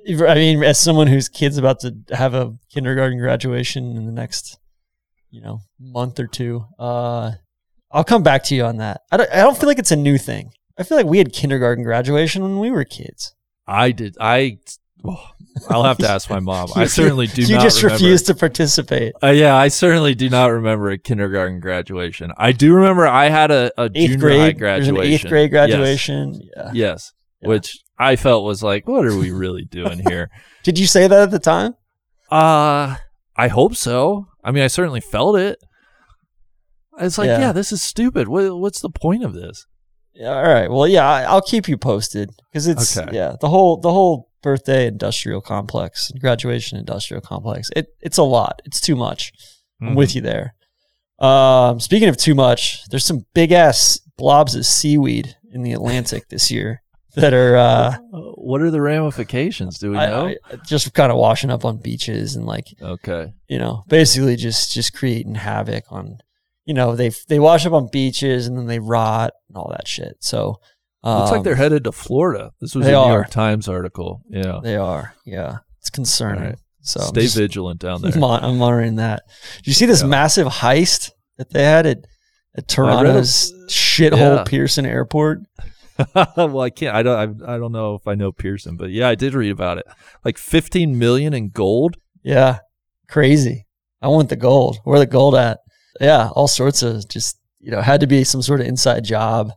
I 0.08 0.34
mean, 0.34 0.64
as 0.64 0.80
someone 0.80 1.08
whose 1.08 1.30
kid's 1.30 1.58
about 1.58 1.82
to 1.82 1.94
have 2.10 2.34
a 2.34 2.54
kindergarten 2.74 3.20
graduation 3.20 3.96
in 3.96 4.08
the 4.08 4.12
next, 4.12 4.58
you 5.30 5.42
know, 5.42 5.60
month 5.80 6.20
or 6.20 6.26
two, 6.26 6.66
uh, 6.80 7.34
I'll 7.92 8.04
come 8.04 8.24
back 8.24 8.44
to 8.46 8.56
you 8.56 8.66
on 8.66 8.78
that. 8.78 9.02
I 9.12 9.18
don't, 9.18 9.30
I 9.32 9.38
don't 9.38 9.58
feel 9.58 9.68
like 9.68 9.80
it's 9.80 9.92
a 9.92 9.96
new 9.96 10.18
thing. 10.18 10.52
I 10.78 10.84
feel 10.84 10.98
like 10.98 11.08
we 11.08 11.18
had 11.18 11.34
kindergarten 11.34 11.84
graduation 11.84 12.44
when 12.44 12.60
we 12.60 12.72
were 12.72 12.84
kids. 12.86 13.34
I 13.68 13.92
did 13.92 14.16
I 14.20 14.60
oh, 15.04 15.24
I'll 15.70 15.84
have 15.84 15.98
to 16.00 16.10
ask 16.10 16.30
my 16.30 16.40
mom. 16.40 16.70
I 16.76 16.86
certainly 16.86 17.28
do 17.28 17.42
You 17.42 17.60
just 17.60 17.84
remember. 17.84 17.96
refused 18.04 18.28
to 18.28 18.36
participate. 18.36 19.14
Uh, 19.22 19.28
yeah, 19.28 19.56
I 19.56 19.68
certainly 19.68 20.16
do 20.16 20.30
not 20.30 20.48
remember 20.48 20.90
a 20.92 20.98
kindergarten 20.98 21.60
graduation. 21.60 22.32
I 22.38 22.52
do 22.52 22.74
remember 22.74 23.08
I 23.08 23.30
had 23.30 23.52
a, 23.52 23.72
a 23.78 23.86
Eighth 23.94 24.12
junior 24.12 24.18
grade, 24.20 24.58
graduation. 24.60 24.96
an 24.98 25.04
eighth 25.04 25.28
grade 25.28 25.52
Yes. 25.52 25.68
graduation. 25.70 26.42
Yeah. 26.56 26.72
Yes, 26.74 27.14
Yeah. 27.42 27.50
which 27.50 27.78
I 27.98 28.16
felt 28.16 28.46
was 28.46 28.64
like, 28.64 28.88
what 28.88 29.06
are 29.06 29.16
we 29.18 29.32
really 29.32 29.66
doing 29.66 30.00
here? 30.00 30.30
Did 30.64 30.80
you 30.80 30.88
say 30.88 31.08
that 31.08 31.20
at 31.24 31.32
the 31.32 31.40
time? 31.40 31.76
Uh 32.32 32.96
I 33.36 33.48
hope 33.48 33.76
so. 33.76 34.28
I 34.44 34.52
mean, 34.52 34.64
I 34.64 34.68
certainly 34.68 35.02
felt 35.02 35.38
it. 35.38 35.60
It's 37.00 37.18
like, 37.18 37.28
Yeah. 37.28 37.40
yeah, 37.40 37.52
this 37.52 37.72
is 37.72 37.82
stupid. 37.82 38.28
What, 38.28 38.58
what's 38.60 38.82
the 38.82 38.90
point 38.90 39.24
of 39.24 39.34
this? 39.34 39.66
Yeah, 40.14 40.36
all 40.36 40.44
right. 40.44 40.70
Well, 40.70 40.88
yeah, 40.88 41.08
I, 41.08 41.22
I'll 41.24 41.42
keep 41.42 41.68
you 41.70 41.78
posted 41.78 42.30
because 42.52 42.68
it's 42.68 42.98
Okay. 42.98 43.16
yeah 43.16 43.36
the 43.40 43.48
whole 43.50 43.78
the 43.78 43.92
whole 43.92 44.30
birthday 44.42 44.88
industrial 44.88 45.40
complex, 45.42 46.12
graduation 46.20 46.78
industrial 46.78 47.22
complex. 47.22 47.70
It 47.76 47.88
it's 48.02 48.18
a 48.18 48.24
lot. 48.24 48.62
It's 48.66 48.82
too 48.82 48.96
much. 48.96 49.32
I'm 49.82 49.90
Mhm. 49.90 49.96
with 49.96 50.16
you 50.16 50.22
there. 50.22 50.56
Um, 51.20 51.80
speaking 51.80 52.10
of 52.10 52.18
too 52.18 52.36
much, 52.36 52.86
there's 52.90 53.06
some 53.06 53.26
big 53.34 53.52
ass 53.52 54.00
blobs 54.18 54.56
of 54.56 54.66
seaweed 54.66 55.36
in 55.54 55.64
the 55.64 55.74
Atlantic 55.74 56.30
this 56.30 56.50
year 56.52 56.82
that 57.16 57.34
are 57.34 57.56
uh, 57.58 57.98
What 58.12 58.62
are 58.62 58.72
the 58.72 58.82
ramifications? 58.82 59.80
Do 59.80 59.92
we 59.92 59.98
I- 59.98 60.06
know? 60.08 60.28
I- 60.28 60.56
just 60.66 60.94
kind 60.94 61.12
of 61.12 61.18
washing 61.18 61.50
up 61.52 61.64
on 61.66 61.78
beaches 61.78 62.36
and 62.36 62.46
like 62.46 62.68
okay. 62.82 63.34
you 63.48 63.60
know 63.60 63.84
basically 63.88 64.36
just 64.36 64.72
just 64.74 64.94
creating 64.94 65.36
havoc 65.36 65.84
on 65.92 66.18
you 66.70 66.76
know 66.76 66.96
they 66.96 67.10
they 67.28 67.40
wash 67.40 67.66
up 67.66 67.74
on 67.74 67.90
beaches 67.92 68.46
and 68.46 68.56
then 68.56 68.68
they 68.68 68.78
rot 68.78 69.32
and 69.48 69.58
all 69.58 69.70
that 69.76 69.88
shit. 69.88 70.18
So 70.20 70.60
Looks 71.04 71.32
like 71.32 71.38
um, 71.40 71.44
they're 71.44 71.56
headed 71.56 71.86
to 71.86 71.92
Florida. 71.92 72.52
This 72.62 72.76
was 72.76 72.86
a 72.86 72.92
New 72.92 72.98
are. 72.98 73.12
York 73.12 73.30
Times 73.32 73.68
article. 73.68 74.22
Yeah. 74.30 74.60
They 74.62 74.76
are, 74.76 75.16
yeah. 75.26 75.60
It's 75.80 75.90
concerning. 75.90 76.44
Right. 76.44 76.60
So 76.82 77.00
Stay 77.00 77.22
just- 77.22 77.38
vigilant 77.38 77.80
down 77.80 78.02
there. 78.02 78.12
I'm, 78.14 78.20
monitoring 78.60 78.98
that. 78.98 79.24
Did 79.58 79.68
you 79.68 79.74
see 79.74 79.86
this 79.88 80.02
Yeah. 80.02 80.10
massive 80.10 80.48
heist 80.48 81.12
that 81.38 81.50
they 81.52 81.64
had 81.64 81.86
at, 81.88 82.06
at 82.56 82.68
Toronto's 82.68 83.52
shithole 83.68 84.18
Yeah. 84.18 84.44
Pearson 84.46 84.86
Airport? 84.86 85.40
well, 86.36 86.60
I 86.62 86.70
can't. 86.70 86.96
I 86.96 87.02
don't. 87.02 87.44
I, 87.44 87.56
I 87.56 87.58
don't 87.58 87.72
know 87.72 87.96
if 87.96 88.08
I 88.08 88.16
know 88.16 88.32
Pearson, 88.32 88.78
but 88.78 88.92
yeah, 88.92 89.10
I 89.10 89.16
did 89.16 89.34
read 89.34 89.52
about 89.52 89.80
it. 89.80 89.86
Like 90.24 90.38
15 90.38 91.00
million 91.00 91.34
in 91.34 91.50
gold. 91.50 91.98
Yeah, 92.24 92.60
crazy. 93.10 93.66
I 94.02 94.08
want 94.10 94.30
the 94.30 94.36
gold. 94.36 94.78
Where 94.84 95.00
the 95.00 95.06
gold 95.06 95.36
at? 95.36 95.60
Yeah, 96.00 96.30
all 96.30 96.48
sorts 96.48 96.82
of 96.82 97.08
just 97.08 97.38
you 97.60 97.72
know 97.72 97.82
had 97.82 98.02
to 98.02 98.08
be 98.08 98.24
some 98.24 98.42
sort 98.42 98.62
of 98.62 98.68
inside 98.68 99.04
job. 99.04 99.52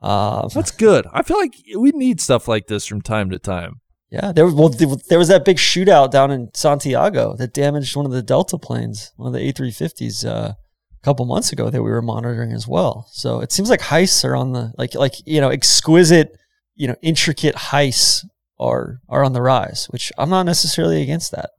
Um, 0.00 0.48
That's 0.54 0.70
good. 0.70 1.06
I 1.12 1.22
feel 1.22 1.38
like 1.38 1.54
we 1.78 1.90
need 1.92 2.20
stuff 2.20 2.46
like 2.46 2.66
this 2.66 2.86
from 2.86 3.00
time 3.00 3.30
to 3.30 3.38
time. 3.38 3.80
yeah, 4.10 4.32
there 4.32 4.44
was 4.44 4.54
well, 4.54 4.68
there 4.68 5.18
was 5.18 5.28
that 5.28 5.44
big 5.44 5.56
shootout 5.56 6.10
down 6.10 6.30
in 6.30 6.50
Santiago 6.54 7.36
that 7.36 7.54
damaged 7.54 7.96
one 7.96 8.06
of 8.06 8.12
the 8.12 8.22
Delta 8.22 8.58
planes, 8.58 9.12
one 9.16 9.28
of 9.28 9.32
the 9.32 9.52
A350s. 9.52 10.26
Uh, 10.26 10.54
a 11.04 11.04
couple 11.04 11.26
months 11.26 11.52
ago 11.52 11.68
that 11.68 11.82
we 11.82 11.90
were 11.90 12.00
monitoring 12.00 12.52
as 12.52 12.66
well. 12.66 13.06
So 13.12 13.40
it 13.40 13.52
seems 13.52 13.68
like 13.68 13.80
heists 13.80 14.24
are 14.24 14.34
on 14.34 14.52
the 14.52 14.72
like 14.78 14.94
like 14.94 15.14
you 15.26 15.40
know 15.40 15.50
exquisite, 15.50 16.34
you 16.74 16.88
know 16.88 16.96
intricate 17.02 17.54
heists 17.54 18.24
are 18.58 19.00
are 19.08 19.22
on 19.22 19.34
the 19.34 19.42
rise, 19.42 19.86
which 19.90 20.12
I'm 20.16 20.30
not 20.30 20.44
necessarily 20.46 21.02
against 21.02 21.30
that. 21.32 21.50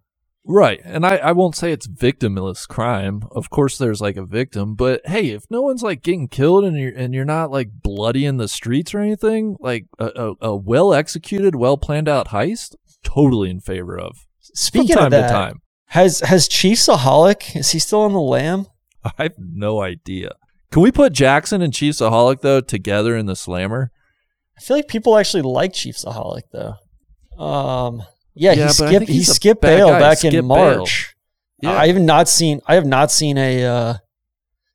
Right. 0.47 0.79
And 0.83 1.05
I, 1.05 1.17
I 1.17 1.31
won't 1.31 1.55
say 1.55 1.71
it's 1.71 1.87
victimless 1.87 2.67
crime. 2.67 3.23
Of 3.31 3.49
course 3.49 3.77
there's 3.77 3.99
like 3.99 4.15
a 4.15 4.25
victim, 4.25 4.75
but 4.75 5.01
hey, 5.05 5.31
if 5.31 5.43
no 5.49 5.61
one's 5.61 5.81
like 5.81 6.03
getting 6.03 6.27
killed 6.27 6.63
and 6.63 6.77
you're 6.77 6.95
and 6.95 7.15
you're 7.15 7.25
not 7.25 7.49
like 7.49 7.69
bloody 7.81 8.25
in 8.25 8.37
the 8.37 8.47
streets 8.47 8.93
or 8.93 8.99
anything, 8.99 9.57
like 9.59 9.85
a, 9.97 10.05
a, 10.05 10.33
a 10.49 10.55
well 10.55 10.93
executed, 10.93 11.55
well 11.55 11.77
planned 11.77 12.07
out 12.07 12.27
heist, 12.27 12.75
totally 13.03 13.49
in 13.49 13.59
favor 13.59 13.99
of. 13.99 14.27
Speaking 14.39 14.89
from 14.89 14.97
time 14.97 15.05
of 15.05 15.11
that, 15.11 15.27
to 15.27 15.33
time. 15.33 15.61
has 15.87 16.19
has 16.19 16.47
ChiefsAholic 16.47 17.55
is 17.55 17.71
he 17.71 17.79
still 17.79 18.01
on 18.01 18.13
the 18.13 18.19
lam? 18.19 18.67
I 19.03 19.23
have 19.23 19.35
no 19.39 19.81
idea. 19.81 20.33
Can 20.71 20.83
we 20.83 20.91
put 20.91 21.13
Jackson 21.13 21.63
and 21.63 21.73
ChiefsAholic 21.73 22.41
though 22.41 22.61
together 22.61 23.17
in 23.17 23.25
the 23.25 23.35
slammer? 23.35 23.91
I 24.57 24.61
feel 24.61 24.77
like 24.77 24.87
people 24.87 25.17
actually 25.17 25.41
like 25.41 25.73
ChiefsAholic 25.73 26.43
though. 26.53 27.43
Um, 27.43 28.03
yeah, 28.35 28.53
Yeah, 28.53 28.67
he 28.67 28.73
skipped 28.73 29.07
he 29.07 29.23
skipped 29.23 29.61
bail 29.61 29.89
guy. 29.89 29.99
back 29.99 30.17
Skip 30.19 30.33
in 30.33 30.47
bail. 30.47 30.77
March. 30.77 31.15
Yeah. 31.61 31.71
I 31.71 31.87
have 31.87 31.99
not 32.01 32.27
seen. 32.27 32.61
I 32.67 32.75
have 32.75 32.85
not 32.85 33.11
seen 33.11 33.37
a. 33.37 33.63
Uh, 33.65 33.93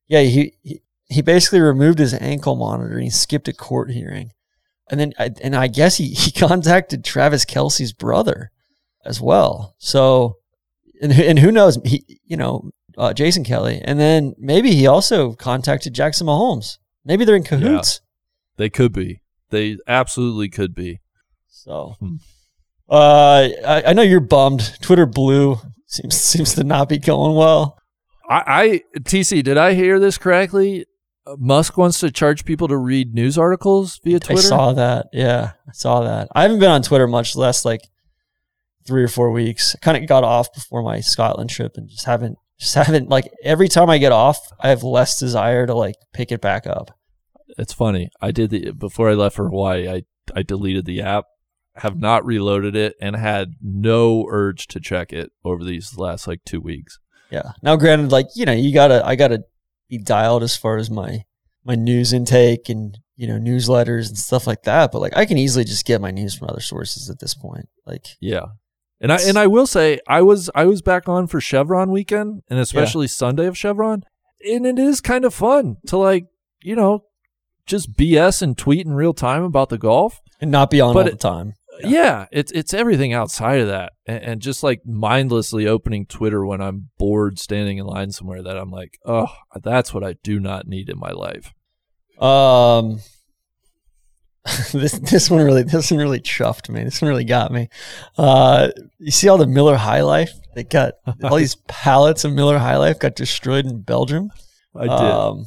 yeah, 0.08 0.22
he, 0.22 0.54
he 0.62 0.80
he 1.06 1.22
basically 1.22 1.60
removed 1.60 1.98
his 1.98 2.14
ankle 2.14 2.56
monitor 2.56 2.94
and 2.94 3.04
he 3.04 3.10
skipped 3.10 3.48
a 3.48 3.52
court 3.52 3.90
hearing, 3.90 4.32
and 4.90 4.98
then 4.98 5.12
I, 5.18 5.30
and 5.42 5.54
I 5.54 5.68
guess 5.68 5.96
he 5.98 6.08
he 6.08 6.30
contacted 6.46 7.04
Travis 7.04 7.44
Kelce's 7.44 7.92
brother 7.92 8.50
as 9.04 9.20
well. 9.20 9.74
So, 9.78 10.36
and 11.02 11.12
who- 11.12 11.22
and 11.22 11.38
who 11.38 11.52
knows? 11.52 11.78
He 11.84 12.04
you 12.24 12.36
know 12.36 12.70
uh, 12.98 13.12
Jason 13.12 13.44
Kelce, 13.44 13.80
and 13.84 14.00
then 14.00 14.34
maybe 14.38 14.72
he 14.74 14.86
also 14.86 15.34
contacted 15.34 15.94
Jackson 15.94 16.26
Mahomes. 16.26 16.78
Maybe 17.04 17.24
they're 17.24 17.36
in 17.36 17.44
cahoots. 17.44 18.00
They 18.56 18.68
could 18.70 18.92
be. 18.92 19.20
They 19.50 19.76
absolutely 19.86 20.48
could 20.48 20.74
be. 20.74 21.00
So, 21.48 21.96
Hmm. 22.00 22.16
Uh, 22.90 23.48
I, 23.66 23.82
I 23.86 23.92
know 23.92 24.02
you're 24.02 24.20
bummed. 24.20 24.78
Twitter 24.80 25.06
Blue 25.06 25.58
seems 25.86 26.16
seems 26.20 26.54
to 26.54 26.64
not 26.64 26.88
be 26.88 26.98
going 26.98 27.36
well. 27.36 27.78
I, 28.28 28.82
I 28.94 29.00
TC, 29.00 29.42
did 29.42 29.58
I 29.58 29.74
hear 29.74 29.98
this 29.98 30.18
correctly? 30.18 30.86
Uh, 31.26 31.36
Musk 31.38 31.76
wants 31.76 32.00
to 32.00 32.10
charge 32.10 32.44
people 32.44 32.68
to 32.68 32.76
read 32.76 33.14
news 33.14 33.36
articles 33.36 34.00
via 34.04 34.20
Twitter. 34.20 34.40
I 34.40 34.42
saw 34.42 34.72
that. 34.72 35.06
Yeah, 35.12 35.52
I 35.68 35.72
saw 35.72 36.02
that. 36.02 36.28
I 36.34 36.42
haven't 36.42 36.60
been 36.60 36.70
on 36.70 36.82
Twitter 36.82 37.06
much 37.06 37.36
less 37.36 37.64
like 37.64 37.82
three 38.86 39.02
or 39.02 39.08
four 39.08 39.30
weeks. 39.30 39.74
I 39.74 39.78
kind 39.78 39.96
of 39.96 40.08
got 40.08 40.24
off 40.24 40.52
before 40.52 40.82
my 40.82 41.00
Scotland 41.00 41.50
trip 41.50 41.76
and 41.76 41.88
just 41.88 42.06
haven't 42.06 42.38
just 42.58 42.74
haven't 42.86 43.08
like 43.08 43.32
every 43.42 43.68
time 43.68 43.90
I 43.90 43.98
get 43.98 44.12
off, 44.12 44.38
I 44.60 44.68
have 44.68 44.82
less 44.82 45.18
desire 45.18 45.66
to 45.66 45.74
like 45.74 45.96
pick 46.12 46.30
it 46.32 46.40
back 46.40 46.66
up. 46.66 46.96
It's 47.58 47.72
funny. 47.72 48.10
I 48.20 48.30
did 48.30 48.50
the 48.50 48.70
before 48.70 49.10
I 49.10 49.14
left 49.14 49.36
for 49.36 49.48
Hawaii. 49.48 49.88
I 49.88 50.02
I 50.34 50.42
deleted 50.42 50.86
the 50.86 51.02
app, 51.02 51.24
have 51.76 51.98
not 51.98 52.24
reloaded 52.24 52.74
it, 52.76 52.94
and 53.00 53.16
had 53.16 53.54
no 53.62 54.26
urge 54.30 54.66
to 54.68 54.80
check 54.80 55.12
it 55.12 55.30
over 55.44 55.62
these 55.64 55.96
last 55.96 56.26
like 56.26 56.40
two 56.44 56.60
weeks. 56.60 56.98
Yeah. 57.30 57.52
Now, 57.62 57.76
granted, 57.76 58.10
like 58.12 58.26
you 58.34 58.44
know, 58.44 58.52
you 58.52 58.72
gotta 58.74 59.04
I 59.06 59.14
gotta 59.16 59.44
be 59.88 59.98
dialed 59.98 60.42
as 60.42 60.56
far 60.56 60.76
as 60.76 60.90
my 60.90 61.24
my 61.64 61.74
news 61.74 62.12
intake 62.12 62.68
and 62.68 62.98
you 63.16 63.26
know 63.28 63.38
newsletters 63.38 64.08
and 64.08 64.18
stuff 64.18 64.46
like 64.46 64.62
that. 64.64 64.90
But 64.92 65.00
like 65.00 65.16
I 65.16 65.26
can 65.26 65.38
easily 65.38 65.64
just 65.64 65.84
get 65.86 66.00
my 66.00 66.10
news 66.10 66.34
from 66.34 66.48
other 66.50 66.60
sources 66.60 67.08
at 67.10 67.18
this 67.20 67.34
point. 67.34 67.68
Like 67.86 68.06
Yeah. 68.20 68.46
And 69.00 69.12
I 69.12 69.18
and 69.22 69.38
I 69.38 69.46
will 69.46 69.66
say 69.66 69.98
I 70.08 70.22
was 70.22 70.50
I 70.54 70.64
was 70.64 70.82
back 70.82 71.08
on 71.08 71.26
for 71.26 71.40
Chevron 71.40 71.90
weekend 71.90 72.42
and 72.50 72.58
especially 72.58 73.08
Sunday 73.08 73.46
of 73.46 73.56
Chevron. 73.56 74.02
And 74.46 74.66
it 74.66 74.78
is 74.78 75.00
kind 75.00 75.24
of 75.24 75.32
fun 75.34 75.76
to 75.86 75.96
like, 75.98 76.26
you 76.62 76.74
know, 76.76 77.04
just 77.66 77.92
BS 77.94 78.42
and 78.42 78.56
tweet 78.58 78.86
in 78.86 78.92
real 78.94 79.14
time 79.14 79.42
about 79.44 79.68
the 79.68 79.78
golf. 79.78 80.20
and 80.40 80.50
not 80.50 80.70
be 80.70 80.80
on 80.80 80.94
But 80.94 81.00
all 81.00 81.06
it- 81.08 81.10
the 81.12 81.16
time. 81.18 81.52
Yeah, 81.84 82.26
it's 82.32 82.52
it's 82.52 82.74
everything 82.74 83.12
outside 83.12 83.60
of 83.60 83.68
that, 83.68 83.92
and, 84.06 84.22
and 84.22 84.42
just 84.42 84.62
like 84.62 84.82
mindlessly 84.84 85.66
opening 85.66 86.06
Twitter 86.06 86.44
when 86.44 86.60
I'm 86.60 86.90
bored 86.98 87.38
standing 87.38 87.78
in 87.78 87.86
line 87.86 88.10
somewhere. 88.10 88.42
That 88.42 88.56
I'm 88.56 88.70
like, 88.70 88.98
oh, 89.04 89.28
that's 89.62 89.92
what 89.94 90.04
I 90.04 90.14
do 90.22 90.40
not 90.40 90.66
need 90.66 90.88
in 90.88 90.98
my 90.98 91.10
life. 91.10 91.52
Um, 92.20 93.00
this 94.72 94.92
this 94.92 95.30
one 95.30 95.42
really 95.42 95.62
this 95.62 95.90
one 95.90 96.00
really 96.00 96.20
chuffed 96.20 96.68
me. 96.68 96.84
This 96.84 97.02
one 97.02 97.10
really 97.10 97.24
got 97.24 97.52
me. 97.52 97.68
Uh, 98.16 98.70
you 98.98 99.10
see 99.10 99.28
all 99.28 99.38
the 99.38 99.46
Miller 99.46 99.76
High 99.76 100.02
Life? 100.02 100.32
They 100.54 100.64
got 100.64 100.94
all 101.24 101.36
these 101.36 101.56
pallets 101.68 102.24
of 102.24 102.32
Miller 102.32 102.58
High 102.58 102.76
Life 102.76 102.98
got 102.98 103.14
destroyed 103.14 103.66
in 103.66 103.82
Belgium. 103.82 104.30
I 104.74 104.82
did. 104.82 104.90
Um, 104.90 105.46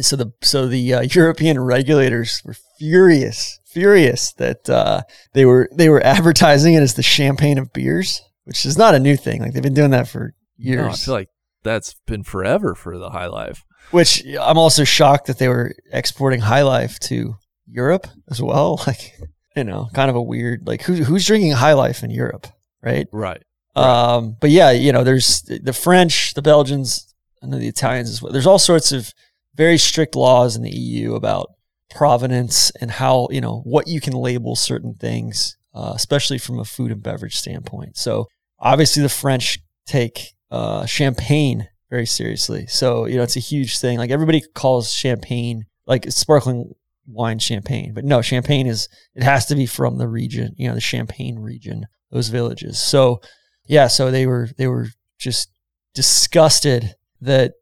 so 0.00 0.16
the 0.16 0.32
so 0.42 0.66
the 0.66 0.94
uh, 0.94 1.00
European 1.02 1.60
regulators 1.60 2.42
were 2.44 2.56
furious, 2.78 3.60
furious 3.74 4.32
that 4.34 4.70
uh, 4.70 5.02
they 5.34 5.44
were 5.44 5.68
they 5.72 5.88
were 5.88 6.02
advertising 6.04 6.74
it 6.74 6.82
as 6.82 6.94
the 6.94 7.02
champagne 7.02 7.58
of 7.58 7.72
beers, 7.72 8.22
which 8.44 8.64
is 8.64 8.78
not 8.78 8.94
a 8.94 9.00
new 9.00 9.16
thing. 9.16 9.42
Like 9.42 9.52
they've 9.52 9.62
been 9.62 9.74
doing 9.74 9.90
that 9.90 10.08
for 10.08 10.34
years. 10.56 10.82
No, 10.82 10.88
I 10.88 10.94
feel 10.94 11.14
like 11.14 11.28
that's 11.62 11.94
been 12.06 12.22
forever 12.22 12.74
for 12.74 12.98
the 12.98 13.10
High 13.10 13.26
Life. 13.26 13.64
Which 13.90 14.24
I'm 14.40 14.56
also 14.56 14.84
shocked 14.84 15.26
that 15.26 15.38
they 15.38 15.48
were 15.48 15.74
exporting 15.92 16.40
High 16.40 16.62
Life 16.62 16.98
to 17.00 17.34
Europe 17.66 18.06
as 18.30 18.40
well. 18.40 18.80
Like 18.86 19.12
you 19.56 19.62
know, 19.62 19.88
kind 19.94 20.10
of 20.10 20.16
a 20.16 20.22
weird 20.22 20.66
like 20.66 20.82
who, 20.82 20.94
who's 20.94 21.26
drinking 21.26 21.52
High 21.52 21.74
Life 21.74 22.02
in 22.02 22.10
Europe, 22.10 22.46
right? 22.82 23.06
Right. 23.12 23.42
Um, 23.76 24.36
but 24.40 24.50
yeah, 24.50 24.70
you 24.70 24.92
know, 24.92 25.04
there's 25.04 25.42
the 25.42 25.72
French, 25.72 26.34
the 26.34 26.42
Belgians, 26.42 27.14
and 27.40 27.52
the 27.52 27.68
Italians 27.68 28.08
as 28.10 28.22
well. 28.22 28.32
There's 28.32 28.46
all 28.46 28.58
sorts 28.58 28.92
of 28.92 29.12
very 29.54 29.78
strict 29.78 30.16
laws 30.16 30.56
in 30.56 30.62
the 30.62 30.76
EU 30.76 31.14
about 31.14 31.53
provenance 31.90 32.70
and 32.80 32.90
how 32.90 33.28
you 33.30 33.40
know 33.40 33.60
what 33.64 33.88
you 33.88 34.00
can 34.00 34.14
label 34.14 34.56
certain 34.56 34.94
things, 34.94 35.56
uh, 35.74 35.92
especially 35.94 36.38
from 36.38 36.58
a 36.58 36.64
food 36.64 36.90
and 36.90 37.02
beverage 37.02 37.36
standpoint. 37.36 37.96
So 37.96 38.26
obviously, 38.58 39.02
the 39.02 39.08
French 39.08 39.58
take 39.86 40.34
uh, 40.50 40.86
champagne 40.86 41.68
very 41.90 42.06
seriously. 42.06 42.66
So 42.66 43.06
you 43.06 43.16
know, 43.16 43.22
it's 43.22 43.36
a 43.36 43.40
huge 43.40 43.78
thing. 43.78 43.98
Like 43.98 44.10
everybody 44.10 44.42
calls 44.54 44.92
champagne 44.92 45.66
like 45.86 46.10
sparkling 46.10 46.74
wine 47.06 47.38
champagne, 47.38 47.92
but 47.94 48.04
no, 48.04 48.22
champagne 48.22 48.66
is 48.66 48.88
it 49.14 49.22
has 49.22 49.46
to 49.46 49.54
be 49.54 49.66
from 49.66 49.98
the 49.98 50.08
region. 50.08 50.54
You 50.56 50.68
know, 50.68 50.74
the 50.74 50.80
Champagne 50.80 51.38
region, 51.38 51.86
those 52.10 52.28
villages. 52.28 52.78
So 52.78 53.20
yeah, 53.66 53.88
so 53.88 54.10
they 54.10 54.26
were 54.26 54.48
they 54.56 54.66
were 54.66 54.88
just 55.18 55.50
disgusted 55.94 56.94
that 57.20 57.52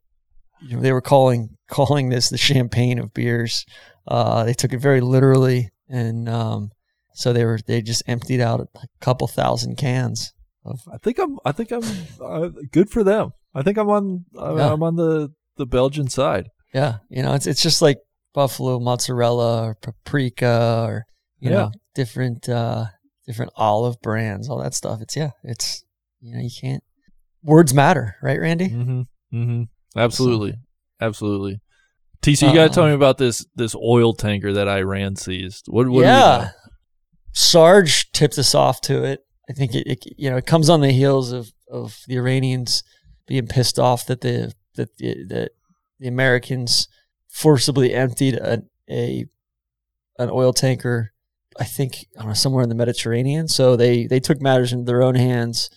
you 0.61 0.77
know 0.77 0.82
they 0.82 0.93
were 0.93 1.01
calling 1.01 1.57
calling 1.69 2.09
this 2.09 2.28
the 2.28 2.39
champagne 2.39 2.99
of 2.99 3.15
beers. 3.15 3.65
Uh, 4.07 4.45
they 4.45 4.55
took 4.55 4.73
it 4.73 4.79
very 4.79 5.01
literally, 5.01 5.70
and 5.89 6.29
um, 6.29 6.70
so 7.15 7.33
they 7.33 7.45
were 7.45 7.59
they 7.66 7.83
just 7.83 8.03
emptied 8.07 8.41
out 8.41 8.61
a 8.61 8.66
couple 9.01 9.27
thousand 9.29 9.77
cans. 9.77 10.33
Of, 10.65 10.81
I 10.93 10.99
think 10.99 11.19
I'm. 11.19 11.39
I 11.45 11.53
think 11.53 11.70
I'm 11.73 11.83
uh, 12.20 12.49
good 12.73 12.91
for 12.91 13.03
them. 13.05 13.33
I 13.55 13.62
think 13.62 13.79
I'm 13.79 13.89
on. 13.91 14.24
Uh, 14.37 14.55
Yeah. 14.57 14.73
I'm 14.73 14.83
on 14.83 14.97
the 14.97 15.33
the 15.57 15.66
Belgian 15.66 16.09
side. 16.09 16.49
yeah, 16.74 16.99
you 17.11 17.23
know, 17.23 17.35
it's 17.35 17.47
it's 17.47 17.62
just 17.62 17.83
like 17.83 17.99
buffalo 18.35 18.81
mozzarella 18.81 19.62
or 19.66 19.74
paprika 19.74 20.85
or 20.89 21.05
you 21.39 21.51
Yeah. 21.51 21.57
know 21.57 21.70
different 21.95 22.49
uh, 22.49 22.87
different 23.27 23.53
olive 23.57 24.01
brands, 24.03 24.49
all 24.49 24.59
that 24.62 24.74
stuff. 24.74 25.01
It's 25.03 25.16
yeah, 25.16 25.31
it's 25.45 25.85
you 26.20 26.35
know 26.35 26.41
you 26.41 26.51
can't. 26.61 26.83
Words 27.45 27.74
matter, 27.74 28.15
right, 28.23 28.41
Randy? 28.41 28.69
Mm-hmm. 28.69 29.01
Mm-hmm. 29.37 29.62
Absolutely. 29.99 30.55
Absolutely. 31.01 31.61
TC, 32.23 32.49
you 32.49 32.55
got 32.55 32.69
to 32.69 32.74
tell 32.74 32.85
Uh, 32.85 32.89
me 32.89 32.94
about 32.94 33.19
this 33.19 33.44
this 33.57 33.74
oil 33.74 34.15
tanker 34.15 34.53
that 34.53 34.69
Iran 34.69 35.16
seized. 35.16 35.66
What? 35.69 35.89
what 35.89 36.03
yeah. 36.03 36.51
Sarge 37.32 38.11
tipped 38.12 38.39
us 38.39 38.55
off 38.55 38.81
to 38.82 39.05
it. 39.05 39.20
I 39.49 39.53
think 39.53 39.74
it, 39.74 39.86
it 39.86 40.05
you 40.16 40.31
know 40.31 40.36
it 40.36 40.47
comes 40.47 40.69
on 40.70 40.81
the 40.81 40.93
heels 40.93 41.32
of, 41.32 41.53
of 41.70 41.99
the 42.07 42.16
Iranians 42.16 42.82
being 43.27 43.47
pissed 43.47 43.78
off 43.78 44.07
that 44.07 44.20
the 44.20 44.53
that 44.77 44.97
the 44.99 45.24
that 45.28 45.51
the 45.99 46.09
Americans 46.09 46.89
forcibly 47.28 47.93
emptied 47.94 48.35
a, 48.35 48.62
a 48.89 49.27
an 50.19 50.31
oil 50.31 50.53
tanker. 50.53 51.12
I 51.59 51.65
think 51.65 52.07
I 52.16 52.20
don't 52.20 52.28
know 52.28 52.35
somewhere 52.35 52.62
in 52.62 52.69
the 52.69 52.74
Mediterranean. 52.74 53.49
So 53.49 53.77
they 53.77 54.07
they 54.07 54.20
took 54.20 54.40
matters 54.40 54.73
into 54.73 54.85
their 54.85 55.03
own 55.03 55.16
hands. 55.16 55.70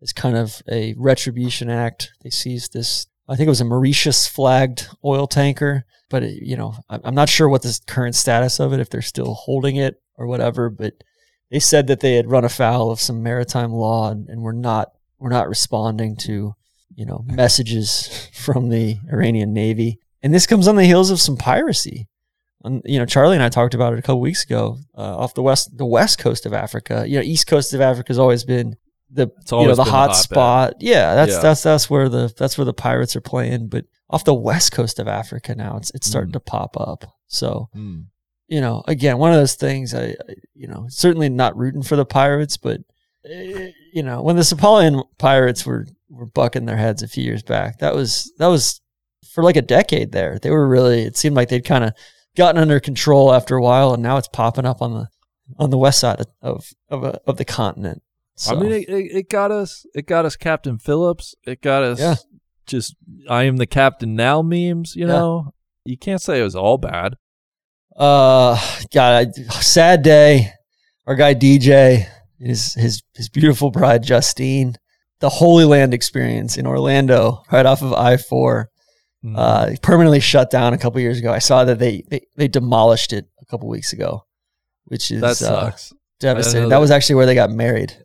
It's 0.00 0.12
kind 0.14 0.36
of 0.36 0.62
a 0.70 0.94
retribution 0.96 1.68
act. 1.68 2.12
They 2.22 2.30
seized 2.30 2.72
this. 2.72 3.06
I 3.30 3.36
think 3.36 3.46
it 3.46 3.50
was 3.50 3.60
a 3.60 3.64
Mauritius 3.64 4.26
flagged 4.26 4.88
oil 5.04 5.28
tanker, 5.28 5.84
but 6.08 6.24
it, 6.24 6.42
you 6.42 6.56
know 6.56 6.74
I'm 6.88 7.14
not 7.14 7.28
sure 7.28 7.48
what 7.48 7.62
the 7.62 7.78
current 7.86 8.16
status 8.16 8.58
of 8.58 8.72
it 8.72 8.80
if 8.80 8.90
they're 8.90 9.02
still 9.02 9.34
holding 9.34 9.76
it 9.76 10.02
or 10.16 10.26
whatever. 10.26 10.68
But 10.68 10.94
they 11.50 11.60
said 11.60 11.86
that 11.86 12.00
they 12.00 12.14
had 12.14 12.30
run 12.30 12.44
afoul 12.44 12.90
of 12.90 13.00
some 13.00 13.22
maritime 13.22 13.72
law 13.72 14.10
and, 14.10 14.28
and 14.28 14.42
were 14.42 14.52
not 14.52 14.88
were 15.18 15.30
not 15.30 15.48
responding 15.48 16.16
to 16.16 16.54
you 16.96 17.06
know 17.06 17.24
messages 17.26 18.28
from 18.34 18.68
the 18.68 18.98
Iranian 19.12 19.52
Navy. 19.52 20.00
And 20.22 20.34
this 20.34 20.46
comes 20.46 20.68
on 20.68 20.76
the 20.76 20.84
heels 20.84 21.10
of 21.10 21.20
some 21.20 21.36
piracy. 21.36 22.08
And, 22.62 22.82
you 22.84 22.98
know, 22.98 23.06
Charlie 23.06 23.36
and 23.36 23.42
I 23.42 23.48
talked 23.48 23.72
about 23.72 23.94
it 23.94 23.98
a 23.98 24.02
couple 24.02 24.20
weeks 24.20 24.44
ago 24.44 24.76
uh, 24.94 25.16
off 25.16 25.34
the 25.34 25.42
west 25.42 25.78
the 25.78 25.86
west 25.86 26.18
coast 26.18 26.46
of 26.46 26.52
Africa. 26.52 27.04
You 27.06 27.18
know, 27.18 27.22
east 27.22 27.46
coast 27.46 27.72
of 27.72 27.80
Africa 27.80 28.08
has 28.08 28.18
always 28.18 28.44
been 28.44 28.76
the 29.12 29.28
you 29.52 29.66
know 29.66 29.74
the 29.74 29.84
hot 29.84 30.10
hotbed. 30.10 30.16
spot. 30.16 30.74
Yeah, 30.80 31.14
that's 31.14 31.32
Yeah. 31.32 31.40
that's 31.40 31.62
that's 31.62 31.90
where 31.90 32.08
the 32.08 32.32
that's 32.36 32.56
where 32.56 32.64
the 32.64 32.72
pirates 32.74 33.16
are 33.16 33.20
playing. 33.20 33.68
But 33.68 33.86
off 34.08 34.24
the 34.24 34.34
west 34.34 34.72
coast 34.72 34.98
of 34.98 35.08
Africa 35.08 35.54
now, 35.54 35.76
it's 35.76 35.90
it's 35.94 36.06
starting 36.06 36.30
Mm. 36.30 36.34
to 36.34 36.40
pop 36.40 36.76
up. 36.80 37.04
So 37.26 37.68
Hmm. 37.72 38.00
you 38.48 38.60
know, 38.60 38.82
again, 38.88 39.18
one 39.18 39.32
of 39.32 39.38
those 39.38 39.54
things. 39.54 39.94
I, 39.94 40.04
I 40.28 40.34
you 40.54 40.66
know, 40.68 40.86
certainly 40.88 41.28
not 41.28 41.56
rooting 41.56 41.82
for 41.82 41.96
the 41.96 42.04
pirates, 42.04 42.56
but 42.56 42.80
eh, 43.24 43.70
you 43.92 44.02
know, 44.02 44.22
when 44.22 44.36
the 44.36 44.42
Somalian 44.42 45.02
pirates 45.18 45.64
were 45.66 45.86
were 46.08 46.26
bucking 46.26 46.66
their 46.66 46.76
heads 46.76 47.02
a 47.02 47.08
few 47.08 47.24
years 47.24 47.42
back, 47.42 47.78
that 47.78 47.94
was 47.94 48.32
that 48.38 48.46
was 48.48 48.80
for 49.32 49.42
like 49.44 49.56
a 49.56 49.62
decade 49.62 50.12
there. 50.12 50.38
They 50.40 50.50
were 50.50 50.66
really. 50.68 51.02
It 51.02 51.16
seemed 51.16 51.36
like 51.36 51.48
they'd 51.48 51.64
kind 51.64 51.84
of 51.84 51.92
gotten 52.36 52.60
under 52.60 52.78
control 52.80 53.32
after 53.32 53.56
a 53.56 53.62
while, 53.62 53.92
and 53.94 54.02
now 54.02 54.16
it's 54.16 54.28
popping 54.28 54.66
up 54.66 54.82
on 54.82 54.94
the 54.94 55.08
on 55.58 55.70
the 55.70 55.78
west 55.78 55.98
side 56.00 56.20
of 56.20 56.26
of 56.42 56.70
of, 56.88 57.04
a, 57.04 57.20
of 57.26 57.36
the 57.36 57.44
continent. 57.44 58.02
So, 58.40 58.56
I 58.56 58.60
mean, 58.60 58.72
it, 58.72 58.88
it, 58.88 59.12
it 59.16 59.28
got 59.30 59.50
us. 59.50 59.84
It 59.94 60.06
got 60.06 60.24
us 60.24 60.34
Captain 60.36 60.78
Phillips. 60.78 61.34
It 61.46 61.60
got 61.60 61.82
us 61.82 62.00
Yeah. 62.00 62.14
just 62.66 62.94
I 63.28 63.42
am 63.44 63.58
the 63.58 63.66
captain 63.66 64.14
now 64.16 64.40
memes. 64.42 64.96
You 64.96 65.06
Yeah. 65.06 65.12
know, 65.12 65.54
you 65.84 65.98
can't 65.98 66.22
say 66.22 66.40
it 66.40 66.44
was 66.44 66.56
all 66.56 66.78
bad. 66.78 67.16
Uh, 67.96 68.58
God, 68.92 69.28
I, 69.36 69.42
sad 69.60 70.02
day. 70.02 70.52
Our 71.06 71.16
guy 71.16 71.34
DJ, 71.34 72.06
his 72.38 72.74
his 72.74 73.02
his 73.14 73.28
beautiful 73.28 73.70
bride 73.70 74.02
Justine, 74.04 74.76
the 75.18 75.28
Holy 75.28 75.64
Land 75.64 75.92
experience 75.92 76.56
in 76.56 76.66
Orlando, 76.66 77.42
right 77.50 77.66
off 77.66 77.82
of 77.82 77.92
I 77.92 78.16
four, 78.16 78.68
Mhm. 79.24 79.34
uh, 79.36 79.76
permanently 79.82 80.20
shut 80.20 80.50
down 80.50 80.72
a 80.72 80.78
couple 80.78 81.00
years 81.00 81.18
ago. 81.18 81.32
I 81.32 81.40
saw 81.40 81.64
that 81.64 81.78
they 81.78 82.04
they, 82.08 82.20
they 82.36 82.48
demolished 82.48 83.12
it 83.12 83.26
a 83.42 83.44
couple 83.46 83.68
weeks 83.68 83.92
ago, 83.92 84.22
which 84.84 85.10
is 85.10 85.20
that 85.20 85.30
uh, 85.30 85.34
sucks. 85.34 85.92
devastating. 86.20 86.68
That 86.68 86.76
that- 86.76 86.80
was 86.80 86.90
actually 86.90 87.16
where 87.16 87.26
they 87.26 87.34
got 87.34 87.50
married. 87.50 87.96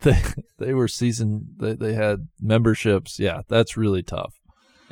they 0.02 0.22
they 0.58 0.74
were 0.74 0.88
season. 0.88 1.54
They 1.58 1.74
they 1.74 1.94
had 1.94 2.28
memberships. 2.40 3.18
Yeah, 3.18 3.42
that's 3.48 3.76
really 3.76 4.02
tough. 4.02 4.34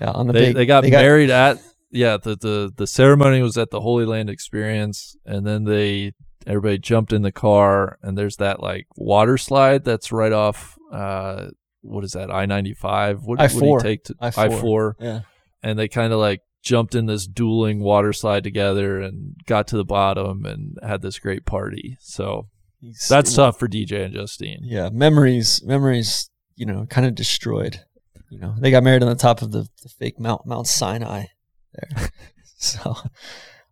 Yeah, 0.00 0.10
on 0.12 0.26
the 0.26 0.32
They 0.32 0.46
big. 0.46 0.54
they 0.56 0.66
got 0.66 0.84
married 0.84 1.30
at 1.30 1.58
yeah 1.90 2.16
the, 2.18 2.36
the 2.36 2.72
the 2.76 2.86
ceremony 2.86 3.42
was 3.42 3.56
at 3.58 3.70
the 3.70 3.80
Holy 3.80 4.04
Land 4.06 4.30
Experience, 4.30 5.16
and 5.24 5.46
then 5.46 5.64
they 5.64 6.12
everybody 6.46 6.78
jumped 6.78 7.12
in 7.12 7.22
the 7.22 7.32
car, 7.32 7.98
and 8.02 8.16
there's 8.16 8.36
that 8.36 8.60
like 8.62 8.86
water 8.96 9.36
slide 9.38 9.84
that's 9.84 10.12
right 10.12 10.32
off. 10.32 10.76
uh 10.92 11.46
What 11.82 12.04
is 12.04 12.12
that? 12.12 12.30
I 12.30 12.46
ninety 12.46 12.74
five. 12.74 13.22
What 13.24 13.38
you 13.40 13.44
I-4. 13.46 13.82
take 13.82 14.04
to 14.04 14.14
I-4. 14.20 14.38
I 14.38 14.60
four? 14.60 14.96
Yeah. 15.00 15.20
and 15.62 15.78
they 15.78 15.88
kind 15.88 16.12
of 16.12 16.18
like 16.20 16.42
jumped 16.62 16.94
in 16.94 17.06
this 17.06 17.26
dueling 17.26 17.80
water 17.80 18.12
slide 18.12 18.44
together 18.44 19.00
and 19.00 19.34
got 19.46 19.68
to 19.68 19.76
the 19.76 19.84
bottom 19.84 20.44
and 20.44 20.76
had 20.82 21.02
this 21.02 21.18
great 21.18 21.44
party. 21.46 21.96
So 22.00 22.48
He's- 22.80 23.08
that's 23.08 23.34
tough 23.34 23.58
for 23.58 23.68
DJ 23.68 24.04
and 24.04 24.14
Justine. 24.14 24.60
yeah, 24.62 24.88
memories, 24.92 25.62
memories, 25.64 26.30
you 26.56 26.66
know, 26.66 26.86
kind 26.86 27.06
of 27.06 27.14
destroyed. 27.14 27.80
You 28.30 28.38
know, 28.38 28.54
they 28.58 28.70
got 28.70 28.82
married 28.84 29.02
on 29.02 29.08
the 29.08 29.14
top 29.14 29.40
of 29.42 29.52
the, 29.52 29.66
the 29.82 29.88
fake 29.88 30.18
Mount 30.20 30.44
Mount 30.46 30.66
Sinai 30.66 31.24
there. 31.72 32.10
so, 32.58 32.94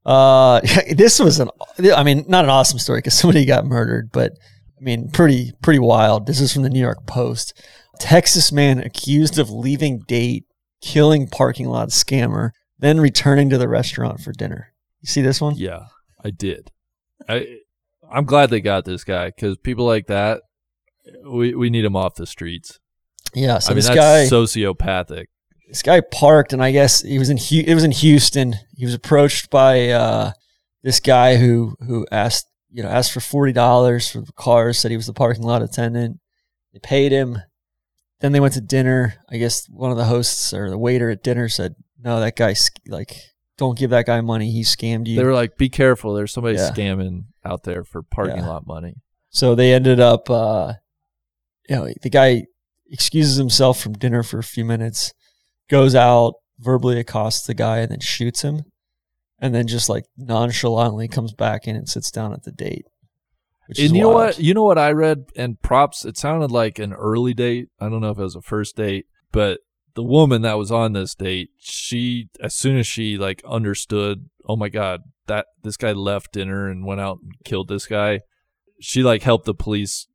uh, 0.04 0.60
this 0.96 1.20
was 1.20 1.40
an, 1.40 1.50
I 1.94 2.02
mean, 2.02 2.24
not 2.28 2.44
an 2.44 2.50
awesome 2.50 2.78
story 2.78 2.98
because 2.98 3.14
somebody 3.14 3.44
got 3.44 3.66
murdered, 3.66 4.10
but 4.12 4.32
I 4.78 4.80
mean, 4.80 5.10
pretty 5.10 5.52
pretty 5.62 5.78
wild. 5.78 6.26
This 6.26 6.40
is 6.40 6.52
from 6.52 6.62
the 6.62 6.70
New 6.70 6.80
York 6.80 7.06
Post. 7.06 7.62
Texas 7.98 8.50
man 8.52 8.78
accused 8.78 9.38
of 9.38 9.50
leaving 9.50 10.00
date, 10.00 10.44
killing 10.82 11.28
parking 11.28 11.66
lot 11.66 11.88
scammer, 11.88 12.50
then 12.78 13.00
returning 13.00 13.48
to 13.50 13.58
the 13.58 13.68
restaurant 13.68 14.20
for 14.20 14.32
dinner. 14.32 14.72
You 15.00 15.06
see 15.08 15.22
this 15.22 15.40
one? 15.40 15.54
Yeah, 15.56 15.86
I 16.24 16.30
did. 16.30 16.70
I 17.28 17.58
I'm 18.12 18.24
glad 18.24 18.50
they 18.50 18.60
got 18.60 18.84
this 18.84 19.04
guy 19.04 19.26
because 19.26 19.56
people 19.58 19.84
like 19.86 20.06
that, 20.06 20.42
we 21.24 21.54
we 21.54 21.70
need 21.70 21.84
him 21.84 21.96
off 21.96 22.14
the 22.14 22.26
streets. 22.26 22.78
Yeah. 23.34 23.58
So 23.58 23.68
I 23.68 23.70
mean, 23.72 23.76
this 23.76 23.86
that's 23.88 23.96
guy, 24.30 24.36
sociopathic. 24.36 25.26
this 25.68 25.82
guy 25.82 26.00
parked 26.00 26.52
and 26.52 26.62
I 26.62 26.72
guess 26.72 27.02
he 27.02 27.18
was 27.18 27.30
in 27.30 27.38
it 27.50 27.74
was 27.74 27.84
in 27.84 27.90
Houston. 27.92 28.54
He 28.76 28.84
was 28.84 28.94
approached 28.94 29.50
by 29.50 29.90
uh, 29.90 30.32
this 30.82 31.00
guy 31.00 31.36
who 31.36 31.76
who 31.80 32.06
asked 32.10 32.46
you 32.70 32.82
know, 32.82 32.88
asked 32.88 33.12
for 33.12 33.20
forty 33.20 33.52
dollars 33.52 34.10
for 34.10 34.20
the 34.20 34.32
car. 34.32 34.72
Said 34.72 34.90
he 34.90 34.96
was 34.96 35.06
the 35.06 35.14
parking 35.14 35.44
lot 35.44 35.62
attendant. 35.62 36.20
They 36.72 36.78
paid 36.78 37.10
him. 37.12 37.38
Then 38.20 38.32
they 38.32 38.40
went 38.40 38.54
to 38.54 38.60
dinner. 38.60 39.14
I 39.30 39.36
guess 39.38 39.66
one 39.68 39.90
of 39.90 39.96
the 39.96 40.04
hosts 40.04 40.52
or 40.52 40.68
the 40.70 40.78
waiter 40.78 41.10
at 41.10 41.22
dinner 41.22 41.48
said, 41.48 41.74
"No, 42.02 42.20
that 42.20 42.36
guy 42.36 42.54
like 42.88 43.16
don't 43.56 43.78
give 43.78 43.90
that 43.90 44.06
guy 44.06 44.20
money. 44.20 44.50
He 44.50 44.62
scammed 44.62 45.06
you." 45.06 45.16
They 45.16 45.24
were 45.24 45.34
like, 45.34 45.56
"Be 45.56 45.68
careful. 45.68 46.14
There's 46.14 46.32
somebody 46.32 46.56
Yeah. 46.56 46.70
scamming 46.70 47.24
out 47.46 47.62
there 47.62 47.84
for 47.84 48.02
parking 48.02 48.38
Yeah. 48.38 48.48
lot 48.48 48.66
money." 48.66 48.94
So 49.30 49.54
they 49.54 49.72
ended 49.72 50.00
up, 50.00 50.28
uh, 50.30 50.74
you 51.68 51.76
know, 51.76 51.88
the 52.02 52.10
guy 52.10 52.44
excuses 52.90 53.36
himself 53.36 53.80
from 53.80 53.94
dinner 53.94 54.22
for 54.22 54.38
a 54.38 54.44
few 54.44 54.64
minutes, 54.64 55.12
goes 55.68 55.94
out, 55.94 56.34
verbally 56.58 56.98
accosts 56.98 57.46
the 57.46 57.54
guy, 57.54 57.78
and 57.78 57.90
then 57.90 58.00
shoots 58.00 58.42
him, 58.42 58.64
and 59.38 59.54
then 59.54 59.66
just 59.66 59.88
like 59.88 60.04
nonchalantly 60.16 61.08
comes 61.08 61.32
back 61.32 61.66
in 61.66 61.76
and 61.76 61.88
sits 61.88 62.10
down 62.10 62.32
at 62.32 62.44
the 62.44 62.52
date. 62.52 62.86
Which 63.66 63.78
is 63.78 63.86
And 63.86 63.96
you 63.96 64.02
know 64.02 64.10
what? 64.10 64.38
You 64.38 64.54
know 64.54 64.64
what 64.64 64.78
I 64.78 64.92
read 64.92 65.24
and 65.36 65.60
props. 65.60 66.04
It 66.04 66.16
sounded 66.16 66.50
like 66.50 66.78
an 66.78 66.92
early 66.92 67.34
date. 67.34 67.68
I 67.80 67.88
don't 67.88 68.00
know 68.00 68.10
if 68.10 68.18
it 68.18 68.22
was 68.22 68.36
a 68.36 68.42
first 68.42 68.76
date, 68.76 69.06
but 69.32 69.60
the 69.94 70.04
woman 70.04 70.42
that 70.42 70.58
was 70.58 70.70
on 70.70 70.92
this 70.92 71.14
date, 71.14 71.50
she 71.58 72.28
as 72.40 72.54
soon 72.54 72.78
as 72.78 72.86
she 72.86 73.18
like 73.18 73.42
understood, 73.44 74.28
oh 74.46 74.56
my 74.56 74.68
god, 74.68 75.00
that 75.26 75.46
this 75.62 75.76
guy 75.76 75.92
left 75.92 76.32
dinner 76.32 76.68
and 76.68 76.84
went 76.86 77.00
out 77.00 77.18
and 77.22 77.32
killed 77.44 77.68
this 77.68 77.86
guy. 77.86 78.20
She 78.80 79.02
like 79.02 79.22
helped 79.22 79.44
the 79.46 79.54
police 79.54 80.06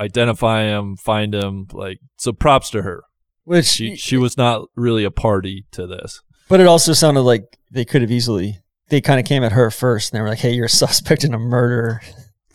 identify 0.00 0.62
him, 0.64 0.96
find 0.96 1.34
him. 1.34 1.66
Like 1.72 1.98
so, 2.16 2.32
props 2.32 2.70
to 2.70 2.82
her. 2.82 3.04
Which 3.44 3.66
She 3.66 3.96
she 3.96 4.16
was 4.16 4.36
not 4.36 4.66
really 4.76 5.04
a 5.04 5.10
party 5.10 5.66
to 5.72 5.86
this. 5.86 6.20
But 6.48 6.60
it 6.60 6.66
also 6.66 6.92
sounded 6.92 7.22
like 7.22 7.58
they 7.70 7.84
could 7.84 8.02
have 8.02 8.10
easily. 8.10 8.58
They 8.88 9.00
kind 9.00 9.18
of 9.18 9.26
came 9.26 9.42
at 9.42 9.52
her 9.52 9.70
first, 9.70 10.12
and 10.12 10.18
they 10.18 10.22
were 10.22 10.28
like, 10.28 10.38
"Hey, 10.40 10.52
you're 10.52 10.66
a 10.66 10.68
suspect 10.84 11.24
in 11.24 11.34
a 11.34 11.38
murder. 11.38 12.02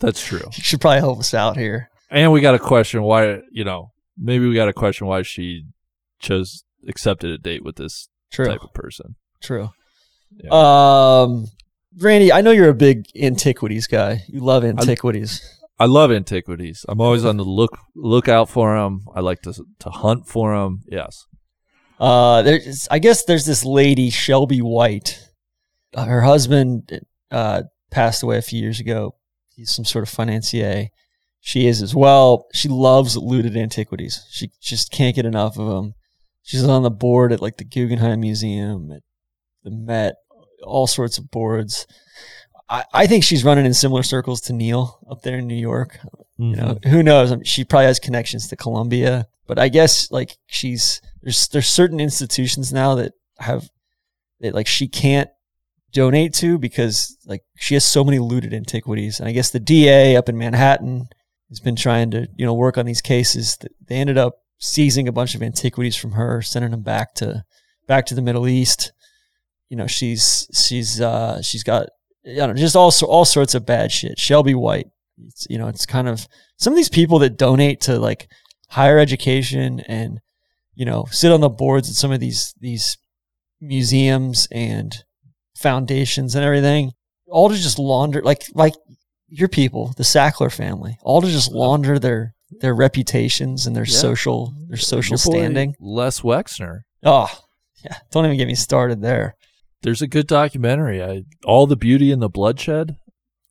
That's 0.00 0.24
true. 0.24 0.40
You 0.56 0.62
should 0.62 0.80
probably 0.80 1.00
help 1.00 1.18
us 1.18 1.34
out 1.34 1.56
here." 1.56 1.90
And 2.10 2.32
we 2.32 2.40
got 2.40 2.54
a 2.54 2.58
question 2.58 3.02
why. 3.02 3.40
You 3.50 3.64
know, 3.64 3.92
maybe 4.16 4.46
we 4.48 4.54
got 4.54 4.68
a 4.68 4.72
question 4.72 5.06
why 5.06 5.22
she 5.22 5.64
chose 6.20 6.64
accepted 6.86 7.30
a 7.30 7.38
date 7.38 7.64
with 7.64 7.76
this 7.76 8.08
True, 8.32 8.46
type 8.46 8.62
of 8.62 8.72
person. 8.72 9.16
true. 9.40 9.70
Yeah. 10.30 10.50
Um, 10.50 11.46
Randy, 11.98 12.32
I 12.32 12.40
know 12.40 12.50
you're 12.50 12.68
a 12.68 12.74
big 12.74 13.06
antiquities 13.20 13.86
guy. 13.86 14.22
You 14.28 14.40
love 14.40 14.64
antiquities. 14.64 15.58
I 15.80 15.86
love 15.86 16.10
antiquities. 16.10 16.84
I'm 16.88 17.00
always 17.00 17.24
on 17.24 17.36
the 17.36 17.44
look 17.44 17.78
lookout 17.94 18.48
for 18.48 18.76
them. 18.76 19.04
I 19.14 19.20
like 19.20 19.42
to 19.42 19.52
to 19.52 19.90
hunt 19.90 20.26
for 20.26 20.56
them. 20.56 20.82
Yes. 20.88 21.26
Uh, 22.00 22.42
there's, 22.42 22.86
I 22.90 23.00
guess 23.00 23.24
there's 23.24 23.44
this 23.44 23.64
lady, 23.64 24.10
Shelby 24.10 24.60
White. 24.60 25.30
Uh, 25.94 26.04
her 26.04 26.20
husband 26.22 27.00
uh, 27.30 27.62
passed 27.90 28.22
away 28.22 28.38
a 28.38 28.42
few 28.42 28.60
years 28.60 28.78
ago. 28.78 29.16
He's 29.56 29.70
some 29.70 29.84
sort 29.84 30.04
of 30.04 30.08
financier. 30.08 30.88
She 31.40 31.66
is 31.66 31.82
as 31.82 31.94
well. 31.94 32.46
She 32.52 32.68
loves 32.68 33.16
looted 33.16 33.56
antiquities. 33.56 34.24
She 34.30 34.50
just 34.60 34.92
can't 34.92 35.16
get 35.16 35.26
enough 35.26 35.58
of 35.58 35.68
them. 35.68 35.94
She's 36.42 36.64
on 36.64 36.82
the 36.82 36.90
board 36.90 37.32
at 37.32 37.42
like 37.42 37.56
the 37.56 37.64
Guggenheim 37.64 38.20
Museum, 38.20 38.92
at 38.92 39.02
the 39.70 39.76
Met, 39.76 40.14
all 40.62 40.86
sorts 40.86 41.18
of 41.18 41.30
boards. 41.30 41.86
I, 42.68 42.84
I 42.92 43.06
think 43.06 43.24
she's 43.24 43.44
running 43.44 43.64
in 43.66 43.74
similar 43.74 44.02
circles 44.02 44.40
to 44.42 44.52
Neil 44.52 44.98
up 45.10 45.22
there 45.22 45.38
in 45.38 45.46
New 45.46 45.54
York. 45.54 45.98
You 46.36 46.54
know, 46.56 46.74
Mm-hmm. 46.74 46.90
who 46.90 47.02
knows? 47.02 47.32
I 47.32 47.36
mean, 47.36 47.44
she 47.44 47.64
probably 47.64 47.86
has 47.86 47.98
connections 47.98 48.46
to 48.48 48.56
Columbia, 48.56 49.26
but 49.46 49.58
I 49.58 49.68
guess 49.68 50.10
like 50.12 50.36
she's 50.46 51.00
there's 51.22 51.48
there's 51.48 51.66
certain 51.66 51.98
institutions 51.98 52.72
now 52.72 52.94
that 52.96 53.12
have 53.40 53.68
that 54.40 54.54
like 54.54 54.66
she 54.68 54.86
can't 54.86 55.30
donate 55.92 56.34
to 56.34 56.58
because 56.58 57.16
like 57.26 57.42
she 57.56 57.74
has 57.74 57.84
so 57.84 58.04
many 58.04 58.18
looted 58.20 58.54
antiquities. 58.54 59.18
And 59.18 59.28
I 59.28 59.32
guess 59.32 59.50
the 59.50 59.58
DA 59.58 60.14
up 60.16 60.28
in 60.28 60.38
Manhattan 60.38 61.08
has 61.48 61.58
been 61.60 61.74
trying 61.76 62.10
to 62.12 62.28
you 62.36 62.46
know 62.46 62.54
work 62.54 62.78
on 62.78 62.86
these 62.86 63.00
cases. 63.02 63.58
They 63.88 63.96
ended 63.96 64.18
up 64.18 64.34
seizing 64.58 65.08
a 65.08 65.12
bunch 65.12 65.34
of 65.34 65.42
antiquities 65.42 65.96
from 65.96 66.12
her, 66.12 66.40
sending 66.42 66.70
them 66.70 66.82
back 66.82 67.14
to 67.14 67.42
back 67.88 68.06
to 68.06 68.14
the 68.14 68.22
Middle 68.22 68.46
East. 68.46 68.92
You 69.68 69.76
know, 69.76 69.86
she's 69.86 70.46
she's 70.54 71.00
uh 71.00 71.42
she's 71.42 71.62
got 71.62 71.88
I 72.26 72.34
don't 72.34 72.50
know, 72.50 72.54
just 72.60 72.76
all 72.76 72.92
all 73.06 73.24
sorts 73.24 73.54
of 73.54 73.66
bad 73.66 73.92
shit. 73.92 74.18
Shelby 74.18 74.54
White. 74.54 74.86
It's, 75.26 75.46
you 75.50 75.58
know, 75.58 75.68
it's 75.68 75.84
kind 75.86 76.08
of 76.08 76.26
some 76.56 76.72
of 76.72 76.76
these 76.76 76.88
people 76.88 77.18
that 77.20 77.36
donate 77.36 77.80
to 77.82 77.98
like 77.98 78.30
higher 78.68 78.98
education 78.98 79.80
and 79.80 80.20
you 80.74 80.84
know 80.84 81.06
sit 81.10 81.32
on 81.32 81.40
the 81.40 81.48
boards 81.48 81.88
at 81.88 81.94
some 81.96 82.12
of 82.12 82.20
these 82.20 82.54
these 82.60 82.96
museums 83.60 84.46
and 84.52 85.04
foundations 85.56 86.34
and 86.34 86.44
everything 86.44 86.92
all 87.26 87.48
to 87.48 87.56
just 87.56 87.78
launder 87.78 88.22
like 88.22 88.44
like 88.54 88.74
your 89.28 89.48
people 89.48 89.92
the 89.96 90.02
sackler 90.04 90.52
family 90.52 90.96
all 91.02 91.20
to 91.20 91.28
just 91.28 91.50
launder 91.50 91.98
their 91.98 92.34
their 92.60 92.74
reputations 92.74 93.66
and 93.66 93.74
their 93.74 93.84
Yeah. 93.84 93.96
social 93.98 94.54
their 94.68 94.76
social 94.78 95.12
Your 95.14 95.18
standing 95.18 95.74
Les 95.80 96.20
Wexner. 96.20 96.82
oh 97.02 97.28
yeah 97.84 97.96
don't 98.12 98.24
even 98.24 98.36
get 98.36 98.46
me 98.46 98.54
started 98.54 99.02
there 99.02 99.34
There's 99.82 100.02
a 100.02 100.08
good 100.08 100.26
documentary. 100.26 101.02
I, 101.02 101.22
All 101.44 101.66
the 101.66 101.76
Beauty 101.76 102.10
and 102.10 102.20
the 102.20 102.28
Bloodshed, 102.28 102.96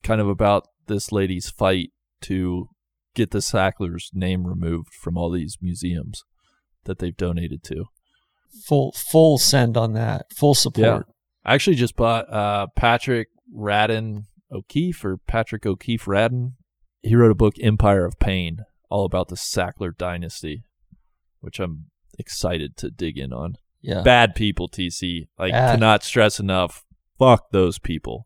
kind 0.03 0.21
of 0.21 0.27
about 0.27 0.67
this 0.87 1.11
lady's 1.11 1.49
fight 1.49 1.91
to 2.21 2.69
get 3.15 3.31
the 3.31 3.39
Sackler's 3.39 4.11
name 4.13 4.45
removed 4.45 4.93
from 4.93 5.17
all 5.17 5.31
these 5.31 5.57
museums 5.61 6.23
that 6.85 6.99
they've 6.99 7.15
donated 7.15 7.63
to. 7.63 7.85
full 8.65 8.91
full 8.91 9.37
send 9.37 9.75
on 9.77 9.93
that 9.93 10.25
full 10.33 10.55
support 10.55 11.05
I 11.47 11.53
actually 11.53 11.77
just 11.77 11.95
bought 11.95 12.31
uh, 12.31 12.67
Patrick 12.75 13.29
Radden 13.55 14.25
O'Keefe 14.51 15.05
or 15.05 15.15
Patrick 15.15 15.65
O'Keefe 15.65 16.03
Radden. 16.03 16.55
He 17.01 17.15
wrote 17.15 17.31
a 17.31 17.35
book, 17.35 17.55
Empire 17.61 18.03
of 18.03 18.19
Pain, 18.19 18.65
all 18.89 19.05
about 19.05 19.29
the 19.29 19.37
Sackler 19.37 19.95
dynasty, 19.97 20.65
which 21.39 21.61
I'm 21.61 21.85
excited 22.19 22.75
to 22.77 22.91
dig 22.91 23.17
in 23.17 23.31
on. 23.31 23.55
Yeah 23.81 24.01
Bad 24.01 24.35
people, 24.35 24.67
TC. 24.69 25.27
Like, 25.37 25.51
Bad. 25.51 25.73
cannot 25.75 26.03
stress 26.03 26.39
enough. 26.39 26.83
Fuck 27.19 27.51
those 27.51 27.79
people. 27.79 28.25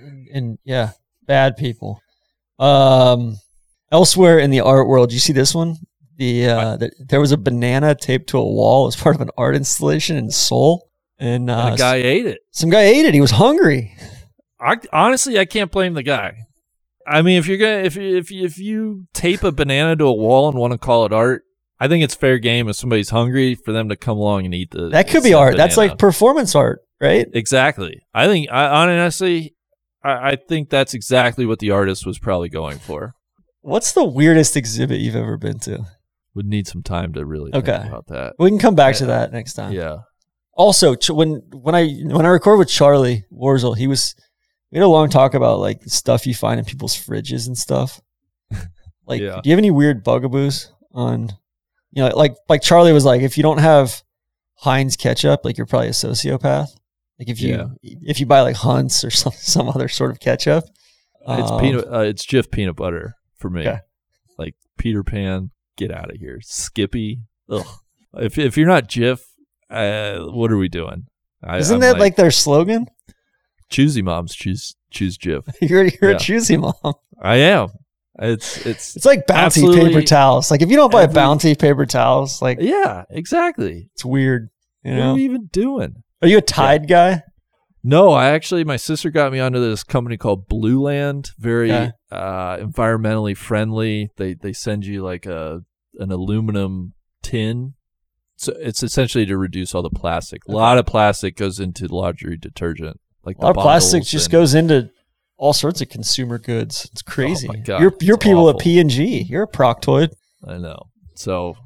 and, 0.00 0.26
and 0.32 0.58
yeah, 0.64 0.90
bad 1.26 1.56
people. 1.56 2.00
Um, 2.58 3.36
elsewhere 3.92 4.38
in 4.38 4.50
the 4.50 4.60
art 4.60 4.86
world, 4.86 5.12
you 5.12 5.18
see 5.18 5.32
this 5.32 5.54
one? 5.54 5.76
The, 6.16 6.46
uh, 6.48 6.76
the 6.76 6.90
there 7.08 7.20
was 7.20 7.32
a 7.32 7.38
banana 7.38 7.94
taped 7.94 8.28
to 8.30 8.38
a 8.38 8.44
wall 8.44 8.86
as 8.86 8.94
part 8.96 9.14
of 9.16 9.22
an 9.22 9.30
art 9.38 9.56
installation 9.56 10.16
in 10.16 10.30
Seoul, 10.30 10.90
and, 11.18 11.48
uh, 11.50 11.68
And 11.68 11.78
guy 11.78 11.96
ate 11.96 12.26
it. 12.26 12.40
some 12.50 12.68
guy 12.70 12.82
ate 12.82 13.06
it. 13.06 13.14
He 13.14 13.20
was 13.22 13.30
hungry. 13.30 13.96
I 14.60 14.76
honestly, 14.92 15.38
I 15.38 15.46
can't 15.46 15.70
blame 15.72 15.94
the 15.94 16.02
guy. 16.02 16.34
I 17.06 17.22
mean, 17.22 17.38
if 17.38 17.46
you're 17.48 17.56
gonna 17.56 17.82
if 17.84 17.96
if 17.96 18.30
you- 18.30 18.44
if 18.44 18.58
you 18.58 19.06
tape 19.14 19.42
a 19.42 19.50
banana 19.50 19.96
to 19.96 20.04
a 20.04 20.12
wall 20.12 20.48
and 20.50 20.58
want 20.58 20.72
to 20.72 20.78
call 20.78 21.06
it 21.06 21.12
art, 21.14 21.44
I 21.80 21.88
think 21.88 22.04
it's 22.04 22.14
fair 22.14 22.38
game 22.38 22.68
if 22.68 22.76
somebody's 22.76 23.08
hungry 23.10 23.54
for 23.54 23.72
them 23.72 23.88
to 23.88 23.96
come 23.96 24.18
along 24.18 24.44
and 24.44 24.54
eat 24.54 24.70
the. 24.70 24.90
That 24.90 25.08
could 25.08 25.22
be 25.22 25.32
art. 25.34 25.56
That's 25.56 25.76
like 25.78 25.96
performance 25.98 26.54
art, 26.54 26.82
right? 27.00 27.26
exactly. 27.32 28.02
I 28.12 28.26
think 28.26 28.50
I 28.52 28.66
honestly, 28.82 29.54
I, 30.04 30.32
I 30.32 30.36
think 30.36 30.68
that's 30.68 30.92
exactly 30.94 31.46
what 31.46 31.58
the 31.58 31.70
artist 31.70 32.04
was 32.06 32.18
probably 32.18 32.50
going 32.50 32.78
for. 32.78 33.14
What's 33.62 33.92
the 33.92 34.04
weirdest 34.04 34.56
exhibit 34.56 35.00
you've 35.00 35.16
ever 35.16 35.36
been 35.36 35.58
to? 35.60 35.84
Would 36.34 36.46
need 36.46 36.66
some 36.68 36.82
time 36.82 37.12
to 37.14 37.24
really 37.24 37.52
Okay. 37.54 37.72
think 37.78 37.86
about 37.88 38.06
that. 38.08 38.34
We 38.38 38.50
can 38.50 38.58
come 38.58 38.74
back 38.74 38.94
to 38.96 39.06
that 39.06 39.32
next 39.32 39.54
time. 39.54 39.72
Yeah, 39.72 39.98
also 40.52 40.94
when 41.08 41.42
when 41.52 41.74
I 41.74 41.88
when 41.88 42.26
I 42.26 42.28
record 42.28 42.58
with 42.58 42.68
Charlie 42.68 43.24
Warzel, 43.32 43.76
he 43.76 43.86
was 43.86 44.14
we 44.70 44.78
had 44.78 44.84
a 44.84 44.88
long 44.88 45.08
talk 45.10 45.34
about 45.34 45.58
like 45.58 45.82
stuff 45.86 46.26
you 46.26 46.34
find 46.34 46.58
in 46.60 46.64
people's 46.66 46.94
fridges 46.94 47.46
and 47.46 47.56
stuff. 47.56 48.00
Like, 49.06 49.20
Yeah. 49.22 49.40
do 49.42 49.48
you 49.50 49.52
have 49.52 49.58
any 49.58 49.72
weird 49.72 50.04
bugaboos 50.04 50.70
on? 50.92 51.30
You 51.92 52.02
know, 52.04 52.16
like 52.16 52.34
like 52.48 52.62
Charlie 52.62 52.92
was 52.92 53.04
like, 53.04 53.22
if 53.22 53.36
you 53.36 53.42
don't 53.42 53.58
have 53.58 54.02
Heinz 54.56 54.96
ketchup, 54.96 55.40
like 55.44 55.56
you're 55.56 55.66
probably 55.66 55.88
a 55.88 55.92
sociopath. 55.92 56.68
Like 57.18 57.28
if 57.28 57.40
you 57.40 57.54
Yeah. 57.54 57.66
if 57.82 58.20
you 58.20 58.26
buy 58.26 58.40
like 58.42 58.56
Hunt's 58.56 59.04
or 59.04 59.10
some 59.10 59.32
some 59.36 59.68
other 59.68 59.88
sort 59.88 60.10
of 60.10 60.20
ketchup, 60.20 60.64
it's 61.26 61.50
um, 61.50 61.60
peanut. 61.60 61.86
Uh, 61.92 61.98
it's 62.00 62.24
Jif 62.26 62.50
peanut 62.50 62.76
butter 62.76 63.16
for 63.36 63.50
me. 63.50 63.62
Okay. 63.62 63.78
Like 64.38 64.54
Peter 64.78 65.02
Pan, 65.02 65.50
get 65.76 65.90
out 65.90 66.10
of 66.10 66.16
here. 66.16 66.38
Skippy, 66.42 67.22
ugh. 67.48 67.66
If 68.14 68.38
if 68.38 68.56
you're 68.56 68.66
not 68.68 68.88
Jif, 68.88 69.20
uh, 69.68 70.18
what 70.32 70.50
are 70.50 70.56
we 70.56 70.68
doing? 70.68 71.06
I, 71.42 71.58
Isn't 71.58 71.76
I'm 71.76 71.80
that 71.80 71.98
like, 71.98 72.16
their 72.16 72.30
slogan? 72.30 72.86
choosy 73.70 74.02
moms 74.02 74.34
choose 74.34 74.74
choose 74.90 75.16
Jif? 75.18 75.42
you're 75.60 75.84
you're 75.84 76.10
Yeah. 76.10 76.16
a 76.16 76.18
choosy 76.18 76.56
mom. 76.56 76.74
I 77.20 77.36
am. 77.36 77.68
It's 78.20 78.66
it's 78.66 78.96
It's 78.96 79.06
like 79.06 79.26
Bounty 79.26 79.62
paper 79.74 80.02
towels. 80.02 80.50
Like 80.50 80.60
if 80.62 80.70
you 80.70 80.76
don't 80.76 80.92
buy 80.92 81.04
every- 81.04 81.14
Bounty 81.14 81.54
paper 81.54 81.86
towels, 81.86 82.42
like 82.42 82.58
yeah, 82.60 83.04
exactly. 83.10 83.88
it's 83.94 84.04
weird. 84.04 84.50
You 84.84 84.92
What 84.92 84.98
know? 84.98 85.10
are 85.10 85.14
we 85.14 85.24
even 85.24 85.46
doing? 85.46 86.02
Are 86.22 86.28
you 86.28 86.38
a 86.38 86.42
Tide 86.42 86.86
guy? 86.86 87.22
No, 87.82 88.10
I 88.12 88.26
actually 88.30 88.62
my 88.64 88.76
sister 88.76 89.08
got 89.10 89.32
me 89.32 89.40
onto 89.40 89.58
this 89.58 89.82
company 89.82 90.18
called 90.18 90.48
Blueland. 90.50 91.30
Very 91.38 91.72
Okay. 91.72 91.92
uh, 92.12 92.58
environmentally 92.58 93.34
friendly. 93.36 94.10
They 94.16 94.34
they 94.34 94.52
send 94.52 94.84
you 94.84 95.02
like 95.02 95.24
a 95.24 95.62
an 95.98 96.12
aluminum 96.12 96.92
tin. 97.22 97.72
So 98.36 98.52
it's 98.58 98.82
essentially 98.82 99.24
to 99.26 99.36
reduce 99.38 99.74
all 99.74 99.82
the 99.82 99.90
plastic. 99.90 100.42
A 100.46 100.52
lot 100.52 100.76
of 100.78 100.84
plastic 100.86 101.36
goes 101.36 101.58
into 101.58 101.86
laundry 101.88 102.36
detergent. 102.36 102.98
Like 103.24 103.36
A 103.38 103.42
lot 103.46 103.56
of 103.56 103.62
plastic 103.62 104.02
just 104.04 104.30
goes 104.30 104.54
into 104.54 104.90
all 105.40 105.54
sorts 105.54 105.80
of 105.80 105.88
consumer 105.88 106.38
goods. 106.38 106.86
It's 106.92 107.00
crazy. 107.02 107.48
Oh 107.48 107.54
God, 107.64 107.80
you're 107.80 107.94
you're 108.00 108.18
people 108.18 108.46
awful. 108.46 108.60
at 108.60 108.64
P 108.64 108.78
and 108.78 108.90
G. 108.90 109.22
You're 109.22 109.44
a 109.44 109.48
proctoid. 109.48 110.10
I 110.46 110.58
know. 110.58 110.90
So 111.14 111.56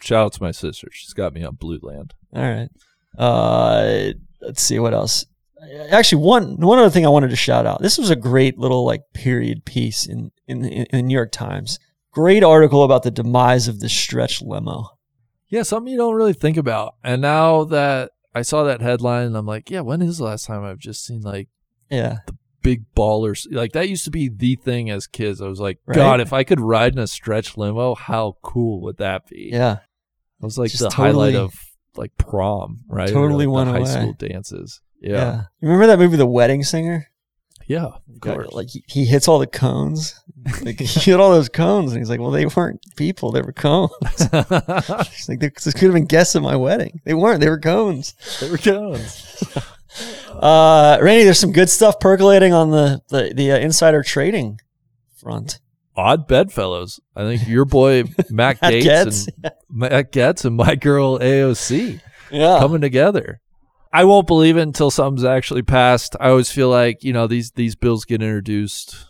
shout 0.00 0.26
out 0.26 0.32
to 0.34 0.42
my 0.42 0.50
sister. 0.50 0.88
She's 0.90 1.14
got 1.14 1.32
me 1.32 1.44
on 1.44 1.56
Blueland. 1.56 2.10
All 2.34 2.42
right. 2.42 2.68
Uh, 3.16 4.12
let's 4.42 4.60
see 4.60 4.80
what 4.80 4.92
else. 4.92 5.24
Actually, 5.90 6.22
one 6.22 6.56
one 6.56 6.78
other 6.78 6.90
thing 6.90 7.06
I 7.06 7.10
wanted 7.10 7.30
to 7.30 7.36
shout 7.36 7.66
out. 7.66 7.80
This 7.80 7.98
was 7.98 8.10
a 8.10 8.16
great 8.16 8.58
little 8.58 8.84
like 8.84 9.02
period 9.14 9.64
piece 9.64 10.04
in 10.04 10.32
in, 10.48 10.64
in 10.64 10.86
the 10.90 11.02
New 11.02 11.14
York 11.14 11.30
Times. 11.32 11.78
Great 12.12 12.42
article 12.42 12.82
about 12.82 13.04
the 13.04 13.10
demise 13.12 13.68
of 13.68 13.78
the 13.78 13.88
stretch 13.88 14.42
limo. 14.42 14.88
Yeah, 15.48 15.62
something 15.62 15.92
you 15.92 15.98
don't 15.98 16.16
really 16.16 16.32
think 16.32 16.56
about. 16.56 16.94
And 17.04 17.22
now 17.22 17.64
that 17.64 18.10
I 18.34 18.42
saw 18.42 18.64
that 18.64 18.80
headline, 18.80 19.36
I'm 19.36 19.46
like, 19.46 19.70
yeah, 19.70 19.80
when 19.80 20.02
is 20.02 20.18
the 20.18 20.24
last 20.24 20.46
time 20.46 20.64
I've 20.64 20.78
just 20.78 21.04
seen 21.06 21.20
like 21.20 21.48
Yeah. 21.90 22.18
Big 22.68 22.84
ballers? 22.94 23.46
Like 23.50 23.72
that 23.72 23.88
used 23.88 24.04
to 24.04 24.10
be 24.10 24.28
the 24.28 24.56
thing 24.56 24.90
as 24.90 25.06
kids. 25.06 25.40
I 25.40 25.48
was 25.48 25.60
like, 25.60 25.78
Right? 25.86 25.94
God, 25.96 26.20
if 26.20 26.32
I 26.32 26.44
could 26.44 26.60
ride 26.60 26.92
in 26.92 26.98
a 26.98 27.06
stretch 27.06 27.56
limo, 27.56 27.94
how 27.94 28.36
cool 28.42 28.82
would 28.82 28.98
that 28.98 29.26
be? 29.26 29.48
Yeah. 29.52 29.76
It 30.40 30.44
was 30.44 30.58
like 30.58 30.70
Just 30.70 30.82
the 30.82 30.90
highlight 30.90 31.34
of 31.34 31.54
like 31.96 32.16
prom, 32.18 32.80
right? 32.88 33.08
Totally 33.08 33.46
like, 33.46 33.64
the 33.66 33.72
high 33.72 33.78
away. 33.78 33.88
school 33.90 34.12
dances. 34.12 34.80
Yeah. 35.00 35.10
Yeah, 35.12 35.34
You 35.60 35.68
remember 35.68 35.86
that 35.86 35.98
movie, 35.98 36.16
The 36.16 36.26
Wedding 36.26 36.62
Singer? 36.62 37.06
yeah, 37.66 37.84
of 37.86 38.20
course. 38.20 38.52
Like 38.52 38.68
he, 38.70 38.82
he 38.88 39.04
hits 39.04 39.28
all 39.28 39.38
the 39.38 39.46
cones. 39.46 40.18
Like 40.62 40.78
he 40.80 40.86
hit 41.10 41.20
all 41.20 41.32
those 41.32 41.48
cones, 41.50 41.92
and 41.92 42.00
he's 42.00 42.08
like, 42.08 42.18
"Well, 42.20 42.30
they 42.30 42.46
weren't 42.46 42.80
people; 42.96 43.30
they 43.30 43.42
were 43.42 43.52
cones." 43.52 43.92
Like, 45.28 45.40
"This 45.40 45.74
could 45.74 45.82
have 45.82 45.92
been 45.92 46.06
guests 46.06 46.34
at 46.34 46.40
my 46.42 46.56
wedding. 46.56 47.00
They 47.04 47.12
weren't; 47.14 47.40
they 47.40 47.50
were 47.50 47.60
cones." 47.60 48.14
They 48.40 48.50
were 48.50 48.56
go. 48.58 48.96
Uh, 50.30 50.98
Randy, 51.00 51.24
there's 51.24 51.38
some 51.38 51.52
good 51.52 51.70
stuff 51.70 51.98
percolating 52.00 52.52
on 52.52 52.70
the 52.70 53.02
the, 53.08 53.32
the 53.34 53.52
uh, 53.52 53.58
insider 53.58 54.02
trading 54.02 54.60
front. 55.16 55.60
Odd 55.96 56.28
bedfellows. 56.28 57.00
I 57.16 57.22
think 57.24 57.48
your 57.48 57.64
boy 57.64 58.04
Matt 58.30 58.62
Matt 58.62 58.72
Gaetz 58.72 58.82
Getz, 58.84 59.28
and 59.42 59.52
Matt 59.68 60.12
Getz 60.12 60.44
and 60.44 60.56
my 60.56 60.76
girl 60.76 61.18
AOC. 61.18 62.00
Yeah, 62.30 62.58
coming 62.60 62.80
together. 62.80 63.40
I 63.92 64.04
won't 64.04 64.26
believe 64.26 64.56
it 64.56 64.62
until 64.62 64.90
something's 64.90 65.24
actually 65.24 65.62
passed. 65.62 66.14
I 66.20 66.28
always 66.28 66.50
feel 66.50 66.68
like 66.68 67.02
you 67.02 67.12
know 67.12 67.26
these 67.26 67.50
these 67.52 67.74
bills 67.74 68.04
get 68.04 68.22
introduced 68.22 69.06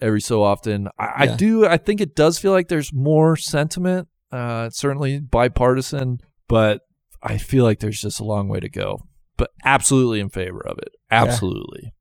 every 0.00 0.20
so 0.20 0.42
often. 0.42 0.88
I, 0.98 1.24
Yeah. 1.24 1.32
I 1.32 1.36
do. 1.36 1.66
I 1.66 1.76
think 1.76 2.00
it 2.00 2.14
does 2.14 2.38
feel 2.38 2.52
like 2.52 2.68
there's 2.68 2.92
more 2.92 3.36
sentiment. 3.36 4.08
Uh, 4.30 4.70
certainly 4.70 5.20
bipartisan, 5.20 6.20
but 6.48 6.80
I 7.22 7.38
feel 7.38 7.64
like 7.64 7.80
there's 7.80 8.00
just 8.00 8.20
a 8.20 8.24
long 8.24 8.48
way 8.48 8.60
to 8.60 8.68
go. 8.68 9.00
But 9.36 9.50
absolutely 9.64 10.20
in 10.20 10.28
favor 10.28 10.64
of 10.64 10.78
it. 10.78 10.92
Absolutely. 11.10 11.92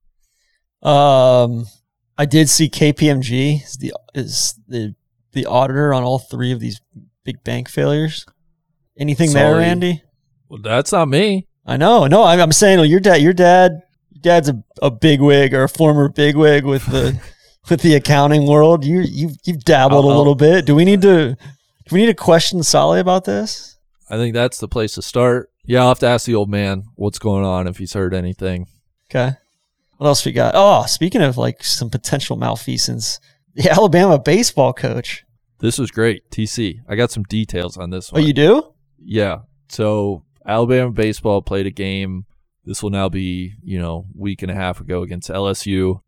Um, 0.81 1.65
I 2.17 2.25
did 2.25 2.49
see 2.49 2.69
KPMG 2.69 3.63
is 3.63 3.77
the 3.77 3.93
is 4.13 4.59
the 4.67 4.95
the 5.31 5.45
auditor 5.45 5.93
on 5.93 6.03
all 6.03 6.19
three 6.19 6.51
of 6.51 6.59
these 6.59 6.81
big 7.23 7.43
bank 7.43 7.69
failures. 7.69 8.25
Anything 8.97 9.33
there, 9.33 9.51
Solid. 9.51 9.59
Randy? 9.59 10.03
Well, 10.49 10.61
that's 10.61 10.91
not 10.91 11.07
me. 11.07 11.47
I 11.65 11.77
know, 11.77 12.05
no. 12.07 12.23
I'm, 12.23 12.39
I'm 12.39 12.51
saying 12.51 12.77
well, 12.77 12.85
your 12.85 12.99
dad, 12.99 13.21
your 13.21 13.33
dad, 13.33 13.81
your 14.11 14.21
dad's 14.21 14.49
a, 14.49 14.63
a 14.81 14.91
bigwig 14.91 15.53
or 15.53 15.63
a 15.63 15.69
former 15.69 16.09
bigwig 16.09 16.65
with 16.65 16.85
the 16.85 17.19
with 17.69 17.81
the 17.81 17.95
accounting 17.95 18.45
world. 18.45 18.85
You 18.85 19.01
you 19.01 19.31
you've 19.45 19.63
dabbled 19.63 20.05
a 20.05 20.07
little 20.07 20.35
bit. 20.35 20.65
Do 20.65 20.75
we 20.75 20.85
need 20.85 21.01
to 21.01 21.35
do 21.87 21.95
we 21.95 22.01
need 22.01 22.07
to 22.07 22.13
question 22.13 22.61
Solly 22.63 22.99
about 22.99 23.25
this? 23.25 23.77
I 24.09 24.17
think 24.17 24.33
that's 24.33 24.59
the 24.59 24.67
place 24.67 24.93
to 24.95 25.01
start. 25.01 25.49
Yeah, 25.65 25.81
I'll 25.81 25.89
have 25.89 25.99
to 25.99 26.07
ask 26.07 26.25
the 26.25 26.35
old 26.35 26.49
man 26.49 26.83
what's 26.95 27.19
going 27.19 27.45
on 27.45 27.67
if 27.67 27.77
he's 27.77 27.93
heard 27.93 28.13
anything. 28.13 28.67
Okay. 29.09 29.31
What 29.97 30.07
else 30.07 30.25
we 30.25 30.31
got? 30.31 30.53
Oh, 30.55 30.85
speaking 30.87 31.21
of 31.21 31.37
like 31.37 31.63
some 31.63 31.89
potential 31.89 32.35
malfeasance, 32.35 33.19
the 33.53 33.69
Alabama 33.71 34.19
baseball 34.19 34.73
coach. 34.73 35.23
This 35.59 35.77
was 35.77 35.91
great. 35.91 36.29
TC. 36.29 36.79
I 36.89 36.95
got 36.95 37.11
some 37.11 37.23
details 37.23 37.77
on 37.77 37.89
this 37.91 38.09
Oh, 38.11 38.17
one. 38.17 38.27
you 38.27 38.33
do? 38.33 38.73
Yeah. 38.99 39.39
So 39.69 40.23
Alabama 40.45 40.91
baseball 40.91 41.41
played 41.41 41.67
a 41.67 41.71
game. 41.71 42.25
This 42.65 42.83
will 42.83 42.89
now 42.89 43.07
be, 43.07 43.53
you 43.63 43.79
know, 43.79 44.05
week 44.15 44.41
and 44.41 44.51
a 44.51 44.55
half 44.55 44.81
ago 44.81 45.01
against 45.03 45.29
LSU. 45.29 46.01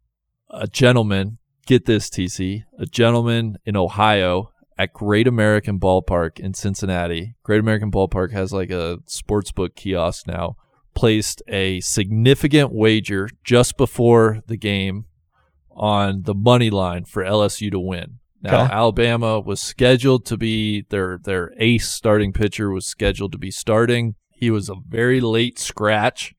A 0.50 0.68
gentleman, 0.68 1.38
get 1.66 1.86
this, 1.86 2.10
TC, 2.10 2.64
a 2.78 2.86
gentleman 2.86 3.58
in 3.66 3.76
Ohio 3.78 4.52
at 4.78 4.94
Great 4.94 5.28
American 5.28 5.80
Ballpark 5.80 6.40
in 6.40 6.54
Cincinnati. 6.54 7.36
Great 7.44 7.60
American 7.60 7.92
Ballpark 7.92 8.32
has 8.32 8.52
like 8.52 8.72
a 8.72 8.98
sportsbook 9.08 9.76
kiosk 9.76 10.28
now. 10.28 10.58
Placed 10.94 11.42
a 11.48 11.80
significant 11.82 12.72
wager 12.74 13.30
just 13.44 13.78
before 13.78 14.42
the 14.48 14.58
game 14.58 15.06
on 15.72 16.24
the 16.24 16.34
money 16.34 16.70
line 16.70 17.06
for 17.06 17.24
LSU 17.24 17.70
to 17.72 17.80
win. 17.80 18.20
Now, 18.42 18.64
Okay. 18.66 18.74
Alabama 18.74 19.40
was 19.40 19.60
scheduled 19.62 20.26
to 20.28 20.38
be 20.38 20.86
their 20.90 21.18
their 21.18 21.52
ace 21.58 21.90
starting 21.90 22.32
pitcher 22.32 22.70
was 22.70 22.86
scheduled 22.86 23.32
to 23.32 23.38
be 23.38 23.52
starting. 23.52 24.16
He 24.30 24.52
was 24.52 24.70
a 24.70 24.76
very 24.88 25.20
late 25.20 25.58
scratch. 25.58 26.34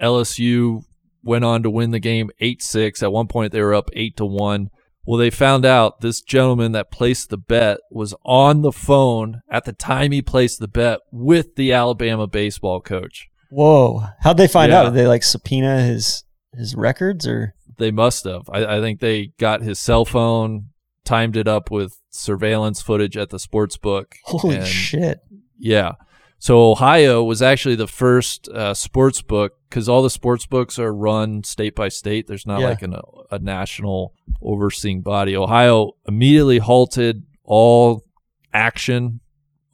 LSU 0.00 0.82
went 1.22 1.44
on 1.44 1.62
to 1.62 1.70
win 1.70 1.90
the 1.90 1.98
game 1.98 2.30
8-6. 2.40 3.02
At 3.02 3.12
one 3.12 3.26
point 3.26 3.52
they 3.52 3.60
were 3.62 3.74
up 3.74 3.90
8 3.92 4.16
to 4.18 4.24
1. 4.24 4.68
Well, 5.08 5.16
they 5.18 5.30
found 5.30 5.64
out 5.64 6.02
this 6.02 6.20
gentleman 6.20 6.72
that 6.72 6.90
placed 6.90 7.30
the 7.30 7.38
bet 7.38 7.78
was 7.90 8.14
on 8.26 8.60
the 8.60 8.70
phone 8.72 9.40
at 9.50 9.64
the 9.64 9.72
time 9.72 10.12
he 10.12 10.20
placed 10.20 10.58
the 10.60 10.68
bet 10.68 11.00
with 11.10 11.54
the 11.56 11.72
Alabama 11.72 12.26
baseball 12.26 12.82
coach. 12.82 13.30
Whoa. 13.50 14.02
How'd 14.20 14.36
they 14.36 14.46
find 14.46 14.70
Yeah. 14.70 14.80
out? 14.80 14.84
Did 14.84 14.94
they 14.96 15.06
like 15.06 15.22
subpoena 15.22 15.80
his 15.80 16.24
his 16.52 16.74
records 16.74 17.26
or 17.26 17.54
They 17.78 17.90
must 17.90 18.24
have. 18.24 18.50
I, 18.52 18.76
I 18.76 18.80
think 18.82 19.00
they 19.00 19.32
got 19.38 19.62
his 19.62 19.78
cell 19.78 20.04
phone, 20.04 20.66
timed 21.06 21.38
it 21.38 21.48
up 21.48 21.70
with 21.70 21.96
surveillance 22.10 22.82
footage 22.82 23.16
at 23.16 23.30
the 23.30 23.38
sports 23.38 23.78
book. 23.78 24.14
holy 24.24 24.62
shit. 24.66 25.20
Yeah. 25.58 25.92
So 26.38 26.70
Ohio 26.70 27.24
was 27.24 27.42
actually 27.42 27.74
the 27.74 27.88
first 27.88 28.48
uh, 28.48 28.72
sports 28.74 29.22
book 29.22 29.54
because 29.68 29.88
all 29.88 30.02
the 30.02 30.10
sports 30.10 30.46
books 30.46 30.78
are 30.78 30.94
run 30.94 31.42
state 31.42 31.74
by 31.74 31.88
state. 31.88 32.26
There's 32.28 32.46
not 32.46 32.60
Yeah. 32.60 32.68
like 32.68 32.82
an, 32.82 32.94
a 33.30 33.38
national 33.40 34.14
overseeing 34.40 35.02
body. 35.02 35.36
Ohio 35.36 35.92
immediately 36.06 36.58
halted 36.58 37.24
all 37.44 38.04
action 38.52 39.20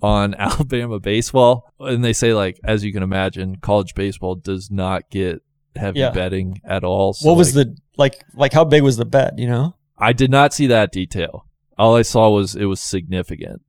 on 0.02 0.34
Alabama 0.38 1.00
baseball, 1.00 1.70
and 1.80 2.04
they 2.04 2.12
say 2.12 2.34
like 2.34 2.58
as 2.64 2.84
you 2.84 2.92
can 2.92 3.02
imagine, 3.02 3.56
college 3.56 3.94
baseball 3.94 4.34
does 4.34 4.70
not 4.70 5.10
get 5.10 5.42
heavy 5.76 6.00
Yeah. 6.00 6.10
betting 6.10 6.60
at 6.64 6.84
all. 6.84 7.12
So, 7.12 7.28
what 7.28 7.36
was 7.36 7.54
like, 7.56 7.66
the 7.68 7.76
like 7.96 8.24
like 8.34 8.52
how 8.52 8.64
big 8.64 8.82
was 8.82 8.96
the 8.96 9.04
bet, 9.04 9.38
you 9.38 9.46
know? 9.48 9.76
I 9.98 10.12
did 10.12 10.30
not 10.30 10.52
see 10.54 10.66
that 10.68 10.92
detail. 10.92 11.46
All 11.78 11.94
I 11.96 12.02
saw 12.02 12.30
was 12.30 12.54
it 12.56 12.64
was 12.66 12.80
significant. 12.80 13.62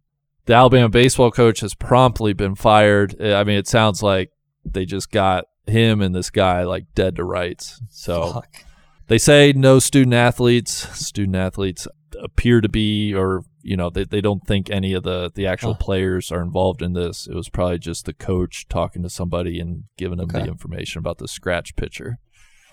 The 0.46 0.54
Alabama 0.54 0.90
baseball 0.90 1.32
coach 1.32 1.62
has 1.62 1.74
promptly 1.74 2.34
been 2.34 2.56
fired. 2.56 3.16
Uh, 3.20 3.34
I 3.36 3.44
mean, 3.44 3.58
it 3.58 3.68
sounds 3.68 4.04
like 4.04 4.32
they 4.64 4.86
just 4.86 5.12
got 5.12 5.46
him 5.68 6.02
and 6.02 6.14
this 6.14 6.30
guy 6.30 6.64
like 6.64 6.86
dead 6.94 7.16
to 7.16 7.24
rights. 7.24 7.82
So 7.90 8.34
Fuck. 8.34 8.64
they 9.08 9.18
say 9.18 9.54
no 9.56 9.80
student 9.80 10.14
athletes. 10.14 10.72
Student 11.00 11.36
athletes 11.36 11.88
appear 12.22 12.62
to 12.62 12.70
be, 12.70 13.14
or 13.14 13.42
you 13.64 13.76
know, 13.76 13.90
they, 13.90 14.04
they 14.04 14.22
don't 14.22 14.46
think 14.46 14.70
any 14.70 14.94
of 14.94 15.02
the 15.02 15.32
the 15.34 15.48
actual 15.48 15.74
Huh. 15.74 15.80
players 15.80 16.32
are 16.32 16.42
involved 16.44 16.84
in 16.84 16.94
this. 16.94 17.28
It 17.28 17.34
was 17.34 17.50
probably 17.50 17.80
just 17.80 18.06
the 18.06 18.14
coach 18.14 18.68
talking 18.70 19.02
to 19.02 19.10
somebody 19.10 19.60
and 19.60 19.86
giving 19.98 20.20
them 20.20 20.30
Okay. 20.30 20.44
the 20.44 20.52
information 20.52 21.00
about 21.00 21.18
the 21.18 21.28
scratch 21.28 21.76
pitcher. 21.76 22.20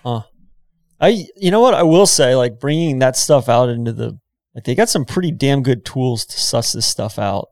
I 0.05 1.25
you 1.35 1.49
know 1.51 1.59
what 1.59 1.73
I 1.73 1.83
will 1.83 2.05
say 2.05 2.35
like 2.35 2.59
bringing 2.59 2.99
that 2.99 3.17
stuff 3.17 3.49
out 3.49 3.69
into 3.69 3.91
the 3.91 4.19
like 4.55 4.63
they 4.65 4.75
got 4.75 4.89
some 4.89 5.05
pretty 5.05 5.31
damn 5.31 5.63
good 5.63 5.85
tools 5.85 6.25
to 6.25 6.39
suss 6.39 6.73
this 6.73 6.85
stuff 6.85 7.17
out. 7.19 7.49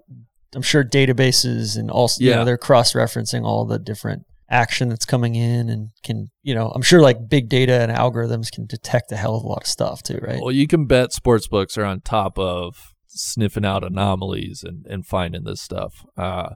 I'm 0.53 0.61
sure 0.61 0.83
databases 0.83 1.77
and 1.77 1.89
also 1.89 2.23
you 2.23 2.29
Yeah. 2.29 2.37
know 2.37 2.45
they're 2.45 2.57
cross 2.57 2.93
referencing 2.93 3.43
all 3.45 3.65
the 3.65 3.79
different 3.79 4.23
action 4.49 4.89
that's 4.89 5.05
coming 5.05 5.35
in 5.35 5.69
and 5.69 5.89
can 6.03 6.29
you 6.43 6.53
know 6.53 6.69
I'm 6.75 6.81
sure 6.81 7.01
like 7.01 7.29
big 7.29 7.47
data 7.47 7.79
and 7.81 7.91
algorithms 7.91 8.51
can 8.51 8.65
detect 8.65 9.11
a 9.13 9.15
hell 9.15 9.35
of 9.35 9.43
a 9.43 9.47
lot 9.47 9.61
of 9.63 9.67
stuff 9.67 10.03
too, 10.03 10.19
right? 10.21 10.41
Well, 10.41 10.51
you 10.51 10.67
can 10.67 10.85
bet 10.87 11.13
sports 11.13 11.47
books 11.47 11.77
are 11.77 11.85
on 11.85 12.01
top 12.01 12.37
of 12.37 12.93
sniffing 13.07 13.65
out 13.65 13.83
anomalies 13.85 14.63
and, 14.65 14.85
and 14.87 15.05
finding 15.05 15.43
this 15.45 15.61
stuff. 15.61 16.05
Uh, 16.17 16.49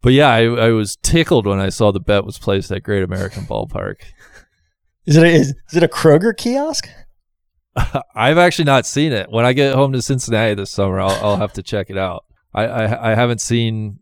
but 0.00 0.12
yeah, 0.12 0.28
I, 0.28 0.42
I 0.44 0.68
was 0.70 0.96
tickled 1.02 1.46
when 1.46 1.58
I 1.60 1.70
saw 1.70 1.90
the 1.92 2.00
bet 2.00 2.24
was 2.24 2.38
placed 2.38 2.70
at 2.70 2.82
Great 2.82 3.02
American 3.02 3.44
Ballpark. 3.44 3.96
Is 5.06 5.16
it 5.18 5.22
a, 5.22 5.26
is, 5.26 5.48
is 5.70 5.76
it 5.76 5.82
a 5.82 5.88
Kroger 5.88 6.34
kiosk? 6.34 6.88
I've 8.14 8.38
actually 8.38 8.66
not 8.66 8.86
seen 8.86 9.12
it. 9.12 9.30
When 9.30 9.44
I 9.44 9.52
get 9.52 9.74
home 9.74 9.92
to 9.92 10.02
Cincinnati 10.02 10.54
this 10.54 10.70
summer, 10.70 11.00
I'll, 11.00 11.24
I'll 11.24 11.36
have 11.36 11.52
to 11.54 11.62
check 11.62 11.90
it 11.90 11.98
out. 11.98 12.24
I, 12.52 12.64
I 12.66 13.12
I 13.12 13.14
haven't 13.14 13.40
seen 13.40 13.98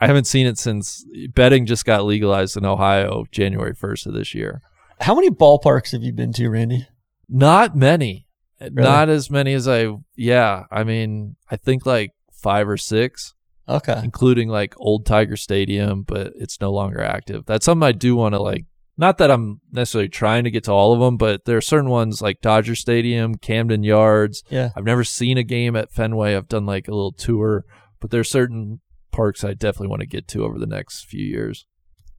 I 0.00 0.06
haven't 0.06 0.26
seen 0.26 0.46
it 0.46 0.58
since 0.58 1.04
betting 1.34 1.66
just 1.66 1.84
got 1.84 2.04
legalized 2.04 2.56
in 2.56 2.64
Ohio 2.64 3.24
January 3.32 3.74
first 3.74 4.06
of 4.06 4.14
this 4.14 4.34
year. 4.34 4.62
How 5.00 5.14
many 5.14 5.30
ballparks 5.30 5.92
have 5.92 6.02
you 6.02 6.12
been 6.12 6.32
to, 6.34 6.48
Randy? 6.48 6.86
Not 7.28 7.76
many. 7.76 8.26
Not 8.60 9.08
as 9.08 9.30
many 9.30 9.52
as 9.52 9.66
I 9.68 9.88
yeah. 10.14 10.64
I 10.70 10.84
mean, 10.84 11.36
I 11.50 11.56
think 11.56 11.84
like 11.84 12.12
five 12.32 12.68
or 12.68 12.76
six. 12.76 13.34
Okay. 13.68 14.00
including 14.04 14.48
like 14.48 14.74
old 14.76 15.04
Tiger 15.04 15.36
Stadium, 15.36 16.02
but 16.02 16.32
it's 16.36 16.60
no 16.60 16.70
longer 16.70 17.02
active. 17.02 17.46
That's 17.46 17.64
something 17.64 17.82
I 17.84 17.90
do 17.90 18.14
want 18.14 18.36
to 18.36 18.40
like 18.40 18.64
Not 18.98 19.18
that 19.18 19.30
I'm 19.30 19.60
necessarily 19.70 20.08
trying 20.08 20.44
to 20.44 20.50
get 20.50 20.64
to 20.64 20.72
all 20.72 20.94
of 20.94 21.00
them, 21.00 21.18
but 21.18 21.44
there 21.44 21.58
are 21.58 21.62
certain 21.62 21.90
ones 21.90 22.22
like 22.22 22.40
Dodger 22.40 22.74
Stadium, 22.74 23.34
Camden 23.34 23.82
Yards. 23.82 24.42
Yeah. 24.48 24.70
I've 24.74 24.84
never 24.84 25.04
seen 25.04 25.36
a 25.36 25.42
game 25.42 25.76
at 25.76 25.92
Fenway. 25.92 26.34
I've 26.34 26.48
done 26.48 26.64
like 26.64 26.88
a 26.88 26.94
little 26.94 27.12
tour, 27.12 27.66
but 28.00 28.10
there 28.10 28.20
are 28.20 28.24
certain 28.24 28.80
parks 29.12 29.44
I 29.44 29.54
definitely 29.54 29.88
want 29.88 30.00
to 30.00 30.06
get 30.06 30.28
to 30.28 30.44
over 30.44 30.58
the 30.58 30.66
next 30.66 31.04
few 31.04 31.24
years. 31.24 31.66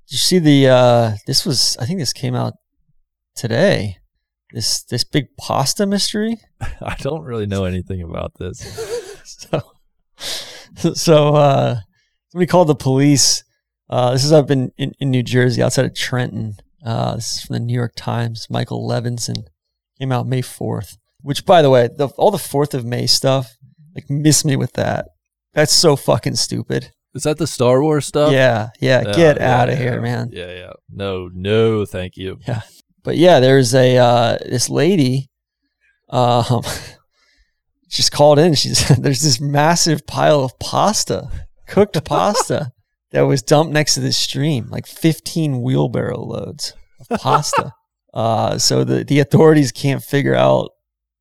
Did 0.08 0.14
you 0.14 0.18
see 0.20 0.40
the 0.40 0.68
uh 0.68 1.12
this 1.26 1.46
was 1.46 1.78
I 1.80 1.86
think 1.86 2.00
this 2.00 2.14
came 2.14 2.36
out 2.36 2.54
today. 3.36 3.98
This 4.52 4.84
this 4.84 5.04
big 5.04 5.36
pasta 5.38 5.86
mystery. 5.86 6.38
I 6.62 6.96
don't 7.00 7.24
really 7.24 7.46
know 7.46 7.66
anything 7.66 8.02
about 8.02 8.34
this. 8.40 8.60
so 9.24 9.62
so 10.94 11.36
uh 11.36 11.80
somebody 12.30 12.48
called 12.48 12.70
the 12.70 12.76
police. 12.76 13.44
Uh 13.90 14.12
this 14.12 14.24
is 14.24 14.32
up 14.32 14.50
in, 14.50 14.72
in, 14.78 14.94
in 15.00 15.12
New 15.12 15.24
Jersey 15.24 15.62
outside 15.62 15.86
of 15.86 15.94
Trenton. 15.94 16.58
Uh 16.84 17.16
this 17.16 17.36
is 17.36 17.42
from 17.42 17.54
the 17.56 17.60
New 17.60 17.74
York 17.74 17.94
Times. 17.96 18.48
Michael 18.50 18.88
Levenson 18.88 19.46
came 20.00 20.12
out 20.12 20.28
May 20.28 20.42
4th. 20.42 20.98
Which 21.22 21.46
by 21.46 21.62
the 21.62 21.70
way, 21.70 21.90
the, 21.94 22.08
all 22.18 22.32
the 22.32 22.38
4th 22.38 22.74
of 22.74 22.86
May 22.86 23.08
stuff, 23.08 23.56
like 23.96 24.10
miss 24.10 24.46
me 24.46 24.56
with 24.56 24.74
that. 24.74 25.08
That's 25.54 25.74
so 25.74 25.96
fucking 25.96 26.36
stupid. 26.36 26.92
Is 27.16 27.24
that 27.24 27.40
the 27.40 27.48
Star 27.48 27.82
Wars 27.82 28.06
stuff? 28.06 28.32
Yeah, 28.32 28.70
yeah, 28.80 29.04
Oh, 29.08 29.14
get 29.16 29.38
yeah, 29.38 29.60
out 29.62 29.70
of 29.70 29.80
yeah, 29.80 29.84
here, 29.84 30.02
man. 30.02 30.30
Yeah, 30.32 30.52
yeah. 30.52 30.74
No, 30.92 31.30
no, 31.34 31.84
thank 31.86 32.16
you. 32.16 32.38
Yeah. 32.48 32.62
But 33.04 33.18
yeah, 33.18 33.40
there's 33.40 33.74
a 33.74 33.98
uh, 33.98 34.38
this 34.46 34.70
lady, 34.70 35.32
um, 36.10 36.62
just 37.90 38.12
called 38.12 38.38
in. 38.38 38.54
She's 38.54 38.88
there's 39.00 39.22
this 39.22 39.42
massive 39.42 40.06
pile 40.06 40.44
of 40.44 40.60
pasta, 40.60 41.30
cooked 41.68 42.04
pasta, 42.06 42.72
that 43.18 43.26
was 43.26 43.42
dumped 43.42 43.74
next 43.74 43.96
to 43.96 44.00
this 44.00 44.16
stream, 44.16 44.68
like 44.70 44.86
15 44.86 45.64
wheelbarrow 45.64 46.20
loads 46.20 46.74
of 47.10 47.20
pasta. 47.20 47.74
uh, 48.14 48.60
so 48.60 48.84
the 48.84 49.04
the 49.04 49.20
authorities 49.20 49.72
can't 49.72 50.04
figure 50.04 50.36
out, 50.36 50.70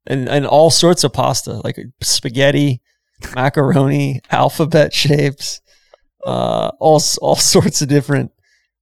and 0.06 0.28
and 0.28 0.46
all 0.46 0.68
sorts 0.68 1.04
of 1.04 1.14
pasta, 1.14 1.54
like 1.64 1.78
spaghetti, 2.02 2.82
macaroni, 3.34 4.20
alphabet 4.30 4.92
shapes, 4.92 5.62
uh, 6.26 6.70
all 6.80 7.00
all 7.22 7.36
sorts 7.36 7.80
of 7.80 7.88
different, 7.88 8.30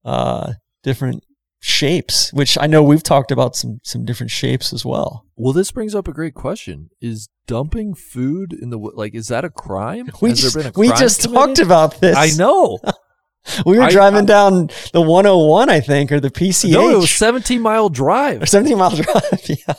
uh, 0.04 0.54
different 0.82 1.22
shapes, 1.60 2.32
which 2.32 2.58
I 2.60 2.66
know 2.66 2.82
we've 2.82 3.04
talked 3.04 3.30
about 3.30 3.54
some 3.54 3.78
some 3.84 4.04
different 4.04 4.32
shapes 4.32 4.72
as 4.72 4.84
well. 4.84 5.24
Well, 5.36 5.52
this 5.52 5.70
brings 5.70 5.94
up 5.94 6.08
a 6.08 6.12
great 6.12 6.34
question: 6.34 6.90
Is 7.00 7.28
dumping 7.46 7.94
food 7.94 8.52
in 8.52 8.70
the 8.70 8.78
like 8.78 9.14
is 9.14 9.28
that 9.28 9.44
a 9.44 9.50
crime? 9.50 10.10
We 10.20 10.30
Has 10.30 10.40
just 10.40 10.56
a 10.56 10.72
we 10.74 10.88
just 10.88 11.22
committed? 11.22 11.46
talked 11.46 11.58
about 11.60 12.00
this. 12.00 12.16
I 12.16 12.30
know. 12.36 12.80
We 13.66 13.76
were 13.78 13.84
I- 13.84 13.90
driving 13.90 14.22
I- 14.22 14.26
down 14.26 14.70
the 14.92 15.00
101, 15.00 15.68
I 15.70 15.80
think, 15.80 16.10
or 16.12 16.20
the 16.20 16.30
PCH, 16.30 16.72
No, 16.72 16.88
it 16.90 16.96
was 16.96 17.10
17 17.10 17.60
mile 17.60 17.84
or 17.84 17.90
drive, 17.90 18.48
17 18.48 18.78
mile 18.78 18.90
drive. 18.90 19.22
yeah. 19.48 19.74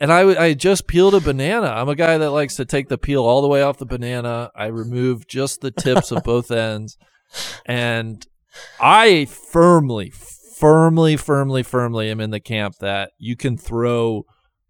and 0.00 0.12
I 0.12 0.20
I 0.44 0.54
just 0.54 0.86
peeled 0.86 1.14
a 1.14 1.20
banana. 1.20 1.66
I'm 1.66 1.88
a 1.88 1.96
guy 1.96 2.18
that 2.18 2.30
likes 2.30 2.56
to 2.56 2.64
take 2.64 2.88
the 2.88 2.98
peel 2.98 3.24
all 3.24 3.42
the 3.42 3.48
way 3.48 3.62
off 3.62 3.78
the 3.78 3.86
banana. 3.86 4.50
I 4.54 4.66
remove 4.66 5.26
just 5.26 5.60
the 5.60 5.70
tips 5.72 6.12
of 6.12 6.22
both 6.24 6.50
ends, 6.50 6.96
and 7.66 8.24
I 8.80 9.24
firmly, 9.26 10.10
firmly, 10.10 11.16
firmly, 11.16 11.62
firmly 11.62 12.10
am 12.10 12.20
in 12.20 12.30
the 12.30 12.40
camp 12.40 12.76
that 12.80 13.10
you 13.18 13.36
can 13.36 13.56
throw 13.56 14.24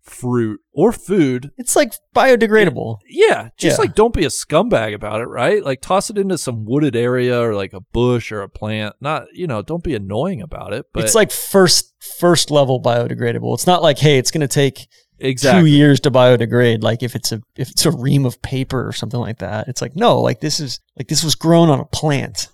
fruit 0.09 0.61
or 0.73 0.93
food 0.93 1.51
It's 1.57 1.77
like 1.77 1.93
biodegradable. 2.15 2.99
Yeah, 3.09 3.51
just 3.57 3.79
Yeah. 3.79 3.83
like 3.83 3.95
don't 3.95 4.15
be 4.15 4.25
a 4.25 4.29
scumbag 4.29 4.95
about 4.95 5.21
it, 5.21 5.27
right? 5.27 5.65
Like 5.65 5.81
toss 5.81 6.11
it 6.11 6.19
into 6.19 6.39
some 6.39 6.65
wooded 6.65 6.97
area 6.97 7.41
or 7.41 7.55
like 7.55 7.73
a 7.73 7.81
bush 7.81 8.31
or 8.33 8.43
a 8.43 8.49
plant. 8.49 8.97
Not, 9.01 9.27
you 9.33 9.47
know, 9.47 9.63
don't 9.63 9.85
be 9.85 9.95
annoying 9.95 10.43
about 10.43 10.73
it. 10.73 10.87
But 10.93 11.05
it's 11.05 11.15
like 11.15 11.31
first 11.31 11.95
first 12.19 12.51
level 12.51 12.81
biodegradable. 12.83 13.55
It's 13.55 13.67
not 13.67 13.83
like, 13.83 13.99
hey, 13.99 14.19
it's 14.19 14.31
going 14.31 14.41
to 14.41 14.49
take 14.49 14.89
exactly. 15.19 15.63
two 15.63 15.67
years 15.67 16.01
to 16.01 16.11
biodegrade. 16.11 16.83
Like 16.83 17.03
if 17.03 17.15
it's 17.15 17.33
a 17.33 17.41
if 17.57 17.71
it's 17.71 17.87
a 17.87 17.91
ream 17.91 18.25
of 18.25 18.41
paper 18.43 18.87
or 18.87 18.93
something 18.93 19.21
like 19.21 19.39
that. 19.39 19.69
It's 19.69 19.83
like 19.83 19.97
no, 19.97 20.21
like 20.21 20.41
this 20.41 20.61
is 20.61 20.81
like 20.97 21.09
this 21.09 21.25
was 21.25 21.35
grown 21.35 21.71
on 21.71 21.81
a 21.81 21.85
plant. 21.85 22.49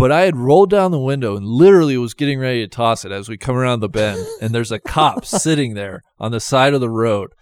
But 0.00 0.10
I 0.10 0.22
had 0.22 0.38
rolled 0.38 0.70
down 0.70 0.92
the 0.92 0.98
window 0.98 1.36
and 1.36 1.44
literally 1.44 1.98
was 1.98 2.14
getting 2.14 2.38
ready 2.38 2.62
to 2.62 2.68
toss 2.68 3.04
it 3.04 3.12
as 3.12 3.28
we 3.28 3.36
come 3.36 3.54
around 3.54 3.80
the 3.80 3.88
bend, 3.90 4.26
and 4.40 4.54
there's 4.54 4.72
a 4.72 4.78
cop 4.78 5.26
sitting 5.26 5.74
there 5.74 6.02
on 6.18 6.32
the 6.32 6.40
side 6.40 6.72
of 6.72 6.80
the 6.80 6.88
road. 6.88 7.32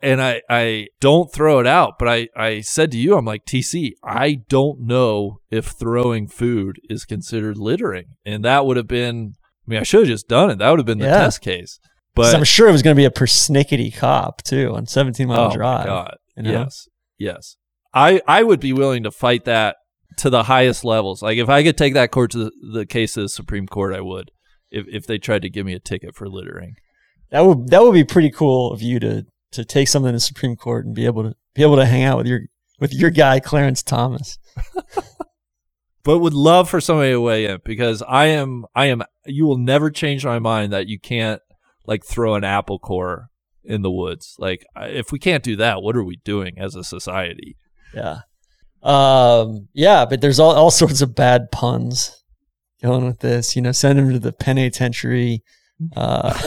And 0.00 0.22
I, 0.22 0.40
I 0.48 0.86
don't 1.00 1.30
throw 1.30 1.58
it 1.58 1.66
out, 1.66 1.98
but 1.98 2.08
I, 2.08 2.28
I 2.34 2.62
said 2.62 2.90
to 2.92 2.96
you, 2.96 3.18
I'm 3.18 3.26
like, 3.26 3.44
TC, 3.44 3.92
I 4.02 4.38
don't 4.48 4.80
know 4.80 5.40
if 5.50 5.66
throwing 5.66 6.26
food 6.26 6.80
is 6.88 7.04
considered 7.04 7.58
littering. 7.58 8.06
And 8.24 8.42
that 8.46 8.64
would 8.64 8.78
have 8.78 8.88
been, 8.88 9.34
I 9.66 9.70
mean, 9.70 9.78
I 9.78 9.82
should 9.82 10.00
have 10.00 10.08
just 10.08 10.26
done 10.26 10.48
it. 10.50 10.58
That 10.60 10.70
would 10.70 10.78
have 10.78 10.86
been 10.86 10.98
the 11.00 11.04
Yeah. 11.04 11.18
test 11.18 11.42
case. 11.42 11.78
But 12.14 12.34
I'm 12.34 12.44
sure 12.44 12.66
it 12.66 12.72
was 12.72 12.82
going 12.82 12.96
to 12.96 13.00
be 13.00 13.04
a 13.04 13.10
persnickety 13.10 13.94
cop 13.94 14.42
too 14.42 14.74
on 14.74 14.86
17 14.86 15.28
mile 15.28 15.50
oh 15.50 15.54
drive. 15.54 15.80
my 15.80 15.84
God. 15.84 16.16
you 16.34 16.42
know? 16.44 16.50
Yes. 16.50 16.88
Yes. 17.18 17.56
I, 17.92 18.22
I 18.26 18.42
would 18.42 18.60
be 18.60 18.72
willing 18.72 19.02
to 19.02 19.10
fight 19.10 19.44
that 19.44 19.76
to 20.18 20.30
the 20.30 20.44
highest 20.44 20.84
levels. 20.84 21.22
Like 21.22 21.38
if 21.38 21.48
I 21.48 21.62
could 21.62 21.76
take 21.76 21.94
that 21.94 22.10
court 22.10 22.30
to 22.32 22.44
the, 22.44 22.52
the 22.72 22.86
case 22.86 23.16
of 23.16 23.24
the 23.24 23.28
Supreme 23.28 23.66
Court, 23.66 23.94
I 23.94 24.00
would. 24.00 24.30
If 24.70 24.86
if 24.88 25.06
they 25.06 25.18
tried 25.18 25.42
to 25.42 25.50
give 25.50 25.66
me 25.66 25.74
a 25.74 25.78
ticket 25.78 26.14
for 26.14 26.28
littering. 26.28 26.76
That 27.30 27.46
would 27.46 27.68
that 27.68 27.82
would 27.82 27.94
be 27.94 28.04
pretty 28.04 28.30
cool 28.30 28.72
of 28.72 28.82
you 28.82 28.98
to 29.00 29.26
to 29.52 29.64
take 29.64 29.88
something 29.88 30.10
to 30.10 30.16
the 30.16 30.20
Supreme 30.20 30.56
Court 30.56 30.84
and 30.84 30.94
be 30.94 31.06
able 31.06 31.22
to 31.22 31.34
be 31.54 31.62
able 31.62 31.76
to 31.76 31.86
hang 31.86 32.02
out 32.02 32.18
with 32.18 32.26
your 32.26 32.40
with 32.80 32.92
your 32.92 33.10
guy 33.10 33.40
Clarence 33.40 33.82
Thomas. 33.82 34.38
But 36.04 36.18
would 36.18 36.34
love 36.34 36.68
for 36.68 36.82
somebody 36.82 37.12
to 37.12 37.20
weigh 37.20 37.46
in 37.46 37.60
because 37.64 38.02
I 38.06 38.26
am 38.26 38.66
I 38.74 38.86
am 38.86 39.02
you 39.24 39.46
will 39.46 39.56
never 39.56 39.90
change 39.90 40.24
my 40.24 40.38
mind 40.38 40.72
that 40.72 40.86
you 40.86 41.00
can't 41.00 41.40
like 41.86 42.04
throw 42.04 42.34
an 42.34 42.44
apple 42.44 42.78
core 42.78 43.30
in 43.64 43.80
the 43.80 43.90
woods. 43.90 44.36
Like 44.38 44.66
if 44.76 45.10
we 45.10 45.18
can't 45.18 45.42
do 45.42 45.56
that, 45.56 45.82
what 45.82 45.96
are 45.96 46.04
we 46.04 46.16
doing 46.16 46.58
as 46.58 46.76
a 46.76 46.84
society? 46.84 47.56
Yeah. 47.94 48.20
Um 48.84 49.68
yeah, 49.72 50.04
but 50.04 50.20
there's 50.20 50.38
all, 50.38 50.52
all 50.54 50.70
sorts 50.70 51.00
of 51.00 51.14
bad 51.14 51.50
puns 51.50 52.22
going 52.82 53.06
with 53.06 53.20
this. 53.20 53.56
You 53.56 53.62
know, 53.62 53.72
send 53.72 53.98
him 53.98 54.12
to 54.12 54.18
the 54.18 54.32
penitentiary. 54.32 55.42
Uh 55.96 56.32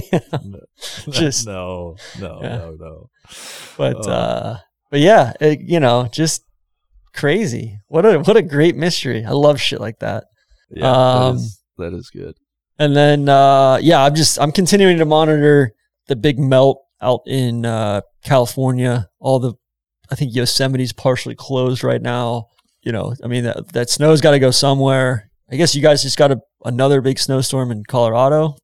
Just- 1.10 1.46
no, 1.46 1.96
no, 2.20 2.40
Yeah. 2.42 2.56
no, 2.58 2.76
no. 2.78 3.10
but 3.76 3.96
Oh. 4.06 4.10
uh 4.10 4.58
but 4.90 5.00
yeah, 5.00 5.32
it, 5.40 5.60
you 5.62 5.80
know, 5.80 6.08
just 6.12 6.42
crazy. 7.12 7.80
What 7.88 8.04
a 8.06 8.18
what 8.20 8.36
a 8.36 8.42
great 8.42 8.76
mystery. 8.76 9.24
I 9.24 9.30
love 9.30 9.60
shit 9.60 9.80
like 9.80 9.98
that. 10.00 10.24
Yeah, 10.70 10.90
Um, 10.90 11.36
is 11.36 11.60
that 11.78 11.92
is 11.92 12.10
good. 12.10 12.36
And 12.78 12.94
then 12.96 13.28
uh 13.28 13.78
yeah, 13.80 14.02
I'm 14.04 14.14
just 14.14 14.40
I'm 14.40 14.52
continuing 14.52 14.98
to 14.98 15.04
monitor 15.04 15.72
the 16.08 16.16
big 16.16 16.38
melt 16.38 16.82
out 17.00 17.20
in 17.26 17.64
uh 17.64 18.00
California. 18.24 19.08
All 19.18 19.38
the 19.38 19.54
I 20.10 20.14
think 20.14 20.34
Yosemite's 20.34 20.92
partially 20.92 21.34
closed 21.34 21.82
right 21.82 22.02
now. 22.02 22.46
You 22.82 22.92
know, 22.92 23.14
I 23.22 23.26
mean 23.26 23.44
that 23.44 23.72
that 23.72 23.90
snow's 23.90 24.20
got 24.20 24.32
to 24.32 24.38
go 24.38 24.50
somewhere. 24.50 25.30
I 25.50 25.56
guess 25.56 25.74
you 25.74 25.82
guys 25.82 26.02
just 26.02 26.18
got 26.18 26.32
a, 26.32 26.40
another 26.64 27.00
big 27.00 27.18
snowstorm 27.18 27.70
in 27.70 27.84
Colorado. 27.84 28.56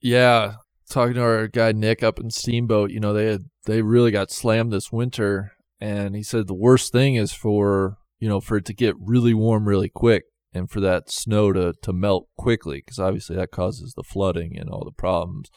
Yeah, 0.00 0.54
talking 0.90 1.14
to 1.14 1.22
our 1.22 1.48
guy 1.48 1.72
Nick 1.72 2.02
up 2.02 2.18
in 2.18 2.30
Steamboat, 2.30 2.90
you 2.90 3.00
know, 3.00 3.12
they 3.12 3.26
had 3.26 3.44
they 3.66 3.82
really 3.82 4.10
got 4.10 4.30
slammed 4.30 4.72
this 4.72 4.92
winter 4.92 5.52
and 5.80 6.14
he 6.14 6.22
said 6.22 6.46
the 6.46 6.54
worst 6.54 6.92
thing 6.92 7.16
is 7.16 7.32
for, 7.32 7.98
you 8.18 8.28
know, 8.28 8.40
for 8.40 8.56
it 8.56 8.64
to 8.66 8.74
get 8.74 8.94
really 8.98 9.34
warm 9.34 9.66
really 9.66 9.88
quick 9.88 10.24
and 10.52 10.70
for 10.70 10.80
that 10.80 11.10
snow 11.10 11.52
to 11.52 11.74
to 11.82 11.92
melt 11.92 12.28
quickly 12.36 12.82
because 12.84 12.98
obviously 12.98 13.36
that 13.36 13.50
causes 13.50 13.94
the 13.94 14.02
flooding 14.02 14.56
and 14.58 14.70
all 14.70 14.84
the 14.84 14.92
problems. 14.92 15.50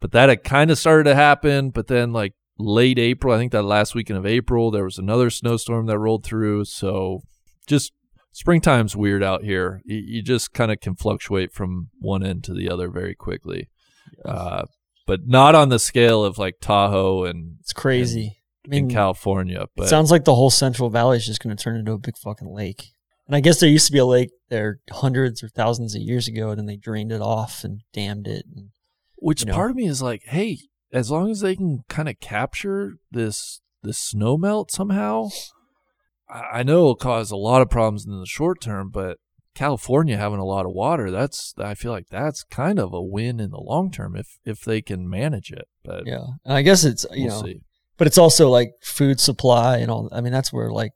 But 0.00 0.12
that 0.12 0.28
had 0.28 0.44
kind 0.44 0.70
of 0.70 0.78
started 0.78 1.04
to 1.04 1.14
happen, 1.14 1.70
but 1.70 1.86
then 1.86 2.12
like 2.12 2.34
late 2.58 2.98
April, 2.98 3.34
I 3.34 3.38
think 3.38 3.52
that 3.52 3.62
last 3.62 3.94
weekend 3.94 4.18
of 4.18 4.26
April, 4.26 4.70
there 4.70 4.84
was 4.84 4.98
another 4.98 5.30
snowstorm 5.30 5.86
that 5.86 5.98
rolled 5.98 6.24
through, 6.24 6.64
so 6.66 7.20
just 7.66 7.92
springtime's 8.32 8.96
weird 8.96 9.22
out 9.22 9.44
here. 9.44 9.80
You, 9.84 9.98
you 9.98 10.22
just 10.22 10.52
kind 10.52 10.72
of 10.72 10.80
can 10.80 10.96
fluctuate 10.96 11.52
from 11.52 11.88
one 12.00 12.24
end 12.24 12.44
to 12.44 12.54
the 12.54 12.70
other 12.70 12.90
very 12.90 13.14
quickly 13.14 13.68
uh, 14.24 14.64
but 15.06 15.26
not 15.26 15.54
on 15.54 15.68
the 15.68 15.78
scale 15.78 16.24
of 16.24 16.38
like 16.38 16.56
Tahoe 16.60 17.24
and 17.24 17.56
It's 17.60 17.72
crazy. 17.72 18.40
I 18.64 18.76
in 18.76 18.86
mean, 18.86 18.90
California. 18.94 19.62
it 19.62 19.70
But 19.76 19.88
sounds 19.88 20.10
like 20.10 20.24
the 20.24 20.34
whole 20.34 20.50
Central 20.50 20.88
Valley 20.88 21.18
is 21.18 21.26
just 21.26 21.42
going 21.42 21.54
to 21.54 21.62
turn 21.62 21.76
into 21.76 21.92
a 21.92 21.98
big 21.98 22.16
fucking 22.16 22.48
lake. 22.48 22.92
And 23.26 23.36
I 23.36 23.40
guess 23.40 23.60
there 23.60 23.68
used 23.68 23.86
to 23.86 23.92
be 23.92 23.98
a 23.98 24.06
lake 24.06 24.30
there 24.48 24.80
hundreds 24.90 25.42
or 25.42 25.48
thousands 25.48 25.94
of 25.94 26.02
years 26.02 26.28
ago, 26.28 26.50
and 26.50 26.58
then 26.58 26.66
they 26.66 26.76
drained 26.76 27.12
it 27.12 27.20
off 27.20 27.64
and 27.64 27.80
dammed 27.92 28.26
it. 28.26 28.44
And 28.54 28.70
which 29.16 29.42
you 29.42 29.46
know. 29.46 29.54
part 29.54 29.70
of 29.70 29.76
me 29.76 29.86
is 29.86 30.02
like, 30.02 30.22
hey, 30.24 30.58
as 30.94 31.10
long 31.10 31.30
as 31.30 31.40
they 31.40 31.56
can 31.56 31.80
kind 31.88 32.08
of 32.08 32.20
capture 32.20 32.94
this 33.10 33.60
this 33.82 33.98
snow 33.98 34.38
melt 34.38 34.70
somehow, 34.70 35.28
I, 36.28 36.60
I 36.60 36.62
know 36.62 36.78
it'll 36.78 36.96
cause 36.96 37.30
a 37.30 37.36
lot 37.36 37.60
of 37.60 37.68
problems 37.68 38.06
in 38.06 38.18
the 38.18 38.26
short 38.26 38.60
term, 38.60 38.90
but 38.90 39.18
California 39.54 40.16
having 40.16 40.38
a 40.38 40.44
lot 40.44 40.66
of 40.66 40.72
water, 40.72 41.10
that's 41.10 41.52
I 41.58 41.74
feel 41.74 41.92
like 41.92 42.08
that's 42.08 42.44
kind 42.44 42.78
of 42.78 42.94
a 42.94 43.02
win 43.02 43.40
in 43.40 43.50
the 43.50 43.60
long 43.60 43.90
term 43.90 44.16
if 44.16 44.38
if 44.44 44.60
they 44.60 44.80
can 44.80 45.10
manage 45.10 45.50
it. 45.50 45.66
But 45.84 46.06
yeah, 46.06 46.24
and 46.44 46.54
I 46.54 46.62
guess 46.62 46.84
it's 46.84 47.04
you 47.12 47.26
we'll 47.26 47.40
know, 47.40 47.46
see. 47.46 47.60
but 47.96 48.06
it's 48.06 48.18
also 48.18 48.48
like 48.48 48.72
food 48.80 49.20
supply 49.20 49.78
and 49.78 49.90
all. 49.90 50.08
I 50.12 50.20
mean, 50.20 50.32
that's 50.32 50.52
where 50.52 50.70
like 50.70 50.92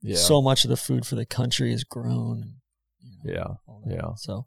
Yeah, 0.00 0.16
so 0.16 0.40
much 0.40 0.64
of 0.64 0.70
the 0.70 0.76
food 0.76 1.04
for 1.06 1.16
the 1.16 1.26
country 1.26 1.72
is 1.72 1.84
grown. 1.84 2.42
And, 2.42 3.24
you 3.24 3.34
know, 3.34 3.58
yeah. 3.86 3.96
yeah. 3.96 4.14
So 4.16 4.46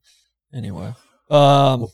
anyway, 0.54 0.94
Um, 1.30 1.88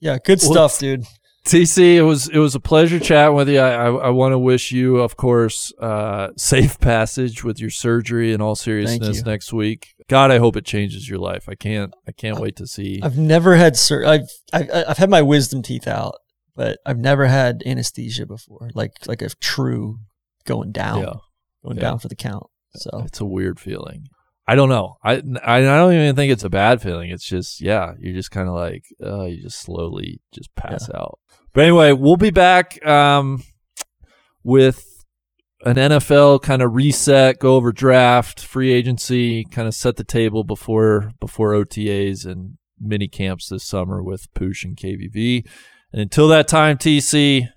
yeah, 0.00 0.18
good 0.24 0.40
stuff, 0.40 0.78
dude. 0.78 1.04
TC, 1.46 1.96
it 1.96 2.02
was 2.02 2.28
it 2.28 2.38
was 2.38 2.54
a 2.54 2.60
pleasure 2.60 2.98
chatting 2.98 3.36
with 3.36 3.48
you. 3.50 3.58
I 3.60 3.72
I, 3.86 3.90
I 4.06 4.08
want 4.10 4.32
to 4.32 4.38
wish 4.38 4.72
you, 4.72 4.96
of 4.98 5.16
course, 5.16 5.72
uh, 5.78 6.28
safe 6.36 6.78
passage 6.80 7.44
with 7.44 7.60
your 7.60 7.68
surgery 7.70 8.32
in 8.32 8.40
all 8.40 8.54
seriousness 8.54 9.22
next 9.24 9.52
week. 9.52 9.94
God, 10.08 10.30
I 10.30 10.38
hope 10.38 10.56
it 10.56 10.64
changes 10.64 11.08
your 11.08 11.18
life. 11.18 11.46
I 11.48 11.54
can't 11.54 11.92
I 12.08 12.12
can't 12.12 12.38
wait 12.40 12.56
to 12.56 12.66
see. 12.66 13.00
I've 13.02 13.18
never 13.18 13.56
had 13.56 13.76
sur- 13.76 14.06
I've, 14.06 14.28
I've 14.54 14.70
I've 14.88 14.98
had 14.98 15.10
my 15.10 15.20
wisdom 15.20 15.62
teeth 15.62 15.86
out, 15.86 16.14
but 16.56 16.78
I've 16.86 16.98
never 16.98 17.26
had 17.26 17.62
anesthesia 17.66 18.24
before. 18.24 18.70
Like 18.74 18.92
like 19.06 19.20
a 19.20 19.28
true 19.40 19.98
going 20.46 20.72
down, 20.72 21.00
Yeah, 21.02 21.12
going 21.62 21.76
Yeah. 21.76 21.82
down 21.82 21.98
for 21.98 22.08
the 22.08 22.16
count. 22.16 22.44
So 22.76 23.02
it's 23.04 23.20
a 23.20 23.24
weird 23.26 23.60
feeling. 23.60 24.06
I 24.46 24.56
don't 24.56 24.68
know. 24.68 24.96
I 25.02 25.22
I, 25.42 25.56
I 25.58 25.60
don't 25.60 25.92
even 25.94 26.16
think 26.16 26.32
it's 26.32 26.44
a 26.44 26.50
bad 26.50 26.82
feeling. 26.82 27.10
It's 27.10 27.24
just 27.24 27.60
yeah, 27.62 27.92
you're 27.98 28.12
just 28.14 28.30
kind 28.30 28.48
of 28.48 28.54
like 28.54 28.84
uh, 29.02 29.24
you 29.24 29.42
just 29.42 29.60
slowly 29.60 30.20
just 30.34 30.54
pass 30.54 30.90
out. 30.94 31.18
But 31.54 31.62
anyway, 31.62 31.92
we'll 31.92 32.16
be 32.16 32.30
back 32.30 32.84
um, 32.84 33.42
with 34.42 35.04
an 35.64 35.76
NFL 35.76 36.42
kind 36.42 36.60
of 36.60 36.74
reset, 36.74 37.38
go 37.38 37.54
over 37.54 37.72
draft, 37.72 38.40
free 38.40 38.72
agency, 38.72 39.44
kind 39.44 39.68
of 39.68 39.74
set 39.74 39.96
the 39.96 40.04
table 40.04 40.42
before 40.44 41.12
before 41.20 41.52
OTAs 41.52 42.26
and 42.26 42.58
mini 42.78 43.08
camps 43.08 43.48
this 43.48 43.64
summer 43.64 44.02
with 44.02 44.32
Poosh 44.34 44.64
and 44.64 44.76
KVV. 44.76 45.46
And 45.92 46.02
until 46.02 46.26
that 46.28 46.48
time, 46.48 46.76
TC, 46.76 47.48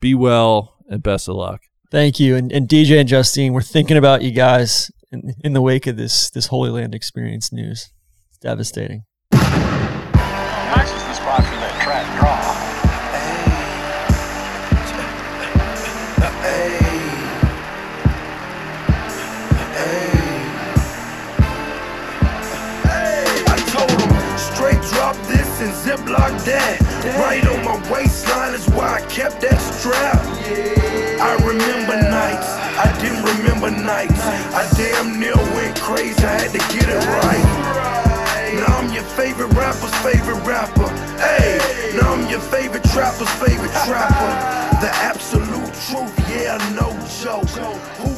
be 0.00 0.14
well 0.14 0.76
and 0.88 1.02
best 1.02 1.26
of 1.26 1.36
luck. 1.36 1.62
thank 1.90 2.20
you, 2.20 2.36
and, 2.36 2.52
and 2.52 2.68
DJ 2.68 3.00
and 3.00 3.08
Justine, 3.08 3.54
we're 3.54 3.62
thinking 3.62 3.96
about 3.96 4.22
you 4.22 4.32
guys 4.32 4.90
in, 5.10 5.34
in 5.42 5.54
the 5.54 5.62
wake 5.62 5.86
of 5.86 5.96
this 5.96 6.30
this 6.30 6.48
Holy 6.48 6.70
Land 6.70 6.94
experience 6.94 7.52
news. 7.52 7.90
It's 8.28 8.38
devastating. 8.38 9.04
Ziplock 25.86 26.34
that. 26.44 26.82
Right 27.22 27.46
on 27.46 27.62
my 27.64 27.78
waistline 27.90 28.54
is 28.54 28.66
why 28.70 28.98
I 28.98 29.00
kept 29.06 29.40
that 29.42 29.60
strap. 29.62 30.18
I 31.22 31.32
remember 31.46 31.94
nights, 32.10 32.50
I 32.74 32.90
didn't 32.98 33.22
remember 33.22 33.70
nights. 33.70 34.18
I 34.50 34.66
damn 34.74 35.20
near 35.20 35.38
went 35.54 35.78
crazy, 35.78 36.18
I 36.24 36.42
had 36.42 36.50
to 36.50 36.62
get 36.74 36.90
it 36.90 37.02
right. 37.22 37.46
Now 38.58 38.78
I'm 38.78 38.92
your 38.92 39.06
favorite 39.14 39.52
rapper's 39.54 39.94
favorite 40.02 40.42
rapper. 40.42 40.90
Hey, 41.22 41.58
now 41.94 42.14
I'm 42.14 42.28
your 42.28 42.40
favorite 42.40 42.84
trapper's 42.90 43.30
favorite 43.38 43.74
trapper. 43.86 44.32
The 44.82 44.90
absolute 44.90 45.72
truth, 45.86 46.14
yeah, 46.28 46.58
no 46.74 46.90
joke. 47.22 47.46
Who 48.02 48.15